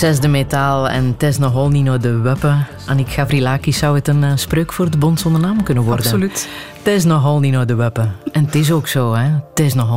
zesde 0.00 0.28
metaal 0.28 0.88
en 0.88 1.16
niet 1.70 1.84
naar 1.84 2.00
de 2.00 2.18
weppen. 2.18 2.66
Annick 2.86 3.08
Gavrilakis 3.08 3.78
zou 3.78 3.94
het 3.94 4.08
een 4.08 4.24
eh, 4.24 4.32
spreuk 4.34 4.72
voor 4.72 4.90
de 4.90 4.98
bond 4.98 5.20
zonder 5.20 5.40
naam 5.40 5.62
kunnen 5.62 5.84
worden. 5.84 6.04
Absoluut. 6.04 6.48
Niet 7.40 7.52
naar 7.52 7.66
de 7.66 7.74
weppen. 7.74 8.12
En 8.32 8.44
het 8.44 8.54
is 8.54 8.72
ook 8.72 8.88
zo, 8.88 9.14
hè. 9.14 9.30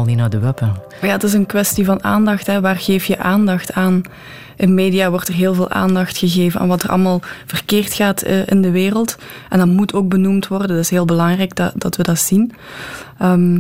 Niet 0.06 0.18
naar 0.18 0.30
de 0.30 0.40
weppen. 0.40 0.76
Ja, 1.02 1.08
het 1.08 1.24
is 1.24 1.34
een 1.34 1.46
kwestie 1.46 1.86
van 1.86 2.04
aandacht. 2.04 2.48
Hè. 2.48 2.62
Waar 2.62 2.76
geef 2.76 3.06
je 3.06 3.18
aandacht 3.18 3.74
aan? 3.74 4.02
In 4.56 4.74
media 4.74 5.10
wordt 5.10 5.28
er 5.28 5.34
heel 5.34 5.54
veel 5.54 5.70
aandacht 5.70 6.18
gegeven 6.18 6.60
aan 6.60 6.68
wat 6.68 6.84
er 6.84 6.90
allemaal 6.90 7.22
verkeerd 7.46 7.94
gaat 7.94 8.22
eh, 8.22 8.48
in 8.48 8.62
de 8.62 8.72
wereld. 8.72 9.18
En 9.50 9.58
dat 9.58 9.68
moet 9.68 9.94
ook 9.94 10.10
benoemd 10.10 10.48
worden. 10.48 10.68
Dat 10.68 10.78
is 10.78 10.90
heel 10.90 11.06
belangrijk 11.06 11.56
dat, 11.56 11.74
dat 11.76 11.96
we 11.96 12.04
dat 12.04 12.20
zien. 12.20 12.54
Ehm, 13.20 13.60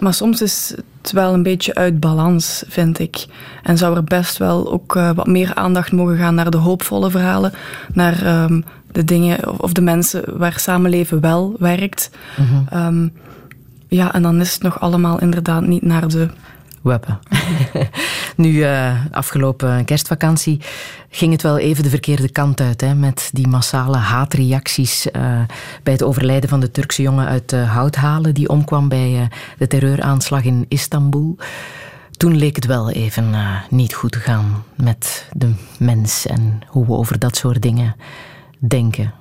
maar 0.00 0.14
soms 0.14 0.42
is 0.42 0.74
het 1.02 1.12
wel 1.12 1.34
een 1.34 1.42
beetje 1.42 1.74
uit 1.74 2.00
balans, 2.00 2.64
vind 2.68 2.98
ik. 2.98 3.26
En 3.62 3.78
zou 3.78 3.96
er 3.96 4.04
best 4.04 4.38
wel 4.38 4.72
ook 4.72 4.96
eh, 4.96 5.10
wat 5.10 5.26
meer 5.26 5.54
aandacht 5.54 5.92
mogen 5.92 6.16
gaan 6.16 6.34
naar 6.34 6.50
de 6.50 6.56
hoopvolle 6.56 7.10
verhalen. 7.10 7.52
Naar 7.92 8.22
ehm, 8.22 8.60
de 8.92 9.04
dingen 9.04 9.60
of, 9.60 9.72
de 9.72 9.80
mensen 9.80 10.38
waar 10.38 10.58
samenleven 10.58 11.20
wel 11.20 11.56
werkt. 11.58 12.10
Ehm, 12.68 13.08
ja, 13.88 14.14
en 14.14 14.22
dan 14.22 14.40
is 14.40 14.52
het 14.52 14.62
nog 14.62 14.80
allemaal 14.80 15.20
inderdaad 15.20 15.66
niet 15.66 15.82
naar 15.82 16.08
de 16.08 16.28
Weppen. 16.82 17.18
nu, 18.36 18.62
eh, 18.62 18.94
afgelopen 19.10 19.84
kerstvakantie 19.84 20.60
ging 21.10 21.32
het 21.32 21.42
wel 21.42 21.58
even 21.58 21.82
de 21.82 21.90
verkeerde 21.90 22.30
kant 22.30 22.60
uit. 22.60 22.80
Hè, 22.80 22.94
met 22.94 23.30
die 23.32 23.46
massale 23.46 23.96
haatreacties 23.96 25.10
eh, 25.10 25.22
bij 25.82 25.92
het 25.92 26.02
overlijden 26.02 26.48
van 26.48 26.60
de 26.60 26.70
Turkse 26.70 27.02
jongen 27.02 27.26
uit 27.26 27.52
uh, 27.52 27.72
Houthalen. 27.72 28.34
Die 28.34 28.48
omkwam 28.48 28.88
bij 28.88 29.28
de 29.58 29.66
terreuraanslag 29.66 30.44
in 30.44 30.66
Istanbul. 30.68 31.36
Toen 32.22 32.36
leek 32.36 32.56
het 32.56 32.66
wel 32.66 32.90
even 32.90 33.34
eh, 33.34 33.56
niet 33.70 33.94
goed 33.94 34.12
te 34.12 34.18
gaan 34.18 34.64
met 34.74 35.28
de 35.32 35.52
mens 35.78 36.26
en 36.26 36.60
hoe 36.66 36.86
we 36.86 36.92
over 36.92 37.18
dat 37.18 37.36
soort 37.36 37.62
dingen 37.62 37.96
denken. 38.58 39.12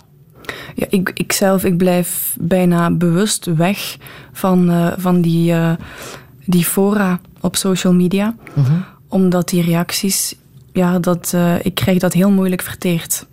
Ja, 0.76 0.86
ik, 0.90 1.12
ik 1.14 1.32
zelf, 1.32 1.64
ik 1.64 1.78
blijf 1.78 2.36
bijna 2.40 2.92
bewust 2.92 3.46
weg 3.46 3.98
van, 4.32 4.70
eh, 4.70 4.88
van 4.98 5.22
die, 5.22 5.54
eh, 5.54 5.72
die 6.46 6.66
fora 6.66 7.20
op 7.40 7.56
social 7.56 7.94
media. 7.94 8.36
Omdat 9.08 9.50
die 9.50 9.64
reacties, 9.64 10.36
ja, 10.74 11.00
dat, 11.00 11.36
ik 11.62 11.76
krijg 11.76 12.00
dat 12.00 12.14
heel 12.14 12.32
moeilijk 12.32 12.62
verteerd. 12.62 13.26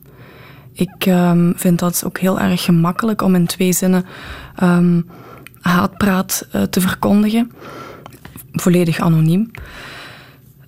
Ik 0.72 1.06
ehm, 1.06 1.52
vind 1.56 1.78
dat 1.78 2.02
ook 2.06 2.18
heel 2.18 2.40
erg 2.40 2.64
gemakkelijk 2.64 3.22
om 3.22 3.34
in 3.34 3.46
twee 3.46 3.72
zinnen 3.72 4.04
ehm, 4.56 5.00
haatpraat 5.60 6.48
te 6.70 6.80
verkondigen. 6.80 7.50
Volledig 8.53 9.01
anoniem. 9.01 9.51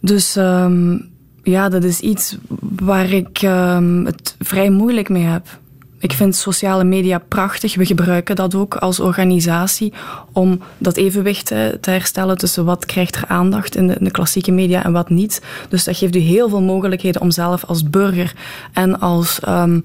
Dus 0.00 0.36
ehm, 0.36 0.98
ja, 1.42 1.68
dat 1.68 1.84
is 1.84 2.00
iets 2.00 2.36
waar 2.60 3.10
ik 3.10 3.38
ehm, 3.42 4.04
het 4.04 4.36
vrij 4.38 4.70
moeilijk 4.70 5.08
mee 5.08 5.24
heb. 5.24 5.58
Ik 5.98 6.12
vind 6.12 6.36
sociale 6.36 6.84
media 6.84 7.18
prachtig. 7.18 7.74
We 7.74 7.86
gebruiken 7.86 8.36
dat 8.36 8.54
ook 8.54 8.74
als 8.74 9.00
organisatie 9.00 9.92
om 10.32 10.60
dat 10.78 10.96
evenwicht 10.96 11.46
te 11.46 11.78
herstellen 11.80 12.38
tussen 12.38 12.64
wat 12.64 12.86
krijgt 12.86 13.16
er 13.16 13.24
aandacht 13.26 13.76
in 13.76 13.86
de, 13.86 13.94
in 13.94 14.04
de 14.04 14.10
klassieke 14.10 14.52
media 14.52 14.84
en 14.84 14.92
wat 14.92 15.10
niet. 15.10 15.42
Dus 15.68 15.84
dat 15.84 15.96
geeft 15.96 16.16
u 16.16 16.18
heel 16.18 16.48
veel 16.48 16.62
mogelijkheden 16.62 17.20
om 17.20 17.30
zelf 17.30 17.64
als 17.64 17.90
burger 17.90 18.32
en 18.72 19.00
als 19.00 19.40
ehm, 19.40 19.80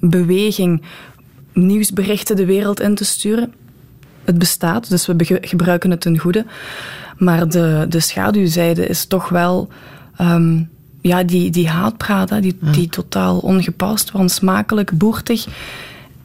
beweging 0.00 0.82
nieuwsberichten 1.52 2.36
de 2.36 2.44
wereld 2.44 2.80
in 2.80 2.94
te 2.94 3.04
sturen. 3.04 3.52
Het 4.24 4.38
bestaat, 4.38 4.90
dus 4.90 5.06
we 5.06 5.38
gebruiken 5.40 5.90
het 5.90 6.00
ten 6.00 6.18
goede. 6.18 6.46
Maar 7.20 7.48
de, 7.48 7.86
de 7.88 8.00
schaduwzijde 8.00 8.86
is 8.86 9.06
toch 9.06 9.28
wel 9.28 9.68
ehm, 10.16 10.62
ja, 11.00 11.22
die, 11.24 11.50
die 11.50 11.68
haatpraat, 11.68 12.30
hè, 12.30 12.40
die, 12.40 12.58
die 12.60 12.88
totaal 12.88 13.38
ongepast, 13.38 14.10
wansmakelijk, 14.10 14.98
boertig. 14.98 15.46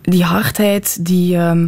Die 0.01 0.23
hardheid, 0.23 1.05
die. 1.05 1.37
ehm, 1.37 1.67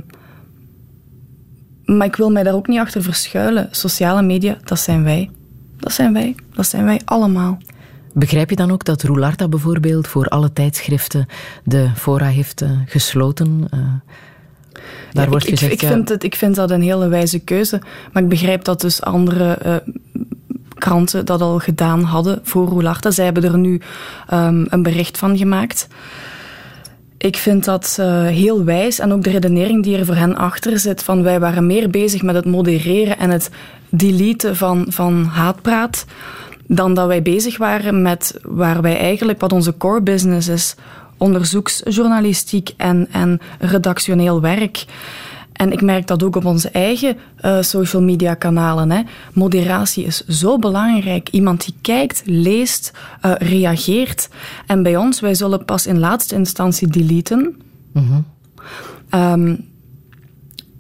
maar 1.86 2.08
ik 2.08 2.16
wil 2.16 2.32
mij 2.32 2.44
daar 2.44 2.54
ook 2.54 2.68
niet 2.68 2.80
achter 2.80 3.04
verschuilen. 3.04 3.68
Sociale 3.72 4.22
media, 4.22 4.58
dat 4.64 4.80
zijn 4.80 5.04
wij. 5.04 5.30
Dat 5.80 5.92
zijn 5.94 6.14
wij. 6.14 6.36
Dat 6.54 6.68
zijn 6.68 6.86
wij 6.86 7.02
allemaal. 7.06 7.58
Begrijp 8.14 8.50
je 8.50 8.56
dan 8.56 8.72
ook 8.72 8.86
dat 8.86 9.04
Roularta 9.04 9.48
bijvoorbeeld 9.48 10.08
voor 10.08 10.26
alle 10.28 10.54
tijdschriften 10.54 11.26
de 11.64 11.90
fora 11.96 12.26
heeft 12.26 12.62
eh, 12.62 12.70
gesloten? 12.86 13.68
Daar 15.12 15.24
Ja, 15.24 15.30
wordt 15.30 15.46
ik, 15.46 15.52
ik- 15.52 15.58
gezegd, 15.60 15.74
ik, 15.74 15.82
ja, 15.82 15.88
vind 15.94 16.10
het, 16.10 16.24
ik 16.24 16.36
vind 16.36 16.56
dat 16.56 16.72
een 16.72 16.82
hele 16.82 17.08
wijze 17.08 17.40
keuze. 17.40 17.82
Maar 18.12 18.24
ik 18.24 18.30
begrijp 18.30 18.64
dat 18.64 18.82
dus 18.82 19.02
andere 19.02 19.54
eh, 19.54 19.76
kranten 20.78 21.26
dat 21.26 21.42
al 21.42 21.60
gedaan 21.60 22.04
hadden 22.04 22.40
voor 22.44 22.68
Roularta. 22.68 23.12
Zij 23.12 23.26
hebben 23.26 23.44
er 23.44 23.58
nu 23.58 23.82
ehm, 24.28 24.66
een 24.70 24.84
bericht 24.84 25.18
van 25.18 25.38
gemaakt. 25.38 25.88
Ik 27.18 27.38
vind 27.38 27.66
dat 27.66 27.98
eh, 28.00 28.22
heel 28.26 28.64
wijs 28.64 29.00
en 29.00 29.12
ook 29.14 29.24
de 29.24 29.30
redenering 29.30 29.84
die 29.84 29.98
er 29.98 30.06
voor 30.06 30.16
hen 30.16 30.36
achter 30.36 30.80
zit 30.80 31.04
van 31.04 31.24
wij 31.24 31.40
waren 31.40 31.66
meer 31.68 31.90
bezig 31.90 32.22
met 32.22 32.36
het 32.36 32.46
modereren 32.46 33.18
en 33.18 33.30
het 33.30 33.50
deleten 33.90 34.56
van, 34.56 34.86
van 34.90 35.24
haatpraat 35.24 36.06
dan 36.68 36.94
dat 36.94 37.08
wij 37.08 37.22
bezig 37.22 37.58
waren 37.58 38.02
met 38.02 38.40
waar 38.44 38.82
wij 38.82 38.98
eigenlijk, 38.98 39.40
wat 39.40 39.54
onze 39.54 39.78
core 39.78 40.02
business 40.02 40.48
is, 40.48 40.76
onderzoeksjournalistiek 41.18 42.74
en, 42.78 43.08
en 43.12 43.40
redactioneel 43.60 44.42
werk. 44.42 44.86
En 45.58 45.72
ik 45.72 45.82
merk 45.82 46.08
dat 46.08 46.24
ook 46.24 46.36
op 46.36 46.46
onze 46.46 46.70
eigen 46.70 47.18
eh, 47.36 47.62
social 47.62 48.02
media 48.02 48.34
kanalen. 48.34 48.92
Hè. 48.92 49.02
Moderatie 49.34 50.06
is 50.06 50.26
zo 50.26 50.58
belangrijk. 50.60 51.30
Iemand 51.30 51.66
die 51.66 51.74
kijkt, 51.82 52.22
leest, 52.26 52.92
eh, 53.22 53.32
reageert. 53.38 54.30
En 54.66 54.84
bij 54.84 54.98
ons, 54.98 55.20
wij 55.20 55.34
zullen 55.34 55.66
pas 55.66 55.88
in 55.88 56.00
laatste 56.00 56.36
instantie 56.36 56.88
deleten. 56.88 57.62
Ehm, 59.10 59.56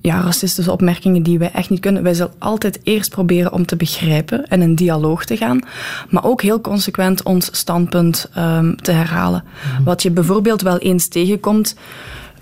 ja, 0.02 0.22
racistische 0.22 0.72
opmerkingen 0.72 1.24
die 1.24 1.40
wij 1.40 1.52
echt 1.52 1.70
niet 1.70 1.80
kunnen. 1.80 2.04
Wij 2.04 2.14
zullen 2.14 2.34
altijd 2.38 2.80
eerst 2.84 3.10
proberen 3.10 3.54
om 3.54 3.66
te 3.66 3.76
begrijpen 3.76 4.48
en 4.48 4.62
in 4.62 4.76
dialoog 4.76 5.26
te 5.26 5.38
gaan, 5.38 5.62
maar 6.10 6.26
ook 6.26 6.42
heel 6.42 6.62
consequent 6.62 7.24
ons 7.24 7.50
standpunt 7.52 8.30
ehm, 8.34 8.76
te 8.76 8.92
herhalen. 8.92 9.44
Wat 9.84 10.04
je 10.04 10.12
bijvoorbeeld 10.12 10.62
wel 10.62 10.78
eens 10.78 11.08
tegenkomt, 11.08 11.76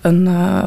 een 0.06 0.28
eh, 0.28 0.64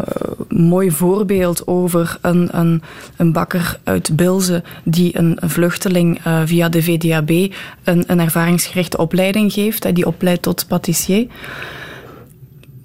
mooi 0.48 0.90
voorbeeld 0.90 1.66
over 1.66 2.18
een, 2.20 2.58
een, 2.58 2.82
een 3.16 3.32
bakker 3.32 3.78
uit 3.84 4.16
Bilze 4.16 4.62
die 4.84 5.18
een 5.18 5.38
vluchteling 5.40 6.20
eh, 6.24 6.42
via 6.44 6.68
de 6.68 6.82
VDAB 6.82 7.30
een, 7.30 8.04
een 8.06 8.20
ervaringsgerichte 8.20 8.98
opleiding 8.98 9.52
geeft, 9.52 9.94
die 9.94 10.06
opleidt 10.06 10.42
tot 10.42 10.66
patissier. 10.68 11.26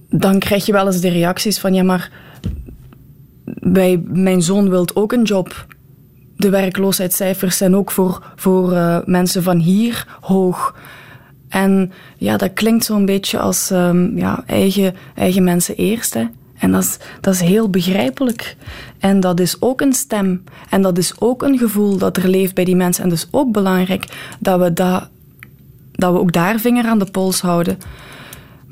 Dan 0.10 0.40
krijg 0.40 0.66
je 0.66 0.72
wel 0.72 0.86
eens 0.86 1.02
de 1.02 1.10
reacties 1.10 1.60
van 1.60 1.74
ja, 1.74 1.84
maar 1.84 2.12
wij, 3.46 4.04
mijn 4.06 4.42
zoon 4.42 4.70
wil 4.70 4.88
ook 4.94 5.12
een 5.12 5.24
job. 5.24 5.66
De 6.38 6.50
werkloosheidscijfers 6.50 7.58
zijn 7.58 7.76
ook 7.76 7.92
voor, 7.92 8.24
voor 8.36 8.72
eh, 8.72 8.98
mensen 9.06 9.44
van 9.44 9.58
hier 9.58 10.08
hoog. 10.22 10.76
En 11.50 11.92
ja, 12.18 12.38
dat 12.38 12.54
klinkt 12.54 12.86
zo'n 12.86 13.06
beetje 13.06 13.40
als 13.40 13.72
ehm, 13.72 14.18
ja, 14.18 14.44
eigen, 14.46 14.96
eigen 15.16 15.44
mensen 15.44 15.76
eerst. 15.76 16.14
Hè. 16.14 16.26
En 16.58 16.72
dat 16.72 16.84
is, 16.84 16.98
dat 17.22 17.34
is 17.34 17.42
heel 17.42 17.70
begrijpelijk. 17.70 18.56
En 19.00 19.20
dat 19.20 19.40
is 19.40 19.62
ook 19.62 19.82
een 19.82 19.94
stem. 19.94 20.44
En 20.70 20.82
dat 20.82 20.98
is 20.98 21.14
ook 21.20 21.44
een 21.44 21.58
gevoel 21.58 21.98
dat 21.98 22.18
er 22.18 22.30
leeft 22.30 22.56
bij 22.56 22.64
die 22.64 22.76
mensen. 22.76 23.04
En 23.04 23.12
is 23.12 23.28
ook 23.32 23.52
belangrijk 23.52 24.06
dat 24.40 24.60
we, 24.60 24.74
dat, 24.74 25.10
dat 25.92 26.14
we 26.14 26.20
ook 26.20 26.34
daar 26.34 26.60
vinger 26.60 26.86
aan 26.86 27.00
de 27.00 27.12
pols 27.12 27.42
houden. 27.42 27.78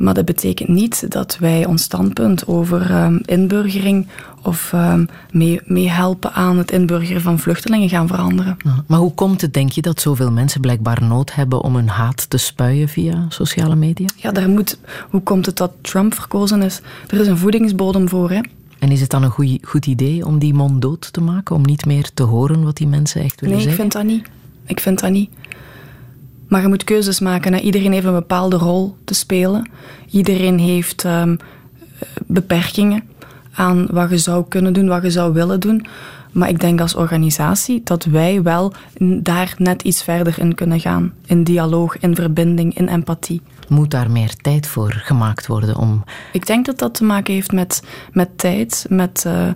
Maar 0.01 0.13
dat 0.13 0.25
betekent 0.25 0.69
niet 0.69 1.11
dat 1.11 1.37
wij 1.39 1.65
ons 1.65 1.83
standpunt 1.83 2.47
over 2.47 2.91
ehm, 2.91 3.19
inburgering 3.25 4.07
of 4.43 4.73
mee- 5.31 5.59
meehelpen 5.65 6.33
aan 6.33 6.57
het 6.57 6.71
inburgeren 6.71 7.21
van 7.21 7.39
vluchtelingen 7.39 7.89
gaan 7.89 8.07
veranderen. 8.07 8.57
Maar 8.87 8.99
hoe 8.99 9.13
komt 9.13 9.41
het, 9.41 9.53
denk 9.53 9.71
je, 9.71 9.81
dat 9.81 10.01
zoveel 10.01 10.31
mensen 10.31 10.61
blijkbaar 10.61 11.03
nood 11.03 11.33
hebben 11.35 11.61
om 11.61 11.75
hun 11.75 11.87
haat 11.87 12.29
te 12.29 12.37
spuien 12.37 12.89
via 12.89 13.25
sociale 13.29 13.75
media? 13.75 14.07
Ja, 14.15 14.31
daar 14.31 14.49
moet, 14.49 14.79
hoe 15.09 15.21
komt 15.21 15.45
het 15.45 15.57
dat 15.57 15.71
Trump 15.81 16.13
verkozen 16.13 16.61
is? 16.61 16.81
Er 17.07 17.19
is 17.19 17.27
een 17.27 17.37
voedingsbodem 17.37 18.09
voor. 18.09 18.29
Hè? 18.31 18.39
En 18.79 18.91
is 18.91 19.01
het 19.01 19.09
dan 19.09 19.23
een 19.23 19.29
goeie- 19.29 19.59
goed 19.61 19.85
idee 19.85 20.25
om 20.25 20.39
die 20.39 20.53
mond 20.53 20.81
dood 20.81 21.13
te 21.13 21.21
maken? 21.21 21.55
Om 21.55 21.61
niet 21.65 21.85
meer 21.85 22.09
te 22.13 22.23
horen 22.23 22.63
wat 22.63 22.77
die 22.77 22.87
mensen 22.87 23.21
echt 23.21 23.41
willen 23.41 23.55
Nee, 23.57 23.65
ik 23.65 23.71
zeggen? 23.75 23.91
vind 23.91 24.05
dat 24.05 24.13
niet. 24.15 24.29
Ik 24.65 24.79
vind 24.79 24.99
dat 24.99 25.11
niet. 25.11 25.29
Maar 26.51 26.61
je 26.61 26.67
moet 26.67 26.83
keuzes 26.83 27.19
maken. 27.19 27.53
Hè. 27.53 27.59
Iedereen 27.59 27.91
heeft 27.91 28.05
een 28.05 28.13
bepaalde 28.13 28.55
rol 28.55 28.95
te 29.03 29.13
spelen. 29.13 29.69
Iedereen 30.09 30.59
heeft 30.59 31.05
ehm, 31.05 31.31
eh, 31.31 32.07
beperkingen 32.25 33.03
aan 33.53 33.87
wat 33.91 34.09
je 34.09 34.17
zou 34.17 34.45
kunnen 34.47 34.73
doen, 34.73 34.87
wat 34.87 35.03
je 35.03 35.11
zou 35.11 35.33
willen 35.33 35.59
doen. 35.59 35.85
Maar 36.31 36.49
ik 36.49 36.59
denk 36.59 36.81
als 36.81 36.95
organisatie 36.95 37.81
dat 37.83 38.03
wij 38.03 38.41
wel 38.41 38.73
daar 38.99 39.53
net 39.57 39.81
iets 39.81 40.03
verder 40.03 40.39
in 40.39 40.55
kunnen 40.55 40.79
gaan. 40.79 41.13
In 41.25 41.43
dialoog, 41.43 41.97
in 41.97 42.15
verbinding, 42.15 42.77
in 42.77 42.87
empathie. 42.87 43.41
Moet 43.67 43.91
daar 43.91 44.11
meer 44.11 44.35
tijd 44.35 44.67
voor 44.67 44.91
gemaakt 44.91 45.47
worden 45.47 45.75
om... 45.75 46.03
Ik 46.31 46.47
denk 46.47 46.65
dat 46.65 46.79
dat 46.79 46.93
te 46.93 47.03
maken 47.03 47.33
heeft 47.33 47.51
met, 47.51 47.83
met 48.11 48.37
tijd, 48.37 48.85
met 48.89 49.25
eh, 49.25 49.47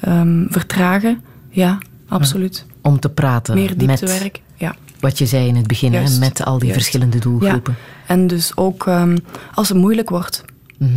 ehm, 0.00 0.46
vertragen. 0.48 1.22
Ja, 1.48 1.78
absoluut. 2.08 2.66
om 2.82 3.00
te 3.00 3.08
praten 3.08 3.54
Meer 3.54 3.68
met 3.68 3.78
dieptewerk. 3.78 4.40
Ja. 4.54 4.74
Wat 5.00 5.18
je 5.18 5.26
zei 5.26 5.48
in 5.48 5.56
het 5.56 5.66
begin, 5.66 5.94
hè, 5.94 6.18
met 6.18 6.44
al 6.44 6.58
die 6.58 6.68
juist. 6.68 6.82
verschillende 6.82 7.18
doelgroepen. 7.18 7.76
Ja. 7.78 8.14
En 8.14 8.26
dus 8.26 8.56
ook 8.56 8.86
ehm, 8.86 9.16
als 9.54 9.68
het 9.68 9.78
moeilijk 9.78 10.08
wordt. 10.08 10.44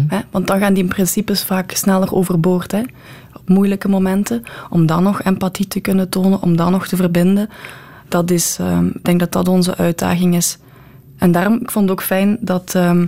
Hè? 0.08 0.20
Want 0.32 0.48
dan 0.48 0.60
gaan 0.60 0.74
die 0.74 0.86
principes 0.86 1.44
vaak 1.44 1.72
sneller 1.72 2.14
overboord. 2.14 2.72
Hè? 2.72 2.82
Op 3.34 3.50
moeilijke 3.50 3.88
momenten. 3.88 4.44
Om 4.70 4.86
dan 4.86 5.04
nog 5.04 5.22
empathie 5.22 5.68
te 5.68 5.80
kunnen 5.80 6.10
tonen, 6.10 6.42
om 6.42 6.56
dan 6.56 6.72
nog 6.72 6.88
te 6.88 6.96
verbinden. 6.96 7.50
Dat 8.08 8.32
is, 8.32 8.58
ehm, 8.60 8.88
ik 8.88 9.04
denk 9.04 9.20
dat 9.20 9.32
dat 9.32 9.48
onze 9.48 9.78
uitdaging 9.78 10.36
is. 10.36 10.58
En 11.18 11.32
daarom, 11.32 11.54
ik 11.62 11.72
vond 11.72 11.90
het 11.90 12.00
ook 12.00 12.06
fijn 12.06 12.38
dat 12.42 12.76
ehm, 12.76 13.06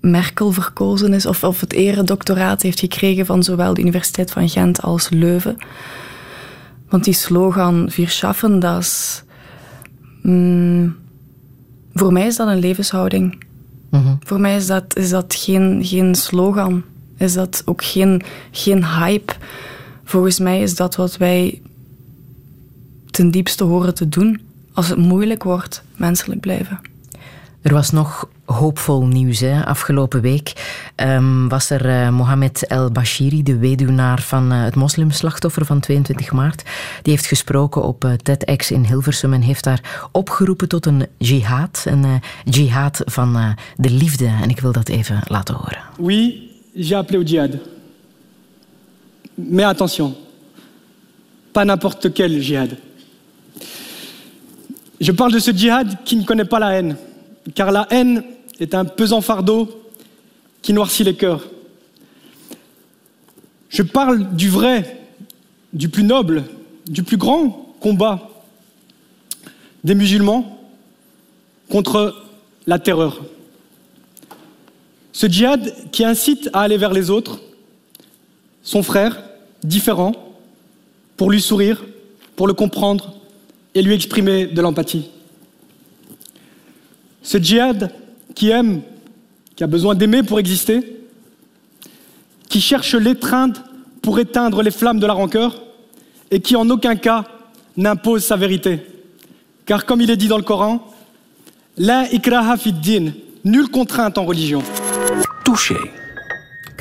Merkel 0.00 0.52
verkozen 0.52 1.12
is, 1.12 1.26
of, 1.26 1.44
of 1.44 1.60
het 1.60 1.72
eredoctoraat 1.72 2.62
heeft 2.62 2.80
gekregen 2.80 3.26
van 3.26 3.42
zowel 3.42 3.74
de 3.74 3.80
Universiteit 3.80 4.30
van 4.30 4.48
Gent 4.48 4.82
als 4.82 5.08
Leuven. 5.08 5.56
Want 6.92 7.04
die 7.04 7.14
slogan, 7.14 7.88
Wir 7.96 8.08
schaffen 8.08 8.60
das, 8.60 9.22
mm, 10.22 10.94
voor 11.94 12.12
mij 12.12 12.26
is 12.26 12.36
dat 12.36 12.48
een 12.48 12.58
levenshouding. 12.58 13.44
Mhm. 13.90 14.14
Voor 14.20 14.40
mij 14.40 14.56
is 14.56 14.66
dat, 14.66 14.96
is 14.96 15.10
dat 15.10 15.34
geen, 15.34 15.84
geen 15.84 16.14
slogan. 16.14 16.82
Is 17.16 17.32
dat 17.32 17.62
ook 17.64 17.84
geen, 17.84 18.22
geen 18.50 18.84
hype. 18.86 19.32
Volgens 20.04 20.38
mij 20.38 20.62
is 20.62 20.74
dat 20.74 20.96
wat 20.96 21.16
wij 21.16 21.60
ten 23.10 23.30
diepste 23.30 23.64
horen 23.64 23.94
te 23.94 24.08
doen. 24.08 24.40
Als 24.72 24.88
het 24.88 24.98
moeilijk 24.98 25.42
wordt, 25.42 25.82
menselijk 25.96 26.40
blijven. 26.40 26.80
Er 27.62 27.72
was 27.72 27.90
nog 27.90 28.28
hoopvol 28.44 29.06
nieuws. 29.06 29.40
Hè. 29.40 29.64
Afgelopen 29.64 30.20
week 30.20 30.52
ehm, 30.94 31.48
was 31.48 31.70
er 31.70 31.88
eh, 31.88 32.08
Mohamed 32.08 32.66
El 32.66 32.90
Bashiri, 32.90 33.42
de 33.42 33.58
weduwnaar 33.58 34.22
van 34.22 34.52
eh, 34.52 34.62
het 34.62 34.74
moslimslachtoffer 34.74 35.64
van 35.64 35.80
22 35.80 36.32
maart. 36.32 36.62
Die 37.02 37.12
heeft 37.12 37.26
gesproken 37.26 37.82
op 37.82 38.04
eh, 38.04 38.12
TEDx 38.12 38.70
in 38.70 38.84
Hilversum 38.84 39.32
en 39.32 39.40
heeft 39.40 39.64
daar 39.64 40.08
opgeroepen 40.12 40.68
tot 40.68 40.86
een 40.86 41.06
jihad. 41.18 41.84
Een 41.88 42.20
jihad 42.44 43.02
van 43.04 43.56
de 43.76 43.90
liefde. 43.90 44.26
En 44.42 44.50
ik 44.50 44.60
wil 44.60 44.72
dat 44.72 44.88
even 44.88 45.20
laten 45.26 45.54
horen. 45.54 45.82
Oui, 45.98 46.50
j'ai 46.74 46.96
appelé 46.96 47.16
au 47.16 47.24
djihad. 47.24 47.50
Mais 49.34 49.66
attention, 49.66 50.14
pas 51.52 51.64
n'importe 51.64 52.12
quel 52.12 52.40
djihad. 52.40 52.70
Je 54.96 55.12
parle 55.12 55.32
de 55.32 55.40
ce 55.40 55.52
djihad 55.52 55.96
qui 56.04 56.16
ne 56.16 56.24
connaît 56.24 56.48
pas 56.48 56.60
la 56.60 56.70
haine, 56.70 56.96
car 57.54 57.72
la 57.72 57.86
haine 57.90 58.24
est 58.60 58.74
un 58.74 58.84
pesant 58.84 59.20
fardeau 59.20 59.68
qui 60.62 60.72
noircit 60.72 61.04
les 61.04 61.14
cœurs. 61.14 61.48
Je 63.68 63.82
parle 63.82 64.34
du 64.34 64.48
vrai, 64.48 65.00
du 65.72 65.88
plus 65.88 66.04
noble, 66.04 66.44
du 66.86 67.02
plus 67.02 67.16
grand 67.16 67.74
combat 67.80 68.28
des 69.82 69.94
musulmans 69.94 70.60
contre 71.68 72.14
la 72.66 72.78
terreur. 72.78 73.22
Ce 75.12 75.26
djihad 75.26 75.90
qui 75.90 76.04
incite 76.04 76.48
à 76.52 76.60
aller 76.60 76.76
vers 76.76 76.92
les 76.92 77.10
autres, 77.10 77.40
son 78.62 78.82
frère, 78.82 79.22
différent, 79.64 80.12
pour 81.16 81.30
lui 81.30 81.40
sourire, 81.40 81.84
pour 82.36 82.46
le 82.46 82.54
comprendre 82.54 83.14
et 83.74 83.82
lui 83.82 83.94
exprimer 83.94 84.46
de 84.46 84.60
l'empathie. 84.60 85.10
Ce 87.22 87.38
djihad 87.38 87.92
qui 88.34 88.50
aime, 88.50 88.82
qui 89.56 89.64
a 89.64 89.66
besoin 89.66 89.94
d'aimer 89.94 90.22
pour 90.22 90.38
exister, 90.38 91.00
qui 92.48 92.60
cherche 92.60 92.94
l'étreinte 92.94 93.62
pour 94.02 94.18
éteindre 94.18 94.62
les 94.62 94.70
flammes 94.70 94.98
de 94.98 95.06
la 95.06 95.12
rancœur 95.12 95.62
et 96.30 96.40
qui 96.40 96.56
en 96.56 96.68
aucun 96.70 96.96
cas 96.96 97.24
n'impose 97.76 98.24
sa 98.24 98.36
vérité. 98.36 98.80
Car 99.64 99.86
comme 99.86 100.00
il 100.00 100.10
est 100.10 100.16
dit 100.16 100.28
dans 100.28 100.36
le 100.36 100.42
Coran, 100.42 100.86
La 101.78 102.06
nulle 103.44 103.68
contrainte 103.70 104.18
en 104.18 104.24
religion. 104.24 104.62
Touché. 105.44 105.76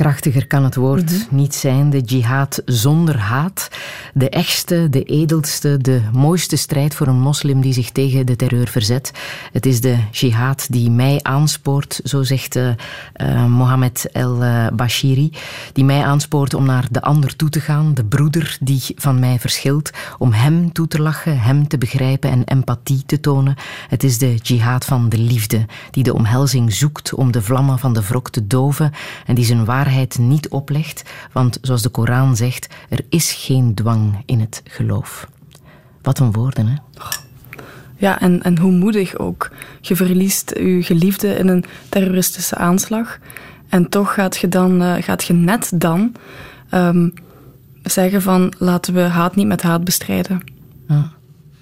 Krachtiger 0.02 0.48
kan 0.48 0.64
het 0.64 0.76
woord 0.76 1.32
niet 1.32 1.56
zijn. 1.56 1.90
De 1.90 2.00
jihad 2.00 2.62
zonder 2.66 3.18
haat. 3.18 3.68
De 4.14 4.30
echtste, 4.30 4.88
de 4.90 5.04
edelste, 5.04 5.78
de 5.78 6.02
mooiste 6.14 6.56
strijd 6.56 6.96
voor 6.96 7.08
een 7.08 7.20
moslim 7.20 7.62
die 7.62 7.74
zich 7.74 7.92
tegen 7.92 8.26
de 8.26 8.36
terreur 8.36 8.68
verzet. 8.68 9.12
Het 9.52 9.66
is 9.66 9.82
de 9.82 9.98
jihad 10.12 10.68
die 10.70 10.92
mij 10.92 11.20
aanspoort, 11.22 12.00
zo 12.04 12.24
zegt 12.24 12.56
eh, 12.56 12.70
eh, 13.14 13.46
Mohammed 13.46 14.10
El 14.12 14.44
eh, 14.44 14.68
Bashiri. 14.74 15.34
Die 15.74 15.86
mij 15.86 16.04
aanspoort 16.04 16.54
om 16.54 16.66
naar 16.66 16.88
de 16.92 17.02
ander 17.02 17.36
toe 17.36 17.50
te 17.50 17.60
gaan, 17.60 17.94
de 17.94 18.06
broeder 18.06 18.58
die 18.60 18.82
van 18.96 19.20
mij 19.20 19.40
verschilt. 19.40 19.92
Om 20.18 20.32
hem 20.32 20.72
toe 20.72 20.88
te 20.88 21.02
lachen, 21.02 21.40
hem 21.40 21.68
te 21.68 21.78
begrijpen 21.78 22.30
en 22.30 22.44
empathie 22.44 23.04
te 23.06 23.20
tonen. 23.20 23.56
Het 23.88 24.04
is 24.04 24.18
de 24.18 24.36
jihad 24.36 24.86
van 24.86 25.10
de 25.10 25.18
liefde, 25.18 25.66
die 25.92 26.04
de 26.04 26.14
omhelzing 26.14 26.74
zoekt 26.74 27.14
om 27.14 27.32
de 27.32 27.42
vlammen 27.42 27.80
van 27.80 27.94
de 27.94 28.02
wrok 28.02 28.30
te 28.30 28.48
doven 28.48 28.92
en 29.26 29.36
die 29.36 29.46
zijn 29.46 29.66
waarheid 29.66 29.90
niet 30.20 30.50
oplegt, 30.50 31.04
want 31.32 31.58
zoals 31.62 31.82
de 31.82 31.90
Koran 31.90 32.36
zegt, 32.36 32.68
er 32.90 33.00
is 33.10 33.32
geen 33.32 33.74
dwang 33.74 34.24
in 34.26 34.40
het 34.40 34.62
geloof. 34.66 35.28
Wat 36.02 36.20
een 36.20 36.32
woorden, 36.32 36.68
hè? 36.68 36.76
Ja, 37.98 38.20
en, 38.20 38.44
en 38.44 38.58
hoe 38.58 38.72
moedig 38.72 39.18
ook. 39.18 39.52
Je 39.82 39.96
verliest 39.96 40.52
je 40.56 40.84
geliefde 40.84 41.28
in 41.36 41.48
een 41.48 41.66
terroristische 41.90 42.56
aanslag. 42.56 43.20
En 43.70 43.90
toch 43.90 44.14
gaat 44.14 44.38
je, 44.38 44.48
dan, 44.48 44.82
eh, 44.82 45.04
gaat 45.04 45.24
je 45.24 45.34
net 45.34 45.72
dan 45.76 46.16
ehm, 46.70 47.10
zeggen 47.84 48.22
van 48.22 48.54
laten 48.58 48.94
we 48.94 49.02
haat 49.02 49.36
niet 49.36 49.48
met 49.48 49.62
haat 49.62 49.84
bestrijden. 49.84 50.44
Ja. 50.88 51.12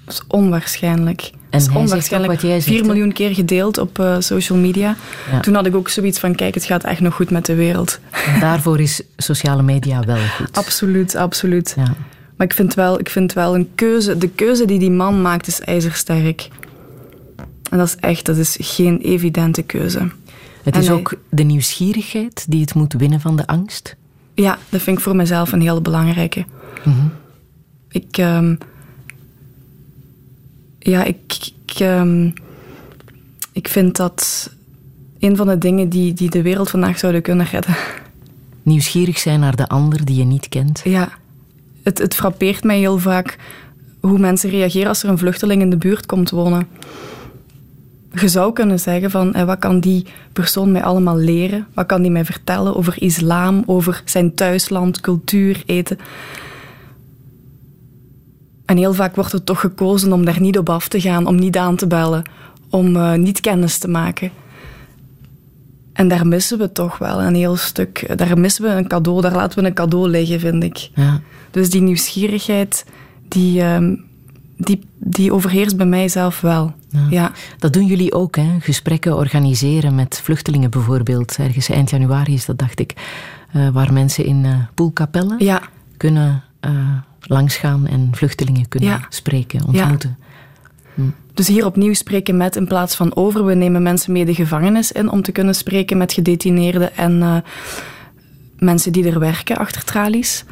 Dat 0.10 0.22
is 0.22 0.28
onwaarschijnlijk. 0.28 1.22
En 1.22 1.40
dat 1.50 1.62
is 1.62 1.70
onwaarschijnlijk. 1.76 2.34
wat 2.34 2.42
jij 2.42 2.60
zegt, 2.60 2.66
4 2.76 2.80
hè? 2.82 2.86
miljoen 2.88 3.12
keer 3.14 3.34
gedeeld 3.34 3.78
op 3.78 4.00
eh, 4.00 4.16
social 4.20 4.58
media. 4.58 4.96
Ja. 5.32 5.40
Toen 5.40 5.54
had 5.54 5.66
ik 5.66 5.76
ook 5.76 5.90
zoiets 5.90 6.20
van, 6.20 6.36
kijk, 6.36 6.54
het 6.54 6.64
gaat 6.66 6.84
echt 6.84 7.00
nog 7.00 7.14
goed 7.16 7.30
met 7.30 7.46
de 7.46 7.56
wereld. 7.56 8.00
En 8.26 8.40
daarvoor 8.40 8.80
is 8.80 9.02
sociale 9.18 9.62
media 9.62 10.00
wel 10.00 10.18
goed. 10.38 10.58
Absoluut, 10.58 11.16
absoluut. 11.16 11.74
Ja. 11.78 11.94
Maar 12.36 12.48
ik 12.48 12.54
vind 12.54 12.74
wel, 12.74 13.00
ik 13.00 13.10
vind 13.10 13.34
wel 13.34 13.56
een 13.56 13.70
keuze. 13.76 14.18
De 14.18 14.30
keuze 14.30 14.66
die 14.66 14.80
die 14.80 14.92
man 14.92 15.22
maakt 15.22 15.48
is 15.48 15.62
ijzersterk. 15.62 16.50
En 17.72 17.78
dat 17.78 17.88
is 17.88 17.96
echt, 17.96 18.26
dat 18.26 18.38
is 18.38 18.58
geen 18.60 19.00
evidente 19.02 19.62
keuze. 19.62 20.00
Het 20.64 20.74
En 20.74 20.82
is 20.82 20.88
hij- 20.88 20.96
ook 20.96 21.14
de 21.30 21.44
nieuwsgierigheid 21.44 22.46
die 22.50 22.62
het 22.62 22.74
moet 22.74 22.94
winnen 22.94 23.20
van 23.22 23.36
de 23.36 23.48
angst. 23.48 23.96
Ja, 24.34 24.58
dat 24.70 24.82
vind 24.82 24.98
ik 24.98 25.04
voor 25.04 25.16
mezelf 25.16 25.52
een 25.52 25.62
heel 25.62 25.82
belangrijke. 25.82 26.46
Ik, 27.90 28.18
ehm, 28.18 28.56
ja, 30.80 31.04
ik, 31.04 31.52
ik, 31.66 31.80
ehm, 31.80 32.30
ik 33.52 33.68
vind 33.68 33.96
dat 33.96 34.50
een 35.20 35.36
van 35.36 35.48
de 35.48 35.58
dingen 35.58 35.90
die, 35.90 36.14
die 36.14 36.30
de 36.30 36.42
wereld 36.42 36.70
vandaag 36.70 37.00
zouden 37.00 37.22
kunnen 37.22 37.46
redden. 37.46 37.76
Nieuwsgierig 38.64 39.20
zijn 39.20 39.40
naar 39.40 39.56
de 39.56 39.68
ander 39.68 40.06
die 40.06 40.16
je 40.16 40.24
niet 40.24 40.50
kent. 40.50 40.82
Ja, 40.84 41.10
het, 41.84 41.98
het 41.98 42.16
frappeert 42.16 42.64
mij 42.64 42.78
heel 42.78 42.98
vaak 42.98 43.38
hoe 44.00 44.20
mensen 44.20 44.50
reageren 44.50 44.88
als 44.88 45.04
er 45.04 45.10
een 45.10 45.18
vluchteling 45.18 45.62
in 45.62 45.70
de 45.70 45.78
buurt 45.78 46.06
komt 46.06 46.30
wonen. 46.30 46.68
Je 48.14 48.28
zou 48.28 48.54
kunnen 48.54 48.80
zeggen 48.80 49.12
van, 49.12 49.34
eh, 49.34 49.44
wat 49.44 49.60
kan 49.60 49.80
die 49.80 50.06
persoon 50.34 50.72
mij 50.72 50.84
allemaal 50.84 51.18
leren? 51.18 51.68
Wat 51.74 51.86
kan 51.86 52.02
die 52.02 52.12
mij 52.12 52.26
vertellen 52.26 52.76
over 52.76 53.02
islam, 53.02 53.64
over 53.66 54.02
zijn 54.06 54.36
thuisland, 54.36 55.02
cultuur, 55.02 55.64
eten? 55.66 56.00
En 58.70 58.78
heel 58.78 58.94
vaak 58.94 59.16
wordt 59.16 59.34
er 59.34 59.44
toch 59.44 59.60
gekozen 59.60 60.14
om 60.14 60.26
daar 60.26 60.42
niet 60.42 60.58
op 60.58 60.70
af 60.70 60.88
te 60.88 61.02
gaan, 61.02 61.28
om 61.28 61.36
niet 61.36 61.58
aan 61.58 61.76
te 61.76 61.88
bellen, 61.88 62.24
om 62.70 62.96
eh, 62.96 63.14
niet 63.14 63.40
kennis 63.42 63.78
te 63.78 63.88
maken. 63.88 64.32
En 65.94 66.08
daar 66.08 66.28
missen 66.28 66.58
we 66.58 66.72
toch 66.72 66.98
wel 66.98 67.22
een 67.22 67.36
heel 67.36 67.56
stuk. 67.56 68.18
Daar 68.18 68.38
missen 68.40 68.64
we 68.64 68.70
een 68.70 68.88
cadeau, 68.88 69.22
daar 69.22 69.32
laten 69.36 69.60
we 69.62 69.68
een 69.68 69.74
cadeau 69.74 70.10
liggen, 70.10 70.40
vind 70.40 70.64
ik. 70.64 70.90
Ja. 70.96 71.22
Dus 71.52 71.70
die 71.70 71.82
nieuwsgierigheid, 71.82 72.86
die, 73.28 73.62
ehm, 73.62 73.96
die, 74.58 74.80
die 74.98 75.34
overheerst 75.34 75.78
bij 75.78 75.86
mij 75.86 76.08
zelf 76.10 76.42
wel. 76.42 76.74
Ja. 77.10 77.32
Dat 77.58 77.74
doen 77.74 77.86
jullie 77.86 78.14
ook, 78.14 78.36
hè? 78.36 78.58
gesprekken 78.60 79.16
organiseren 79.16 79.96
met 79.96 80.22
vluchtelingen 80.24 80.70
bijvoorbeeld. 80.72 81.36
Ergens 81.38 81.70
eind 81.70 81.90
januari 81.90 82.34
is 82.34 82.46
dat, 82.46 82.58
dacht 82.58 82.80
ik. 82.80 82.94
eh, 83.52 83.70
waar 83.70 83.94
mensen 83.94 84.26
in 84.26 84.46
eh 84.46 84.54
Poelkapelle 84.76 85.36
Ja. 85.38 85.62
kunnen 85.98 86.44
eh, 87.22 87.28
langsgaan 87.30 87.88
en 87.88 88.10
vluchtelingen 88.12 88.68
kunnen 88.68 88.90
Ja. 88.90 89.00
spreken, 89.10 89.66
ontmoeten. 89.66 90.18
Dus 91.34 91.48
hier 91.48 91.66
opnieuw 91.66 91.94
spreken 91.94 92.38
met 92.38 92.56
in 92.56 92.68
plaats 92.68 92.96
van 92.96 93.16
over. 93.16 93.46
We 93.46 93.54
nemen 93.54 93.82
mensen 93.84 94.12
mee 94.12 94.26
de 94.26 94.34
gevangenis 94.34 94.92
in 94.92 95.10
om 95.12 95.22
te 95.22 95.32
kunnen 95.32 95.56
spreken 95.56 95.98
met 95.98 96.14
gedetineerden 96.14 96.96
en 96.98 97.22
eh, 97.22 97.36
mensen 98.58 98.92
die 98.92 99.08
er 99.12 99.20
werken 99.20 99.58
achter 99.58 99.84
tralies. 99.84 100.44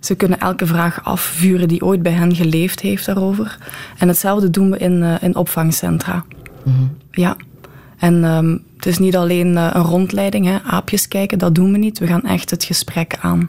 Ze 0.00 0.14
kunnen 0.14 0.38
elke 0.38 0.66
vraag 0.66 1.04
afvuren 1.04 1.68
die 1.68 1.82
ooit 1.84 2.02
bij 2.02 2.12
hen 2.12 2.34
geleefd 2.34 2.80
heeft 2.80 3.06
daarover. 3.06 3.58
En 3.98 4.08
hetzelfde 4.08 4.50
doen 4.50 4.70
we 4.70 4.78
in, 4.78 5.02
eh, 5.02 5.14
in 5.20 5.36
opvangcentra. 5.36 6.24
Ja. 7.10 7.36
En 7.98 8.24
ehm, 8.24 8.56
het 8.76 8.86
is 8.86 8.98
niet 8.98 9.16
alleen 9.16 9.56
eh, 9.56 9.70
een 9.72 9.82
rondleiding, 9.82 10.46
hè, 10.46 10.58
aapjes 10.62 11.08
kijken, 11.08 11.38
dat 11.38 11.54
doen 11.54 11.72
we 11.72 11.78
niet. 11.78 11.98
We 11.98 12.06
gaan 12.06 12.22
echt 12.22 12.50
het 12.50 12.64
gesprek 12.64 13.16
aan. 13.20 13.48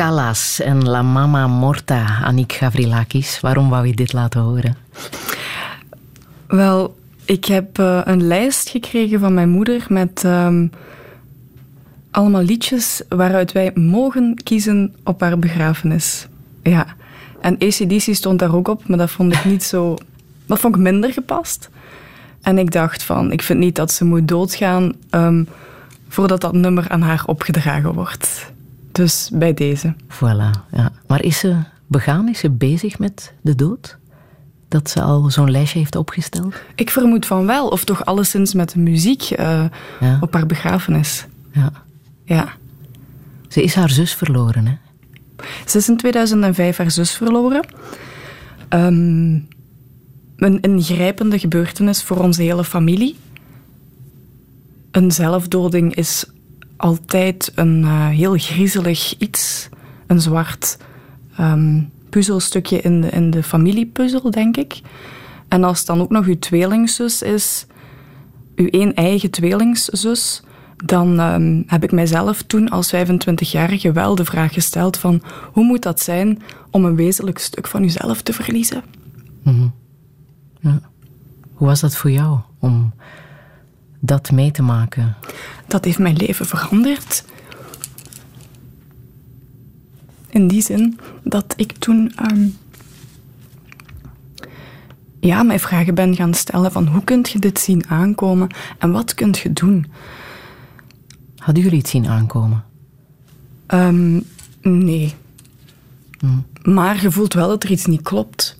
Callas 0.00 0.60
en 0.60 0.88
La 0.88 1.02
Mama 1.02 1.46
Morta, 1.46 2.20
Annick 2.24 2.52
Gavrilakis. 2.52 3.40
Waarom 3.40 3.68
wou 3.68 3.86
je 3.86 3.94
dit 3.94 4.12
laten 4.12 4.40
horen? 4.40 4.76
Wel, 6.46 6.98
ik 7.24 7.44
heb 7.44 7.78
eh, 7.78 8.00
een 8.04 8.26
lijst 8.26 8.68
gekregen 8.68 9.20
van 9.20 9.34
mijn 9.34 9.48
moeder 9.48 9.84
met 9.88 10.24
ehm, 10.24 10.66
allemaal 12.10 12.42
liedjes 12.42 13.02
waaruit 13.08 13.52
wij 13.52 13.70
mogen 13.74 14.34
kiezen 14.42 14.94
op 15.04 15.20
haar 15.20 15.38
begrafenis. 15.38 16.26
Ja. 16.62 16.86
En 17.40 17.58
ACDC 17.58 18.14
stond 18.14 18.38
daar 18.38 18.54
ook 18.54 18.68
op, 18.68 18.88
maar 18.88 18.98
dat 18.98 19.10
vond 19.10 19.32
ik 19.32 19.44
niet 19.44 19.62
zo... 19.62 19.96
Dat 20.46 20.58
vond 20.58 20.74
ik 20.74 20.80
minder 20.80 21.12
gepast. 21.12 21.70
En 22.42 22.58
ik 22.58 22.70
dacht 22.70 23.02
van, 23.02 23.32
ik 23.32 23.42
vind 23.42 23.58
niet 23.58 23.76
dat 23.76 23.92
ze 23.92 24.04
moet 24.04 24.28
doodgaan 24.28 24.92
ehm, 25.10 25.44
voordat 26.08 26.40
dat 26.40 26.52
nummer 26.52 26.88
aan 26.88 27.02
haar 27.02 27.22
opgedragen 27.26 27.94
wordt. 27.94 28.52
Dus 28.92 29.30
bij 29.32 29.54
deze. 29.54 29.94
Voilà, 30.08 30.66
ja. 30.72 30.92
Maar 31.06 31.22
is 31.22 31.38
ze 31.38 31.56
begaan? 31.86 32.28
Is 32.28 32.38
ze 32.38 32.50
bezig 32.50 32.98
met 32.98 33.32
de 33.40 33.54
dood? 33.54 33.98
Dat 34.68 34.90
ze 34.90 35.02
al 35.02 35.30
zo'n 35.30 35.50
lijstje 35.50 35.78
heeft 35.78 35.96
opgesteld? 35.96 36.54
Ik 36.74 36.90
vermoed 36.90 37.26
van 37.26 37.46
wel, 37.46 37.68
of 37.68 37.84
toch 37.84 38.04
alleszins 38.04 38.54
met 38.54 38.72
de 38.72 38.78
muziek 38.78 39.22
eh, 39.22 39.64
Ja. 40.00 40.18
op 40.20 40.32
haar 40.34 40.46
begrafenis. 40.46 41.26
Ja. 41.52 41.72
Ja. 42.24 42.52
Ze 43.48 43.62
is 43.62 43.74
haar 43.74 43.90
zus 43.90 44.14
verloren, 44.14 44.66
hè? 44.66 44.74
Ze 45.66 45.78
is 45.78 45.88
in 45.88 45.96
2005 45.96 46.76
haar 46.76 46.90
zus 46.90 47.12
verloren. 47.12 47.66
Ehm, 48.68 49.38
een 50.36 50.60
ingrijpende 50.60 51.38
gebeurtenis 51.38 52.02
voor 52.02 52.16
onze 52.16 52.42
hele 52.42 52.64
familie. 52.64 53.16
Een 54.90 55.10
zelfdoding 55.10 55.94
is 55.94 56.24
altijd 56.80 57.52
een 57.54 57.84
eh, 57.84 58.08
heel 58.08 58.36
griezelig 58.36 59.14
iets. 59.18 59.68
Een 60.06 60.20
zwart 60.20 60.78
ehm, 61.36 61.82
puzzelstukje 62.10 62.80
in 62.80 63.00
de, 63.00 63.08
in 63.08 63.30
de 63.30 63.42
familiepuzzel, 63.42 64.30
denk 64.30 64.56
ik. 64.56 64.80
En 65.48 65.64
als 65.64 65.84
dan 65.84 66.00
ook 66.00 66.10
nog 66.10 66.26
uw 66.26 66.38
tweelingzus 66.38 67.22
is, 67.22 67.66
uw 68.56 68.68
één 68.68 68.94
eigen 68.94 69.30
tweelingzus, 69.30 70.42
dan 70.84 71.20
ehm, 71.20 71.62
heb 71.66 71.82
ik 71.82 71.92
mijzelf 71.92 72.42
toen 72.42 72.68
als 72.68 72.94
25-jarige 72.94 73.92
wel 73.92 74.14
de 74.14 74.24
vraag 74.24 74.52
gesteld 74.52 74.96
van 74.98 75.22
hoe 75.52 75.64
moet 75.64 75.82
dat 75.82 76.00
zijn 76.00 76.42
om 76.70 76.84
een 76.84 76.96
wezenlijk 76.96 77.38
stuk 77.38 77.66
van 77.66 77.82
uzelf 77.82 78.22
te 78.22 78.32
verliezen? 78.32 78.82
Mhm. 79.42 79.68
Ja. 80.60 80.80
Hoe 81.52 81.66
was 81.66 81.80
dat 81.80 81.96
voor 81.96 82.10
jou 82.10 82.38
om 82.58 82.92
dat 84.00 84.30
mee 84.30 84.50
te 84.50 84.62
maken? 84.62 85.16
Dat 85.66 85.84
heeft 85.84 85.98
mijn 85.98 86.16
leven 86.16 86.46
veranderd. 86.46 87.24
In 90.28 90.48
die 90.48 90.62
zin 90.62 90.98
dat 91.22 91.52
ik 91.56 91.72
toen 91.72 92.12
ehm, 92.16 92.46
ja, 95.20 95.42
mij 95.42 95.58
vragen 95.58 95.94
ben 95.94 96.16
gaan 96.16 96.34
stellen 96.34 96.72
van 96.72 96.86
hoe 96.86 97.04
kunt 97.04 97.30
je 97.30 97.38
dit 97.38 97.60
zien 97.60 97.88
aankomen 97.88 98.48
en 98.78 98.92
wat 98.92 99.14
kunt 99.14 99.38
je 99.38 99.52
doen? 99.52 99.86
Hadden 101.36 101.62
jullie 101.62 101.78
het 101.78 101.88
zien 101.88 102.08
aankomen? 102.08 102.64
Ehm, 103.66 104.20
nee. 104.62 105.14
Maar 106.62 107.02
je 107.02 107.10
voelt 107.10 107.34
wel 107.34 107.48
dat 107.48 107.62
er 107.64 107.70
iets 107.70 107.86
niet 107.86 108.02
klopt. 108.02 108.56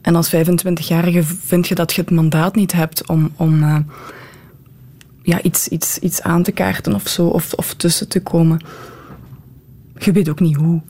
En 0.00 0.16
als 0.16 0.34
25-jarige 0.34 1.22
vind 1.22 1.68
je 1.68 1.74
dat 1.74 1.92
je 1.92 2.00
het 2.00 2.10
mandaat 2.10 2.54
niet 2.54 2.72
hebt 2.72 3.06
om, 3.06 3.30
om 3.36 3.62
eh, 3.62 3.76
ja, 5.24 5.42
iets, 5.42 5.68
iets, 5.68 5.98
iets 5.98 6.22
aan 6.22 6.42
te 6.42 6.52
kaarten 6.52 6.94
of 6.94 7.08
zo, 7.08 7.26
of, 7.26 7.52
of 7.52 7.74
tussen 7.74 8.08
te 8.08 8.22
komen. 8.22 8.64
Je 9.98 10.12
weet 10.12 10.28
ook 10.28 10.40
niet 10.40 10.56
hoe. 10.56 10.80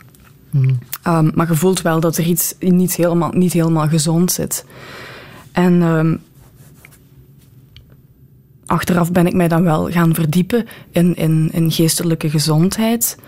Ehm, 1.02 1.30
maar 1.34 1.48
je 1.48 1.54
voelt 1.54 1.82
wel 1.82 2.00
dat 2.00 2.16
er 2.16 2.24
iets 2.24 2.54
niet 2.58 2.94
helemaal, 2.94 3.32
niet 3.32 3.52
helemaal 3.52 3.88
gezond 3.88 4.32
zit. 4.32 4.64
En 5.52 5.82
ehm, 5.82 6.16
achteraf 8.66 9.12
ben 9.12 9.26
ik 9.26 9.34
mij 9.34 9.48
dan 9.48 9.62
wel 9.62 9.90
gaan 9.90 10.14
verdiepen 10.14 10.66
in, 10.90 11.14
in, 11.16 11.48
in 11.52 11.70
geestelijke 11.70 12.30
gezondheid, 12.30 13.18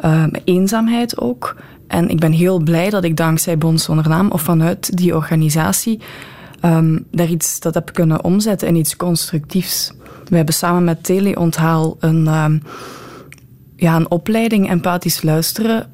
ehm, 0.00 0.30
eenzaamheid 0.44 1.18
ook. 1.18 1.56
En 1.86 2.08
ik 2.08 2.20
ben 2.20 2.32
heel 2.32 2.58
blij 2.58 2.90
dat 2.90 3.04
ik 3.04 3.16
dankzij 3.16 3.58
Bond 3.58 3.80
Zonder 3.80 4.08
Naam 4.08 4.30
of 4.30 4.42
vanuit 4.42 4.96
die 4.96 5.14
organisatie 5.14 6.00
daar 7.10 7.28
iets 7.28 7.60
dat 7.60 7.74
heb 7.74 7.92
kunnen 7.92 8.24
omzetten 8.24 8.68
in 8.68 8.74
iets 8.74 8.96
constructiefs. 8.96 9.92
We 10.28 10.36
hebben 10.36 10.54
samen 10.54 10.84
met 10.84 11.04
Teleonthaal 11.04 11.96
een, 12.00 12.26
ehm, 12.26 12.58
ja, 13.76 13.96
een 13.96 14.10
opleiding 14.10 14.70
empathisch 14.70 15.22
luisteren 15.22 15.92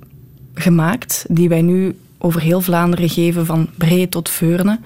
gemaakt, 0.54 1.24
die 1.28 1.48
wij 1.48 1.62
nu 1.62 1.98
over 2.18 2.40
heel 2.40 2.60
Vlaanderen 2.60 3.08
geven, 3.08 3.46
van 3.46 3.68
Bree 3.78 4.08
tot 4.08 4.28
Veurne. 4.28 4.78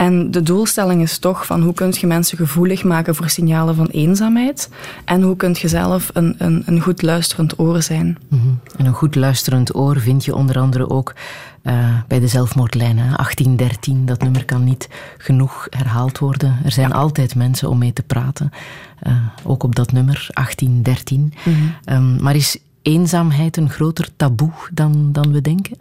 En 0.00 0.30
de 0.30 0.42
doelstelling 0.42 1.02
is 1.02 1.18
toch 1.18 1.46
van 1.46 1.62
hoe 1.62 1.74
kun 1.74 1.94
je 2.00 2.06
mensen 2.06 2.36
gevoelig 2.36 2.84
maken 2.84 3.14
voor 3.14 3.28
signalen 3.28 3.74
van 3.74 3.86
eenzaamheid 3.86 4.68
en 5.04 5.22
hoe 5.22 5.36
kun 5.36 5.56
je 5.58 5.68
zelf 5.68 6.10
een, 6.12 6.34
een, 6.38 6.62
een 6.66 6.80
goed 6.80 7.02
luisterend 7.02 7.58
oor 7.58 7.82
zijn. 7.82 8.18
Mhm. 8.28 8.48
En 8.76 8.86
een 8.86 8.92
goed 8.92 9.14
luisterend 9.14 9.74
oor 9.74 10.00
vind 10.00 10.24
je 10.24 10.34
onder 10.34 10.58
andere 10.58 10.90
ook 10.90 11.14
eh, 11.62 11.98
bij 12.08 12.20
de 12.20 12.28
zelfmoordlijn. 12.28 12.98
hè. 12.98 13.16
1813, 13.16 14.06
dat 14.06 14.22
nummer 14.22 14.44
kan 14.44 14.64
niet 14.64 14.88
genoeg 15.18 15.66
herhaald 15.70 16.18
worden. 16.18 16.58
Er 16.64 16.72
zijn 16.72 16.92
altijd 16.92 17.34
mensen 17.34 17.68
om 17.68 17.78
mee 17.78 17.92
te 17.92 18.02
praten. 18.02 18.50
Eh, 18.98 19.12
ook 19.44 19.62
op 19.62 19.74
dat 19.74 19.92
nummer, 19.92 20.28
1813. 20.34 21.32
Mhm. 21.44 21.56
Ehm, 21.84 22.22
maar 22.22 22.36
is 22.36 22.58
eenzaamheid 22.82 23.56
een 23.56 23.70
groter 23.70 24.08
taboe 24.16 24.52
dan, 24.72 25.08
dan 25.12 25.32
we 25.32 25.40
denken? 25.40 25.76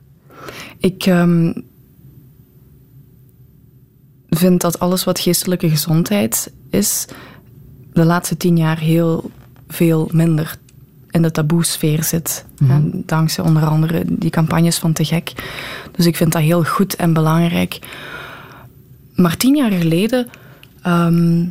Ik 0.78 1.06
ehm, 1.06 1.52
vind 4.30 4.62
dat 4.62 4.80
alles 4.80 5.04
wat 5.04 5.20
geestelijke 5.20 5.70
gezondheid 5.70 6.52
is, 6.70 7.06
de 7.94 8.06
laatste 8.06 8.38
tien 8.38 8.58
jaar 8.58 8.80
heel 8.80 9.32
veel 9.68 10.10
minder 10.14 10.58
in 11.12 11.22
de 11.22 11.32
taboesfeer 11.32 12.04
zit. 12.04 12.46
Mhm. 12.60 12.72
En 12.72 13.04
dankzij 13.06 13.44
onder 13.44 13.66
andere 13.66 14.04
die 14.08 14.30
campagnes 14.30 14.78
van 14.78 14.94
Te 14.94 15.06
Gek. 15.06 15.34
Dus 15.92 16.06
ik 16.06 16.16
vind 16.16 16.32
dat 16.32 16.42
heel 16.42 16.64
goed 16.64 16.96
en 16.96 17.14
belangrijk. 17.14 17.80
Maar 19.16 19.38
tien 19.38 19.56
jaar 19.56 19.72
geleden 19.72 20.28
ehm, 20.82 21.46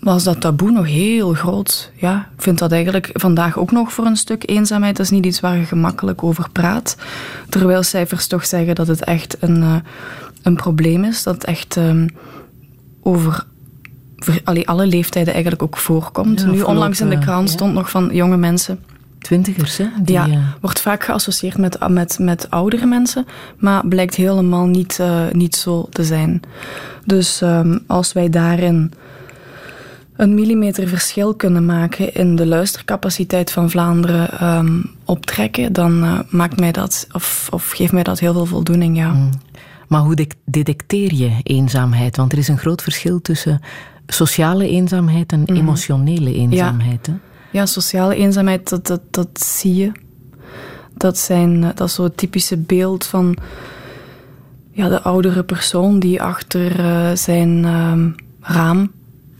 was 0.00 0.24
dat 0.24 0.40
taboe 0.40 0.70
nog 0.70 0.86
heel 0.86 1.32
groot. 1.32 1.90
Ja, 1.94 2.28
ik 2.36 2.42
vind 2.42 2.58
dat 2.58 2.72
eigenlijk 2.72 3.10
vandaag 3.12 3.58
ook 3.58 3.72
nog 3.72 3.92
voor 3.92 4.06
een 4.06 4.16
stuk 4.16 4.48
eenzaamheid. 4.48 4.96
Dat 4.96 5.06
is 5.06 5.12
niet 5.12 5.26
iets 5.26 5.40
waar 5.40 5.56
je 5.56 5.64
gemakkelijk 5.64 6.22
over 6.22 6.50
praat. 6.52 6.96
Terwijl 7.48 7.82
cijfers 7.82 8.26
toch 8.26 8.46
zeggen 8.46 8.74
dat 8.74 8.86
het 8.86 9.04
echt 9.04 9.36
een, 9.40 9.62
eh, 9.62 9.76
een 10.46 10.56
probleem 10.56 11.04
is. 11.04 11.22
Dat 11.22 11.44
echt 11.44 11.76
ehm, 11.76 12.08
over 13.02 13.44
ver- 14.16 14.40
allee, 14.44 14.68
alle 14.68 14.86
leeftijden 14.86 15.32
eigenlijk 15.32 15.62
ook 15.62 15.76
voorkomt. 15.76 16.40
Ja, 16.40 16.46
nu 16.46 16.62
onlangs 16.62 17.00
in 17.00 17.08
de 17.08 17.18
krant 17.18 17.48
ja. 17.48 17.54
stond 17.54 17.74
nog 17.74 17.90
van 17.90 18.08
jonge 18.12 18.36
mensen. 18.36 18.78
Twintigers, 19.18 19.76
hè? 19.76 19.86
Die, 20.02 20.14
ja, 20.14 20.26
eh, 20.28 20.38
wordt 20.60 20.80
vaak 20.80 21.04
geassocieerd 21.04 21.58
met, 21.58 21.88
met, 21.88 22.18
met 22.20 22.50
oudere 22.50 22.86
mensen, 22.86 23.26
maar 23.58 23.86
blijkt 23.86 24.14
helemaal 24.14 24.66
niet, 24.66 24.98
eh, 25.00 25.20
niet 25.32 25.56
zo 25.56 25.86
te 25.90 26.04
zijn. 26.04 26.40
Dus 27.04 27.40
ehm, 27.40 27.78
als 27.86 28.12
wij 28.12 28.28
daarin 28.28 28.92
een 30.16 30.34
millimeter 30.34 30.88
verschil 30.88 31.34
kunnen 31.34 31.64
maken 31.64 32.14
in 32.14 32.36
de 32.36 32.46
luistercapaciteit 32.46 33.52
van 33.52 33.70
Vlaanderen 33.70 34.30
ehm, 34.38 34.80
optrekken, 35.04 35.72
dan 35.72 36.02
eh, 36.02 36.18
maakt 36.28 36.60
mij 36.60 36.72
dat, 36.72 37.06
of, 37.12 37.48
of 37.50 37.70
geeft 37.70 37.92
mij 37.92 38.02
dat 38.02 38.18
heel 38.18 38.32
veel 38.32 38.46
voldoening, 38.46 38.96
ja. 38.96 39.12
Mm. 39.12 39.30
Maar 39.86 40.00
hoe 40.00 40.14
de- 40.14 40.28
detecteer 40.44 41.14
je 41.14 41.30
eenzaamheid? 41.42 42.16
Want 42.16 42.32
er 42.32 42.38
is 42.38 42.48
een 42.48 42.58
groot 42.58 42.82
verschil 42.82 43.20
tussen 43.20 43.60
sociale 44.06 44.68
eenzaamheid 44.68 45.32
en 45.32 45.44
emotionele 45.44 46.34
eenzaamheid. 46.34 47.06
Hè? 47.06 47.12
Ja, 47.52 47.66
sociale 47.66 48.14
eenzaamheid, 48.14 48.68
dat, 48.68 48.86
dat, 48.86 49.00
dat 49.10 49.40
zie 49.40 49.74
je. 49.74 49.92
Dat, 50.96 51.18
zijn, 51.18 51.64
eh, 51.64 51.70
dat 51.74 51.88
is 51.88 51.94
zo 51.94 52.02
het 52.02 52.16
typische 52.16 52.56
beeld 52.56 53.04
van 53.06 53.36
ja, 54.70 54.88
de 54.88 55.02
oudere 55.02 55.42
persoon 55.44 55.98
die 55.98 56.22
achter 56.22 56.80
eh, 56.80 57.10
zijn 57.14 57.64
ehm, 57.64 58.08
raam, 58.40 58.92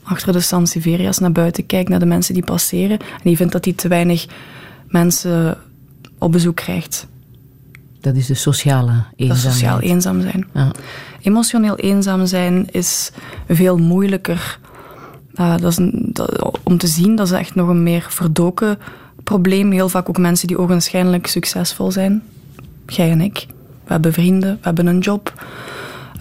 achter 0.03 0.33
de 0.33 0.39
Sanseverias, 0.39 1.17
naar 1.19 1.31
buiten 1.31 1.65
kijkt, 1.65 1.89
naar 1.89 1.99
de 1.99 2.05
mensen 2.05 2.33
die 2.33 2.43
passeren. 2.43 2.99
En 2.99 3.23
die 3.23 3.35
vindt 3.35 3.53
dat 3.53 3.65
hij 3.65 3.73
te 3.73 3.87
weinig 3.87 4.27
mensen 4.87 5.57
op 6.17 6.31
bezoek 6.31 6.55
krijgt. 6.55 7.07
Dat 8.01 8.15
is 8.15 8.25
de 8.25 8.33
sociale 8.33 8.91
Dat 8.91 9.03
eenzaamheid. 9.15 9.53
sociaal 9.53 9.79
eenzaam 9.79 10.21
zijn. 10.21 10.47
Ja. 10.53 10.71
Emotioneel 11.21 11.75
eenzaam 11.75 12.25
zijn 12.25 12.67
is 12.71 13.11
veel 13.47 13.77
moeilijker 13.77 14.59
Uh, 15.39 15.57
dat 15.57 15.71
is 15.71 15.77
een, 15.77 16.09
dat- 16.13 16.59
om 16.63 16.77
te 16.77 16.87
zien. 16.87 17.15
Dat 17.15 17.25
is 17.25 17.31
echt 17.31 17.55
nog 17.55 17.67
een 17.67 17.83
meer 17.83 18.05
verdoken 18.09 18.77
probleem. 19.23 19.71
Heel 19.71 19.89
vaak 19.89 20.09
ook 20.09 20.17
mensen 20.17 20.47
die 20.47 20.57
ogenschijnlijk 20.57 21.27
succesvol 21.27 21.91
zijn. 21.91 22.23
Jij 22.87 23.11
en 23.11 23.21
ik. 23.21 23.45
We 23.83 23.91
hebben 23.91 24.13
vrienden, 24.13 24.49
we 24.53 24.57
hebben 24.61 24.85
een 24.87 24.99
job. 24.99 25.45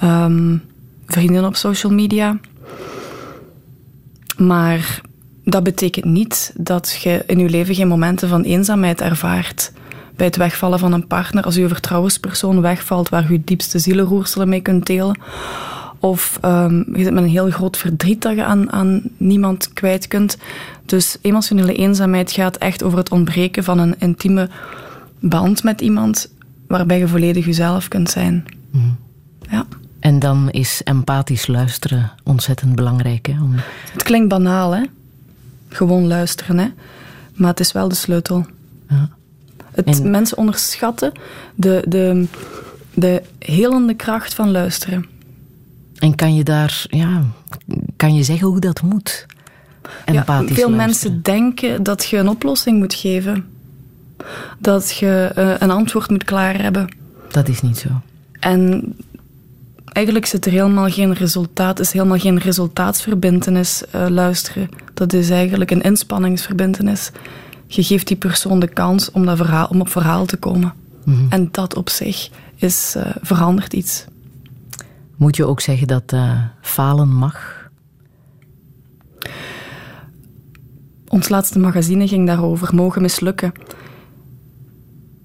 Ehm, 0.01 0.57
vrienden 1.07 1.44
op 1.44 1.57
social 1.57 1.93
media. 1.93 2.39
Maar 4.39 5.01
dat 5.44 5.62
betekent 5.62 6.05
niet 6.05 6.53
dat 6.57 6.98
je 7.03 7.23
in 7.27 7.39
je 7.39 7.48
leven 7.48 7.74
geen 7.74 7.89
momenten 7.89 8.28
van 8.28 8.43
eenzaamheid 8.43 9.01
ervaart. 9.01 9.73
Bij 10.16 10.26
het 10.26 10.36
wegvallen 10.36 10.78
van 10.78 10.93
een 10.93 11.06
partner, 11.06 11.44
als 11.44 11.55
je 11.55 11.68
vertrouwenspersoon 11.68 12.60
wegvalt 12.60 13.09
waar 13.09 13.32
je 13.32 13.44
diepste 13.44 13.78
zielenroerselen 13.78 14.48
mee 14.48 14.60
kunt 14.60 14.86
delen. 14.86 15.18
Of 15.98 16.38
ehm, 16.40 16.76
je 16.76 17.05
zit 17.05 17.12
met 17.12 17.22
een 17.22 17.28
heel 17.28 17.51
groot 17.51 17.76
verdriet 17.76 18.22
dat 18.22 18.34
je 18.34 18.44
aan, 18.44 18.72
aan 18.72 19.02
niemand 19.16 19.72
kwijt 19.72 20.09
kunt. 20.09 20.36
Dus 20.86 21.18
emotionele 21.20 21.74
eenzaamheid 21.74 22.32
gaat 22.32 22.56
echt 22.56 22.82
over 22.82 22.98
het 22.98 23.10
ontbreken 23.10 23.64
van 23.64 23.78
een 23.78 23.94
intieme 23.98 24.48
band 25.20 25.62
met 25.62 25.80
iemand 25.80 26.30
waarbij 26.66 26.98
je 26.98 27.09
volledig 27.09 27.44
jezelf 27.47 27.88
kunt 27.88 28.10
zijn. 28.10 28.44
Ja. 29.51 29.66
En 30.01 30.18
dan 30.18 30.51
is 30.51 30.82
empathisch 30.84 31.47
luisteren 31.47 32.12
ontzettend 32.24 32.74
belangrijk. 32.74 33.26
Hè? 33.26 33.43
Om... 33.43 33.55
Het 33.93 34.02
klinkt 34.02 34.28
banaal, 34.28 34.74
hè? 34.74 34.82
Gewoon 35.68 36.06
luisteren, 36.06 36.59
hè? 36.59 36.68
Maar 37.34 37.51
het 37.51 37.60
is 37.60 37.72
wel 37.72 37.88
de 37.88 37.94
sleutel. 37.94 38.47
Ja. 38.88 39.09
Het, 39.77 40.01
En- 40.01 40.11
Mensen 40.11 40.36
onderschatten 40.39 41.12
de, 41.55 41.85
de, 41.89 42.27
de 42.94 43.23
helende 43.39 43.94
kracht 43.94 44.35
van 44.35 44.51
luisteren. 44.51 45.07
En 45.98 46.15
kan 46.15 46.35
je 46.35 46.44
daar, 46.44 46.85
ja, 46.90 47.23
kan 47.97 48.15
je 48.15 48.23
zeggen 48.23 48.47
hoe 48.47 48.61
dat 48.61 48.82
moet? 48.82 49.27
Empathisch 50.05 50.48
ja, 50.48 50.55
veel 50.55 50.70
luisteren. 50.70 50.77
mensen 50.77 51.23
denken 51.23 51.82
dat 51.82 52.05
je 52.05 52.16
een 52.16 52.28
oplossing 52.28 52.78
moet 52.78 52.94
geven. 52.94 53.47
Dat 54.59 54.97
je 54.97 55.31
eh, 55.35 55.55
een 55.59 55.70
antwoord 55.70 56.11
moet 56.11 56.24
klaar 56.24 56.62
hebben. 56.62 56.97
Dat 57.31 57.48
is 57.48 57.61
niet 57.62 57.78
zo. 57.78 57.89
En 58.40 58.94
eigenlijk 59.93 60.27
zit 60.27 60.47
er 60.47 60.53
helemaal 60.53 60.90
geen 60.90 61.12
resultaat, 61.15 61.81
is 61.81 61.93
helemaal 61.93 62.19
geen 62.19 62.39
resultaatsverbintenis 62.39 63.82
eh, 63.90 64.07
luisteren. 64.09 64.69
Dat 64.94 65.12
is 65.12 65.31
eigenlijk 65.31 65.70
een 65.70 65.82
inspanningsverbintenis. 65.82 67.11
Je 67.66 67.82
geeft 67.82 68.06
die 68.06 68.16
persoon 68.16 68.60
de 68.60 68.68
kans 68.68 69.10
om, 69.10 69.26
dat 69.26 69.36
verhaal, 69.36 69.66
om 69.66 69.80
op 69.80 69.88
verhaal 69.88 70.26
te 70.26 70.36
komen. 70.36 70.72
Mhm. 71.05 71.26
En 71.28 71.48
dat 71.51 71.76
op 71.76 71.88
zich 71.88 72.30
is, 72.56 72.94
eh, 72.97 73.10
verandert 73.22 73.72
iets. 73.72 74.05
Moet 75.16 75.36
je 75.36 75.44
ook 75.44 75.60
zeggen 75.60 75.86
dat 75.86 76.12
eh, 76.12 76.40
falen 76.60 77.09
mag? 77.09 77.68
Ons 81.09 81.28
laatste 81.28 81.59
magazine 81.59 82.09
ging 82.09 82.26
daarover, 82.26 82.74
mogen 82.74 83.02
mislukken. 83.02 83.52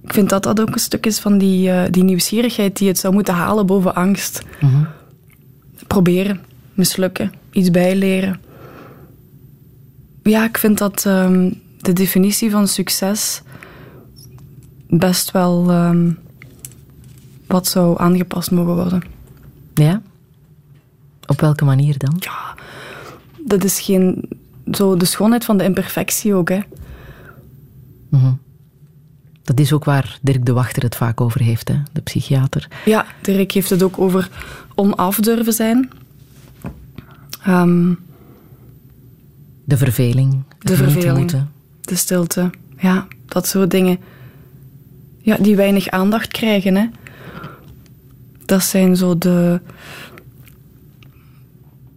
Ik 0.03 0.13
vind 0.13 0.29
dat 0.29 0.43
dat 0.43 0.61
ook 0.61 0.73
een 0.73 0.79
stuk 0.79 1.05
is 1.05 1.19
van 1.19 1.37
die, 1.37 1.71
eh, 1.71 1.91
die 1.91 2.03
nieuwsgierigheid 2.03 2.77
die 2.77 2.87
het 2.87 2.97
zou 2.97 3.13
moeten 3.13 3.33
halen 3.33 3.65
boven 3.65 3.95
angst. 3.95 4.43
Mhm. 4.61 4.83
Proberen, 5.87 6.41
mislukken, 6.73 7.31
iets 7.51 7.71
bijleren. 7.71 8.39
Ja, 10.23 10.45
ik 10.45 10.57
vind 10.57 10.77
dat 10.77 11.05
ehm, 11.05 11.51
de 11.81 11.93
definitie 11.93 12.51
van 12.51 12.67
succes 12.67 13.41
best 14.89 15.31
wel 15.31 15.69
ehm, 15.71 16.11
wat 17.47 17.67
zou 17.67 17.99
aangepast 17.99 18.51
mogen 18.51 18.75
worden. 18.75 19.03
Ja? 19.73 20.01
Op 21.25 21.41
welke 21.41 21.65
manier 21.65 21.97
dan? 21.97 22.15
Ja, 22.19 22.55
dat 23.45 23.63
is 23.63 23.79
geen... 23.79 24.29
Zo 24.71 24.97
de 24.97 25.05
schoonheid 25.05 25.45
van 25.45 25.57
de 25.57 25.63
imperfectie 25.63 26.33
ook, 26.33 26.49
hè. 26.49 26.59
Mhm. 28.09 28.31
Dat 29.43 29.59
is 29.59 29.73
ook 29.73 29.83
waar 29.83 30.19
Dirk 30.21 30.45
de 30.45 30.53
Wachter 30.53 30.83
het 30.83 30.95
vaak 30.95 31.21
over 31.21 31.41
heeft, 31.41 31.67
hè? 31.67 31.75
de 31.91 32.01
psychiater. 32.01 32.67
Ja, 32.85 33.05
Dirk 33.21 33.51
heeft 33.51 33.69
het 33.69 33.83
ook 33.83 33.99
over 33.99 34.29
onaf 34.75 35.15
durven 35.19 35.53
zijn. 35.53 35.89
Ehm, 37.43 37.93
De 39.63 39.77
verveling. 39.77 40.43
de 40.59 40.75
verveling, 40.75 41.17
moeten. 41.17 41.51
De 41.81 41.95
stilte. 41.95 42.49
Ja, 42.77 43.07
dat 43.25 43.47
soort 43.47 43.71
dingen. 43.71 43.97
Ja, 45.17 45.37
die 45.37 45.55
weinig 45.55 45.89
aandacht 45.89 46.27
krijgen, 46.27 46.75
hè. 46.75 46.85
Dat 48.45 48.63
zijn 48.63 48.95
zo 48.95 49.17
de... 49.17 49.61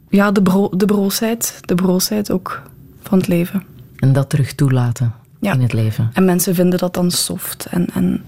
Ja, 0.08 0.32
de, 0.32 0.42
bro 0.42 0.70
de 0.76 0.84
broosheid. 0.86 1.58
De 1.60 1.74
broosheid 1.74 2.30
ook 2.30 2.62
van 3.02 3.18
het 3.18 3.28
leven. 3.28 3.62
En 3.96 4.12
dat 4.12 4.30
terug 4.30 4.54
toelaten 4.54 5.14
Ja. 5.40 5.52
in 5.52 5.60
het 5.60 5.72
leven. 5.72 6.10
En 6.12 6.24
mensen 6.24 6.54
vinden 6.54 6.78
dat 6.78 6.94
dan 6.94 7.10
soft. 7.10 7.66
En, 7.66 7.86
en, 7.94 8.24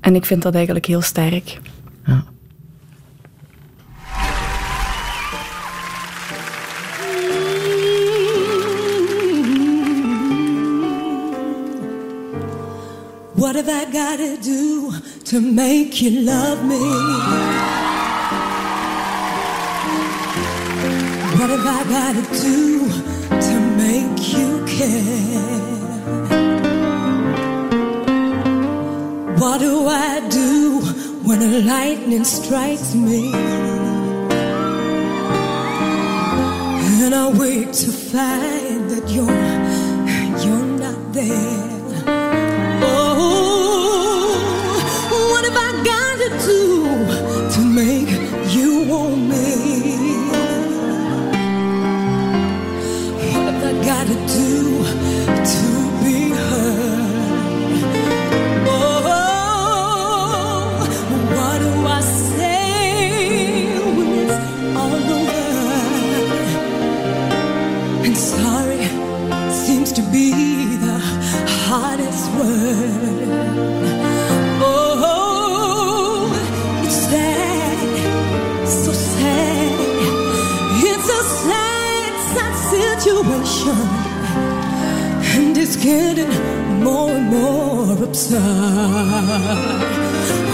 en 0.00 0.14
ik 0.14 0.24
vind 0.24 0.42
dat 0.42 0.54
eigenlijk 0.54 0.86
heel 0.86 1.00
sterk. 1.02 1.60
Ja. 2.06 2.24
What 13.36 13.54
have 13.54 13.68
I 13.68 13.84
got 13.92 14.16
to 14.16 14.38
do 14.38 14.94
to 15.26 15.40
make 15.40 16.00
you 16.00 16.22
love 16.22 16.64
me? 16.64 16.78
What 21.38 21.50
have 21.50 21.66
I 21.66 21.84
got 21.96 22.14
to 22.14 22.22
do 22.40 22.88
to 23.28 23.60
make 23.76 24.32
you 24.32 24.64
care? 24.66 25.56
What 29.38 29.60
do 29.60 29.86
I 29.86 30.26
do 30.30 30.80
when 31.22 31.42
a 31.42 31.60
lightning 31.60 32.24
strikes 32.24 32.94
me? 32.94 33.34
And 37.04 37.14
I 37.14 37.28
wake 37.38 37.72
to 37.72 37.92
find 37.92 38.90
that 38.90 39.10
you're 39.10 39.55
you 48.56 48.72
want 48.88 49.20
me? 49.28 49.46
What 53.32 53.44
have 53.44 53.62
I 53.64 53.72
got 53.84 54.04
to 54.06 54.16
do 54.40 54.54
to 55.52 55.66
be 56.02 56.18
heard? 56.30 57.74
Oh, 58.68 59.02
what 61.36 61.58
do 61.64 61.70
I 61.86 62.00
say 62.00 63.78
when 63.96 64.10
it's 64.22 64.38
all 64.80 65.04
over? 65.20 65.46
And 68.06 68.16
sorry 68.16 68.84
seems 69.52 69.90
to 69.92 70.02
be 70.12 70.28
the 70.76 70.98
hardest 71.66 72.24
word. 72.38 72.95
Getting 85.86 86.32
more 86.82 87.10
and 87.10 87.26
more 87.30 88.02
absurd. 88.02 88.40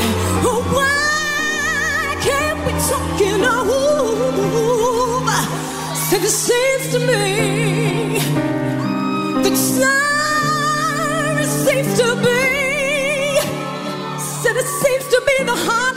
Why 0.76 2.16
can't 2.26 2.58
we 2.66 2.72
talk 2.88 3.18
in 3.30 3.40
a 3.54 3.58
room? 3.68 5.26
Said 6.06 6.22
it 6.30 6.36
seems 6.46 6.84
to 6.94 6.98
me 7.10 7.24
that 9.42 9.56
sorry 9.76 11.44
seems 11.64 11.92
to 12.00 12.08
be, 12.26 12.42
said 14.40 14.56
it 14.62 14.70
seems 14.82 15.04
to 15.14 15.18
be 15.30 15.36
the 15.44 15.56
hardest 15.66 15.91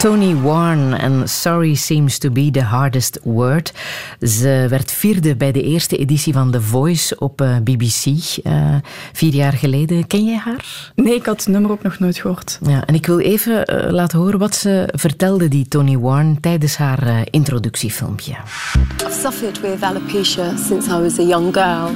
Tony 0.00 0.34
Warren 0.34 0.98
en 0.98 1.28
Sorry 1.28 1.74
Seems 1.74 2.18
to 2.18 2.30
be 2.30 2.50
the 2.50 2.62
Hardest 2.62 3.18
Word. 3.22 3.72
Ze 4.20 4.66
werd 4.68 4.92
vierde 4.92 5.36
bij 5.36 5.52
de 5.52 5.62
eerste 5.62 5.96
editie 5.96 6.32
van 6.32 6.50
The 6.50 6.60
Voice 6.60 7.18
op 7.18 7.40
eh, 7.40 7.56
BBC, 7.56 8.04
eh, 8.44 8.74
vier 9.12 9.34
jaar 9.34 9.52
geleden. 9.52 10.06
Ken 10.06 10.24
jij 10.24 10.36
haar? 10.36 10.92
Nee, 10.94 11.14
ik 11.14 11.26
had 11.26 11.36
het 11.36 11.48
nummer 11.48 11.70
ook 11.70 11.82
nog 11.82 11.98
nooit 11.98 12.18
gehoord. 12.18 12.58
Ja, 12.62 12.86
en 12.86 12.94
ik 12.94 13.06
wil 13.06 13.18
even 13.18 13.64
eh, 13.66 13.92
laten 13.92 14.18
horen 14.18 14.38
wat 14.38 14.54
ze 14.54 14.88
vertelde, 14.92 15.48
die 15.48 15.68
Tony 15.68 15.98
Warren, 15.98 16.40
tijdens 16.40 16.76
haar 16.76 17.26
introductiefilmpje. 17.30 18.32
I've 18.32 19.20
suffered 19.20 19.60
with 19.60 19.82
alopecia 19.82 20.56
since 20.56 20.90
I 20.90 21.00
was 21.00 21.18
a 21.18 21.22
young 21.22 21.54
girl. 21.54 21.90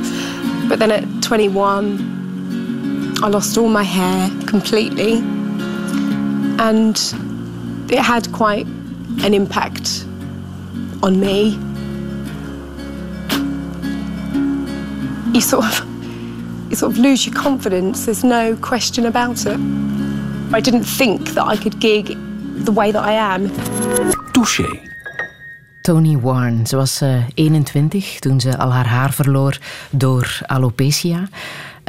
But 0.69 0.79
then 0.79 0.91
at 0.91 1.03
21, 1.31 1.99
I 3.27 3.29
lost 3.29 3.57
all 3.57 3.69
my 3.69 3.85
hair 3.85 4.31
completely. 4.51 5.23
And 6.57 7.15
it 7.91 7.99
had 7.99 8.33
quite 8.33 8.67
an 9.25 9.35
impact 9.35 10.05
on 11.03 11.21
me. 11.21 11.59
You 15.33 15.41
sort 15.41 15.65
of 15.65 15.95
you 16.71 16.77
sort 16.77 16.93
of 16.93 16.99
lose 16.99 17.27
your 17.27 17.35
confidence. 17.35 18.07
There's 18.07 18.25
no 18.25 18.57
question 18.57 19.07
about 19.07 19.47
it. 19.47 19.59
I 20.53 20.61
didn't 20.61 20.85
think 20.85 21.31
that 21.31 21.45
I 21.47 21.57
could 21.57 21.81
gig 21.81 22.17
the 22.65 22.73
way 22.73 22.93
that 22.93 23.03
I 23.03 23.13
am. 23.13 23.49
Touché. 24.33 24.67
Tony 25.83 26.17
Warren. 26.17 26.67
Ze 26.67 26.77
was 26.77 27.03
uh, 27.03 27.25
21 27.35 28.19
toen 28.19 28.41
ze 28.41 28.59
al 28.59 28.73
haar 28.73 28.87
haar 28.87 29.13
verloor 29.13 29.59
door 29.91 30.39
alopecia. 30.47 31.29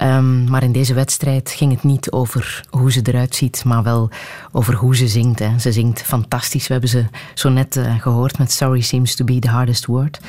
Um, 0.03 0.49
maar 0.49 0.63
in 0.63 0.71
deze 0.71 0.93
wedstrijd 0.93 1.51
ging 1.51 1.71
het 1.71 1.83
niet 1.83 2.11
over 2.11 2.63
hoe 2.69 2.91
ze 2.91 3.01
eruit 3.03 3.35
ziet, 3.35 3.63
maar 3.63 3.83
wel 3.83 4.09
over 4.51 4.73
hoe 4.73 4.95
ze 4.95 5.07
zingt. 5.07 5.39
Hè. 5.39 5.59
Ze 5.59 5.71
zingt 5.71 6.01
fantastisch. 6.01 6.67
We 6.67 6.71
hebben 6.71 6.89
ze 6.89 7.05
zo 7.33 7.49
net 7.49 7.75
uh, 7.75 7.99
gehoord 7.99 8.37
met 8.37 8.51
Sorry 8.51 8.81
Seems 8.81 9.15
to 9.15 9.25
be 9.25 9.39
the 9.39 9.49
hardest 9.49 9.85
word. 9.85 10.19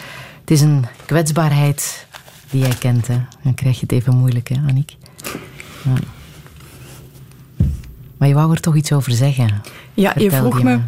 Het 0.41 0.51
is 0.51 0.61
een 0.61 0.85
kwetsbaarheid 1.07 2.07
die 2.51 2.61
jij 2.61 2.75
kent. 2.79 3.07
Hè. 3.07 3.21
Dan 3.43 3.55
krijg 3.55 3.75
je 3.75 3.81
het 3.81 3.93
even 3.93 4.17
moeilijk, 4.17 4.49
hè, 4.49 4.57
Annick? 4.69 4.97
Ja. 5.83 5.93
Maar 8.17 8.29
je 8.29 8.35
wou 8.35 8.53
er 8.53 8.61
toch 8.61 8.77
iets 8.77 8.93
over 8.93 9.13
zeggen? 9.13 9.63
Ja, 9.95 10.13
je 10.19 10.31
vroeg 10.31 10.63
me, 10.63 10.81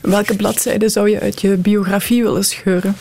welke 0.00 0.36
bladzijde 0.36 0.88
zou 0.88 1.10
je 1.10 1.20
uit 1.20 1.40
je 1.40 1.56
biografie 1.56 2.22
willen 2.22 2.44
scheuren? 2.44 2.96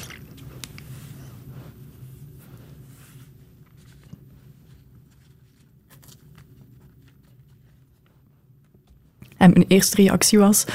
En 9.39 9.51
mijn 9.51 9.65
eerste 9.67 9.95
reactie 9.95 10.39
was: 10.39 10.65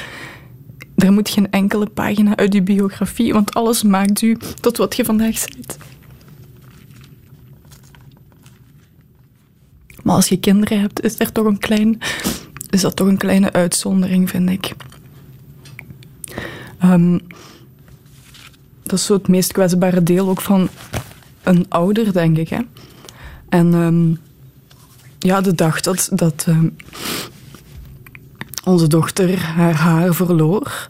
er 0.95 1.11
moet 1.11 1.29
geen 1.29 1.51
enkele 1.51 1.85
pagina 1.85 2.35
uit 2.35 2.53
uw 2.53 2.63
biografie, 2.63 3.33
want 3.33 3.53
alles 3.53 3.83
maakt 3.83 4.21
u 4.21 4.37
tot 4.59 4.77
wat 4.77 4.95
je 4.95 5.05
vandaag 5.05 5.45
bent. 5.49 5.77
Maar 10.03 10.15
als 10.15 10.27
je 10.27 10.39
kinderen 10.39 10.79
hebt, 10.79 11.03
is, 11.03 11.19
er 11.19 11.31
toch 11.31 11.45
een 11.45 11.57
klein, 11.57 11.97
is 12.69 12.81
dat 12.81 12.95
toch 12.95 13.07
een 13.07 13.17
kleine 13.17 13.53
uitzondering, 13.53 14.29
vind 14.29 14.49
ik. 14.49 14.75
Um, 16.83 17.19
dat 18.83 18.99
is 18.99 19.05
zo 19.05 19.13
het 19.13 19.27
meest 19.27 19.51
kwetsbare 19.51 20.03
deel 20.03 20.29
ook 20.29 20.41
van 20.41 20.69
een 21.43 21.65
ouder, 21.69 22.13
denk 22.13 22.37
ik. 22.37 22.49
Hè? 22.49 22.59
En 23.49 23.73
um, 23.73 24.19
ja, 25.19 25.41
de 25.41 25.55
dag 25.55 25.81
dat, 25.81 26.09
dat 26.13 26.45
um, 26.47 26.75
onze 28.65 28.87
dochter 28.87 29.39
haar 29.39 29.75
haar 29.75 30.13
verloor 30.13 30.89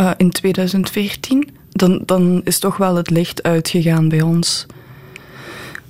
uh, 0.00 0.10
in 0.16 0.30
2014, 0.30 1.48
dan, 1.70 2.02
dan 2.06 2.40
is 2.44 2.58
toch 2.58 2.76
wel 2.76 2.96
het 2.96 3.10
licht 3.10 3.42
uitgegaan 3.42 4.08
bij 4.08 4.22
ons. 4.22 4.66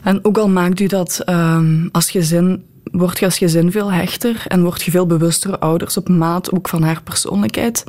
En 0.03 0.25
ook 0.25 0.39
al 0.39 0.49
maakt 0.49 0.81
u 0.81 0.87
dat 0.87 1.23
um, 1.27 1.89
als 1.93 2.11
gezin, 2.11 2.65
wordt 2.85 3.19
je 3.19 3.25
als 3.25 3.39
gezin 3.39 3.73
veel 3.73 3.93
hechter 3.93 4.45
en 4.47 4.63
word 4.63 4.83
je 4.83 4.91
veel 4.91 5.07
bewuster 5.07 5.59
ouders 5.59 5.97
op 5.97 6.09
maat 6.09 6.53
ook 6.53 6.69
van 6.69 6.83
haar 6.83 7.03
persoonlijkheid. 7.03 7.85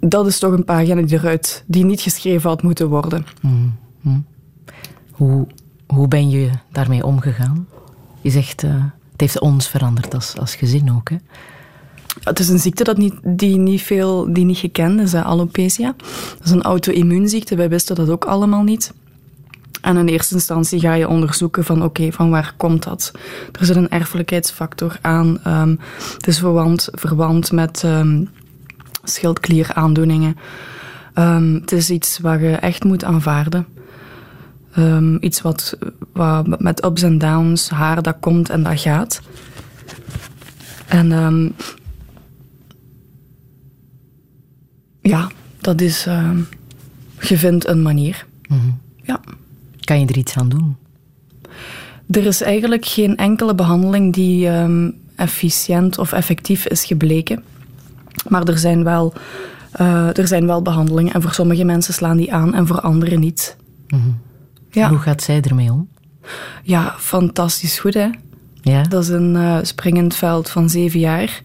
Dat 0.00 0.26
is 0.26 0.38
toch 0.38 0.52
een 0.52 0.64
pagina 0.64 1.02
die 1.02 1.18
eruit, 1.18 1.64
die 1.66 1.84
niet 1.84 2.00
geschreven 2.00 2.50
had 2.50 2.62
moeten 2.62 2.88
worden. 2.88 3.26
Mm 3.40 3.74
-hmm. 4.00 4.24
Hoe, 5.10 5.46
hoe 5.86 6.08
ben 6.08 6.30
je 6.30 6.50
daarmee 6.72 7.04
omgegaan? 7.04 7.66
Je 8.20 8.30
zegt, 8.30 8.62
uh, 8.62 8.70
het 9.12 9.20
heeft 9.20 9.40
ons 9.40 9.68
veranderd 9.68 10.14
als, 10.14 10.38
als 10.38 10.54
gezin 10.54 10.92
ook, 10.92 11.10
hè? 11.10 11.16
Het 12.24 12.38
is 12.38 12.48
een 12.48 12.58
ziekte 12.58 12.84
dat 12.84 12.96
niet, 12.96 13.14
die, 13.22 13.56
niet 13.56 13.82
veel, 13.82 14.32
die 14.32 14.44
niet 14.44 14.58
gekend 14.58 15.00
is, 15.00 15.14
alopecia. 15.14 15.94
Dat 16.36 16.44
is 16.44 16.50
een 16.50 16.62
auto-immuunziekte, 16.62 17.56
wij 17.56 17.68
wisten 17.68 17.96
dat 17.96 18.08
ook 18.08 18.24
allemaal 18.24 18.62
niet. 18.62 18.92
En 19.80 19.96
in 19.96 20.08
eerste 20.08 20.34
instantie 20.34 20.80
ga 20.80 20.94
je 20.94 21.08
onderzoeken 21.08 21.64
van 21.64 21.84
oké, 21.84 22.12
van 22.12 22.30
waar 22.30 22.54
komt 22.56 22.82
dat? 22.82 23.12
Er 23.58 23.66
zit 23.66 23.76
een 23.76 23.90
erfelijkheidsfactor 23.90 24.98
aan. 25.00 25.40
Um, 25.46 25.78
het 26.14 26.26
is 26.26 26.38
verwant, 26.38 26.88
verwant 26.92 27.52
met 27.52 27.82
um, 27.82 28.28
schildklieraandoeningen. 29.04 30.36
Um, 31.14 31.54
het 31.54 31.72
is 31.72 31.90
iets 31.90 32.18
wat 32.18 32.40
je 32.40 32.50
echt 32.50 32.84
moet 32.84 33.04
aanvaarden. 33.04 33.66
iets 35.20 35.42
wat, 35.42 35.78
wat 36.12 36.60
met 36.60 36.84
ups 36.84 37.02
en 37.02 37.18
downs, 37.18 37.68
haar 37.68 38.02
dat 38.02 38.16
komt 38.20 38.50
en 38.50 38.62
dat 38.62 38.80
gaat. 38.80 39.20
En 40.86 41.12
ja, 45.00 45.30
dat 45.60 45.80
is... 45.80 46.04
je 47.20 47.38
vindt 47.38 47.66
een 47.66 47.82
manier. 47.82 48.26
Mm 48.48 48.58
-hmm. 48.58 48.78
Ja. 49.02 49.20
Kan 49.80 50.00
je 50.00 50.06
er 50.06 50.16
iets 50.16 50.36
aan 50.36 50.48
doen? 50.48 50.76
Er 52.10 52.26
is 52.26 52.40
eigenlijk 52.40 52.84
geen 52.84 53.16
enkele 53.16 53.54
behandeling 53.54 54.14
die 54.14 54.48
um, 54.48 54.94
efficiënt 55.16 55.98
of 55.98 56.12
effectief 56.12 56.66
is 56.66 56.84
gebleken. 56.84 57.42
Maar 58.28 58.42
er 58.42 58.58
zijn, 58.58 58.84
wel, 58.84 59.12
uh, 59.80 60.18
er 60.18 60.28
zijn 60.28 60.46
wel 60.46 60.62
behandelingen 60.62 61.12
en 61.12 61.22
voor 61.22 61.32
sommige 61.32 61.64
mensen 61.64 61.94
slaan 61.94 62.16
die 62.16 62.32
aan 62.32 62.54
en 62.54 62.66
voor 62.66 62.80
anderen 62.80 63.20
niet. 63.20 63.56
Mm 63.88 64.00
-hmm. 64.00 64.18
ja. 64.70 64.88
Hoe 64.88 64.98
gaat 64.98 65.22
zij 65.22 65.40
ermee 65.40 65.72
om? 65.72 65.88
Ja, 66.62 66.94
fantastisch 66.98 67.78
goed 67.78 67.94
hè. 67.94 68.08
Ja? 68.62 68.82
Dat 68.82 69.02
is 69.02 69.08
een 69.08 69.34
uh, 69.34 69.58
springend 69.62 70.14
veld 70.14 70.50
van 70.50 70.70
zeven 70.70 71.00
jaar 71.00 71.42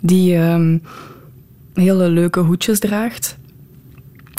die 0.00 0.36
um, 0.36 0.82
hele 1.74 2.08
leuke 2.08 2.40
hoedjes 2.40 2.78
draagt. 2.78 3.36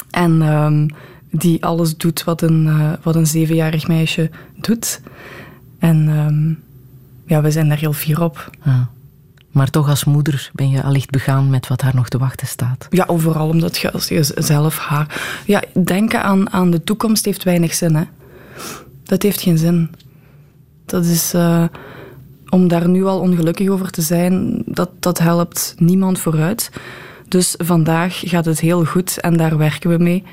En 0.09 0.41
um, 0.41 0.87
die 1.31 1.65
alles 1.65 1.97
doet 1.97 2.23
wat 2.23 2.41
een, 2.41 2.65
uh, 2.65 2.93
wat 3.01 3.15
een 3.15 3.27
zevenjarig 3.27 3.87
meisje 3.87 4.29
doet. 4.55 5.01
En 5.79 6.07
um, 6.07 6.63
ja, 7.25 7.41
we 7.41 7.51
zijn 7.51 7.69
daar 7.69 7.77
heel 7.77 7.93
fier 7.93 8.21
op. 8.21 8.49
Ja. 8.63 8.89
Maar 9.51 9.69
toch 9.69 9.89
als 9.89 10.03
moeder 10.03 10.49
ben 10.53 10.69
je 10.69 10.83
allicht 10.83 11.09
begaan 11.09 11.49
met 11.49 11.67
wat 11.67 11.81
haar 11.81 11.95
nog 11.95 12.09
te 12.09 12.17
wachten 12.17 12.47
staat. 12.47 12.87
Ja, 12.89 13.03
overal 13.07 13.47
omdat 13.47 13.77
je 13.77 13.91
als 13.91 14.07
je 14.07 14.31
zelf 14.35 14.77
haar... 14.77 15.21
Ja, 15.45 15.63
denken 15.83 16.23
aan, 16.23 16.51
aan 16.51 16.71
de 16.71 16.83
toekomst 16.83 17.25
heeft 17.25 17.43
weinig 17.43 17.73
zin, 17.73 17.95
hè. 17.95 18.03
Dat 19.03 19.21
heeft 19.21 19.41
geen 19.41 19.57
zin. 19.57 19.89
Dat 20.85 21.05
is... 21.05 21.33
Uh, 21.33 21.63
om 22.49 22.67
daar 22.67 22.89
nu 22.89 23.05
al 23.05 23.19
ongelukkig 23.19 23.69
over 23.69 23.91
te 23.91 24.01
zijn, 24.01 24.63
dat, 24.65 24.89
dat 24.99 25.17
helpt 25.17 25.75
niemand 25.77 26.19
vooruit. 26.19 26.71
Dus 27.27 27.55
vandaag 27.57 28.21
gaat 28.25 28.45
het 28.45 28.59
heel 28.59 28.85
goed 28.85 29.19
en 29.19 29.37
daar 29.37 29.57
werken 29.57 29.89
we 29.89 30.03
mee. 30.03 30.23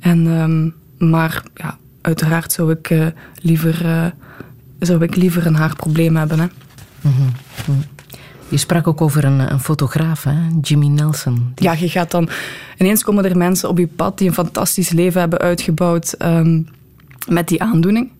En, 0.00 0.26
um, 0.26 0.74
maar 1.10 1.42
ja, 1.54 1.78
uiteraard 2.00 2.52
zou 2.52 2.70
ik, 2.70 2.90
uh, 2.90 3.06
liever, 3.42 3.84
uh, 3.84 4.06
zou 4.78 5.02
ik 5.02 5.16
liever 5.16 5.46
een 5.46 5.54
haarprobleem 5.54 6.16
hebben. 6.16 6.38
Hè. 6.40 6.46
Mm 7.00 7.12
-hmm. 7.12 7.82
Je 8.48 8.56
sprak 8.56 8.86
ook 8.86 9.00
over 9.00 9.24
een, 9.24 9.52
een 9.52 9.60
fotograaf, 9.60 10.24
hè? 10.24 10.36
Jimmy 10.60 10.86
Nelson. 10.86 11.52
Die... 11.54 11.66
Ja, 11.66 11.72
je 11.72 11.88
gaat 11.88 12.10
dan... 12.10 12.28
Ineens 12.76 13.04
komen 13.04 13.24
er 13.24 13.36
mensen 13.36 13.68
op 13.68 13.78
je 13.78 13.86
pad 13.86 14.18
die 14.18 14.28
een 14.28 14.34
fantastisch 14.34 14.90
leven 14.90 15.20
hebben 15.20 15.38
uitgebouwd 15.38 16.14
um, 16.22 16.68
met 17.28 17.48
die 17.48 17.62
aandoening. 17.62 18.10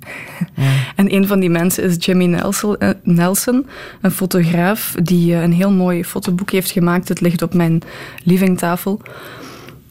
Ja. 0.54 0.70
En 0.96 1.14
een 1.14 1.26
van 1.26 1.40
die 1.40 1.50
mensen 1.50 1.84
is 1.84 2.04
Jimmy 2.04 2.24
Nelson, 2.24 2.76
Nelson 3.02 3.66
een 4.00 4.10
fotograaf 4.10 4.94
die 5.02 5.34
een 5.34 5.52
heel 5.52 5.70
mooi 5.70 6.04
fotoboek 6.04 6.50
heeft 6.50 6.70
gemaakt. 6.70 7.08
Het 7.08 7.20
ligt 7.20 7.42
op 7.42 7.54
mijn 7.54 7.82
livingtafel. 8.24 9.00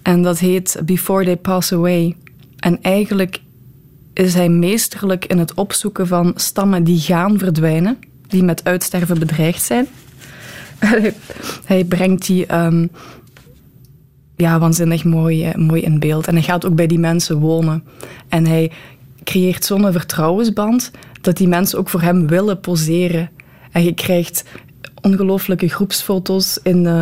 En 0.02 0.24
dat 0.24 0.40
heet 0.40 0.82
Before 0.86 1.24
They 1.24 1.38
Pass 1.38 1.74
Away. 1.74 2.16
En 2.58 2.82
eigenlijk 2.82 3.42
is 4.14 4.34
hij 4.34 4.50
meesterlijk 4.50 5.26
in 5.26 5.38
het 5.38 5.54
opzoeken 5.54 6.08
van 6.08 6.32
stammen 6.36 6.84
die 6.84 7.00
gaan 7.00 7.38
verdwijnen, 7.38 7.98
die 8.28 8.44
met 8.44 8.64
uitsterven 8.64 9.20
bedreigd 9.20 9.64
zijn. 9.64 9.88
hij 11.66 11.86
brengt 11.86 12.26
die 12.26 12.56
um, 12.56 12.90
ja, 14.36 14.60
waanzinnig 14.60 15.04
mooi, 15.04 15.52
mooi 15.56 15.82
in 15.82 16.00
beeld. 16.00 16.28
En 16.28 16.34
hij 16.34 16.44
gaat 16.44 16.66
ook 16.66 16.76
bij 16.76 16.88
die 16.88 17.00
mensen 17.00 17.40
wonen. 17.40 17.84
En 18.28 18.46
hij 18.46 18.72
creëert 19.28 19.66
zo'n 19.66 19.92
vertrouwensband 19.92 20.92
dat 21.22 21.38
die 21.38 21.48
mensen 21.48 21.80
ook 21.80 21.90
voor 21.90 22.02
hem 22.02 22.28
willen 22.28 22.60
poseren. 22.60 23.30
En 23.72 23.84
je 23.84 23.94
krijgt 23.94 24.44
ongelooflijke 25.02 25.68
groepsfoto's 25.68 26.60
in, 26.64 26.84
uh, 26.84 27.02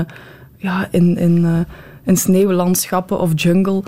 ja, 0.57 0.87
in, 0.91 1.17
in 1.17 1.37
uh, 1.37 1.59
in 2.03 2.17
sneeuwlandschappen 2.17 3.19
of 3.19 3.31
jungle. 3.35 3.83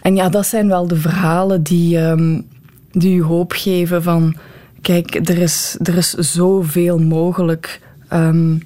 En 0.00 0.16
ja, 0.16 0.28
dat 0.28 0.46
zijn 0.46 0.68
wel 0.68 0.88
de 0.88 0.96
verhalen 0.96 1.62
die, 1.62 1.98
um, 1.98 2.46
die 2.92 3.16
u 3.16 3.22
hoop 3.22 3.52
geven 3.52 4.02
van... 4.02 4.36
Kijk, 4.80 5.28
er 5.28 5.38
is, 5.38 5.76
er 5.82 5.96
is 5.96 6.10
zoveel 6.10 6.98
mogelijk 6.98 7.80
um, 8.12 8.62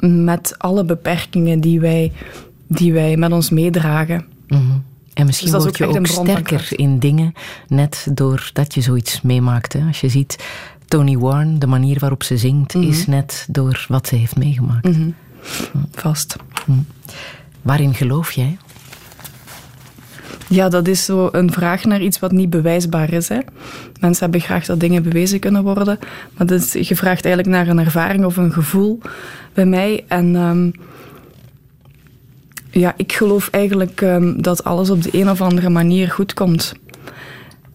met 0.00 0.54
alle 0.58 0.84
beperkingen 0.84 1.60
die 1.60 1.80
wij, 1.80 2.12
die 2.66 2.92
wij 2.92 3.16
met 3.16 3.32
ons 3.32 3.50
meedragen. 3.50 4.24
Mm. 4.48 4.84
En 5.18 5.26
misschien 5.26 5.52
dus 5.52 5.62
word 5.62 5.76
je 5.76 5.86
ook, 5.86 6.06
sterker 6.06 6.68
in 6.70 6.98
dingen, 6.98 7.32
net 7.68 8.06
doordat 8.14 8.74
je 8.74 8.80
zoiets 8.80 9.20
meemaakt. 9.20 9.72
Hè? 9.72 9.86
Als 9.86 10.00
je 10.00 10.08
ziet 10.08 10.44
Tony 10.86 11.18
Warren, 11.18 11.58
de 11.58 11.66
manier 11.66 11.98
waarop 11.98 12.22
ze 12.22 12.36
zingt, 12.36 12.74
is 12.74 13.06
net 13.06 13.46
door 13.50 13.86
wat 13.88 14.06
ze 14.06 14.14
heeft 14.14 14.36
meegemaakt. 14.36 14.88
Mhm. 14.88 15.10
Vast. 15.92 16.36
Hm. 16.64 16.72
Waarin 17.62 17.94
geloof 17.94 18.32
jij? 18.32 18.58
Ja, 20.48 20.68
dat 20.68 20.88
is 20.88 21.04
zo 21.04 21.28
een 21.32 21.52
vraag 21.52 21.84
naar 21.84 22.00
iets 22.00 22.18
wat 22.18 22.32
niet 22.32 22.50
bewijsbaar 22.50 23.12
is. 23.12 23.28
Hè. 23.28 23.38
Mensen 24.00 24.22
hebben 24.22 24.40
graag 24.40 24.64
dat 24.64 24.80
dingen 24.80 25.02
bewezen 25.02 25.38
kunnen 25.38 25.62
worden. 25.62 25.98
Maar 26.36 26.46
dat 26.46 26.60
is, 26.60 26.88
je 26.88 26.96
vraagt 26.96 27.24
eigenlijk 27.24 27.56
naar 27.56 27.68
een 27.68 27.84
ervaring 27.84 28.24
of 28.24 28.36
een 28.36 28.52
gevoel 28.52 29.00
bij 29.52 29.66
mij. 29.66 30.04
En 30.08 30.36
ehm, 30.36 30.70
ja, 32.70 32.94
ik 32.96 33.12
geloof 33.12 33.48
eigenlijk 33.50 34.00
ehm, 34.00 34.40
dat 34.40 34.64
alles 34.64 34.90
op 34.90 35.02
de 35.02 35.10
een 35.12 35.30
of 35.30 35.40
andere 35.40 35.68
manier 35.68 36.10
goed 36.10 36.34
komt. 36.34 36.74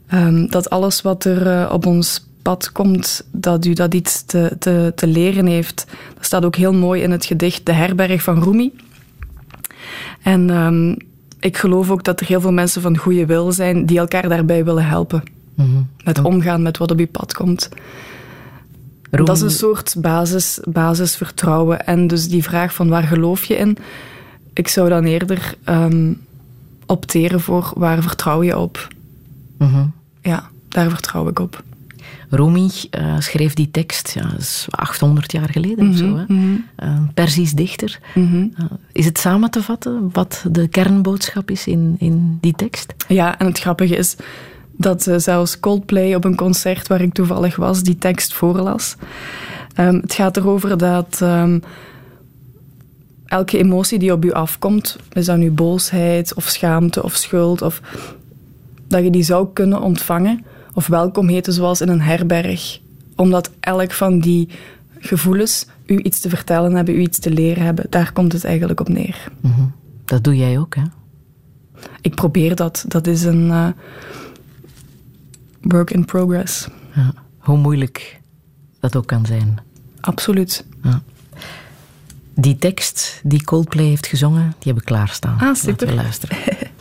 Ehm, 0.08 0.48
dat 0.48 0.70
alles 0.70 1.02
wat 1.02 1.26
er 1.26 1.48
eh, 1.48 1.72
op 1.72 1.86
ons 1.86 2.26
pad 2.42 2.72
komt, 2.72 3.28
dat 3.32 3.66
u 3.66 3.74
dat 3.74 3.94
iets 3.94 4.24
te, 4.26 4.56
te, 4.60 4.92
te 4.96 5.08
leren 5.08 5.46
heeft. 5.46 5.86
Dat 6.16 6.26
staat 6.26 6.46
ook 6.46 6.56
heel 6.56 6.74
mooi 6.74 7.02
in 7.02 7.12
het 7.12 7.26
gedicht 7.26 7.66
De 7.66 7.72
Herberg 7.74 8.24
van 8.24 8.44
Rumi. 8.44 8.74
En 10.22 10.50
ehm, 10.50 10.96
ik 11.40 11.58
geloof 11.58 11.90
ook 11.90 12.04
dat 12.04 12.20
er 12.20 12.26
heel 12.26 12.42
veel 12.42 12.52
mensen 12.52 12.82
van 12.82 12.98
goede 12.98 13.26
wil 13.26 13.52
zijn 13.52 13.86
die 13.86 13.98
elkaar 14.00 14.30
daarbij 14.30 14.66
willen 14.66 14.86
helpen. 14.86 15.24
Met 16.04 16.22
omgaan 16.22 16.62
met 16.62 16.78
wat 16.78 16.92
op 16.92 17.00
je 17.00 17.08
pad 17.08 17.34
komt. 17.34 17.70
Rumi- 19.12 19.26
Dat 19.26 19.36
is 19.36 19.42
een 19.42 19.52
soort 19.52 19.96
basis, 19.98 20.60
basisvertrouwen. 20.64 21.86
En 21.86 22.08
dus 22.08 22.28
die 22.28 22.44
vraag 22.44 22.74
van 22.74 22.90
waar 22.90 23.04
geloof 23.04 23.46
je 23.46 23.56
in? 23.56 23.78
Ik 24.54 24.68
zou 24.68 24.90
dan 24.90 25.04
eerder 25.04 25.56
ehm, 25.64 26.14
opteren 26.86 27.40
voor 27.40 27.72
waar 27.76 28.02
vertrouw 28.02 28.44
je 28.44 28.58
op? 28.58 28.88
Mhm. 29.58 29.86
Ja, 30.22 30.50
daar 30.68 30.90
vertrouw 30.90 31.28
ik 31.28 31.40
op. 31.40 31.64
Rumi 32.30 32.70
eh, 32.90 33.20
schreef 33.20 33.54
die 33.54 33.72
tekst, 33.72 34.14
ja, 34.14 34.22
dat 34.22 34.40
is 34.40 34.68
800 34.70 35.32
jaar 35.32 35.50
geleden 35.50 35.90
of 35.90 35.96
zo. 35.96 36.16
Hè? 36.16 36.24
mhm. 36.28 36.56
Eh, 36.76 36.98
Persisch 37.14 37.52
dichter. 37.52 38.00
Mhm. 38.16 38.48
Eh, 38.58 38.66
is 38.92 39.06
het 39.06 39.18
samen 39.18 39.52
te 39.52 39.64
vatten 39.64 40.10
wat 40.12 40.46
de 40.52 40.68
kernboodschap 40.68 41.52
is 41.52 41.68
in, 41.68 41.96
in 42.00 42.38
die 42.42 42.54
tekst? 42.56 42.94
Ja, 43.08 43.40
en 43.40 43.46
het 43.46 43.60
grappige 43.60 43.96
is 43.96 44.16
dat 44.78 45.08
eh, 45.08 45.16
zelfs 45.18 45.60
Coldplay 45.60 46.16
op 46.16 46.24
een 46.24 46.36
concert 46.36 46.88
waar 46.88 47.02
ik 47.02 47.14
toevallig 47.14 47.56
was, 47.56 47.84
die 47.84 47.98
tekst 47.98 48.34
voorlas. 48.34 48.96
Ehm, 49.76 49.96
het 49.96 50.14
gaat 50.14 50.38
erover 50.38 50.78
dat 50.78 51.20
ehm, 51.22 51.60
elke 53.34 53.58
emotie 53.58 54.00
die 54.00 54.12
op 54.12 54.26
u 54.26 54.32
afkomt, 54.32 54.98
is 55.14 55.26
dat 55.26 55.38
nu 55.38 55.52
boosheid 55.52 56.34
of 56.34 56.46
schaamte 56.46 57.04
of 57.04 57.16
schuld, 57.16 57.62
of 57.62 57.82
dat 58.88 59.04
je 59.04 59.10
die 59.10 59.24
zou 59.24 59.48
kunnen 59.54 59.82
ontvangen 59.82 60.46
of 60.74 60.88
welkom 60.88 61.28
heten 61.28 61.54
zoals 61.54 61.82
in 61.82 61.90
een 61.90 62.02
herberg. 62.02 62.80
Omdat 63.16 63.52
elk 63.60 63.92
van 63.92 64.20
die 64.20 64.50
gevoelens 65.00 65.66
u 65.86 66.00
iets 66.02 66.20
te 66.20 66.30
vertellen 66.30 66.76
hebben, 66.76 66.96
u 66.96 67.00
iets 67.00 67.20
te 67.20 67.32
leren 67.32 67.64
hebben. 67.64 67.86
Daar 67.90 68.12
komt 68.14 68.34
het 68.34 68.44
eigenlijk 68.44 68.80
op 68.80 68.90
neer. 68.90 69.32
Mhm. 69.42 69.62
Dat 70.06 70.24
doe 70.24 70.36
jij 70.36 70.60
ook, 70.60 70.76
hè? 70.76 70.84
Ik 72.02 72.16
probeer 72.16 72.56
dat. 72.56 72.86
Dat 72.88 73.08
is 73.08 73.24
een 73.24 73.52
eh, 73.52 73.68
work 75.62 75.92
in 75.92 76.06
progress. 76.06 76.68
Ja. 76.96 77.14
Hoe 77.38 77.58
moeilijk 77.58 78.20
dat 78.80 78.96
ook 78.96 79.08
kan 79.08 79.26
zijn. 79.26 79.58
Absoluut. 80.00 80.66
Ja. 80.84 81.02
Die 82.36 82.58
tekst 82.58 83.20
die 83.24 83.44
Coldplay 83.44 83.86
heeft 83.86 84.08
gezongen, 84.08 84.56
die 84.60 84.72
heb 84.72 84.82
ik 84.82 84.88
klaarstaan. 84.88 85.40
Ah, 85.40 85.56
super. 85.56 85.72
Laten 85.72 85.88
we 85.88 85.94
luisteren. 85.94 86.38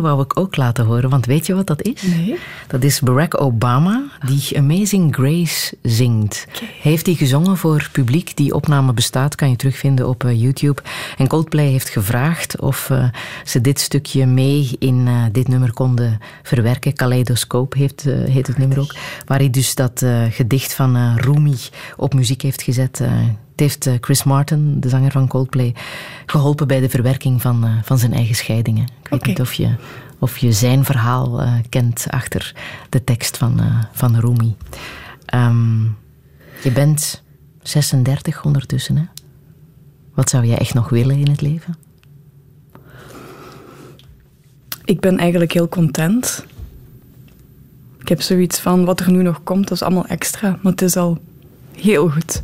Wou 0.00 0.22
ik 0.22 0.38
ook 0.38 0.56
laten 0.56 0.84
horen, 0.84 1.10
want 1.10 1.26
weet 1.26 1.46
je 1.46 1.54
wat 1.54 1.66
dat 1.66 1.82
is? 1.82 2.02
Nee. 2.02 2.38
Dat 2.66 2.82
is 2.82 3.00
Barack 3.00 3.40
Obama 3.40 4.04
die 4.26 4.58
Amazing 4.58 5.14
Grace 5.14 5.76
zingt. 5.82 6.46
Hij 6.60 6.90
heeft 6.90 7.04
die 7.04 7.16
gezongen 7.16 7.56
voor 7.56 7.88
publiek. 7.92 8.36
Die 8.36 8.54
opname 8.54 8.92
bestaat, 8.92 9.34
kan 9.34 9.50
je 9.50 9.56
terugvinden 9.56 10.08
op 10.08 10.24
eh, 10.24 10.40
YouTube. 10.40 10.82
En 11.18 11.28
Coldplay 11.28 11.66
heeft 11.66 11.88
gevraagd 11.88 12.60
of 12.60 12.90
eh, 12.90 13.08
ze 13.44 13.60
dit 13.60 13.80
stukje 13.80 14.26
mee 14.26 14.76
in 14.78 15.04
eh, 15.06 15.24
dit 15.32 15.48
nummer 15.48 15.72
konden 15.72 16.18
verwerken. 16.42 16.92
Kaleidoscope 16.92 17.78
heeft, 17.78 18.02
heet 18.08 18.46
het 18.46 18.58
nummer 18.58 18.80
ook. 18.80 18.94
Waar 19.26 19.38
hij 19.38 19.50
dus 19.50 19.74
dat 19.74 20.04
gedicht 20.30 20.74
van 20.74 21.16
Rumi 21.16 21.56
op 21.96 22.14
muziek 22.14 22.42
heeft 22.42 22.62
gezet. 22.62 22.98
Het 22.98 23.60
heeft 23.60 23.90
Chris 24.00 24.24
Martin, 24.24 24.80
de 24.80 24.88
zanger 24.88 25.10
van 25.10 25.28
Coldplay, 25.28 25.74
geholpen 26.38 26.66
bij 26.66 26.80
de 26.80 26.88
verwerking 26.88 27.42
van, 27.42 27.64
eh, 27.64 27.70
van 27.82 27.98
zijn 27.98 28.12
eigen 28.12 28.34
scheidingen. 28.34 28.84
Ik 29.02 29.08
weet 29.10 29.26
niet 29.26 29.40
of 29.40 29.52
je, 29.52 29.74
of 30.18 30.38
je 30.38 30.52
zijn 30.52 30.84
verhaal 30.84 31.40
eh, 31.40 31.54
kent 31.68 32.06
achter 32.10 32.54
de 32.88 33.04
tekst 33.04 33.36
van, 33.36 33.60
eh, 33.60 33.82
van 33.92 34.16
Rumi. 34.16 34.56
Ehm, 35.24 35.82
je 36.62 36.72
bent 36.74 37.22
36 37.62 38.44
ondertussen, 38.44 38.96
hè? 38.96 39.04
Wat 40.14 40.30
zou 40.30 40.46
jij 40.46 40.58
echt 40.58 40.74
nog 40.74 40.88
willen 40.88 41.16
in 41.16 41.28
het 41.28 41.40
leven? 41.40 41.76
Ik 44.84 45.00
ben 45.00 45.18
eigenlijk 45.18 45.52
heel 45.52 45.68
content. 45.68 46.44
Ik 48.00 48.08
heb 48.08 48.22
zoiets 48.22 48.58
van, 48.58 48.84
wat 48.84 49.00
er 49.00 49.10
nu 49.10 49.22
nog 49.22 49.42
komt, 49.42 49.68
dat 49.68 49.76
is 49.76 49.82
allemaal 49.82 50.06
extra. 50.06 50.58
Maar 50.62 50.72
het 50.72 50.82
is 50.82 50.96
al 50.96 51.18
heel 51.76 52.08
goed. 52.10 52.42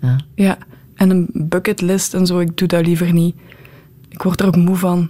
Ja. 0.00 0.16
Ja, 0.34 0.58
en 0.96 1.10
een 1.10 1.28
bucketlist 1.32 2.14
en 2.14 2.26
zo, 2.26 2.38
ik 2.38 2.56
doe 2.56 2.68
dat 2.68 2.86
liever 2.86 3.12
niet. 3.12 3.34
Ik 4.08 4.22
word 4.22 4.40
er 4.40 4.46
ook 4.46 4.56
moe 4.56 4.76
van. 4.76 5.08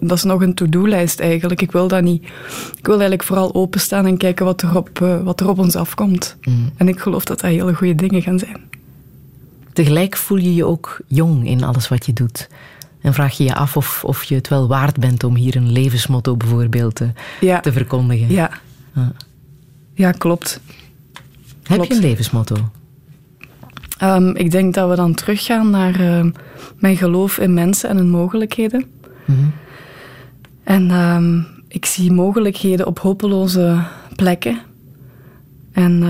Dat 0.00 0.16
is 0.16 0.22
nog 0.22 0.40
een 0.42 0.54
to-do-lijst 0.54 1.20
eigenlijk. 1.20 1.62
Ik 1.62 1.72
wil 1.72 1.88
dat 1.88 2.02
niet. 2.02 2.22
Ik 2.78 2.86
wil 2.86 2.92
eigenlijk 2.92 3.22
vooral 3.22 3.54
openstaan 3.54 4.06
en 4.06 4.16
kijken 4.16 4.44
wat 4.44 4.62
er 4.62 4.76
op, 4.76 5.00
eh, 5.02 5.22
wat 5.22 5.40
er 5.40 5.48
op 5.48 5.58
ons 5.58 5.76
afkomt. 5.76 6.36
En 6.76 6.88
ik 6.88 7.00
geloof 7.00 7.24
dat 7.24 7.40
dat 7.40 7.50
hele 7.50 7.74
goede 7.74 7.94
dingen 7.94 8.22
gaan 8.22 8.38
zijn. 8.38 8.60
Tegelijk 9.72 10.16
voel 10.16 10.38
je 10.38 10.54
je 10.54 10.64
ook 10.64 11.00
jong 11.06 11.46
in 11.48 11.62
alles 11.64 11.88
wat 11.88 12.06
je 12.06 12.12
doet. 12.12 12.48
En 13.00 13.14
vraag 13.14 13.36
je 13.36 13.44
je 13.44 13.54
af 13.54 13.76
of, 13.76 14.04
of 14.04 14.22
je 14.24 14.34
het 14.34 14.48
wel 14.48 14.68
waard 14.68 14.96
bent 14.98 15.24
om 15.24 15.36
hier 15.36 15.56
een 15.56 15.72
levensmotto 15.72 16.36
bijvoorbeeld 16.36 16.94
te, 16.94 17.08
Ja. 17.40 17.60
te 17.60 17.72
verkondigen. 17.72 18.30
Ja. 18.30 18.50
Ja. 18.94 19.12
Ja, 19.94 20.12
klopt. 20.12 20.60
Heb 21.62 21.76
Klopt. 21.78 21.86
je 21.86 21.94
een 21.94 22.00
levensmotto? 22.00 22.56
Ehm, 24.00 24.28
ik 24.28 24.50
denk 24.50 24.74
dat 24.74 24.88
we 24.88 24.96
dan 24.96 25.14
teruggaan 25.14 25.70
naar 25.70 26.00
ehm, 26.00 26.30
mijn 26.76 26.96
geloof 26.96 27.38
in 27.38 27.54
mensen 27.54 27.88
en 27.88 27.96
hun 27.96 28.10
mogelijkheden. 28.10 28.84
Mhm. 29.24 29.38
En 30.64 30.90
ehm, 30.90 31.40
ik 31.68 31.84
zie 31.86 32.12
mogelijkheden 32.12 32.86
op 32.86 32.98
hopeloze 32.98 33.82
plekken. 34.16 34.58
En 35.72 36.02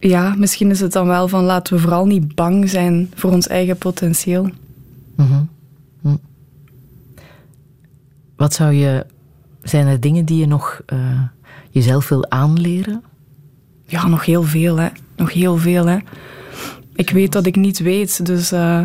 ja, 0.00 0.34
misschien 0.36 0.70
is 0.70 0.80
het 0.80 0.92
dan 0.92 1.06
wel 1.06 1.28
van 1.28 1.44
laten 1.44 1.74
we 1.74 1.80
vooral 1.80 2.06
niet 2.06 2.34
bang 2.34 2.68
zijn 2.68 3.10
voor 3.14 3.30
ons 3.30 3.46
eigen 3.46 3.76
potentieel. 3.78 4.50
Mhm. 5.16 5.42
Hm. 6.00 6.16
Wat 8.36 8.52
zou 8.52 8.72
je... 8.72 9.06
Zijn 9.62 9.86
er 9.86 10.00
dingen 10.00 10.24
die 10.24 10.38
je 10.38 10.46
nog 10.46 10.82
eh, 10.86 11.22
jezelf 11.70 12.08
wil 12.08 12.30
aanleren? 12.30 13.02
Ja, 13.90 14.06
nog 14.06 14.24
heel 14.24 14.42
veel, 14.42 14.76
hè. 14.76 14.88
Nog 15.16 15.32
heel 15.32 15.56
veel, 15.56 15.86
hè. 15.86 15.98
Ik 16.94 17.10
weet 17.10 17.32
dat 17.32 17.46
ik 17.46 17.56
niet 17.56 17.78
weet, 17.78 18.26
dus 18.26 18.52
eh, 18.52 18.80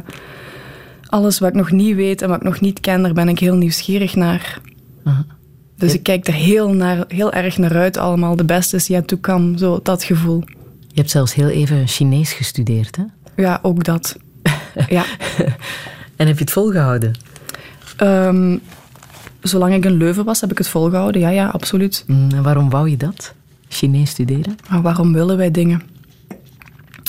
alles 1.05 1.39
wat 1.39 1.49
ik 1.49 1.55
nog 1.55 1.71
niet 1.71 1.95
weet 1.95 2.21
en 2.21 2.27
wat 2.27 2.37
ik 2.37 2.43
nog 2.43 2.59
niet 2.61 2.79
ken, 2.79 3.01
daar 3.01 3.13
ben 3.13 3.29
ik 3.29 3.39
heel 3.39 3.55
nieuwsgierig 3.55 4.15
naar. 4.15 4.61
Aha. 5.03 5.25
Dus 5.77 5.93
ik 5.93 6.03
kijk 6.03 6.27
er 6.27 6.33
heel, 6.33 6.73
naar, 6.73 7.05
heel 7.07 7.31
erg 7.33 7.57
naar 7.57 7.75
uit 7.75 7.97
allemaal. 7.97 8.35
De 8.35 8.43
beste 8.45 8.75
is 8.75 8.87
yet 8.87 9.07
to 9.07 9.17
come, 9.21 9.57
zo 9.57 9.79
dat 9.83 10.03
gevoel. 10.03 10.43
Je 10.87 11.01
hebt 11.01 11.09
zelfs 11.09 11.33
heel 11.33 11.49
even 11.49 11.87
Chinees 11.87 12.33
gestudeerd, 12.33 12.95
hè? 12.95 13.03
Ja, 13.35 13.59
ook 13.61 13.83
dat. 13.83 14.15
ja. 14.89 15.05
En 16.15 16.27
heb 16.27 16.37
je 16.37 16.43
het 16.43 16.51
volgehouden? 16.51 17.13
Ehm, 17.97 18.57
zolang 19.41 19.73
ik 19.73 19.85
in 19.85 19.97
Leuven 19.97 20.25
was, 20.25 20.41
heb 20.41 20.51
ik 20.51 20.57
het 20.57 20.67
volgehouden. 20.67 21.21
Ja, 21.21 21.29
ja, 21.29 21.47
absoluut. 21.47 22.03
Mm, 22.07 22.31
En 22.31 22.43
waarom 22.43 22.69
wou 22.69 22.89
je 22.89 22.97
dat? 22.97 23.33
Chinees 23.67 24.09
studeren? 24.09 24.55
Maar 24.69 24.81
waarom 24.81 25.13
willen 25.13 25.37
wij 25.37 25.51
dingen? 25.51 25.81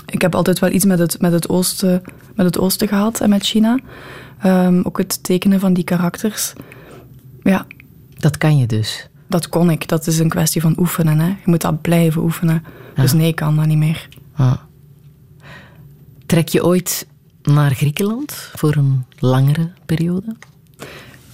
Ik 0.06 0.22
heb 0.22 0.34
altijd 0.34 0.58
wel 0.58 0.70
iets 0.70 0.84
met 0.84 0.98
het, 0.98 1.20
met 1.20 1.32
het, 1.32 1.48
oosten, 1.48 2.02
met 2.34 2.46
het 2.46 2.58
oosten 2.58 2.88
gehad 2.88 3.20
en 3.20 3.28
met 3.28 3.44
China. 3.44 3.78
Ehm, 4.38 4.80
ook 4.82 4.98
het 4.98 5.22
tekenen 5.22 5.60
van 5.60 5.72
die 5.72 5.84
karakters. 5.84 6.52
Ja. 7.42 7.66
Dat 8.18 8.38
kan 8.38 8.58
je 8.58 8.66
dus? 8.66 9.08
Dat 9.28 9.48
kon 9.48 9.70
ik. 9.70 9.88
Dat 9.88 10.06
is 10.06 10.18
een 10.18 10.28
kwestie 10.28 10.60
van 10.60 10.74
oefenen. 10.78 11.18
Hè. 11.18 11.26
Je 11.26 11.44
moet 11.44 11.60
dat 11.60 11.80
blijven 11.80 12.22
oefenen. 12.22 12.64
Dus 12.94 13.12
nee, 13.12 13.28
ik 13.28 13.36
kan 13.36 13.56
dat 13.56 13.66
niet 13.66 13.78
meer. 13.78 14.08
Ah. 14.34 14.54
Trek 16.26 16.48
je 16.48 16.64
ooit 16.64 17.06
naar 17.42 17.74
Griekenland 17.74 18.50
voor 18.54 18.76
een 18.76 19.04
langere 19.18 19.70
periode? 19.86 20.36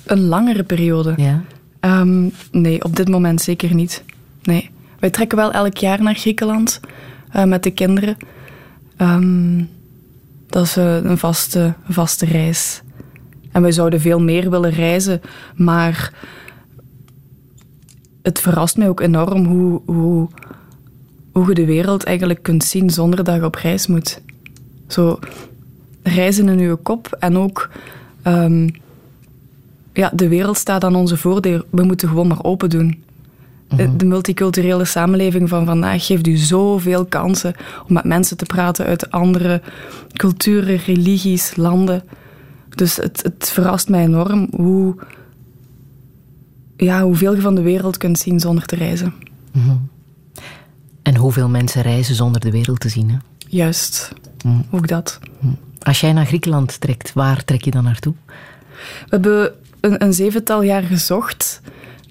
Een 0.05 0.21
langere 0.21 0.63
periode? 0.63 1.15
Ja. 1.17 1.43
Ehm, 1.81 2.29
nee, 2.51 2.85
op 2.85 2.97
dit 2.97 3.09
moment 3.09 3.43
zeker 3.43 3.75
niet. 3.75 4.05
Nee. 4.43 4.71
Wij 5.03 5.11
trekken 5.11 5.39
wel 5.39 5.53
elk 5.53 5.77
jaar 5.77 6.03
naar 6.03 6.15
Griekenland 6.15 6.81
eh, 7.31 7.45
met 7.45 7.63
de 7.63 7.71
kinderen. 7.71 8.17
Ehm, 8.97 9.65
dat 10.47 10.65
is 10.65 10.77
eh, 10.77 11.05
een 11.05 11.19
vaste, 11.19 11.75
vaste 11.89 12.27
reis. 12.27 12.83
En 13.53 13.63
wij 13.63 13.73
zouden 13.73 14.01
veel 14.01 14.21
meer 14.21 14.51
willen 14.51 14.71
reizen, 14.71 15.21
maar 15.55 16.13
het 18.23 18.41
verrast 18.41 18.77
mij 18.77 18.89
ook 18.89 19.01
enorm 19.01 19.45
hoe, 19.45 19.81
hoe, 19.85 20.29
hoe 21.33 21.49
je 21.49 21.55
de 21.55 21.67
wereld 21.67 22.05
eigenlijk 22.05 22.43
kunt 22.43 22.65
zien 22.65 22.91
zonder 22.91 23.25
dat 23.25 23.35
je 23.35 23.45
op 23.45 23.55
reis 23.55 23.87
moet. 23.87 24.21
Zo 24.87 25.19
reizen 26.03 26.49
in 26.49 26.59
je 26.59 26.77
kop 26.77 27.17
en 27.19 27.37
ook 27.37 27.71
ehm, 28.23 28.69
ja, 29.93 30.11
de 30.15 30.29
wereld 30.29 30.57
staat 30.57 30.85
aan 30.85 30.97
onze 30.97 31.17
voordeur. 31.17 31.65
We 31.71 31.83
moeten 31.83 32.09
gewoon 32.09 32.27
maar 32.27 32.45
open 32.45 32.71
doen. 32.71 33.03
De- 33.77 33.97
De 33.97 34.05
multiculturele 34.05 34.85
samenleving 34.85 35.49
van 35.49 35.65
vandaag 35.65 36.07
geeft 36.07 36.27
u 36.27 36.37
zoveel 36.37 37.05
kansen 37.05 37.55
om 37.89 37.93
met 37.95 38.05
mensen 38.05 38.37
te 38.37 38.45
praten 38.45 38.87
uit 38.87 39.11
andere 39.11 39.63
culturen, 40.13 40.77
religies, 40.77 41.57
landen. 41.57 42.03
Dus 42.69 42.97
het, 42.97 43.23
het 43.23 43.51
verrast 43.53 43.89
mij 43.89 44.03
enorm 44.05 44.49
hoe, 44.57 44.95
ja, 46.77 47.03
hoeveel 47.03 47.35
je 47.35 47.41
van 47.41 47.55
de 47.55 47.63
wereld 47.63 47.97
kunt 47.97 48.19
zien 48.19 48.41
zonder 48.41 48.65
te 48.67 48.77
reizen. 48.77 49.15
Mhm. 49.53 49.77
En 51.03 51.17
hoeveel 51.17 51.49
mensen 51.49 51.83
reizen 51.83 52.15
zonder 52.15 52.41
de 52.41 52.51
wereld 52.51 52.81
te 52.81 52.89
zien? 52.89 53.11
Hè? 53.11 53.17
Juist, 53.49 54.13
Mm. 54.45 54.65
ook 54.71 54.89
dat. 54.89 55.19
Als 55.79 56.01
jij 56.01 56.13
naar 56.13 56.27
Griekenland 56.27 56.81
trekt, 56.81 57.13
waar 57.13 57.45
trek 57.45 57.65
je 57.65 57.71
dan 57.71 57.85
naartoe? 57.85 58.15
We 59.05 59.07
hebben 59.09 59.53
een, 59.81 60.03
een 60.05 60.13
zevental 60.13 60.63
jaar 60.63 60.83
gezocht 60.83 61.61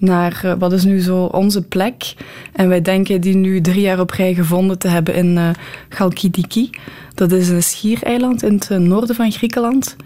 naar 0.02 0.40
eh, 0.44 0.52
wat 0.58 0.72
is 0.72 0.84
nu 0.84 1.00
zo 1.00 1.24
onze 1.24 1.62
plek. 1.62 2.14
En 2.52 2.68
wij 2.68 2.82
denken 2.82 3.20
die 3.20 3.34
nu 3.34 3.60
drie 3.60 3.80
jaar 3.80 4.00
op 4.00 4.10
rij 4.10 4.34
gevonden 4.34 4.78
te 4.78 4.88
hebben 4.88 5.14
in 5.14 5.38
eh 5.38 5.48
Chalkidiki. 5.88 6.70
Dat 7.14 7.32
is 7.32 7.48
een 7.48 7.62
schiereiland 7.62 8.42
in 8.42 8.54
het 8.54 8.70
eh, 8.70 8.78
noorden 8.78 9.16
van 9.16 9.32
Griekenland. 9.32 9.96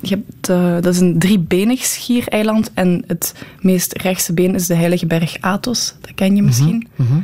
Je 0.00 0.18
hebt, 0.18 0.46
dat 0.82 0.94
is 0.94 1.00
een 1.00 1.18
driebenig 1.18 1.84
schiereiland 1.84 2.70
en 2.74 3.04
het 3.06 3.34
meest 3.60 3.92
rechtse 4.02 4.32
been 4.32 4.54
is 4.54 4.66
de 4.66 4.74
heilige 4.74 5.06
berg 5.06 5.40
Athos. 5.40 5.94
Dat 6.00 6.14
ken 6.14 6.36
je 6.36 6.42
misschien. 6.42 6.88
Mhm. 6.96 7.18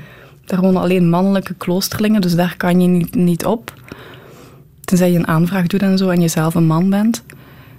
Daar 0.44 0.60
wonen 0.60 0.82
alleen 0.82 1.09
mannelijke 1.09 1.55
kloosterlingen, 1.55 2.20
dus 2.20 2.34
daar 2.34 2.55
kan 2.56 2.80
je 2.80 2.88
niet, 2.88 3.14
niet 3.14 3.44
op. 3.44 3.74
Tenzij 4.80 5.12
je 5.12 5.18
een 5.18 5.26
aanvraag 5.26 5.66
doet 5.66 5.82
en 5.82 5.98
zo 5.98 6.09
en 6.09 6.20
je 6.20 6.28
zelf 6.28 6.55
een 6.55 6.66
man 6.66 6.90
bent. 6.90 7.22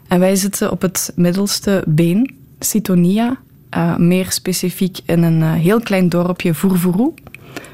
En 0.07 0.19
wij 0.19 0.35
zitten 0.35 0.71
op 0.71 0.81
het 0.81 1.11
middelste 1.15 1.83
been, 1.87 2.35
Cytonia. 2.59 3.37
Eh, 3.69 3.95
meer 3.95 4.31
specifiek 4.31 4.97
in 5.05 5.23
een 5.23 5.41
eh, 5.41 5.53
heel 5.53 5.79
klein 5.79 6.09
dorpje, 6.09 6.53
Vourvourou. 6.53 7.13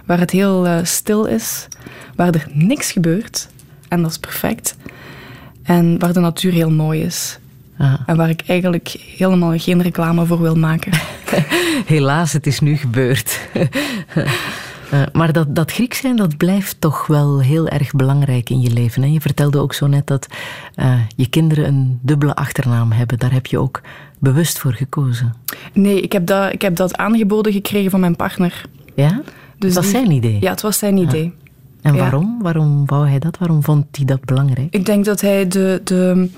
Waar 0.06 0.20
het 0.20 0.32
heel 0.32 0.68
eh, 0.68 0.78
stil 0.84 1.26
is. 1.26 1.68
Waar 2.16 2.34
er 2.34 2.48
niks 2.54 2.92
gebeurt. 2.92 3.50
En 3.88 4.02
dat 4.02 4.12
is 4.12 4.18
perfect. 4.18 4.78
En 5.64 6.00
waar 6.00 6.14
de 6.14 6.20
natuur 6.20 6.52
heel 6.52 6.72
mooi 6.72 7.02
is. 7.02 7.40
Ah. 7.78 7.94
En 8.06 8.18
waar 8.18 8.30
ik 8.30 8.44
eigenlijk 8.48 8.88
helemaal 9.18 9.60
geen 9.60 9.82
reclame 9.82 10.26
voor 10.26 10.42
wil 10.42 10.56
maken. 10.56 10.92
Helaas, 11.86 12.34
het 12.34 12.48
is 12.48 12.60
nu 12.60 12.78
gebeurd. 12.78 13.40
Maar 15.14 15.32
dat, 15.34 15.56
dat 15.56 15.72
Grieks 15.72 16.00
zijn, 16.00 16.16
dat 16.16 16.38
blijft 16.38 16.76
toch 16.80 17.08
wel 17.08 17.42
heel 17.42 17.68
erg 17.68 17.92
belangrijk 17.92 18.50
in 18.50 18.62
je 18.62 18.72
leven. 18.72 19.02
Hè? 19.02 19.08
Je 19.08 19.22
vertelde 19.22 19.60
ook 19.60 19.74
zo 19.74 19.88
net 19.88 20.08
dat 20.08 20.28
je 21.16 21.30
kinderen 21.30 21.68
een 21.68 22.00
dubbele 22.02 22.36
achternaam 22.36 22.92
hebben. 22.92 23.20
Daar 23.20 23.32
heb 23.32 23.46
je 23.46 23.58
ook 23.58 23.82
bewust 24.22 24.60
voor 24.60 24.74
gekozen. 24.74 25.34
Nee, 25.74 26.02
ik 26.02 26.12
heb 26.12 26.26
dat, 26.26 26.54
ik 26.54 26.62
heb 26.62 26.76
dat 26.76 26.98
aangeboden 26.98 27.52
gekregen 27.54 27.92
van 27.92 28.00
mijn 28.00 28.16
partner. 28.16 28.62
Ja? 28.96 29.22
Dus 29.58 29.74
dat 29.74 29.84
was 29.84 29.92
die- 29.92 30.02
zijn 30.02 30.12
idee? 30.12 30.38
Ja, 30.42 30.50
het 30.52 30.62
was 30.62 30.78
zijn 30.78 30.98
idee. 30.98 31.34
En 31.82 31.94
Ja. 31.94 32.00
waarom? 32.00 32.42
Waarom 32.42 32.86
wou 32.86 33.08
hij 33.08 33.20
dat? 33.20 33.38
Waarom 33.38 33.64
vond 33.64 33.86
hij 33.92 34.06
dat 34.06 34.26
belangrijk? 34.26 34.68
Ik 34.74 34.86
denk 34.86 35.06
dat 35.06 35.22
hij 35.22 35.48
de, 35.48 35.82
de, 35.84 36.30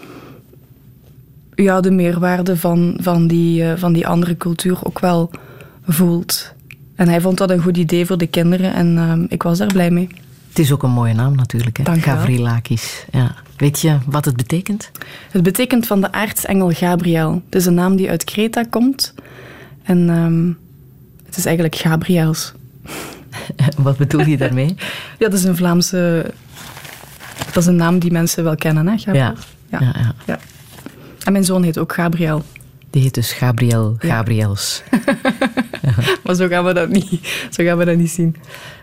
ja, 1.55 1.81
de 1.81 1.91
meerwaarde 1.91 2.57
van, 2.57 2.97
van, 3.01 3.27
die, 3.27 3.63
eh, 3.63 3.77
van 3.77 3.93
die 3.93 4.07
andere 4.07 4.37
cultuur 4.37 4.77
ook 4.83 4.99
wel 4.99 5.31
voelt. 5.87 6.53
En 6.95 7.07
hij 7.07 7.21
vond 7.21 7.37
dat 7.37 7.49
een 7.49 7.61
goed 7.61 7.77
idee 7.77 8.05
voor 8.05 8.17
de 8.17 8.27
kinderen 8.27 8.73
en 8.73 8.97
ehm, 8.97 9.25
ik 9.29 9.43
was 9.43 9.57
daar 9.57 9.67
blij 9.73 9.91
mee. 9.91 10.07
Het 10.49 10.59
is 10.59 10.71
ook 10.71 10.83
een 10.83 10.91
mooie 10.91 11.13
naam 11.13 11.35
natuurlijk, 11.35 11.77
hè? 11.77 11.83
Dank 11.83 11.99
je 11.99 12.05
wel. 12.05 12.15
Gavrilakis. 12.15 13.05
Ja. 13.11 13.35
Weet 13.63 13.79
je 13.79 13.97
wat 14.05 14.25
het 14.25 14.35
betekent? 14.35 14.91
Het 15.31 15.43
betekent 15.43 15.87
van 15.87 16.01
de 16.01 16.11
aartsengel 16.11 16.71
Gabriel. 16.71 17.41
Het 17.45 17.55
is 17.55 17.65
een 17.65 17.73
naam 17.73 17.95
die 17.95 18.09
uit 18.09 18.23
Kreta 18.23 18.63
komt. 18.63 19.13
En 19.83 20.09
ehm, 20.09 20.47
het 21.25 21.37
is 21.37 21.45
eigenlijk 21.45 21.75
Gabriels. 21.75 22.53
wat 23.77 23.97
bedoel 23.97 24.25
je 24.25 24.37
daarmee? 24.37 24.75
Ja, 25.19 25.29
dat 25.29 25.33
is 25.33 25.43
een 25.43 25.55
Vlaamse... 25.55 26.31
Dat 27.45 27.55
is 27.55 27.65
een 27.65 27.75
naam 27.75 27.99
die 27.99 28.11
mensen 28.11 28.43
wel 28.43 28.55
kennen, 28.55 28.87
hè? 28.87 28.97
Gabriel? 28.97 29.33
Ja. 29.69 29.79
Ja, 29.79 29.79
ja. 29.79 30.15
ja. 30.25 30.39
En 31.23 31.31
mijn 31.31 31.45
zoon 31.45 31.63
heet 31.63 31.77
ook 31.77 31.93
Gabriel. 31.93 32.43
Die 32.89 33.01
heet 33.01 33.13
dus 33.13 33.31
Gabriel 33.31 33.95
Gabriels. 33.97 34.83
Maar 36.23 36.35
zo 36.35 36.47
gaan 36.47 36.65
we 36.65 36.73
dat 36.73 36.89
niet, 36.89 37.09
zo 37.49 37.63
gaan 37.63 37.77
we 37.77 37.85
dat 37.85 37.97
niet 37.97 38.11
zien. 38.11 38.35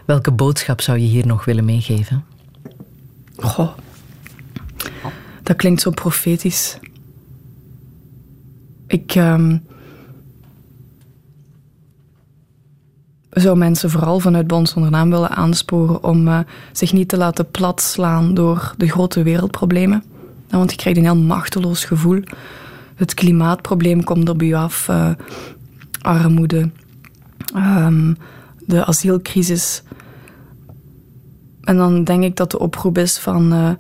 Welke 0.05 0.31
boodschap 0.31 0.81
zou 0.81 0.99
je 0.99 1.07
hier 1.07 1.27
nog 1.27 1.45
willen 1.45 1.65
meegeven? 1.65 2.25
Goh. 3.37 3.71
Dat 5.43 5.57
klinkt 5.57 5.81
zo 5.81 5.91
profetisch. 5.91 6.79
Ik 8.87 9.15
ehm, 9.15 9.57
zou 13.31 13.57
mensen 13.57 13.91
vooral 13.91 14.21
vanuit 14.21 14.47
Bond 14.47 14.69
zonder 14.69 15.09
willen 15.09 15.31
aansporen 15.31 16.05
om 16.05 16.29
eh, 16.29 16.39
zich 16.73 16.93
niet 16.93 17.09
te 17.09 17.17
laten 17.17 17.51
platslaan 17.51 18.35
door 18.35 18.75
de 18.77 18.89
grote 18.89 19.23
wereldproblemen. 19.23 20.03
Nou, 20.49 20.59
want 20.59 20.71
je 20.71 20.77
krijgt 20.77 20.99
een 20.99 21.05
heel 21.05 21.17
machteloos 21.17 21.85
gevoel. 21.85 22.23
Het 22.95 23.15
klimaatprobleem 23.15 24.05
komt 24.05 24.29
op 24.29 24.41
je 24.41 24.57
af, 24.57 24.89
eh, 24.89 25.11
armoede, 26.01 26.71
ehm, 27.55 28.15
de 28.67 28.85
asielcrisis. 28.85 29.83
En 31.61 31.77
dan 31.77 32.05
denk 32.05 32.23
ik 32.23 32.37
dat 32.37 32.51
de 32.51 32.59
oproep 32.59 32.99
is 32.99 33.19
van 33.19 33.53
eh, 33.53 33.71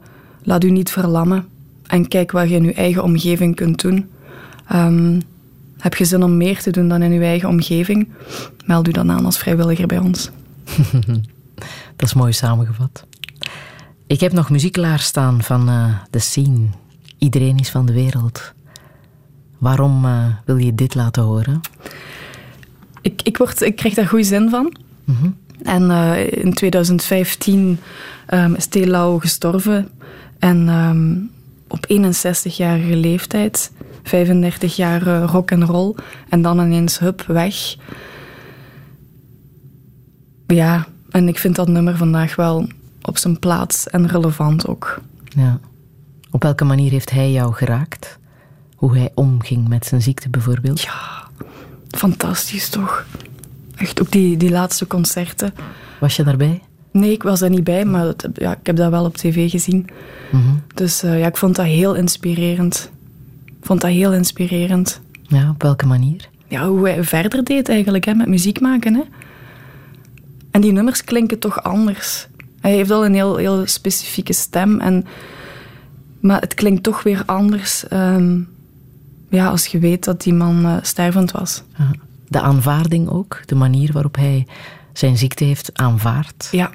laat 0.42 0.64
u 0.64 0.70
niet 0.70 0.90
verlammen 0.90 1.48
en 1.86 2.08
kijk 2.08 2.30
wat 2.30 2.48
je 2.48 2.54
in 2.54 2.64
je 2.64 2.74
eigen 2.74 3.02
omgeving 3.02 3.56
kunt 3.56 3.80
doen. 3.80 4.10
Ehm, 4.66 5.20
heb 5.78 5.94
je 5.94 6.04
zin 6.04 6.22
om 6.22 6.36
meer 6.36 6.62
te 6.62 6.70
doen 6.70 6.88
dan 6.88 7.02
in 7.02 7.12
je 7.12 7.20
eigen 7.20 7.48
omgeving? 7.48 8.08
Meld 8.66 8.88
u 8.88 8.90
dan 8.90 9.10
aan 9.10 9.24
als 9.24 9.38
vrijwilliger 9.38 9.86
bij 9.86 9.98
ons. 9.98 10.30
Dat 11.96 12.08
is 12.08 12.14
mooi 12.14 12.32
samengevat. 12.32 13.04
Ik 14.06 14.20
heb 14.20 14.32
nog 14.32 14.50
muziek 14.50 14.72
klaarstaan 14.72 15.42
van 15.42 15.68
uh, 15.68 15.94
The 16.10 16.18
Scene. 16.18 16.66
Iedereen 17.18 17.58
is 17.58 17.70
van 17.70 17.86
de 17.86 17.92
wereld. 17.92 18.52
Waarom 19.58 20.04
uh, 20.04 20.24
wil 20.44 20.56
je 20.56 20.74
dit 20.74 20.94
laten 20.94 21.22
horen? 21.22 21.60
Ik, 23.02 23.22
ik, 23.22 23.36
word, 23.36 23.60
ik 23.60 23.76
krijg 23.76 23.94
daar 23.94 24.06
goede 24.06 24.24
zin 24.24 24.50
van. 24.50 24.76
Mhm. 25.04 25.28
En 25.62 25.82
uh, 25.82 26.32
in 26.32 26.54
2015 26.54 27.78
um, 28.34 28.54
is 28.54 28.66
Telau 28.66 29.20
gestorven. 29.20 29.88
En 30.40 30.68
um, 30.68 31.30
op 31.68 31.86
61-jarige 31.88 32.96
leeftijd, 32.96 33.72
35 34.02 34.76
jaar 34.76 35.06
uh, 35.06 35.24
rock 35.26 35.50
en 35.50 35.64
roll. 35.64 35.94
En 36.28 36.42
dan 36.42 36.60
ineens 36.60 36.98
hup, 36.98 37.22
weg. 37.22 37.76
Ja, 40.46 40.86
en 41.10 41.28
ik 41.28 41.38
vind 41.38 41.56
dat 41.56 41.68
nummer 41.68 41.96
vandaag 41.96 42.36
wel 42.36 42.68
op 43.02 43.18
zijn 43.18 43.38
plaats 43.38 43.88
en 43.88 44.08
relevant 44.08 44.66
ook. 44.66 45.00
Ja. 45.24 45.60
Op 46.30 46.42
welke 46.42 46.64
manier 46.64 46.90
heeft 46.90 47.10
hij 47.10 47.32
jou 47.32 47.52
geraakt? 47.52 48.18
Hoe 48.74 48.96
hij 48.96 49.10
omging 49.14 49.68
met 49.68 49.86
zijn 49.86 50.02
ziekte 50.02 50.28
bijvoorbeeld? 50.28 50.80
Ja, 50.80 51.28
fantastisch 51.90 52.68
toch? 52.68 53.06
Echt 53.76 54.00
ook 54.00 54.10
die, 54.10 54.36
die 54.36 54.50
laatste 54.50 54.86
concerten. 54.86 55.54
Was 56.00 56.16
je 56.16 56.24
daarbij? 56.24 56.62
Nee, 56.90 57.12
ik 57.12 57.22
was 57.22 57.40
er 57.40 57.50
niet 57.50 57.64
bij, 57.64 57.84
maar 57.84 58.04
het, 58.04 58.28
ja, 58.34 58.52
ik 58.52 58.66
heb 58.66 58.76
dat 58.76 58.90
wel 58.90 59.04
op 59.04 59.16
tv 59.16 59.50
gezien. 59.50 59.88
Mhm. 60.32 60.42
Dus 60.74 61.04
uh, 61.04 61.18
ja, 61.18 61.26
ik 61.26 61.36
vond 61.36 61.56
dat 61.56 61.66
heel 61.66 61.94
inspirerend. 61.94 62.90
Ik 63.44 63.66
vond 63.66 63.80
dat 63.80 63.90
heel 63.90 64.12
inspirerend. 64.12 65.00
Ja, 65.22 65.50
op 65.50 65.62
welke 65.62 65.86
manier? 65.86 66.28
Ja, 66.48 66.68
hoe 66.68 66.88
hij 66.88 67.04
verder 67.04 67.44
deed 67.44 67.68
eigenlijk, 67.68 68.04
hè, 68.04 68.14
met 68.14 68.28
muziek 68.28 68.60
maken. 68.60 68.94
Hè. 68.94 69.02
En 70.50 70.60
die 70.60 70.72
nummers 70.72 71.04
klinken 71.04 71.38
toch 71.38 71.62
anders. 71.62 72.28
Hij 72.60 72.72
heeft 72.72 72.88
wel 72.88 73.04
een 73.04 73.14
heel, 73.14 73.36
heel 73.36 73.66
specifieke 73.66 74.32
stem, 74.32 74.80
en, 74.80 75.06
maar 76.20 76.40
het 76.40 76.54
klinkt 76.54 76.82
toch 76.82 77.02
weer 77.02 77.22
anders 77.26 77.84
um, 77.92 78.48
ja, 79.30 79.48
als 79.48 79.66
je 79.66 79.78
weet 79.78 80.04
dat 80.04 80.22
die 80.22 80.34
man 80.34 80.66
uh, 80.66 80.76
stervend 80.82 81.30
was. 81.30 81.62
De 82.28 82.40
aanvaarding 82.40 83.08
ook, 83.08 83.42
de 83.46 83.54
manier 83.54 83.92
waarop 83.92 84.16
hij 84.16 84.46
zijn 85.00 85.16
ziekte 85.16 85.44
heeft 85.44 85.70
aanvaard. 85.78 86.48
Ja. 86.50 86.70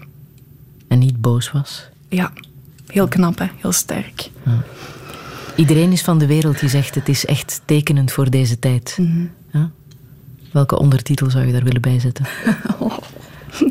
En 0.87 0.99
niet 0.99 1.21
boos 1.21 1.51
was. 1.51 1.89
Ja, 2.09 2.31
heel 2.87 3.07
knap, 3.07 3.39
hè? 3.39 3.45
heel 3.57 3.71
sterk. 3.71 4.29
Ja. 4.45 4.63
Iedereen 5.55 5.91
is 5.91 6.01
van 6.01 6.17
de 6.17 6.25
wereld 6.25 6.59
die 6.59 6.69
zegt 6.69 6.95
het 6.95 7.09
is 7.09 7.25
echt 7.25 7.61
tekenend 7.65 8.11
voor 8.11 8.29
deze 8.29 8.59
tijd. 8.59 8.97
Mm 8.99 9.05
-hmm. 9.05 9.31
ja? 9.51 9.71
Welke 10.51 10.79
ondertitel 10.79 11.29
zou 11.29 11.45
je 11.45 11.51
daar 11.51 11.63
willen 11.63 11.81
bijzetten? 11.81 12.25
oh, 12.79 12.97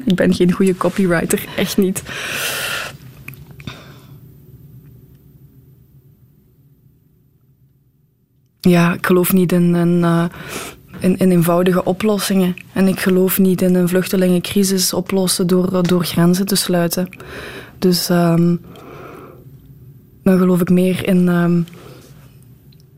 ik 0.04 0.14
ben 0.14 0.34
geen 0.34 0.52
goede 0.52 0.76
copywriter, 0.76 1.44
echt 1.56 1.76
niet. 1.76 2.02
Ja, 8.60 8.94
ik 8.94 9.06
geloof 9.06 9.32
niet 9.32 9.52
in, 9.52 9.74
in, 9.74 9.98
uh, 9.98 10.24
in, 11.04 11.16
in, 11.16 11.30
eenvoudige 11.30 11.84
oplossingen. 11.84 12.54
En 12.72 12.88
ik 12.88 13.00
geloof 13.00 13.38
niet 13.38 13.62
in 13.62 13.74
een 13.74 13.88
vluchtelingencrisis 13.88 14.92
oplossen 14.92 15.46
door, 15.46 15.86
door 15.86 16.04
grenzen 16.04 16.46
te 16.46 16.54
sluiten. 16.54 17.08
Dus 17.78 18.08
um, 18.08 18.60
dan 20.22 20.38
geloof 20.38 20.60
ik 20.60 20.70
meer 20.70 21.08
in 21.08 21.28
um, 21.28 21.66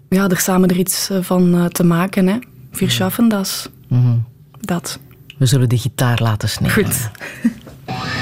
ja, 0.08 0.28
er 0.28 0.38
samen 0.38 0.68
er 0.68 0.76
iets 0.76 1.10
van 1.20 1.54
uh, 1.54 1.64
te 1.64 1.84
maken. 1.84 2.26
Hè. 2.26 2.38
Wir 2.70 2.90
schaffen 2.90 3.28
das. 3.28 3.68
Mm 3.88 4.02
-hmm. 4.02 4.24
Dat. 4.60 4.98
We 5.38 5.46
zullen 5.46 5.68
de 5.68 5.78
gitaar 5.78 6.22
laten 6.22 6.48
snijden. 6.48 6.84
Goed. 6.84 7.10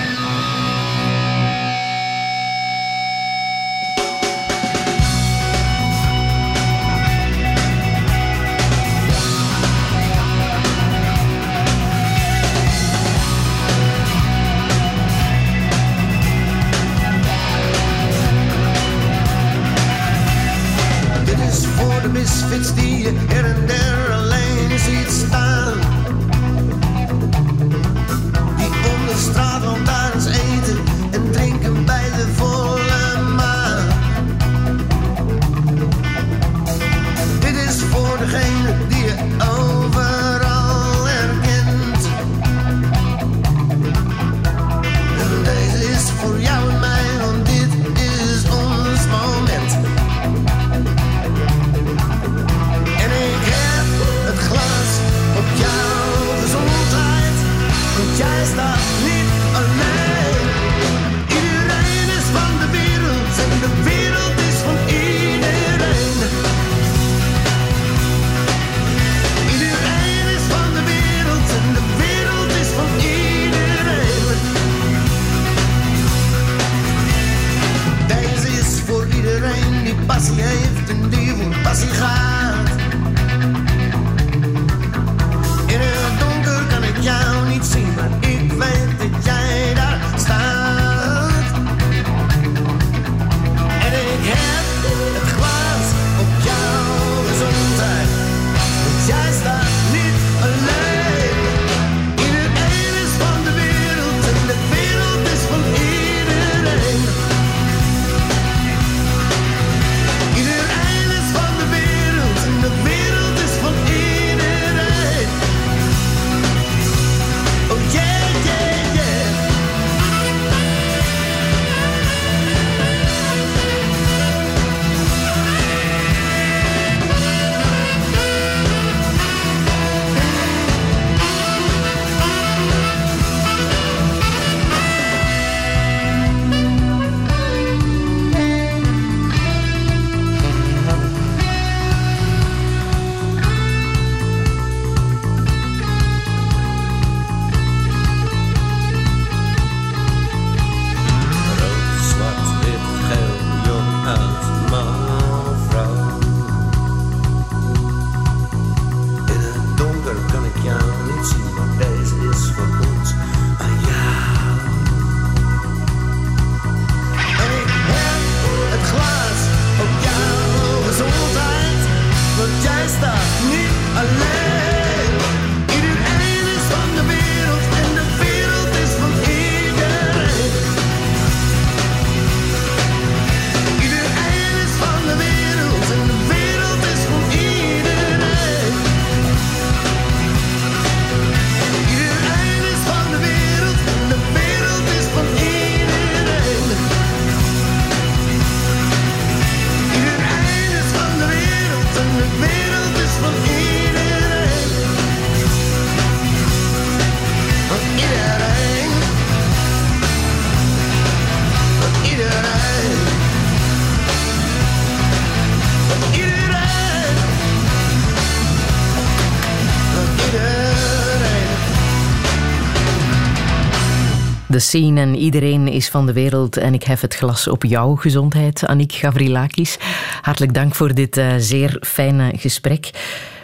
scene 224.65 225.01
en 225.01 225.17
iedereen 225.17 225.69
is 225.69 225.89
van 225.89 226.07
de 226.07 226.13
wereld 226.13 226.57
en 226.57 226.75
ik 226.75 226.83
hef 226.83 227.01
het 227.01 227.15
glas 227.15 227.49
op 227.49 227.65
jouw 227.65 227.95
gezondheid, 227.95 228.67
Annick 228.67 228.93
Gavrilakis. 228.93 229.77
Hartelijk 230.21 230.55
dank 230.55 230.75
voor 230.75 230.95
dit 230.95 231.17
uh, 231.17 231.33
zeer 231.39 231.77
fijne 231.81 232.33
gesprek. 232.37 232.91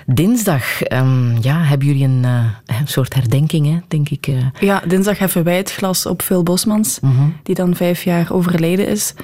Dinsdag 0.06 0.92
um, 0.92 1.36
ja, 1.40 1.62
hebben 1.62 1.86
jullie 1.86 2.04
een, 2.04 2.22
uh, 2.24 2.44
een 2.80 2.88
soort 2.88 3.14
herdenking, 3.14 3.66
hè, 3.66 3.78
denk 3.88 4.08
ik. 4.08 4.26
Uh. 4.26 4.46
Ja, 4.60 4.82
dinsdag 4.86 5.18
heffen 5.18 5.44
wij 5.44 5.56
het 5.56 5.72
glas 5.72 6.06
op 6.06 6.22
Phil 6.22 6.42
Bosmans, 6.42 6.98
-hmm. 7.00 7.36
die 7.42 7.54
dan 7.54 7.76
vijf 7.76 8.02
jaar 8.02 8.32
overleden 8.32 8.86
is. 8.86 9.14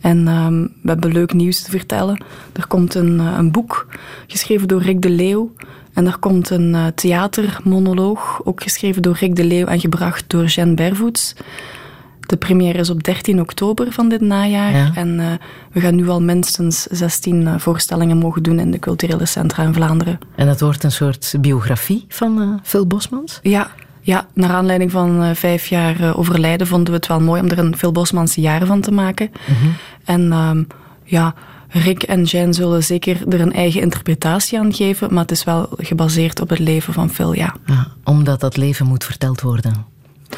En 0.00 0.28
um, 0.28 0.72
we 0.82 0.88
hebben 0.88 1.12
leuk 1.12 1.32
nieuws 1.32 1.62
te 1.62 1.70
vertellen. 1.70 2.24
Er 2.52 2.66
komt 2.66 2.94
een, 2.94 3.18
een 3.18 3.52
boek 3.52 3.86
geschreven 4.26 4.68
door 4.68 4.82
Rick 4.82 5.02
de 5.02 5.10
Leeuw. 5.10 5.52
En 5.94 6.06
er 6.06 6.18
komt 6.18 6.50
een 6.50 6.74
uh, 6.74 6.86
theatermonoloog, 6.94 8.40
ook 8.44 8.62
geschreven 8.62 9.02
door 9.02 9.16
Rick 9.20 9.36
de 9.36 9.44
Leeuw 9.44 9.66
en 9.66 9.80
gebracht 9.80 10.24
door 10.26 10.44
Jeanne 10.44 10.74
Bervoets. 10.74 11.34
De 12.20 12.36
première 12.36 12.78
is 12.78 12.90
op 12.90 13.02
13 13.02 13.40
oktober 13.40 13.92
van 13.92 14.08
dit 14.08 14.20
najaar. 14.20 14.72
Ja. 14.72 14.90
En 14.94 15.08
uh, 15.08 15.26
we 15.72 15.80
gaan 15.80 15.94
nu 15.94 16.08
al 16.08 16.22
minstens 16.22 16.82
16 16.82 17.40
uh, 17.40 17.54
voorstellingen 17.58 18.16
mogen 18.16 18.42
doen 18.42 18.58
in 18.58 18.70
de 18.70 18.78
culturele 18.78 19.26
centra 19.26 19.62
in 19.62 19.74
Vlaanderen. 19.74 20.18
En 20.36 20.46
dat 20.46 20.60
wordt 20.60 20.84
een 20.84 20.92
soort 20.92 21.34
biografie 21.40 22.04
van 22.08 22.60
Phil 22.62 22.86
Bosmans? 22.86 23.38
Ja, 23.42 23.70
ja, 24.00 24.26
naar 24.32 24.50
aanleiding 24.50 24.90
van 24.90 25.36
vijf 25.36 25.66
jaar 25.66 26.16
overlijden 26.16 26.66
vonden 26.66 26.88
we 26.92 26.96
het 26.96 27.06
wel 27.06 27.20
mooi 27.20 27.40
om 27.40 27.48
er 27.48 27.58
een 27.58 27.76
Phil 27.76 27.92
Bosmans 27.92 28.34
jaar 28.34 28.66
van 28.66 28.80
te 28.80 28.92
maken. 28.92 29.30
Mm 29.48 29.54
-hmm. 29.54 29.74
En 30.04 30.32
um, 30.32 30.66
ja, 31.04 31.34
Rick 31.74 32.02
en 32.02 32.22
Jen 32.22 32.54
zullen 32.54 32.84
zeker 32.84 33.28
er 33.28 33.40
een 33.40 33.52
eigen 33.52 33.80
interpretatie 33.80 34.58
aan 34.58 34.74
geven, 34.74 35.12
maar 35.12 35.22
het 35.22 35.30
is 35.30 35.44
wel 35.44 35.68
gebaseerd 35.76 36.40
op 36.40 36.48
het 36.48 36.58
leven 36.58 36.92
van 36.92 37.10
Phil, 37.10 37.32
ja. 37.32 37.54
ja 37.66 37.88
omdat 38.04 38.40
dat 38.40 38.56
leven 38.56 38.86
moet 38.86 39.04
verteld 39.04 39.40
worden. 39.40 39.86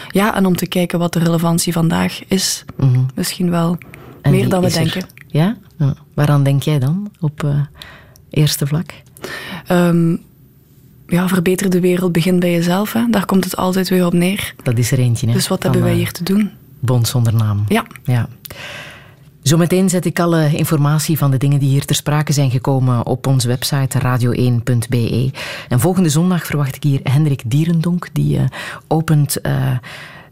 Ja, 0.08 0.34
en 0.34 0.46
om 0.46 0.56
te 0.56 0.66
kijken 0.66 0.98
wat 0.98 1.12
de 1.12 1.18
relevantie 1.18 1.72
vandaag 1.72 2.20
is. 2.28 2.64
Mm 2.76 2.92
-hmm. 2.92 3.06
Misschien 3.14 3.50
wel 3.50 3.78
en 4.22 4.30
meer 4.30 4.48
dan 4.48 4.62
we 4.62 4.72
denken. 4.72 5.00
Er. 5.00 5.08
Ja? 5.26 5.56
ja? 5.78 5.94
Waaraan 6.14 6.42
denk 6.42 6.62
jij 6.62 6.78
dan 6.78 7.10
op 7.20 7.42
uh, 7.44 7.60
eerste 8.30 8.66
vlak? 8.66 8.94
Um, 9.70 10.22
ja, 11.06 11.28
verbeter 11.28 11.70
de 11.70 11.80
wereld, 11.80 12.12
begin 12.12 12.40
bij 12.40 12.52
jezelf. 12.52 12.92
Hè. 12.92 13.06
Daar 13.10 13.26
komt 13.26 13.44
het 13.44 13.56
altijd 13.56 13.88
weer 13.88 14.06
op 14.06 14.12
neer. 14.12 14.54
Dat 14.62 14.78
is 14.78 14.90
er 14.90 14.98
eentje. 14.98 15.26
Hè? 15.26 15.32
Dus 15.32 15.48
wat 15.48 15.62
hebben 15.62 15.82
wij 15.82 15.94
hier 15.94 16.12
te 16.12 16.22
doen? 16.22 16.50
Bond 16.80 17.08
zonder 17.08 17.34
naam. 17.34 17.64
Ja. 17.68 17.86
ja. 18.04 18.28
Zometeen 19.47 19.89
zet 19.89 20.05
ik 20.05 20.20
alle 20.20 20.56
informatie 20.56 21.18
van 21.18 21.31
de 21.31 21.36
dingen 21.36 21.59
die 21.59 21.68
hier 21.68 21.85
ter 21.85 21.97
sprake 21.97 22.32
zijn 22.32 22.51
gekomen 22.51 23.06
op 23.06 23.27
onze 23.27 23.48
website 23.48 23.98
radio1.be. 23.98 25.31
En 25.68 25.81
volgende 25.81 26.09
zondag 26.09 26.47
verwacht 26.47 26.77
ik 26.77 26.82
hier 26.82 27.01
Hendrik 27.02 27.43
Dierendonk, 27.47 28.09
die 28.12 28.39
uh, 28.39 28.44
opent 28.89 29.39
uh, 29.43 29.52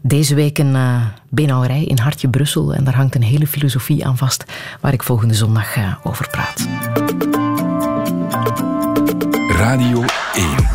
deze 0.01 0.35
week 0.35 0.57
een 0.57 0.75
uh, 1.35 1.87
in 1.87 1.97
Hartje 1.97 2.29
Brussel. 2.29 2.73
En 2.73 2.83
daar 2.83 2.95
hangt 2.95 3.15
een 3.15 3.23
hele 3.23 3.47
filosofie 3.47 4.05
aan 4.05 4.17
vast, 4.17 4.43
waar 4.81 4.93
ik 4.93 5.03
volgende 5.03 5.33
zondag 5.33 5.75
over 6.03 6.27
praat. 6.29 6.67
Radio 9.47 10.03
1 10.33 10.74